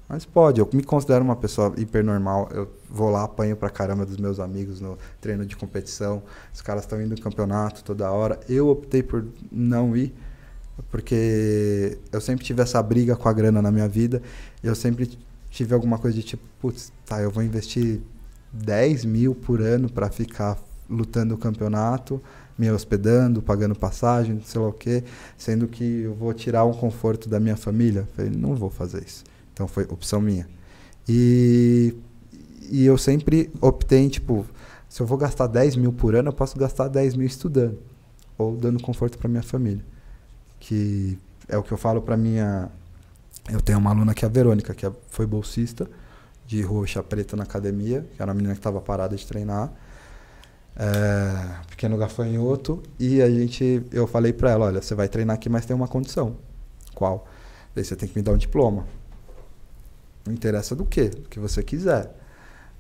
Mas 0.10 0.24
pode, 0.24 0.62
eu 0.62 0.70
me 0.72 0.84
considero 0.84 1.24
uma 1.24 1.36
pessoa 1.36 1.74
hipernormal. 1.76 2.48
Eu 2.54 2.72
vou 2.90 3.10
lá, 3.10 3.24
apanho 3.24 3.58
pra 3.58 3.70
caramba 3.70 4.06
dos 4.06 4.16
meus 4.16 4.40
amigos 4.40 4.80
no 4.80 4.98
treino 5.20 5.46
de 5.46 5.58
competição. 5.58 6.24
Os 6.54 6.62
caras 6.62 6.84
estão 6.84 7.02
indo 7.02 7.14
no 7.14 7.22
campeonato 7.22 7.84
toda 7.84 8.10
hora. 8.10 8.40
Eu 8.48 8.70
optei 8.70 9.04
por 9.04 9.26
não 9.52 9.98
ir, 9.98 10.16
porque 10.90 11.98
eu 12.12 12.22
sempre 12.22 12.46
tive 12.46 12.62
essa 12.62 12.82
briga 12.82 13.16
com 13.16 13.28
a 13.28 13.34
grana 13.34 13.62
na 13.62 13.72
minha 13.72 13.88
vida. 13.88 14.22
Eu 14.64 14.76
sempre 14.76 15.18
tive 15.50 15.74
alguma 15.74 15.98
coisa 15.98 16.16
de 16.16 16.24
tipo, 16.24 16.44
putz, 16.60 16.92
tá, 17.06 17.22
eu 17.22 17.32
vou 17.32 17.44
investir 17.44 18.02
10 18.54 19.06
mil 19.06 19.36
por 19.36 19.62
ano 19.62 19.90
para 19.90 20.10
ficar 20.10 20.58
lutando 20.90 21.36
o 21.36 21.38
campeonato, 21.38 22.22
me 22.58 22.72
hospedando, 22.72 23.42
pagando 23.42 23.76
passagem, 23.76 24.42
sei 24.44 24.62
lá 24.62 24.68
o 24.68 24.74
quê, 24.74 25.04
sendo 25.38 25.68
que 25.68 26.02
eu 26.02 26.16
vou 26.16 26.34
tirar 26.34 26.66
um 26.66 26.74
conforto 26.74 27.28
da 27.30 27.40
minha 27.40 27.58
família. 27.58 28.08
Falei, 28.16 28.32
não 28.32 28.56
vou 28.56 28.70
fazer 28.70 29.04
isso. 29.04 29.24
Então 29.54 29.68
foi 29.68 29.84
opção 29.84 30.22
minha. 30.22 30.48
E, 31.08 31.96
e 32.70 32.86
eu 32.86 32.98
sempre 32.98 33.50
optei 33.62 34.10
tipo, 34.10 34.46
se 34.90 35.02
eu 35.02 35.06
vou 35.06 35.18
gastar 35.18 35.48
10 35.48 35.76
mil 35.76 35.94
por 35.94 36.16
ano, 36.16 36.30
eu 36.30 36.34
posso 36.34 36.58
gastar 36.58 36.88
10 36.88 37.16
mil 37.16 37.28
estudando 37.28 37.78
ou 38.38 38.56
dando 38.56 38.82
conforto 38.82 39.18
para 39.18 39.28
minha 39.28 39.44
família. 39.44 39.84
Que 40.60 41.18
é 41.48 41.58
o 41.58 41.64
que 41.64 41.72
eu 41.72 41.78
falo 41.78 42.02
para 42.02 42.18
minha. 42.18 42.70
Eu 43.50 43.62
tenho 43.62 43.78
uma 43.78 43.92
aluna 43.92 44.14
que 44.14 44.26
é 44.26 44.28
a 44.28 44.32
Verônica, 44.32 44.74
que 44.74 44.86
é, 44.86 44.92
foi 45.10 45.26
bolsista 45.26 45.90
de 46.46 46.62
roxa 46.62 47.02
preta 47.04 47.36
na 47.36 47.44
academia, 47.44 48.06
que 48.16 48.22
era 48.22 48.32
uma 48.32 48.36
menina 48.36 48.54
que 48.54 48.60
estava 48.60 48.82
parada 48.82 49.16
de 49.16 49.26
treinar 49.26 49.72
é, 50.78 51.66
pequeno 51.68 51.98
gafanhoto, 51.98 52.84
e 53.00 53.22
a 53.22 53.30
gente, 53.30 53.84
eu 53.92 54.06
falei 54.06 54.32
para 54.32 54.52
ela, 54.52 54.66
olha, 54.68 54.82
você 54.82 54.94
vai 54.94 55.08
treinar 55.08 55.36
aqui, 55.36 55.50
mas 55.50 55.66
tem 55.66 55.76
uma 55.76 55.88
condição. 55.88 56.38
Qual? 56.94 57.28
Daí 57.74 57.84
você 57.84 57.96
tem 57.96 58.08
que 58.08 58.16
me 58.16 58.22
dar 58.22 58.32
um 58.32 58.38
diploma. 58.38 58.86
Não 60.26 60.34
interessa 60.34 60.76
do 60.76 60.86
que, 60.86 61.10
do 61.10 61.30
que 61.30 61.40
você 61.40 61.64
quiser. 61.64 62.16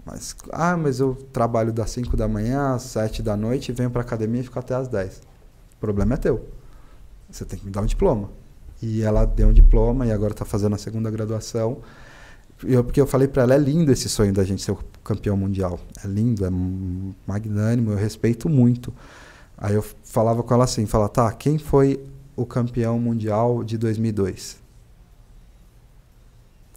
Mas, 0.06 0.36
ah, 0.52 0.78
mas 0.78 1.00
eu 1.00 1.16
trabalho 1.34 1.74
das 1.74 1.90
5 1.90 2.16
da 2.16 2.28
manhã 2.28 2.76
às 2.76 2.84
7 2.84 3.22
da 3.22 3.36
noite, 3.36 3.72
venho 3.72 3.90
para 3.90 4.02
academia 4.02 4.42
e 4.42 4.44
fico 4.44 4.60
até 4.60 4.76
às 4.76 4.88
10. 4.88 5.18
O 5.18 5.80
problema 5.80 6.14
é 6.14 6.18
teu. 6.18 6.48
Você 7.30 7.46
tem 7.46 7.60
que 7.60 7.66
me 7.66 7.72
dar 7.72 7.82
um 7.82 7.86
diploma. 7.86 8.30
E 8.82 9.02
ela 9.02 9.26
deu 9.26 9.50
um 9.50 9.54
diploma 9.54 10.06
e 10.06 10.12
agora 10.12 10.34
está 10.34 10.46
fazendo 10.46 10.76
a 10.76 10.78
segunda 10.78 11.10
graduação. 11.10 11.80
Eu, 12.64 12.84
porque 12.84 13.00
eu 13.00 13.08
falei 13.08 13.28
para 13.28 13.44
ela, 13.44 13.56
é 13.56 13.58
lindo 13.58 13.92
esse 13.92 14.10
sonho 14.10 14.34
da 14.34 14.44
gente 14.44 14.62
ser 14.62 14.72
o 14.72 14.80
campeão 15.04 15.36
mundial. 15.38 15.80
É 16.04 16.08
lindo, 16.08 16.46
é 16.46 16.50
magnânimo, 17.26 17.92
eu 17.92 17.98
respeito 17.98 18.50
muito. 18.50 18.94
Aí 19.58 19.76
eu 19.76 19.84
falava 20.04 20.44
com 20.44 20.54
ela 20.54 20.64
assim, 20.64 20.86
fala, 20.86 21.10
tá, 21.10 21.32
quem 21.34 21.58
foi 21.58 22.04
o 22.36 22.46
campeão 22.46 23.00
mundial 23.00 23.64
de 23.64 23.78
2002? 23.78 24.58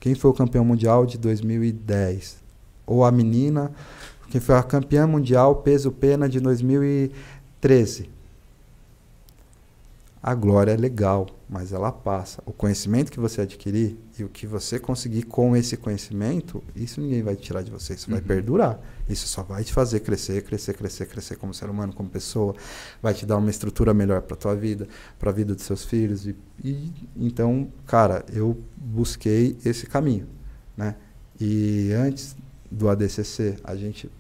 Quem 0.00 0.14
foi 0.14 0.30
o 0.30 0.34
campeão 0.34 0.64
mundial 0.64 1.04
de 1.04 1.18
2010? 1.18 2.38
Ou 2.86 3.04
a 3.04 3.12
menina, 3.12 3.70
quem 4.30 4.40
foi 4.40 4.56
a 4.56 4.62
campeã 4.62 5.06
mundial 5.06 5.56
peso 5.56 5.92
pena 5.92 6.26
de 6.26 6.40
2013? 6.40 8.08
A 10.22 10.34
glória 10.34 10.72
é 10.72 10.76
legal, 10.76 11.26
mas 11.48 11.72
ela 11.72 11.90
passa. 11.90 12.42
O 12.44 12.52
conhecimento 12.52 13.10
que 13.10 13.18
você 13.18 13.40
adquirir 13.40 13.96
e 14.18 14.22
o 14.22 14.28
que 14.28 14.46
você 14.46 14.78
conseguir 14.78 15.22
com 15.22 15.56
esse 15.56 15.78
conhecimento, 15.78 16.62
isso 16.76 17.00
ninguém 17.00 17.22
vai 17.22 17.34
tirar 17.36 17.62
de 17.62 17.70
você, 17.70 17.94
isso 17.94 18.10
uhum. 18.10 18.16
vai 18.16 18.22
perdurar. 18.22 18.78
Isso 19.08 19.26
só 19.26 19.42
vai 19.42 19.64
te 19.64 19.72
fazer 19.72 20.00
crescer, 20.00 20.42
crescer, 20.42 20.74
crescer, 20.74 21.06
crescer 21.06 21.36
como 21.36 21.54
ser 21.54 21.70
humano, 21.70 21.94
como 21.94 22.10
pessoa, 22.10 22.54
vai 23.00 23.14
te 23.14 23.24
dar 23.24 23.38
uma 23.38 23.48
estrutura 23.48 23.94
melhor 23.94 24.20
para 24.20 24.36
tua 24.36 24.54
vida, 24.54 24.86
para 25.18 25.30
a 25.30 25.32
vida 25.32 25.54
dos 25.54 25.64
seus 25.64 25.86
filhos 25.86 26.26
e, 26.26 26.36
e, 26.62 26.92
então, 27.16 27.72
cara, 27.86 28.22
eu 28.30 28.62
busquei 28.76 29.56
esse 29.64 29.86
caminho, 29.86 30.28
né? 30.76 30.96
E 31.40 31.92
antes 31.92 32.36
do 32.70 32.90
ADCC, 32.90 33.56
a 33.64 33.74
gente 33.74 34.10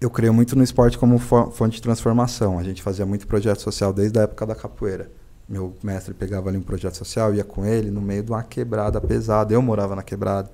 eu 0.00 0.10
creio 0.10 0.32
muito 0.34 0.54
no 0.56 0.62
esporte 0.62 0.98
como 0.98 1.18
fonte 1.18 1.76
de 1.76 1.82
transformação. 1.82 2.58
A 2.58 2.62
gente 2.62 2.82
fazia 2.82 3.06
muito 3.06 3.26
projeto 3.26 3.60
social 3.60 3.92
desde 3.92 4.18
a 4.18 4.22
época 4.22 4.46
da 4.46 4.54
capoeira. 4.54 5.10
Meu 5.48 5.74
mestre 5.82 6.12
pegava 6.12 6.48
ali 6.48 6.58
um 6.58 6.62
projeto 6.62 6.96
social, 6.96 7.34
ia 7.34 7.44
com 7.44 7.64
ele 7.64 7.90
no 7.90 8.00
meio 8.00 8.22
de 8.22 8.30
uma 8.30 8.42
quebrada 8.42 9.00
pesada. 9.00 9.54
Eu 9.54 9.62
morava 9.62 9.96
na 9.96 10.02
quebrada. 10.02 10.50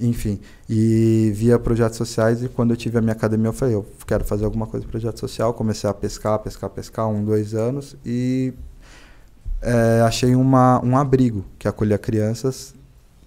Enfim, 0.00 0.40
e 0.68 1.30
via 1.34 1.58
projetos 1.58 1.98
sociais 1.98 2.42
e 2.42 2.48
quando 2.48 2.70
eu 2.70 2.76
tive 2.76 2.96
a 2.96 3.00
minha 3.02 3.12
academia 3.12 3.48
eu 3.48 3.52
falei, 3.52 3.74
eu 3.74 3.86
quero 4.06 4.24
fazer 4.24 4.44
alguma 4.46 4.66
coisa 4.66 4.86
de 4.86 4.90
projeto 4.90 5.20
social. 5.20 5.52
Comecei 5.52 5.88
a 5.88 5.92
pescar, 5.92 6.38
pescar, 6.38 6.70
pescar, 6.70 7.08
um, 7.08 7.22
dois 7.22 7.54
anos 7.54 7.94
e 8.04 8.54
é, 9.60 10.00
achei 10.00 10.34
uma, 10.34 10.82
um 10.82 10.96
abrigo 10.96 11.44
que 11.58 11.68
acolhia 11.68 11.98
crianças 11.98 12.74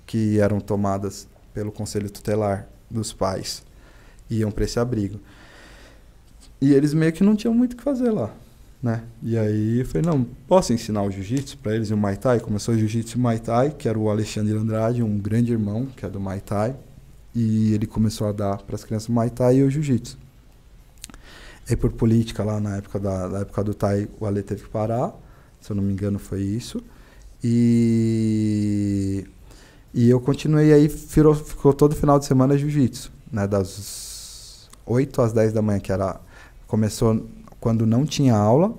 que 0.08 0.40
eram 0.40 0.60
tomadas 0.60 1.28
pelo 1.54 1.72
conselho 1.72 2.10
tutelar 2.10 2.68
dos 2.90 3.14
pais 3.14 3.64
iam 4.30 4.52
para 4.52 4.64
esse 4.64 4.80
abrigo. 4.80 5.20
E 6.62 6.74
eles 6.74 6.94
meio 6.94 7.12
que 7.14 7.24
não 7.24 7.36
tinham 7.36 7.54
muito 7.54 7.74
o 7.74 7.78
que 7.78 7.84
fazer 7.84 8.12
lá, 8.12 8.34
né? 8.82 9.04
E 9.22 9.38
aí 9.38 9.80
eu 9.80 9.86
falei, 9.86 10.04
não, 10.04 10.26
posso 10.48 10.74
ensinar 10.74 11.04
o 11.04 11.12
jiu-jitsu 11.12 11.58
para 11.58 11.76
eles 11.76 11.90
e 11.90 11.94
o 11.94 11.98
Muay 11.98 12.16
Thai? 12.16 12.40
Começou 12.40 12.74
o 12.74 12.78
jiu-jitsu 12.78 13.18
e 13.18 13.22
Muay 13.22 13.40
Thai, 13.40 13.72
que 13.72 13.88
era 13.90 14.00
o 14.00 14.10
Alexandre 14.10 14.56
Andrade, 14.56 15.04
um 15.04 15.18
grande 15.18 15.52
irmão, 15.52 15.86
que 15.86 16.06
é 16.06 16.10
do 16.10 16.20
Muay 16.20 16.40
Thai. 16.40 16.76
E 17.34 17.74
ele 17.74 17.86
começou 17.86 18.28
a 18.28 18.32
dar 18.32 18.58
para 18.62 18.76
as 18.76 18.84
crianças 18.84 19.10
o 19.10 19.12
Muay 19.12 19.30
Thai 19.30 19.58
e 19.58 19.64
o 19.64 19.70
jiu-jitsu. 19.70 20.18
E 21.70 21.76
por 21.76 21.92
política 21.92 22.44
lá 22.44 22.60
na 22.60 22.78
época 22.78 23.00
da, 23.00 23.42
época 23.42 23.64
do 23.64 23.74
Thai, 23.74 24.08
o 24.20 24.26
Ale 24.26 24.42
teve 24.44 24.64
que 24.64 24.70
parar, 24.70 25.14
se 25.60 25.72
eu 25.72 25.76
não 25.76 25.84
me 25.84 25.92
engano 25.92 26.20
foi 26.20 26.42
isso. 26.42 26.82
E 27.44 29.26
e 29.94 30.10
eu 30.10 30.20
continuei 30.20 30.74
aí, 30.74 30.90
ficou, 30.90 31.34
ficou 31.34 31.74
todo 31.74 31.96
final 31.96 32.20
de 32.20 32.26
semana 32.26 32.58
jiu-jitsu, 32.58 33.12
né, 33.32 33.48
das 33.48 34.15
8 34.86 35.22
às 35.22 35.34
10 35.34 35.54
da 35.54 35.62
manhã, 35.62 35.80
que 35.80 35.92
era 35.92 36.20
começou 36.68 37.26
quando 37.60 37.86
não 37.86 38.06
tinha 38.06 38.36
aula, 38.36 38.74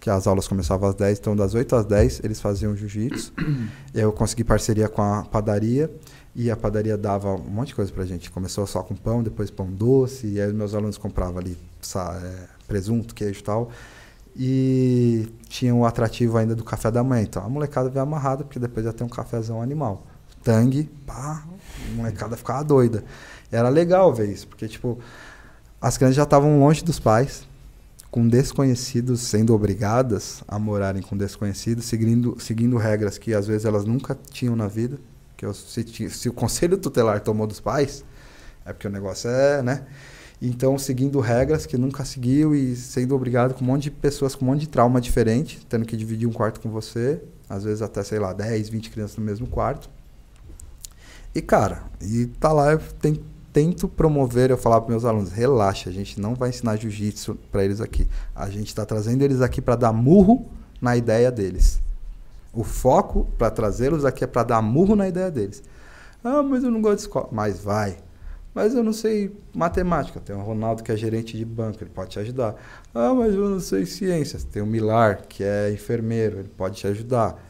que 0.00 0.10
as 0.10 0.26
aulas 0.26 0.46
começavam 0.46 0.88
às 0.88 0.94
10, 0.94 1.18
então 1.18 1.36
das 1.36 1.54
8 1.54 1.76
às 1.76 1.84
10 1.84 2.20
eles 2.24 2.40
faziam 2.40 2.76
jiu-jitsu. 2.76 3.32
eu 3.94 4.12
consegui 4.12 4.44
parceria 4.44 4.88
com 4.88 5.02
a 5.02 5.22
padaria 5.24 5.90
e 6.34 6.50
a 6.50 6.56
padaria 6.56 6.96
dava 6.96 7.34
um 7.34 7.50
monte 7.50 7.68
de 7.68 7.74
coisa 7.74 7.90
pra 7.90 8.04
gente. 8.04 8.30
Começou 8.30 8.66
só 8.66 8.82
com 8.82 8.94
pão, 8.94 9.22
depois 9.22 9.50
pão 9.50 9.66
doce, 9.70 10.26
e 10.26 10.40
aí 10.40 10.52
meus 10.52 10.74
alunos 10.74 10.98
compravam 10.98 11.38
ali 11.38 11.56
é, 11.96 12.32
presunto, 12.68 13.14
queijo 13.14 13.40
e 13.40 13.42
tal. 13.42 13.70
E 14.36 15.28
tinha 15.48 15.74
o 15.74 15.86
atrativo 15.86 16.36
ainda 16.36 16.54
do 16.54 16.62
café 16.62 16.90
da 16.90 17.02
manhã. 17.02 17.22
Então 17.22 17.42
a 17.42 17.48
molecada 17.48 17.88
veio 17.88 18.02
amarrada, 18.02 18.44
porque 18.44 18.58
depois 18.58 18.84
ia 18.84 18.92
ter 18.92 19.02
um 19.02 19.08
cafezão 19.08 19.62
animal. 19.62 20.06
Tangue, 20.42 20.84
pá, 21.06 21.42
a 21.42 21.96
molecada 21.96 22.36
ficava 22.36 22.62
doida. 22.62 23.02
Era 23.50 23.68
legal 23.68 24.12
ver 24.12 24.28
isso, 24.28 24.46
porque 24.46 24.68
tipo, 24.68 24.98
as 25.80 25.96
crianças 25.96 26.16
já 26.16 26.22
estavam 26.24 26.58
longe 26.60 26.84
dos 26.84 26.98
pais, 26.98 27.46
com 28.10 28.26
desconhecidos 28.26 29.20
sendo 29.20 29.54
obrigadas 29.54 30.42
a 30.48 30.58
morarem 30.58 31.02
com 31.02 31.16
desconhecidos, 31.16 31.84
seguindo, 31.84 32.36
seguindo 32.38 32.76
regras 32.76 33.18
que 33.18 33.34
às 33.34 33.46
vezes 33.46 33.64
elas 33.64 33.84
nunca 33.84 34.16
tinham 34.30 34.56
na 34.56 34.66
vida 34.66 34.98
que 35.36 35.44
eu, 35.44 35.52
se, 35.52 35.84
se, 36.08 36.28
o 36.28 36.32
conselho 36.32 36.78
tutelar 36.78 37.20
tomou 37.20 37.46
dos 37.46 37.60
pais, 37.60 38.04
é 38.64 38.72
porque 38.72 38.88
o 38.88 38.90
negócio 38.90 39.28
é, 39.28 39.62
né? 39.62 39.86
Então, 40.40 40.78
seguindo 40.78 41.20
regras 41.20 41.66
que 41.66 41.78
nunca 41.78 42.04
seguiu 42.04 42.54
e 42.54 42.76
sendo 42.76 43.14
obrigado 43.14 43.54
com 43.54 43.62
um 43.62 43.66
monte 43.66 43.84
de 43.84 43.90
pessoas 43.90 44.34
com 44.34 44.44
um 44.44 44.48
monte 44.48 44.60
de 44.60 44.68
trauma 44.68 45.00
diferente, 45.00 45.64
tendo 45.68 45.86
que 45.86 45.96
dividir 45.96 46.28
um 46.28 46.32
quarto 46.32 46.60
com 46.60 46.70
você, 46.70 47.22
às 47.48 47.64
vezes 47.64 47.80
até, 47.80 48.02
sei 48.02 48.18
lá, 48.18 48.32
10, 48.32 48.68
20 48.68 48.90
crianças 48.90 49.16
no 49.16 49.24
mesmo 49.24 49.46
quarto. 49.46 49.88
E, 51.34 51.40
cara, 51.40 51.84
e 52.00 52.26
tá 52.26 52.52
lá, 52.52 52.76
tem, 53.00 53.20
tento 53.56 53.88
promover, 53.88 54.50
eu 54.50 54.58
falar 54.58 54.82
para 54.82 54.90
meus 54.90 55.06
alunos, 55.06 55.32
relaxa, 55.32 55.88
a 55.88 55.92
gente 55.92 56.20
não 56.20 56.34
vai 56.34 56.50
ensinar 56.50 56.76
jiu-jitsu 56.76 57.38
para 57.50 57.64
eles 57.64 57.80
aqui. 57.80 58.06
A 58.34 58.50
gente 58.50 58.66
está 58.66 58.84
trazendo 58.84 59.22
eles 59.22 59.40
aqui 59.40 59.62
para 59.62 59.76
dar 59.76 59.94
murro 59.94 60.44
na 60.78 60.94
ideia 60.94 61.32
deles. 61.32 61.80
O 62.52 62.62
foco 62.62 63.26
para 63.38 63.50
trazê-los 63.50 64.04
aqui 64.04 64.24
é 64.24 64.26
para 64.26 64.42
dar 64.42 64.60
murro 64.60 64.94
na 64.94 65.08
ideia 65.08 65.30
deles. 65.30 65.62
Ah, 66.22 66.42
mas 66.42 66.64
eu 66.64 66.70
não 66.70 66.82
gosto 66.82 66.96
de 66.96 67.02
escola. 67.04 67.28
Mas 67.32 67.58
vai. 67.58 67.96
Mas 68.54 68.74
eu 68.74 68.84
não 68.84 68.92
sei 68.92 69.34
matemática. 69.54 70.20
Tem 70.20 70.36
o 70.36 70.42
Ronaldo 70.42 70.82
que 70.82 70.92
é 70.92 70.96
gerente 70.96 71.34
de 71.34 71.44
banco, 71.46 71.82
ele 71.82 71.88
pode 71.88 72.10
te 72.10 72.18
ajudar. 72.18 72.56
Ah, 72.94 73.14
mas 73.14 73.32
eu 73.32 73.48
não 73.48 73.60
sei 73.60 73.86
ciências. 73.86 74.44
Tem 74.44 74.60
o 74.60 74.66
Milar, 74.66 75.22
que 75.26 75.42
é 75.42 75.72
enfermeiro, 75.72 76.40
ele 76.40 76.50
pode 76.54 76.76
te 76.76 76.86
ajudar. 76.88 77.42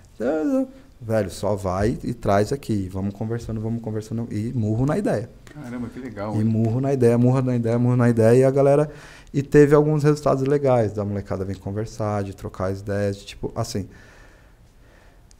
Velho, 1.00 1.30
só 1.30 1.56
vai 1.56 1.98
e 2.04 2.14
traz 2.14 2.52
aqui. 2.52 2.88
Vamos 2.92 3.12
conversando, 3.12 3.60
vamos 3.60 3.82
conversando. 3.82 4.28
E 4.30 4.52
murro 4.52 4.86
na 4.86 4.96
ideia. 4.96 5.28
Caramba, 5.62 5.88
que 5.88 5.98
legal. 5.98 6.40
E 6.40 6.44
murro 6.44 6.80
na 6.80 6.92
ideia, 6.92 7.16
murro 7.16 7.40
na 7.40 7.56
ideia, 7.56 7.78
murro 7.78 7.96
na 7.96 8.08
ideia. 8.10 8.38
E 8.38 8.44
a 8.44 8.50
galera. 8.50 8.90
E 9.32 9.42
teve 9.42 9.74
alguns 9.74 10.02
resultados 10.02 10.42
legais. 10.46 10.92
Da 10.92 11.04
molecada 11.04 11.44
vir 11.44 11.58
conversar, 11.58 12.22
de 12.22 12.34
trocar 12.34 12.66
as 12.66 12.80
ideias, 12.80 13.16
de 13.16 13.26
tipo, 13.26 13.52
assim. 13.54 13.88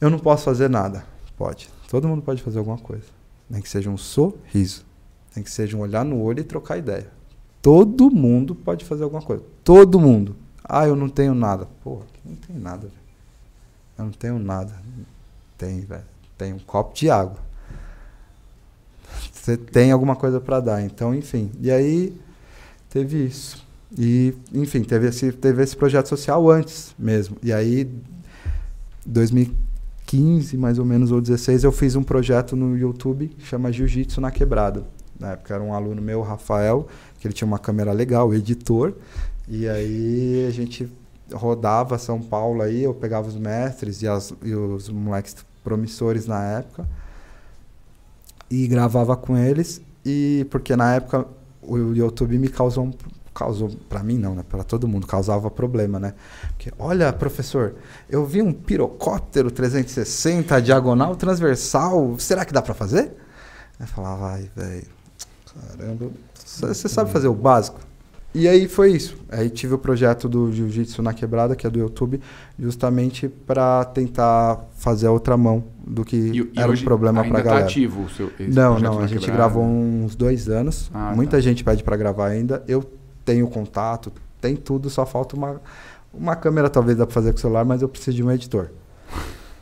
Eu 0.01 0.09
não 0.09 0.19
posso 0.19 0.43
fazer 0.43 0.69
nada. 0.69 1.05
Pode. 1.37 1.69
Todo 1.89 2.07
mundo 2.07 2.21
pode 2.21 2.41
fazer 2.41 2.57
alguma 2.59 2.77
coisa. 2.77 3.05
Nem 3.49 3.61
que 3.61 3.69
seja 3.69 3.89
um 3.89 3.97
sorriso. 3.97 4.85
Nem 5.35 5.43
que 5.43 5.51
seja 5.51 5.77
um 5.77 5.81
olhar 5.81 6.03
no 6.03 6.21
olho 6.21 6.39
e 6.39 6.43
trocar 6.43 6.77
ideia. 6.77 7.07
Todo 7.61 8.09
mundo 8.09 8.55
pode 8.55 8.85
fazer 8.85 9.03
alguma 9.03 9.21
coisa. 9.21 9.43
Todo 9.63 9.99
mundo. 9.99 10.35
Ah, 10.63 10.87
eu 10.87 10.95
não 10.95 11.09
tenho 11.09 11.33
nada. 11.33 11.67
Pô, 11.83 12.01
não 12.25 12.35
tem 12.35 12.55
nada, 12.55 12.87
velho. 12.87 13.07
Eu 13.97 14.05
não 14.05 14.11
tenho 14.11 14.39
nada. 14.39 14.73
Tem, 15.57 15.81
velho. 15.81 16.03
Tem 16.37 16.53
um 16.53 16.59
copo 16.59 16.93
de 16.93 17.09
água. 17.09 17.46
Você 19.31 19.57
tem 19.57 19.91
alguma 19.91 20.15
coisa 20.15 20.39
para 20.39 20.59
dar. 20.59 20.81
Então, 20.81 21.13
enfim. 21.13 21.51
E 21.61 21.71
aí, 21.71 22.15
teve 22.89 23.25
isso. 23.25 23.65
E, 23.97 24.33
enfim, 24.53 24.83
teve 24.83 25.07
esse, 25.07 25.31
teve 25.31 25.63
esse 25.63 25.75
projeto 25.75 26.07
social 26.07 26.49
antes 26.49 26.93
mesmo. 26.97 27.37
E 27.41 27.53
aí, 27.53 27.89
2015. 29.05 29.67
15, 30.07 30.55
mais 30.55 30.79
ou 30.79 30.85
menos, 30.85 31.11
ou 31.11 31.19
16, 31.19 31.65
eu 31.65 31.71
fiz 31.71 31.95
um 31.95 32.01
projeto 32.01 32.55
no 32.55 32.77
YouTube 32.77 33.27
que 33.27 33.45
chama 33.45 33.71
Jiu-Jitsu 33.71 34.21
na 34.21 34.31
Quebrada. 34.31 34.85
Na 35.19 35.33
época 35.33 35.53
era 35.53 35.61
um 35.61 35.73
aluno 35.73 36.01
meu, 36.01 36.21
Rafael, 36.21 36.87
que 37.19 37.27
ele 37.27 37.33
tinha 37.33 37.47
uma 37.47 37.59
câmera 37.59 37.91
legal, 37.91 38.33
editor. 38.33 38.93
E 39.47 39.67
aí 39.67 40.45
a 40.47 40.51
gente 40.51 40.89
rodava 41.33 41.97
São 41.97 42.21
Paulo 42.21 42.61
aí, 42.61 42.83
eu 42.83 42.93
pegava 42.93 43.27
os 43.27 43.35
mestres 43.35 44.01
e, 44.01 44.07
as, 44.07 44.33
e 44.43 44.55
os 44.55 44.87
moleques 44.89 45.35
promissores 45.61 46.25
na 46.25 46.41
época 46.41 46.87
e 48.49 48.67
gravava 48.67 49.15
com 49.15 49.37
eles. 49.37 49.81
E 50.05 50.45
porque 50.49 50.75
na 50.75 50.95
época 50.95 51.25
o 51.61 51.77
YouTube 51.77 52.37
me 52.37 52.47
causou 52.47 52.85
um 52.85 52.91
causou 53.37 53.69
para 53.87 54.01
mim 54.01 54.17
não, 54.17 54.33
né? 54.33 54.43
Para 54.47 54.63
todo 54.63 54.87
mundo 54.87 55.05
causava 55.05 55.51
problema, 55.51 55.99
né? 55.99 56.15
Porque 56.55 56.73
olha, 56.79 57.13
professor, 57.13 57.75
eu 58.09 58.25
vi 58.25 58.41
um 58.41 58.51
pirocóptero 58.51 59.51
360 59.51 60.59
diagonal 60.59 61.15
transversal, 61.15 62.17
será 62.17 62.43
que 62.43 62.51
dá 62.51 62.63
para 62.63 62.73
fazer? 62.73 63.15
Eu 63.79 63.85
falava, 63.85 64.31
ai, 64.31 64.49
velho, 64.55 64.87
caramba, 65.53 66.09
você 66.43 66.89
sabe 66.89 67.11
fazer 67.11 67.27
o 67.27 67.33
básico? 67.35 67.79
E 68.37 68.47
aí 68.47 68.67
foi 68.67 68.91
isso. 68.91 69.17
Aí 69.31 69.49
tive 69.49 69.73
o 69.73 69.79
projeto 69.79 70.29
do 70.29 70.51
Jiu-Jitsu 70.51 71.01
na 71.01 71.11
Quebrada, 71.11 71.55
que 71.55 71.65
é 71.65 71.69
do 71.71 71.79
YouTube, 71.79 72.21
justamente 72.59 73.27
para 73.27 73.83
tentar 73.83 74.63
fazer 74.77 75.07
a 75.07 75.11
outra 75.11 75.35
mão 75.35 75.63
do 75.83 76.05
que 76.05 76.15
e, 76.15 76.51
era 76.55 76.71
um 76.71 76.77
problema 76.77 77.23
para 77.23 77.41
galera. 77.41 77.61
Tá 77.61 77.65
ativo 77.65 78.03
o 78.03 78.09
seu 78.09 78.31
Não, 78.47 78.77
não, 78.77 78.99
a 78.99 79.07
gente 79.07 79.21
quebrada. 79.21 79.37
gravou 79.37 79.63
uns 79.63 80.15
dois 80.15 80.47
anos. 80.49 80.91
Ah, 80.93 81.13
Muita 81.15 81.37
tá. 81.37 81.41
gente 81.41 81.63
pede 81.63 81.83
para 81.83 81.97
gravar 81.97 82.27
ainda. 82.27 82.63
Eu 82.67 82.83
tenho 83.25 83.47
contato, 83.47 84.11
tem 84.39 84.55
tudo, 84.55 84.87
só 84.87 85.03
falta 85.03 85.35
uma, 85.35 85.59
uma 86.13 86.35
câmera, 86.35 86.69
talvez 86.69 86.95
dá 86.95 87.07
para 87.07 87.13
fazer 87.15 87.31
com 87.31 87.39
o 87.39 87.41
celular, 87.41 87.65
mas 87.65 87.81
eu 87.81 87.89
preciso 87.89 88.17
de 88.17 88.23
um 88.23 88.31
editor. 88.31 88.67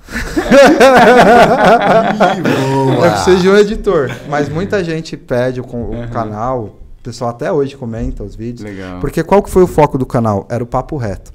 eu 3.03 3.11
preciso 3.11 3.39
de 3.39 3.49
um 3.49 3.55
editor. 3.55 4.11
Mas 4.27 4.49
muita 4.49 4.83
gente 4.83 5.15
pede 5.15 5.61
o, 5.61 5.63
o 5.63 5.91
uhum. 5.91 6.09
canal, 6.09 6.81
pessoal 7.05 7.29
até 7.29 7.51
hoje 7.51 7.77
comenta 7.77 8.23
os 8.23 8.35
vídeos. 8.35 8.61
Legal. 8.61 8.99
Porque 8.99 9.23
qual 9.23 9.41
que 9.43 9.49
foi 9.49 9.63
o 9.63 9.67
foco 9.67 9.97
do 9.97 10.05
canal? 10.05 10.47
Era 10.49 10.63
o 10.63 10.67
papo 10.67 10.97
reto. 10.97 11.31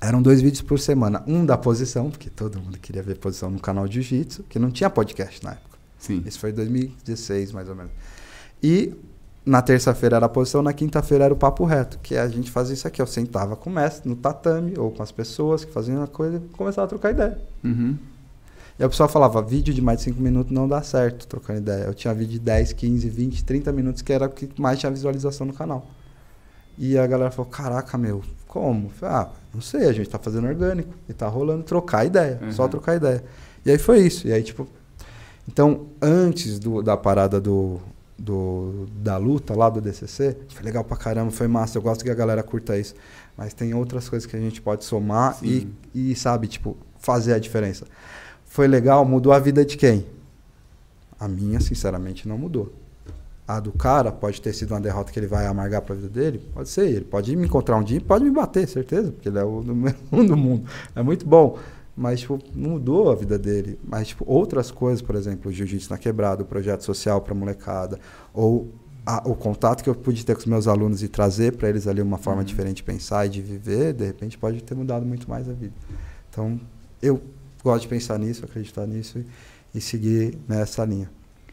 Eram 0.00 0.22
dois 0.22 0.40
vídeos 0.40 0.62
por 0.62 0.78
semana. 0.78 1.22
Um 1.26 1.44
da 1.44 1.58
posição, 1.58 2.10
porque 2.10 2.30
todo 2.30 2.60
mundo 2.60 2.78
queria 2.78 3.02
ver 3.02 3.18
posição 3.18 3.50
no 3.50 3.58
canal 3.58 3.88
de 3.88 4.00
Jiu-Jitsu, 4.00 4.44
que 4.44 4.58
não 4.58 4.70
tinha 4.70 4.88
podcast 4.88 5.42
na 5.42 5.52
época. 5.52 5.76
Sim. 5.98 6.22
Isso 6.24 6.38
foi 6.38 6.50
em 6.50 6.54
2016, 6.54 7.52
mais 7.52 7.68
ou 7.68 7.74
menos. 7.74 7.92
E 8.62 8.94
na 9.44 9.60
terça-feira 9.62 10.16
era 10.16 10.26
a 10.26 10.28
posição, 10.28 10.62
na 10.62 10.72
quinta-feira 10.72 11.24
era 11.24 11.34
o 11.34 11.36
papo 11.36 11.64
reto, 11.64 11.98
que 12.02 12.16
a 12.16 12.28
gente 12.28 12.50
fazia 12.50 12.74
isso 12.74 12.86
aqui. 12.86 13.02
Eu 13.02 13.06
sentava 13.06 13.56
com 13.56 13.70
o 13.70 13.72
mestre 13.72 14.08
no 14.08 14.14
tatame 14.14 14.74
ou 14.78 14.92
com 14.92 15.02
as 15.02 15.10
pessoas 15.10 15.64
que 15.64 15.72
faziam 15.72 16.02
a 16.02 16.06
coisa 16.06 16.36
e 16.36 16.40
começava 16.56 16.84
a 16.84 16.88
trocar 16.88 17.10
ideia. 17.10 17.38
Uhum. 17.64 17.96
E 18.78 18.84
a 18.84 18.88
pessoa 18.88 19.08
falava, 19.08 19.40
vídeo 19.40 19.72
de 19.72 19.80
mais 19.80 19.98
de 19.98 20.04
5 20.04 20.20
minutos 20.20 20.52
não 20.52 20.68
dá 20.68 20.82
certo 20.82 21.26
trocando 21.26 21.60
ideia. 21.60 21.84
Eu 21.84 21.94
tinha 21.94 22.12
vídeo 22.12 22.32
de 22.32 22.40
10, 22.40 22.74
15, 22.74 23.08
20, 23.08 23.44
30 23.44 23.72
minutos, 23.72 24.02
que 24.02 24.12
era 24.12 24.26
o 24.26 24.28
que 24.28 24.50
mais 24.60 24.78
tinha 24.78 24.92
visualização 24.92 25.46
no 25.46 25.52
canal. 25.52 25.86
E 26.78 26.98
a 26.98 27.06
galera 27.06 27.30
falou, 27.30 27.50
caraca, 27.50 27.96
meu, 27.96 28.22
como? 28.46 28.90
Falei, 28.90 29.16
ah, 29.16 29.28
não 29.54 29.62
sei, 29.62 29.88
a 29.88 29.92
gente 29.92 30.10
tá 30.10 30.18
fazendo 30.18 30.46
orgânico. 30.46 30.92
E 31.08 31.14
tá 31.14 31.26
rolando 31.26 31.62
trocar 31.62 32.04
ideia, 32.04 32.38
uhum. 32.42 32.52
só 32.52 32.68
trocar 32.68 32.96
ideia. 32.96 33.24
E 33.64 33.70
aí 33.70 33.78
foi 33.78 34.00
isso. 34.00 34.28
E 34.28 34.32
aí, 34.32 34.42
tipo. 34.42 34.68
Então, 35.48 35.86
antes 36.02 36.58
do, 36.58 36.82
da 36.82 36.96
parada 36.96 37.40
do, 37.40 37.80
do, 38.18 38.86
da 38.96 39.16
luta 39.16 39.54
lá 39.54 39.70
do 39.70 39.80
DCC, 39.80 40.36
foi 40.48 40.64
legal 40.64 40.84
pra 40.84 40.96
caramba, 40.96 41.30
foi 41.30 41.48
massa. 41.48 41.78
Eu 41.78 41.82
gosto 41.82 42.04
que 42.04 42.10
a 42.10 42.14
galera 42.14 42.42
curta 42.42 42.76
isso. 42.76 42.94
Mas 43.36 43.54
tem 43.54 43.72
outras 43.72 44.08
coisas 44.08 44.26
que 44.26 44.36
a 44.36 44.40
gente 44.40 44.60
pode 44.60 44.84
somar 44.84 45.36
e, 45.42 45.68
e, 45.94 46.14
sabe, 46.14 46.48
tipo, 46.48 46.76
fazer 46.98 47.34
a 47.34 47.38
diferença. 47.38 47.86
Foi 48.56 48.66
legal, 48.66 49.04
mudou 49.04 49.34
a 49.34 49.38
vida 49.38 49.66
de 49.66 49.76
quem? 49.76 50.06
A 51.20 51.28
minha, 51.28 51.60
sinceramente, 51.60 52.26
não 52.26 52.38
mudou. 52.38 52.72
A 53.46 53.60
do 53.60 53.70
cara 53.70 54.10
pode 54.10 54.40
ter 54.40 54.54
sido 54.54 54.70
uma 54.70 54.80
derrota 54.80 55.12
que 55.12 55.18
ele 55.18 55.26
vai 55.26 55.46
amargar 55.46 55.82
pra 55.82 55.94
vida 55.94 56.08
dele? 56.08 56.40
Pode 56.54 56.70
ser. 56.70 56.88
Ele 56.88 57.04
pode 57.04 57.36
me 57.36 57.44
encontrar 57.44 57.76
um 57.76 57.84
dia 57.84 57.98
e 57.98 58.00
pode 58.00 58.24
me 58.24 58.30
bater, 58.30 58.66
certeza, 58.66 59.12
porque 59.12 59.28
ele 59.28 59.38
é 59.38 59.44
o 59.44 59.62
número 59.62 59.94
um 60.10 60.24
do 60.24 60.38
mundo. 60.38 60.66
É 60.94 61.02
muito 61.02 61.26
bom. 61.26 61.58
mas 61.94 62.20
tipo, 62.20 62.38
não 62.54 62.70
mudou 62.70 63.10
a 63.10 63.14
vida 63.14 63.38
dele. 63.38 63.78
Mas 63.84 64.08
tipo, 64.08 64.24
outras 64.26 64.70
coisas, 64.70 65.02
por 65.02 65.16
exemplo, 65.16 65.50
o 65.50 65.52
jiu-jitsu 65.52 65.90
na 65.90 65.98
quebrada, 65.98 66.42
o 66.42 66.46
projeto 66.46 66.82
social 66.82 67.20
para 67.20 67.34
molecada, 67.34 68.00
ou 68.32 68.72
a, 69.04 69.22
o 69.28 69.34
contato 69.34 69.84
que 69.84 69.90
eu 69.90 69.94
pude 69.94 70.24
ter 70.24 70.32
com 70.32 70.40
os 70.40 70.46
meus 70.46 70.66
alunos 70.66 71.02
e 71.02 71.08
trazer 71.08 71.58
para 71.58 71.68
eles 71.68 71.86
ali 71.86 72.00
uma 72.00 72.16
forma 72.16 72.40
uhum. 72.40 72.46
diferente 72.46 72.76
de 72.76 72.84
pensar 72.84 73.26
e 73.26 73.28
de 73.28 73.42
viver, 73.42 73.92
de 73.92 74.06
repente 74.06 74.38
pode 74.38 74.62
ter 74.62 74.74
mudado 74.74 75.04
muito 75.04 75.28
mais 75.28 75.46
a 75.46 75.52
vida. 75.52 75.74
Então, 76.30 76.58
eu 77.02 77.20
gosto 77.66 77.82
de 77.82 77.88
pensar 77.88 78.18
nisso, 78.18 78.44
acreditar 78.44 78.86
nisso 78.86 79.18
e, 79.18 79.78
e 79.78 79.80
seguir 79.80 80.38
nessa 80.48 80.84
linha. 80.84 81.10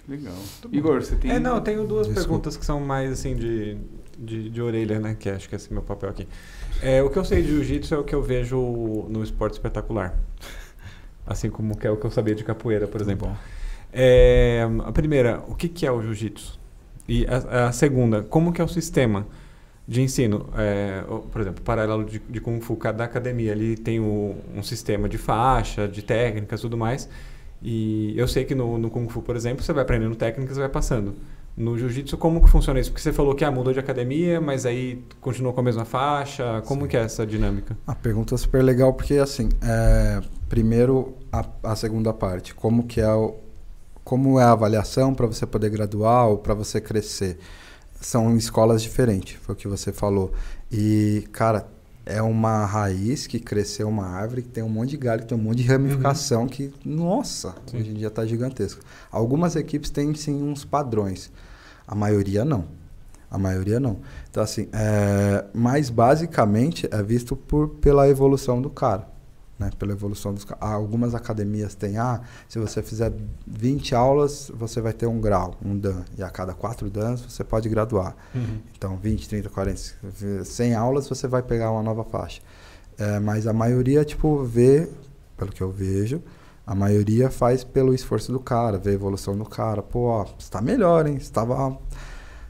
Legal. 0.08 0.36
Igor, 0.72 1.02
você 1.02 1.16
tem. 1.16 1.32
É, 1.32 1.40
não, 1.40 1.56
eu 1.56 1.62
tenho 1.62 1.88
duas 1.88 2.08
Desculpa. 2.08 2.28
perguntas 2.28 2.58
que 2.58 2.66
são 2.66 2.80
mais 2.80 3.12
assim 3.12 3.36
de, 3.36 3.78
de, 4.18 4.50
de 4.50 4.62
orelha, 4.62 5.00
né? 5.00 5.16
Que 5.18 5.30
acho 5.30 5.48
que 5.48 5.56
é 5.56 5.58
esse 5.58 5.74
meu 5.74 5.82
papel 5.82 6.10
aqui. 6.10 6.28
É, 6.82 7.02
o 7.02 7.10
que 7.10 7.18
eu 7.18 7.26
sei 7.26 7.42
de 7.42 7.48
jiu-jitsu 7.48 7.96
é 7.96 7.98
o 7.98 8.04
que 8.04 8.14
eu 8.14 8.22
vejo 8.22 8.58
no 9.10 9.24
esporte 9.24 9.54
espetacular. 9.54 10.16
Assim 11.26 11.50
como 11.50 11.78
que 11.78 11.88
é 11.88 11.90
o 11.90 11.96
que 11.96 12.06
eu 12.06 12.12
sabia 12.12 12.36
de 12.36 12.44
capoeira, 12.44 12.86
por 12.86 13.00
exemplo. 13.00 13.32
É, 13.94 14.68
a 14.84 14.92
primeira, 14.92 15.42
o 15.48 15.56
que, 15.56 15.70
que 15.70 15.86
é 15.86 15.92
o 15.92 16.02
jiu-jitsu? 16.02 16.60
E 17.08 17.26
a, 17.26 17.68
a, 17.68 17.72
segunda, 17.72 18.24
como 18.24 18.52
que 18.52 18.60
é 18.60 18.64
o 18.64 18.68
sistema 18.68 19.26
de 19.88 20.02
ensino? 20.02 20.50
É, 20.58 21.04
por 21.32 21.42
exemplo, 21.42 21.64
paralelo 21.64 22.06
de, 22.06 22.20
de 22.20 22.42
Kung 22.42 22.62
Fu, 22.62 22.76
cada 22.76 23.04
academia 23.04 23.52
ali 23.52 23.76
tem 23.76 24.00
o, 24.00 24.36
um 24.56 24.64
sistema 24.64 25.10
de 25.10 25.18
faixa, 25.18 25.88
de 25.88 26.02
técnicas 26.02 26.62
tudo 26.62 26.78
mais. 26.78 27.10
E 27.62 28.14
eu 28.18 28.28
sei 28.28 28.44
que 28.44 28.54
no, 28.54 28.78
no 28.78 28.90
Kung 28.90 29.08
Fu, 29.08 29.22
por 29.22 29.36
exemplo, 29.36 29.64
você 29.64 29.72
vai 29.72 29.84
aprendendo 29.84 30.16
técnicas 30.16 30.58
e 30.58 30.60
vai 30.60 30.70
passando. 30.70 31.16
No 31.56 31.78
jiu-jitsu, 31.78 32.18
como 32.18 32.42
que 32.42 32.50
funciona 32.50 32.80
isso? 32.80 32.90
Porque 32.90 33.02
você 33.02 33.14
falou 33.14 33.36
que 33.36 33.46
ah, 33.46 33.52
mudou 33.52 33.72
de 33.72 33.80
academia, 33.80 34.42
mas 34.42 34.66
aí 34.66 35.04
continuou 35.22 35.54
com 35.54 35.60
a 35.60 35.64
mesma 35.64 35.86
faixa. 35.86 36.64
Como 36.66 36.82
Sim. 36.82 36.88
que 36.88 36.98
é 36.98 37.02
essa 37.02 37.28
dinâmica? 37.28 37.78
A 37.86 37.94
pergunta 37.94 38.34
é 38.34 38.38
super 38.38 38.64
legal 38.64 38.92
porque, 38.94 39.16
assim, 39.16 39.50
é, 39.62 40.20
primeiro 40.50 41.14
a, 41.32 41.46
a, 41.64 41.76
segunda 41.76 42.12
parte. 42.12 42.56
Como 42.56 42.84
que 42.88 43.00
é, 43.00 43.14
o, 43.14 43.36
como 44.04 44.40
é 44.40 44.44
a 44.44 44.52
avaliação 44.52 45.14
para 45.14 45.28
você 45.28 45.46
poder 45.46 45.70
graduar 45.70 46.28
ou 46.28 46.40
para 46.40 46.56
você 46.56 46.82
crescer? 46.82 47.38
São 48.06 48.36
escolas 48.36 48.82
diferentes, 48.82 49.38
foi 49.42 49.54
o 49.54 49.58
que 49.58 49.68
você 49.68 49.92
falou. 49.92 50.32
E, 50.72 51.28
cara, 51.32 51.68
é 52.06 52.22
uma 52.22 52.66
raiz 52.66 53.26
que 53.28 53.40
cresceu 53.40 53.88
uma 53.88 54.06
árvore 54.06 54.42
que 54.42 54.50
tem 54.50 54.64
um 54.64 54.70
monte 54.70 54.92
de 54.92 54.98
galho, 54.98 55.22
que 55.22 55.28
tem 55.28 55.38
um 55.38 55.42
monte 55.42 55.64
de 55.64 55.68
ramificação 55.70 56.42
uhum. 56.42 56.48
que, 56.48 56.74
nossa, 56.84 57.56
sim. 57.66 57.78
hoje 57.78 57.92
em 57.92 57.94
dia 57.94 58.08
está 58.08 58.26
gigantesco. 58.26 58.82
Algumas 59.10 59.56
equipes 59.56 59.90
têm 59.90 60.14
sim 60.14 60.44
uns 60.44 60.66
padrões, 60.66 61.32
a 61.88 61.96
maioria 61.96 62.44
não. 62.44 62.66
A 63.32 63.38
maioria 63.38 63.80
não. 63.80 64.00
Então, 64.30 64.44
assim, 64.44 64.68
é, 64.74 65.46
mas 65.54 65.90
basicamente 65.90 66.88
é 66.92 67.02
visto 67.02 67.36
por, 67.36 67.70
pela 67.70 68.08
evolução 68.08 68.62
do 68.62 68.70
cara 68.70 69.13
né, 69.58 69.70
pela 69.78 69.92
evolução 69.92 70.34
dos 70.34 70.46
algumas 70.60 71.14
academias 71.14 71.76
têm 71.76 71.98
ah 71.98 72.22
se 72.50 72.58
você 72.58 72.82
fizer 72.82 73.14
20 73.46 73.94
aulas 73.94 74.52
você 74.54 74.82
vai 74.82 74.94
ter 74.94 75.06
um 75.06 75.22
grau 75.22 75.56
um 75.64 75.78
dan 75.78 76.04
e 76.18 76.24
a 76.24 76.30
cada 76.30 76.54
quatro 76.54 76.90
dans 76.90 77.22
você 77.22 77.44
pode 77.44 77.70
graduar. 77.70 78.16
Uhum. 78.34 78.60
então 78.76 78.98
20 78.98 79.30
30 79.30 79.50
40 79.50 80.44
100 80.44 80.76
aulas 80.76 81.08
você 81.08 81.28
vai 81.28 81.44
pegar 81.44 81.72
uma 81.72 81.84
nova 81.84 82.04
faixa. 82.04 82.42
É, 82.98 83.20
mas 83.20 83.48
a 83.48 83.54
maioria 83.54 84.04
tipo 84.04 84.44
vê 84.44 84.90
pelo 85.38 85.52
que 85.52 85.62
eu 85.62 85.72
vejo 85.72 86.22
a 86.66 86.74
maioria 86.74 87.30
faz 87.30 87.64
pelo 87.64 87.94
esforço 87.94 88.32
do 88.32 88.40
cara 88.40 88.78
vê 88.78 88.92
a 88.92 88.94
evolução 88.94 89.38
do 89.38 89.46
cara 89.46 89.82
pô 89.82 90.26
está 90.38 90.62
melhor 90.62 91.08
hein 91.08 91.16
estava 91.16 91.78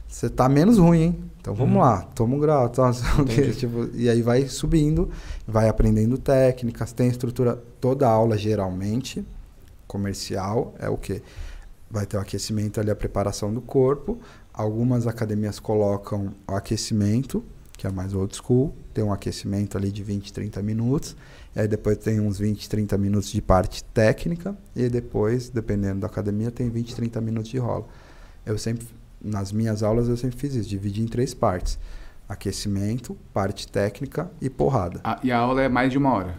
você 0.07 0.27
está 0.27 0.47
menos 0.49 0.77
ruim 0.77 1.01
hein 1.01 1.31
então 1.43 1.53
vamos 1.53 1.75
uhum. 1.75 1.81
lá, 1.81 2.03
toma 2.15 2.37
um 2.37 2.39
grau, 2.39 2.69
tá, 2.69 2.89
tipo, 3.59 3.89
e 3.93 4.09
aí 4.09 4.21
vai 4.21 4.47
subindo, 4.47 5.09
vai 5.45 5.67
aprendendo 5.67 6.17
técnicas, 6.17 6.93
tem 6.93 7.09
estrutura, 7.09 7.61
toda 7.81 8.07
aula 8.07 8.37
geralmente, 8.37 9.25
comercial, 9.85 10.73
é 10.79 10.87
o 10.87 10.95
que? 10.95 11.21
Vai 11.91 12.05
ter 12.05 12.15
o 12.15 12.21
aquecimento 12.21 12.79
ali, 12.79 12.89
a 12.89 12.95
preparação 12.95 13.53
do 13.53 13.59
corpo. 13.59 14.17
Algumas 14.53 15.05
academias 15.05 15.59
colocam 15.59 16.33
o 16.47 16.53
aquecimento, 16.53 17.43
que 17.77 17.85
é 17.85 17.91
mais 17.91 18.13
old 18.13 18.33
school, 18.33 18.73
tem 18.93 19.03
um 19.03 19.11
aquecimento 19.11 19.77
ali 19.77 19.91
de 19.91 20.01
20, 20.01 20.31
30 20.31 20.61
minutos, 20.61 21.13
e 21.53 21.59
aí 21.59 21.67
depois 21.67 21.97
tem 21.97 22.21
uns 22.21 22.39
20, 22.39 22.69
30 22.69 22.97
minutos 22.97 23.29
de 23.29 23.41
parte 23.41 23.83
técnica, 23.83 24.57
e 24.73 24.87
depois, 24.87 25.49
dependendo 25.49 25.99
da 25.99 26.07
academia, 26.07 26.49
tem 26.49 26.69
20, 26.69 26.95
30 26.95 27.19
minutos 27.19 27.51
de 27.51 27.57
rola. 27.57 27.85
Eu 28.45 28.57
sempre 28.57 28.87
nas 29.23 29.51
minhas 29.51 29.81
aulas 29.81 30.09
eu 30.09 30.17
sempre 30.17 30.37
fiz 30.37 30.53
isso, 30.53 30.69
dividi 30.69 31.01
em 31.01 31.07
três 31.07 31.33
partes. 31.33 31.79
Aquecimento, 32.27 33.17
parte 33.33 33.67
técnica 33.67 34.31
e 34.41 34.49
porrada. 34.49 35.01
Ah, 35.03 35.19
e 35.23 35.31
a 35.31 35.37
aula 35.37 35.61
é 35.61 35.69
mais 35.69 35.91
de 35.91 35.97
uma 35.97 36.13
hora? 36.13 36.35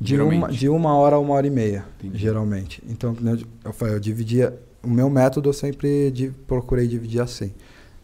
De 0.00 0.20
uma, 0.20 0.48
de 0.48 0.68
uma 0.68 0.96
hora 0.96 1.16
a 1.16 1.18
uma 1.18 1.34
hora 1.34 1.46
e 1.46 1.50
meia, 1.50 1.84
Entendi. 1.98 2.18
geralmente. 2.18 2.82
Então, 2.88 3.16
eu, 3.22 3.38
eu, 3.64 3.86
eu 3.88 4.00
dividia... 4.00 4.58
O 4.82 4.88
meu 4.88 5.08
método 5.08 5.48
eu 5.48 5.52
sempre 5.52 6.10
de, 6.10 6.30
procurei 6.46 6.86
dividir 6.86 7.20
assim. 7.20 7.52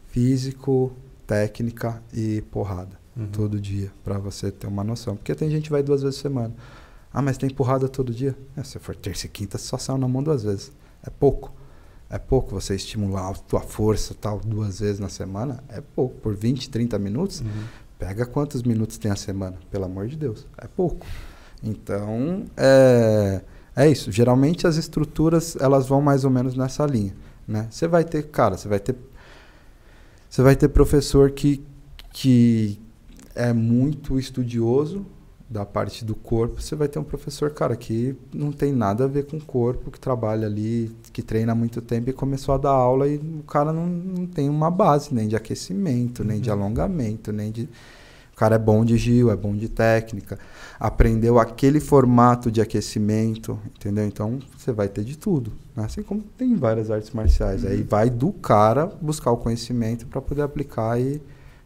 Físico, 0.07 0.91
técnica 1.27 2.01
e 2.13 2.41
porrada. 2.49 2.99
Uhum. 3.15 3.27
Todo 3.27 3.59
dia, 3.59 3.91
para 4.03 4.17
você 4.17 4.49
ter 4.51 4.67
uma 4.67 4.83
noção. 4.83 5.15
Porque 5.15 5.35
tem 5.35 5.49
gente 5.49 5.65
que 5.65 5.71
vai 5.71 5.83
duas 5.83 6.01
vezes 6.01 6.17
por 6.17 6.23
semana. 6.29 6.53
Ah, 7.13 7.21
mas 7.21 7.37
tem 7.37 7.49
porrada 7.49 7.87
todo 7.87 8.13
dia? 8.13 8.35
É, 8.55 8.63
se 8.63 8.79
for 8.79 8.95
terça 8.95 9.25
e 9.27 9.29
quinta, 9.29 9.57
só 9.57 9.77
sai 9.77 9.97
na 9.97 10.07
mão 10.07 10.23
duas 10.23 10.43
vezes. 10.43 10.71
É 11.05 11.09
pouco. 11.09 11.53
É 12.11 12.19
pouco 12.19 12.51
você 12.51 12.75
estimular 12.75 13.29
a 13.29 13.33
tua 13.33 13.61
força 13.61 14.13
tal 14.13 14.37
duas 14.37 14.81
vezes 14.81 14.99
na 14.99 15.07
semana? 15.07 15.63
É 15.69 15.79
pouco. 15.79 16.15
Por 16.17 16.35
20, 16.35 16.69
30 16.69 16.99
minutos? 16.99 17.39
Uhum. 17.39 17.47
Pega 17.97 18.25
quantos 18.25 18.63
minutos 18.63 18.97
tem 18.97 19.09
a 19.09 19.15
semana? 19.15 19.57
Pelo 19.71 19.85
amor 19.85 20.07
de 20.07 20.17
Deus. 20.17 20.45
É 20.57 20.67
pouco. 20.67 21.05
Então, 21.63 22.43
é, 22.57 23.41
é 23.73 23.89
isso. 23.89 24.11
Geralmente 24.11 24.67
as 24.67 24.75
estruturas 24.75 25.55
elas 25.55 25.87
vão 25.87 26.01
mais 26.01 26.25
ou 26.25 26.29
menos 26.29 26.53
nessa 26.53 26.85
linha. 26.85 27.15
Né? 27.47 27.67
Você 27.71 27.87
vai 27.87 28.03
ter, 28.03 28.23
cara, 28.23 28.57
você 28.57 28.67
vai 28.67 28.79
ter. 28.79 28.93
Você 30.29 30.41
vai 30.41 30.55
ter 30.57 30.67
professor 30.67 31.31
que, 31.31 31.63
que 32.11 32.77
é 33.33 33.53
muito 33.53 34.19
estudioso, 34.19 35.05
da 35.51 35.65
parte 35.65 36.05
do 36.05 36.15
corpo, 36.15 36.61
você 36.61 36.77
vai 36.77 36.87
ter 36.87 36.97
um 36.97 37.03
professor, 37.03 37.51
cara, 37.51 37.75
que 37.75 38.15
não 38.33 38.53
tem 38.53 38.71
nada 38.71 39.03
a 39.03 39.07
ver 39.07 39.25
com 39.25 39.35
o 39.35 39.41
corpo, 39.41 39.91
que 39.91 39.99
trabalha 39.99 40.47
ali, 40.47 40.89
que 41.11 41.21
treina 41.21 41.51
há 41.51 41.55
muito 41.55 41.81
tempo 41.81 42.09
e 42.09 42.13
começou 42.13 42.55
a 42.55 42.57
dar 42.57 42.69
aula 42.69 43.05
e 43.05 43.17
o 43.17 43.43
cara 43.43 43.73
não, 43.73 43.85
não 43.85 44.25
tem 44.25 44.47
uma 44.47 44.71
base 44.71 45.13
nem 45.13 45.27
de 45.27 45.35
aquecimento, 45.35 46.23
nem 46.23 46.39
de 46.39 46.49
uhum. 46.49 46.55
alongamento, 46.55 47.33
nem 47.33 47.51
de. 47.51 47.67
O 48.33 48.37
cara 48.41 48.55
é 48.55 48.57
bom 48.57 48.85
de 48.85 48.97
gil, 48.97 49.29
é 49.29 49.35
bom 49.35 49.53
de 49.53 49.67
técnica, 49.67 50.39
aprendeu 50.79 51.37
aquele 51.37 51.81
formato 51.81 52.49
de 52.49 52.61
aquecimento, 52.61 53.59
entendeu? 53.75 54.05
Então 54.05 54.39
você 54.57 54.71
vai 54.71 54.87
ter 54.87 55.03
de 55.03 55.17
tudo. 55.17 55.51
Né? 55.75 55.83
Assim 55.83 56.01
como 56.01 56.23
tem 56.37 56.55
várias 56.55 56.89
artes 56.89 57.11
marciais. 57.11 57.63
Uhum. 57.63 57.71
Aí 57.71 57.83
vai 57.83 58.09
do 58.09 58.31
cara 58.31 58.85
buscar 59.01 59.31
o 59.31 59.37
conhecimento 59.37 60.07
para 60.07 60.21
poder 60.21 60.43
aplicar 60.43 60.99
e 60.99 61.21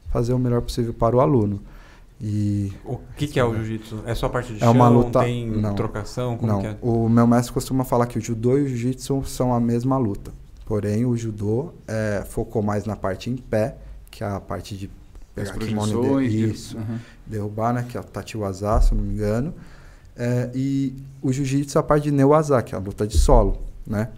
fazer 0.10 0.34
o 0.34 0.40
melhor 0.40 0.64
possível 0.64 0.94
para 0.94 1.16
o 1.16 1.22
aluno. 1.22 1.62
E 2.20 2.72
o 2.86 2.98
que, 3.18 3.28
que 3.28 3.40
é 3.40 3.44
o 3.44 3.54
jiu-jitsu? 3.54 4.04
É 4.06 4.16
só 4.16 4.28
a 4.28 4.30
parte 4.30 4.54
de 4.54 4.58
é 4.58 4.60
chão? 4.60 4.72
Uma 4.72 4.88
luta, 4.88 5.20
tem 5.20 5.50
não, 5.50 5.76
trocação? 5.76 6.38
Como 6.38 6.52
não. 6.52 6.62
É? 6.62 6.78
O 6.82 7.10
meu 7.10 7.28
mestre 7.28 7.54
costuma 7.54 7.84
falar 7.84 8.06
que 8.06 8.18
o 8.18 8.22
judô 8.22 8.58
e 8.58 8.64
o 8.64 8.68
jiu-jitsu 8.68 9.24
são 9.26 9.54
a 9.54 9.60
mesma 9.60 9.98
luta. 9.98 10.32
Porém, 10.66 11.06
o 11.06 11.16
judô 11.16 11.74
é, 11.88 12.24
focou 12.28 12.62
mais 12.62 12.86
na 12.86 12.96
parte 12.96 13.30
em 13.30 13.36
pé, 13.36 13.76
que 14.10 14.24
é 14.24 14.28
a 14.28 14.40
parte 14.40 14.76
de 14.76 14.90
pegar 15.36 15.52
As 15.52 15.56
projeções, 15.56 16.32
de, 16.32 16.50
isso, 16.50 16.78
uhum. 16.78 16.98
derrubar, 17.28 17.74
né, 17.74 17.86
que 17.88 17.98
é 17.98 18.00
o 18.00 18.04
tachiwaza, 18.04 18.82
se 18.82 18.96
não 18.96 19.04
me 19.04 19.14
engano. 19.14 19.54
É, 20.16 20.50
e 20.56 20.96
o 21.22 21.32
jiu-jitsu 21.32 21.78
é 21.78 21.82
a 21.82 21.84
parte 21.84 22.06
de 22.06 22.12
neuwaza, 22.12 22.62
que 22.64 22.74
é 22.74 22.78
a 22.78 22.82
luta 22.82 23.06
de 23.06 23.18
solo, 23.18 23.58
né? 23.86 24.10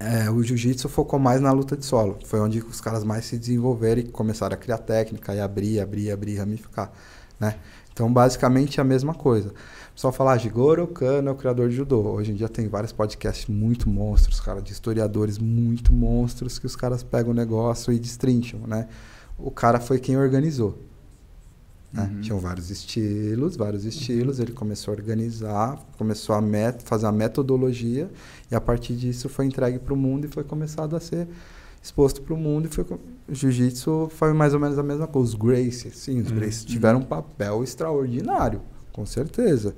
É, 0.00 0.30
o 0.30 0.42
jiu-jitsu 0.42 0.88
focou 0.88 1.18
mais 1.18 1.40
na 1.40 1.50
luta 1.50 1.76
de 1.76 1.84
solo. 1.84 2.18
Foi 2.24 2.38
onde 2.40 2.60
os 2.60 2.80
caras 2.80 3.02
mais 3.02 3.24
se 3.24 3.36
desenvolveram 3.36 4.00
e 4.00 4.04
começaram 4.04 4.54
a 4.54 4.56
criar 4.56 4.78
técnica 4.78 5.34
e 5.34 5.40
abrir, 5.40 5.80
abrir, 5.80 6.10
abrir, 6.10 6.36
ramificar. 6.36 6.92
Né? 7.38 7.56
Então, 7.92 8.12
basicamente, 8.12 8.78
é 8.78 8.80
a 8.80 8.84
mesma 8.84 9.12
coisa. 9.12 9.52
Só 9.94 10.12
falar, 10.12 10.34
ah, 10.34 10.38
Jigoro 10.38 10.86
Kano 10.86 11.28
é 11.28 11.32
o 11.32 11.34
criador 11.34 11.68
de 11.68 11.74
judô. 11.74 12.02
Hoje 12.12 12.30
em 12.30 12.34
dia 12.36 12.48
tem 12.48 12.68
vários 12.68 12.92
podcasts 12.92 13.48
muito 13.48 13.90
monstros, 13.90 14.38
cara, 14.38 14.62
de 14.62 14.72
historiadores 14.72 15.38
muito 15.38 15.92
monstros 15.92 16.60
que 16.60 16.66
os 16.66 16.76
caras 16.76 17.02
pegam 17.02 17.32
o 17.32 17.34
negócio 17.34 17.92
e 17.92 17.98
destrincham, 17.98 18.60
né? 18.68 18.86
O 19.36 19.50
cara 19.50 19.80
foi 19.80 19.98
quem 19.98 20.16
organizou. 20.16 20.78
Né? 21.92 22.02
Uhum. 22.02 22.20
Tinham 22.20 22.38
vários 22.38 22.70
estilos, 22.70 23.56
vários 23.56 23.84
estilos. 23.84 24.38
Uhum. 24.38 24.44
Ele 24.44 24.52
começou 24.52 24.92
a 24.92 24.96
organizar, 24.96 25.78
começou 25.96 26.34
a 26.34 26.42
fazer 26.84 27.06
a 27.06 27.12
metodologia 27.12 28.10
e 28.50 28.54
a 28.54 28.60
partir 28.60 28.94
disso 28.94 29.28
foi 29.28 29.46
entregue 29.46 29.78
para 29.78 29.94
o 29.94 29.96
mundo 29.96 30.26
e 30.26 30.28
foi 30.28 30.44
começado 30.44 30.94
a 30.94 31.00
ser 31.00 31.26
exposto 31.82 32.20
para 32.22 32.34
o 32.34 32.36
mundo. 32.36 32.66
E 32.66 32.68
foi 32.68 32.84
jiu-jitsu 33.28 34.10
foi 34.14 34.32
mais 34.32 34.54
ou 34.54 34.60
menos 34.60 34.78
a 34.78 34.82
mesma 34.82 35.06
coisa. 35.06 35.28
Os 35.28 35.34
Gracie, 35.34 35.90
sim, 35.90 36.20
os 36.20 36.30
uhum. 36.30 36.36
Gracie 36.36 36.66
tiveram 36.66 37.00
um 37.00 37.04
papel 37.04 37.64
extraordinário, 37.64 38.60
com 38.92 39.06
certeza. 39.06 39.74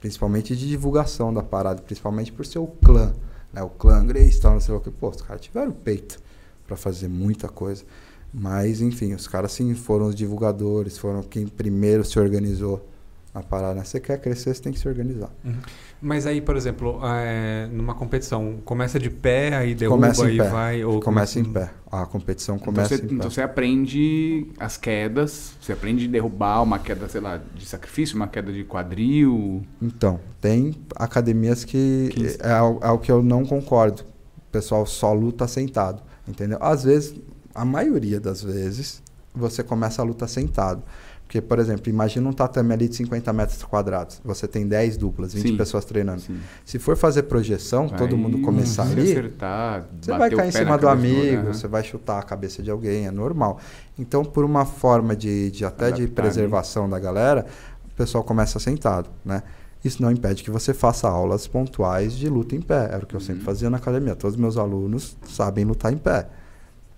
Principalmente 0.00 0.56
de 0.56 0.68
divulgação 0.68 1.32
da 1.32 1.44
parada, 1.44 1.80
principalmente 1.80 2.32
por 2.32 2.44
ser 2.44 2.58
o 2.58 2.66
clã. 2.66 3.12
Né? 3.52 3.62
O 3.62 3.68
clã 3.68 4.04
Gracie, 4.04 4.40
tal, 4.40 4.54
não 4.54 4.60
sei 4.60 4.74
o 4.74 4.80
que. 4.80 4.90
Pô, 4.90 5.10
os 5.10 5.22
caras 5.22 5.42
tiveram 5.42 5.70
peito 5.70 6.18
para 6.66 6.76
fazer 6.76 7.06
muita 7.06 7.48
coisa. 7.48 7.84
Mas, 8.32 8.80
enfim, 8.80 9.12
os 9.14 9.26
caras 9.28 9.52
sim 9.52 9.74
foram 9.74 10.06
os 10.06 10.14
divulgadores, 10.14 10.96
foram 10.98 11.22
quem 11.22 11.46
primeiro 11.46 12.04
se 12.04 12.18
organizou 12.18 12.88
A 13.34 13.42
parada? 13.42 13.82
Você 13.82 13.98
quer 13.98 14.20
crescer, 14.20 14.54
você 14.54 14.60
tem 14.62 14.72
que 14.74 14.78
se 14.78 14.86
organizar. 14.86 15.30
Uhum. 15.42 15.54
Mas 16.02 16.26
aí, 16.26 16.42
por 16.42 16.54
exemplo, 16.54 17.00
é, 17.02 17.66
numa 17.72 17.94
competição, 17.94 18.58
começa 18.62 18.98
de 18.98 19.08
pé, 19.08 19.54
aí 19.56 19.74
derruba 19.74 20.02
Começa 20.02 20.30
em 20.30 20.34
e 20.34 20.36
pé. 20.38 20.48
vai... 20.50 20.84
Ou 20.84 21.00
Começa 21.00 21.40
em 21.40 21.44
pé. 21.44 21.70
A 21.90 22.04
competição 22.04 22.56
Então 22.56 22.66
começa 22.66 22.94
você, 22.94 23.02
em 23.02 23.08
pé. 23.08 23.14
então 23.14 23.30
você 23.30 23.40
aprende 23.40 24.46
as 24.60 24.76
quedas, 24.76 25.54
você 25.62 25.72
aprende 25.72 26.04
a 26.06 26.10
derrubar 26.10 26.62
uma 26.62 26.78
queda, 26.78 27.08
sei 27.08 27.22
lá, 27.22 27.40
de 27.54 27.64
sacrifício, 27.64 28.16
uma 28.16 28.28
queda 28.28 28.52
de 28.52 28.64
quadril. 28.64 29.62
Então, 29.80 30.20
tem 30.38 30.74
academias 30.96 31.64
que 31.64 32.10
Que- 32.12 32.36
é, 32.40 32.60
o- 32.60 32.80
é 32.82 32.90
o 32.90 32.98
que 32.98 33.10
eu 33.10 33.22
não 33.22 33.46
concordo. 33.46 34.02
O 34.36 34.52
pessoal 34.52 34.84
só 34.84 35.10
luta 35.14 35.48
sentado, 35.48 36.02
entendeu? 36.28 36.58
Às 36.60 36.84
vezes, 36.84 37.14
a 37.54 37.64
maioria 37.64 38.20
das 38.20 38.42
vezes, 38.42 39.02
você 39.34 39.62
começa 39.62 40.02
a 40.02 40.04
luta 40.04 40.26
sentado. 40.26 40.82
Porque, 41.24 41.40
por 41.40 41.58
exemplo, 41.58 41.88
imagina 41.88 42.28
um 42.28 42.32
tatame 42.32 42.74
ali 42.74 42.88
de 42.88 42.96
50 42.96 43.32
metros 43.32 43.62
quadrados. 43.62 44.20
Você 44.22 44.46
tem 44.46 44.68
10 44.68 44.98
duplas, 44.98 45.32
20 45.32 45.48
Sim. 45.48 45.56
pessoas 45.56 45.82
treinando. 45.86 46.20
Assim, 46.20 46.38
Se 46.62 46.78
for 46.78 46.94
fazer 46.94 47.22
projeção, 47.22 47.88
todo 47.88 48.18
mundo 48.18 48.42
começar 48.42 48.82
ali, 48.82 49.12
acertar, 49.12 49.86
você 49.98 50.10
vai 50.10 50.30
cair 50.30 50.48
em 50.48 50.52
cima 50.52 50.76
do 50.76 50.86
amigo, 50.88 51.44
né? 51.44 51.52
você 51.54 51.66
vai 51.66 51.82
chutar 51.82 52.18
a 52.18 52.22
cabeça 52.22 52.62
de 52.62 52.70
alguém, 52.70 53.06
é 53.06 53.10
normal. 53.10 53.58
Então, 53.98 54.22
por 54.22 54.44
uma 54.44 54.66
forma 54.66 55.16
de, 55.16 55.50
de 55.50 55.64
até 55.64 55.90
de 55.90 56.02
Adaptar, 56.02 56.22
preservação 56.22 56.86
da 56.86 56.98
galera, 56.98 57.46
o 57.90 57.94
pessoal 57.96 58.22
começa 58.22 58.58
sentado, 58.58 59.08
né? 59.24 59.42
Isso 59.82 60.02
não 60.02 60.12
impede 60.12 60.44
que 60.44 60.50
você 60.50 60.74
faça 60.74 61.08
aulas 61.08 61.46
pontuais 61.46 62.12
de 62.12 62.28
luta 62.28 62.54
em 62.54 62.60
pé. 62.60 62.90
Era 62.92 63.04
o 63.04 63.06
que 63.06 63.14
eu 63.16 63.20
Uhum. 63.20 63.26
sempre 63.26 63.42
fazia 63.42 63.70
na 63.70 63.78
academia. 63.78 64.14
Todos 64.14 64.34
os 64.36 64.40
meus 64.40 64.58
alunos 64.58 65.16
sabem 65.26 65.64
lutar 65.64 65.90
em 65.92 65.96
pé. 65.96 66.28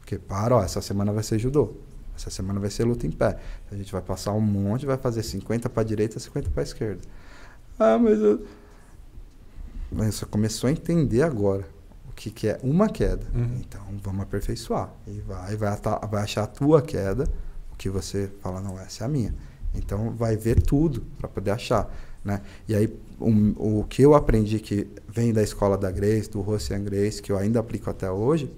Porque, 0.05 0.19
para, 0.19 0.55
ó, 0.55 0.63
essa 0.63 0.83
semana 0.83 1.11
vai 1.15 1.23
ser 1.23 1.39
judô. 1.39 1.73
Essa 2.15 2.29
semana 2.29 2.61
vai 2.61 2.69
ser 2.69 2.85
luta 2.85 3.07
em 3.07 3.11
pé. 3.11 3.39
A 3.73 3.75
gente 3.75 3.91
vai 3.91 4.03
passar 4.03 4.33
um 4.35 4.41
monte, 4.41 4.85
vai 4.85 4.99
fazer 4.99 5.23
50 5.23 5.71
para 5.71 5.83
direita, 5.83 6.21
50 6.21 6.51
para 6.51 6.63
esquerda. 6.63 7.01
Ah, 7.79 7.99
mas 7.99 8.21
eu... 8.21 8.45
Mas 9.91 10.17
você 10.17 10.27
começou 10.27 10.69
a 10.69 10.71
entender 10.73 11.23
agora 11.23 11.65
o 12.07 12.13
que, 12.13 12.31
que 12.31 12.49
é 12.49 12.61
uma 12.63 12.87
queda. 12.87 13.27
Uhum. 13.35 13.57
Então, 13.61 13.81
vamos 14.03 14.21
aperfeiçoar. 14.21 14.93
E 15.07 15.21
vai, 15.21 15.57
vai, 15.57 15.79
vai 16.11 16.23
achar 16.23 16.43
a 16.43 16.47
tua 16.47 16.83
queda, 16.83 17.25
o 17.73 17.77
que 17.77 17.89
você 17.89 18.31
fala, 18.43 18.61
não, 18.61 18.79
essa 18.79 19.05
é 19.05 19.07
a 19.07 19.09
minha. 19.09 19.35
Então, 19.75 20.11
vai 20.11 20.37
ver 20.37 20.61
tudo 20.61 21.03
para 21.17 21.29
poder 21.29 21.51
achar. 21.53 21.91
Né? 22.23 22.43
E 22.69 22.75
aí, 22.75 22.95
um- 23.19 23.55
o 23.57 23.85
que 23.85 24.03
eu 24.03 24.15
aprendi 24.15 24.61
que 24.61 24.87
vem 25.09 25.33
da 25.33 25.43
escola 25.43 25.79
da 25.79 25.91
Grace, 25.91 26.29
do 26.29 26.43
Rossian 26.43 26.83
Grace, 26.85 27.23
que 27.23 27.33
eu 27.33 27.39
ainda 27.39 27.59
aplico 27.59 27.89
até 27.89 28.11
hoje, 28.11 28.53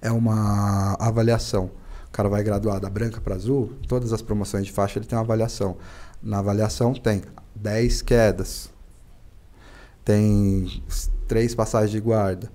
é 0.00 0.10
uma 0.10 0.94
avaliação. 0.98 1.70
O 2.06 2.10
cara 2.10 2.28
vai 2.28 2.42
graduar 2.42 2.80
da 2.80 2.88
branca 2.88 3.20
para 3.20 3.34
azul, 3.34 3.72
todas 3.86 4.12
as 4.12 4.22
promoções 4.22 4.66
de 4.66 4.72
faixa 4.72 4.98
ele 4.98 5.06
tem 5.06 5.16
uma 5.16 5.24
avaliação. 5.24 5.76
Na 6.22 6.38
avaliação 6.38 6.94
tem 6.94 7.22
10 7.54 8.02
quedas, 8.02 8.70
tem 10.04 10.82
três 11.26 11.54
passagens 11.54 11.90
de 11.90 12.00
guarda, 12.00 12.50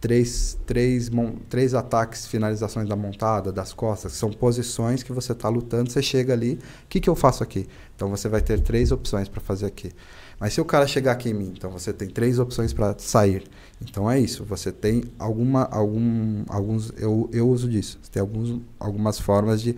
três, 0.00 0.58
três, 0.66 1.10
três 1.48 1.74
ataques, 1.74 2.26
finalizações 2.26 2.88
da 2.88 2.96
montada, 2.96 3.52
das 3.52 3.72
costas, 3.72 4.12
são 4.12 4.30
posições 4.30 5.02
que 5.02 5.12
você 5.12 5.32
está 5.32 5.48
lutando, 5.48 5.90
você 5.90 6.02
chega 6.02 6.32
ali, 6.32 6.54
o 6.54 6.88
que, 6.88 7.00
que 7.00 7.10
eu 7.10 7.14
faço 7.14 7.42
aqui? 7.42 7.68
Então 7.94 8.08
você 8.08 8.28
vai 8.28 8.40
ter 8.40 8.60
três 8.60 8.92
opções 8.92 9.28
para 9.28 9.40
fazer 9.40 9.66
aqui. 9.66 9.92
Mas 10.38 10.52
se 10.52 10.60
o 10.60 10.64
cara 10.64 10.86
chegar 10.86 11.12
aqui 11.12 11.30
em 11.30 11.34
mim, 11.34 11.52
então 11.56 11.70
você 11.70 11.92
tem 11.92 12.08
três 12.08 12.38
opções 12.38 12.72
para 12.72 12.94
sair. 12.98 13.44
Então 13.82 14.10
é 14.10 14.20
isso, 14.20 14.44
você 14.44 14.70
tem 14.70 15.04
alguma, 15.18 15.64
algum, 15.64 16.44
alguns, 16.48 16.92
eu, 16.96 17.28
eu 17.32 17.48
uso 17.48 17.68
disso, 17.68 17.98
você 18.02 18.10
tem 18.10 18.20
alguns, 18.20 18.60
algumas 18.78 19.18
formas 19.18 19.60
de 19.60 19.74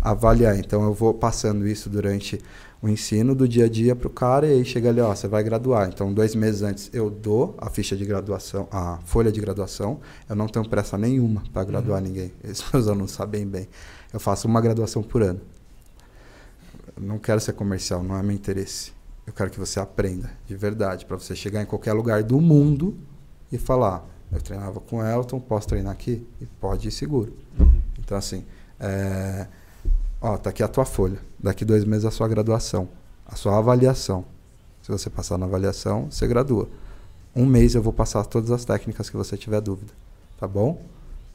avaliar. 0.00 0.58
Então 0.58 0.82
eu 0.82 0.92
vou 0.92 1.14
passando 1.14 1.66
isso 1.66 1.88
durante 1.88 2.38
o 2.82 2.88
ensino 2.88 3.34
do 3.34 3.46
dia 3.46 3.66
a 3.66 3.68
dia 3.68 3.94
para 3.94 4.08
o 4.08 4.10
cara 4.10 4.46
e 4.46 4.54
aí 4.54 4.64
chega 4.64 4.88
ali, 4.88 5.00
ó, 5.00 5.14
você 5.14 5.28
vai 5.28 5.42
graduar. 5.42 5.88
Então 5.88 6.12
dois 6.12 6.34
meses 6.34 6.62
antes 6.62 6.90
eu 6.92 7.08
dou 7.08 7.54
a 7.58 7.70
ficha 7.70 7.96
de 7.96 8.04
graduação, 8.04 8.68
a 8.70 8.98
folha 9.04 9.30
de 9.30 9.40
graduação. 9.40 10.00
Eu 10.28 10.34
não 10.34 10.48
tenho 10.48 10.68
pressa 10.68 10.98
nenhuma 10.98 11.42
para 11.52 11.64
graduar 11.64 12.02
ninguém. 12.02 12.32
Esses 12.42 12.64
meus 12.72 12.88
alunos 12.88 13.12
sabem 13.12 13.46
bem. 13.46 13.68
Eu 14.12 14.20
faço 14.20 14.48
uma 14.48 14.60
graduação 14.60 15.02
por 15.02 15.22
ano. 15.22 15.40
Eu 16.96 17.02
não 17.02 17.18
quero 17.18 17.40
ser 17.40 17.52
comercial, 17.52 18.02
não 18.02 18.18
é 18.18 18.22
meu 18.22 18.32
interesse. 18.32 18.92
Eu 19.26 19.32
quero 19.32 19.50
que 19.50 19.58
você 19.58 19.78
aprenda 19.78 20.30
de 20.46 20.56
verdade, 20.56 21.06
para 21.06 21.16
você 21.16 21.34
chegar 21.34 21.62
em 21.62 21.66
qualquer 21.66 21.92
lugar 21.92 22.22
do 22.22 22.40
mundo 22.40 22.96
e 23.50 23.58
falar: 23.58 24.04
eu 24.32 24.40
treinava 24.40 24.80
com 24.80 24.96
o 24.96 25.06
Elton, 25.06 25.38
posso 25.38 25.68
treinar 25.68 25.92
aqui? 25.92 26.26
E 26.40 26.46
pode 26.46 26.88
ir 26.88 26.90
seguro. 26.90 27.36
Então, 27.98 28.16
assim, 28.16 28.44
é, 28.80 29.46
ó, 30.20 30.36
tá 30.38 30.50
aqui 30.50 30.62
a 30.62 30.68
tua 30.68 30.84
folha. 30.84 31.18
Daqui 31.38 31.64
dois 31.64 31.84
meses 31.84 32.04
a 32.04 32.10
sua 32.10 32.26
graduação, 32.26 32.88
a 33.26 33.36
sua 33.36 33.58
avaliação. 33.58 34.24
Se 34.82 34.90
você 34.90 35.08
passar 35.08 35.38
na 35.38 35.46
avaliação, 35.46 36.10
você 36.10 36.26
gradua. 36.26 36.68
Um 37.36 37.46
mês 37.46 37.74
eu 37.74 37.82
vou 37.82 37.92
passar 37.92 38.24
todas 38.24 38.50
as 38.50 38.64
técnicas 38.64 39.08
que 39.08 39.16
você 39.16 39.36
tiver 39.36 39.60
dúvida, 39.60 39.92
tá 40.38 40.48
bom? 40.48 40.82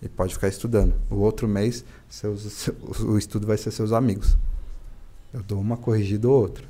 E 0.02 0.10
pode 0.10 0.34
ficar 0.34 0.48
estudando. 0.48 0.94
O 1.10 1.16
outro 1.18 1.48
mês, 1.48 1.86
seus, 2.10 2.68
o 3.00 3.18
estudo 3.18 3.48
vai 3.48 3.58
ser 3.58 3.72
seus 3.72 3.92
amigos. 3.92 4.38
Eu 5.34 5.42
dou 5.42 5.60
uma 5.60 5.78
corrigida 5.78 6.28
ou 6.28 6.42
outra. 6.42 6.66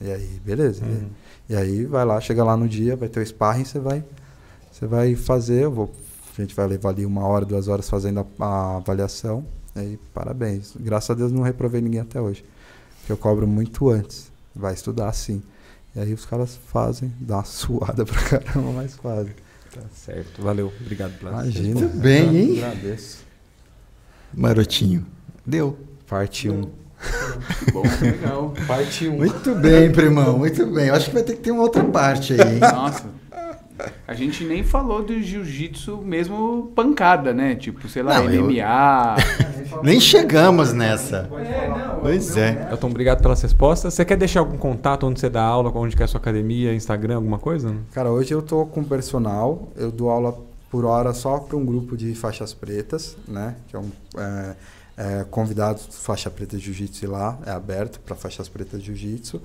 E 0.00 0.10
aí, 0.10 0.40
beleza. 0.44 0.84
Uhum. 0.84 1.08
E 1.48 1.56
aí 1.56 1.84
vai 1.84 2.04
lá, 2.04 2.20
chega 2.20 2.42
lá 2.42 2.56
no 2.56 2.68
dia, 2.68 2.96
vai 2.96 3.08
ter 3.08 3.20
o 3.20 3.26
sparring, 3.26 3.64
você 3.64 3.78
vai, 3.78 4.04
você 4.70 4.86
vai 4.86 5.14
fazer, 5.14 5.64
eu 5.64 5.70
vou, 5.70 5.92
a 6.36 6.40
gente 6.40 6.54
vai 6.54 6.66
levar 6.66 6.90
ali 6.90 7.04
uma 7.04 7.26
hora, 7.26 7.44
duas 7.44 7.68
horas 7.68 7.88
fazendo 7.88 8.26
a, 8.38 8.44
a 8.44 8.76
avaliação. 8.76 9.44
E 9.76 9.80
aí, 9.80 10.00
parabéns. 10.12 10.74
Graças 10.78 11.10
a 11.10 11.14
Deus 11.14 11.32
não 11.32 11.42
reprovei 11.42 11.80
ninguém 11.80 12.00
até 12.00 12.20
hoje. 12.20 12.44
Porque 13.00 13.12
eu 13.12 13.16
cobro 13.16 13.46
muito 13.46 13.90
antes. 13.90 14.30
Vai 14.54 14.74
estudar 14.74 15.12
sim. 15.12 15.42
E 15.94 16.00
aí 16.00 16.12
os 16.12 16.24
caras 16.24 16.58
fazem, 16.68 17.12
dá 17.20 17.36
uma 17.36 17.44
suada 17.44 18.04
pra 18.04 18.22
caramba, 18.22 18.72
mas 18.72 18.94
fazem. 18.96 19.34
Tá 19.72 19.82
certo, 19.94 20.42
valeu. 20.42 20.72
Obrigado 20.80 21.18
pela 21.18 21.30
Imagina. 21.30 21.80
Muito 21.80 21.96
bem, 21.96 22.36
hein? 22.36 22.64
Agradeço. 22.64 23.24
Marotinho. 24.32 25.06
Deu. 25.46 25.78
Parte 26.06 26.50
1. 26.50 26.54
Um. 26.54 26.81
Bom, 27.72 27.82
legal. 28.00 28.54
Parte 28.66 29.08
1. 29.08 29.12
Um. 29.12 29.16
Muito 29.18 29.54
bem, 29.54 29.90
primão. 29.90 30.38
Muito 30.38 30.66
bem. 30.66 30.86
Eu 30.88 30.94
acho 30.94 31.06
que 31.08 31.14
vai 31.14 31.22
ter 31.22 31.34
que 31.34 31.40
ter 31.40 31.50
uma 31.50 31.62
outra 31.62 31.84
parte 31.84 32.34
aí, 32.34 32.54
hein? 32.54 32.60
Nossa. 32.60 33.04
A 34.06 34.14
gente 34.14 34.44
nem 34.44 34.62
falou 34.62 35.02
do 35.02 35.20
jiu-jitsu 35.20 35.96
mesmo 35.98 36.70
pancada, 36.74 37.32
né? 37.32 37.56
Tipo, 37.56 37.88
sei 37.88 38.02
lá, 38.02 38.20
Não, 38.20 38.30
eu- 38.30 38.44
MMA. 38.44 39.16
Nem 39.82 39.98
chegamos 39.98 40.72
nessa. 40.72 41.28
Pois 42.00 42.36
é. 42.36 42.68
Elton, 42.70 42.88
obrigado 42.88 43.22
pelas 43.22 43.40
respostas. 43.42 43.94
Você 43.94 44.04
quer 44.04 44.16
deixar 44.16 44.40
algum 44.40 44.56
contato 44.58 45.06
onde 45.06 45.18
você 45.18 45.30
dá 45.30 45.42
aula, 45.42 45.72
onde 45.74 45.96
que 45.96 46.02
é 46.02 46.04
a 46.04 46.08
sua 46.08 46.20
academia, 46.20 46.74
Instagram, 46.74 47.16
alguma 47.16 47.38
coisa? 47.38 47.74
Cara, 47.92 48.10
hoje 48.10 48.32
eu 48.32 48.42
tô 48.42 48.66
com 48.66 48.84
personal, 48.84 49.68
eu 49.76 49.90
dou 49.90 50.10
aula 50.10 50.38
por 50.70 50.84
hora 50.84 51.12
só 51.14 51.38
para 51.38 51.56
um 51.56 51.64
grupo 51.64 51.96
de 51.96 52.14
faixas 52.14 52.52
pretas, 52.54 53.16
né? 53.26 53.56
Que 53.68 53.74
é 53.74 53.78
um 53.78 53.90
é, 54.18 54.54
é, 54.96 55.24
convidados 55.30 55.86
faixa 55.90 56.30
preta 56.30 56.56
de 56.56 56.64
jiu-jitsu 56.64 57.10
lá, 57.10 57.38
é 57.46 57.50
aberto 57.50 58.00
para 58.00 58.14
faixas 58.14 58.48
pretas 58.48 58.80
de 58.80 58.86
jiu-jitsu. 58.86 59.40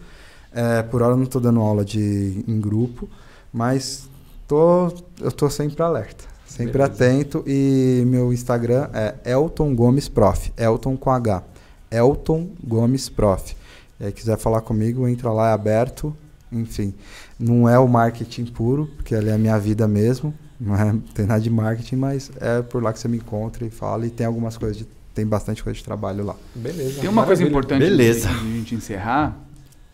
É, 0.51 0.81
por 0.83 1.01
hora 1.01 1.13
eu 1.13 1.17
não 1.17 1.25
tô 1.25 1.39
dando 1.39 1.59
aula 1.59 1.83
de 1.83 2.43
em 2.47 2.59
grupo, 2.59 3.09
mas 3.51 4.09
tô, 4.47 4.91
eu 5.19 5.31
tô 5.31 5.49
sempre 5.49 5.81
alerta, 5.83 6.23
sempre 6.45 6.73
Beleza. 6.73 6.93
atento 6.93 7.43
e 7.45 8.03
meu 8.07 8.31
Instagram 8.33 8.89
é 8.93 9.15
Elton 9.25 9.75
Gomes 9.75 10.07
Prof, 10.07 10.51
Elton 10.57 10.95
com 10.97 11.11
H, 11.11 11.43
Elton 11.91 12.49
Gomes 12.63 13.09
Prof. 13.09 13.55
Aí 13.99 14.11
quiser 14.11 14.37
falar 14.37 14.61
comigo, 14.61 15.07
entra 15.07 15.31
lá, 15.31 15.49
é 15.49 15.53
aberto, 15.53 16.15
enfim. 16.51 16.93
Não 17.39 17.67
é 17.67 17.77
o 17.79 17.87
marketing 17.87 18.45
puro, 18.45 18.87
porque 18.95 19.15
ali 19.15 19.29
é 19.29 19.33
a 19.33 19.37
minha 19.37 19.57
vida 19.59 19.87
mesmo. 19.87 20.33
Não 20.59 20.75
é, 20.75 20.85
não 20.85 20.99
tem 20.99 21.25
nada 21.25 21.41
de 21.41 21.49
marketing, 21.49 21.95
mas 21.95 22.31
é 22.39 22.61
por 22.61 22.81
lá 22.81 22.91
que 22.93 22.99
você 22.99 23.07
me 23.07 23.17
encontra 23.17 23.65
e 23.65 23.69
fala. 23.69 24.05
E 24.05 24.09
tem 24.09 24.25
algumas 24.25 24.57
coisas, 24.57 24.77
de, 24.77 24.87
tem 25.17 25.25
bastante 25.25 25.63
coisa 25.63 25.77
de 25.77 25.83
trabalho 25.83 26.23
lá. 26.23 26.35
Beleza. 26.55 27.01
Tem 27.01 27.09
uma 27.09 27.23
coisa 27.25 27.41
Maravilha. 27.41 27.47
importante 27.47 27.79
Beleza. 27.79 28.29
antes 28.29 28.41
de 28.41 28.47
a 28.47 28.51
gente 28.57 28.75
encerrar. 28.75 29.35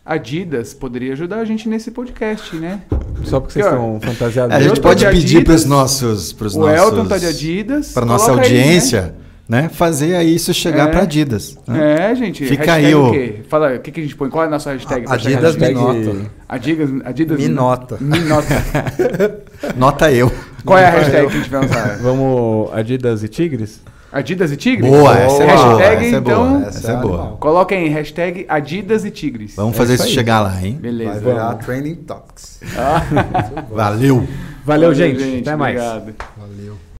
Adidas 0.06 0.74
poderia 0.74 1.14
ajudar 1.14 1.38
a 1.38 1.45
gente 1.45 1.70
nesse 1.70 1.90
podcast, 1.90 2.54
né? 2.58 2.82
Só 3.24 3.40
porque 3.40 3.54
vocês 3.54 3.66
estão 3.66 4.00
fantasiados. 4.02 4.54
A 4.54 4.60
gente 4.62 4.82
pode 4.82 5.00
de 5.06 5.10
pedir 5.10 5.45
para 5.45 5.54
os 5.56 5.64
nossos, 5.66 6.34
pros 6.34 6.56
o 6.56 6.60
nossos, 6.60 6.78
Elton 6.78 7.06
tá 7.06 7.18
de 7.18 7.26
Adidas. 7.26 7.94
para 7.94 8.06
nossa 8.06 8.26
coloca 8.26 8.45
aí, 8.45 8.58
audiência, 8.60 9.16
né? 9.48 9.70
Fazer 9.70 10.16
aí 10.16 10.36
isso 10.36 10.54
chegar 10.54 10.90
É. 10.90 10.91
para 10.91 11.04
Adidas. 11.04 11.58
né? 11.66 12.12
É, 12.12 12.16
gente. 12.16 12.45
Fica 12.45 12.74
aí 12.74 12.94
o 12.94 13.08
o- 13.08 13.12
quê? 13.14 13.36
Fala, 13.48 13.76
o 13.76 13.80
que, 13.80 13.91
que 13.94 14.02
a 14.02 14.04
gente 14.04 14.16
põe? 14.18 14.30
Qual 14.30 14.44
é 14.44 14.48
a 14.48 14.50
nossa 14.50 14.74
hashtag? 14.74 15.06
Adidas 15.08 15.56
me 15.56 15.62
na 15.62 15.68
hashtag? 15.80 16.06
nota. 16.14 16.32
Adidas, 16.50 16.90
Adidas 17.06 17.40
Me 17.40 17.48
nota. 17.48 17.98
Me 18.02 18.20
nota. 18.20 18.48
Nota 19.78 20.12
eu. 20.12 20.30
Qual 20.66 20.78
é 20.78 20.86
a 20.86 20.90
hashtag 20.90 21.28
que 21.28 21.34
a 21.34 21.40
gente 21.40 21.50
vai 21.50 21.66
usar? 21.66 21.98
Vamos 22.02 22.74
Adidas 22.74 23.24
e 23.24 23.30
Tigres? 23.30 23.80
Adidas 24.14 24.52
e 24.52 24.56
Tigres? 24.57 24.90
Boa, 24.90 25.18
essa 25.18 25.44
é 25.44 25.48
boa. 25.48 25.77
Hashtag, 25.77 26.06
Essa 26.06 26.15
é 26.15 26.19
então, 26.19 26.48
boa. 26.53 26.68
Essa 26.68 26.91
é 26.91 26.95
boa. 26.98 27.14
animal. 27.19 27.38
coloquem 27.40 27.88
hashtag 27.90 28.45
Adidas 28.48 29.03
e 29.06 29.10
Tigres. 29.11 29.56
Vamos 29.56 29.73
É 29.73 29.77
fazer 29.77 29.94
isso 29.95 30.03
isso 30.03 30.10
aí. 30.11 30.15
chegar 30.15 30.41
lá, 30.41 30.56
hein? 30.64 30.77
Beleza. 30.80 31.19
Vai 31.19 31.19
virar. 31.34 31.53
Training 31.56 31.95
Talks. 31.95 32.60
Valeu. 33.73 34.27
Valeu, 34.64 34.94
gente. 34.94 35.40
Até 35.40 35.56
mais. 35.56 35.76
Obrigado. 35.81 36.15
Valeu. 36.38 36.77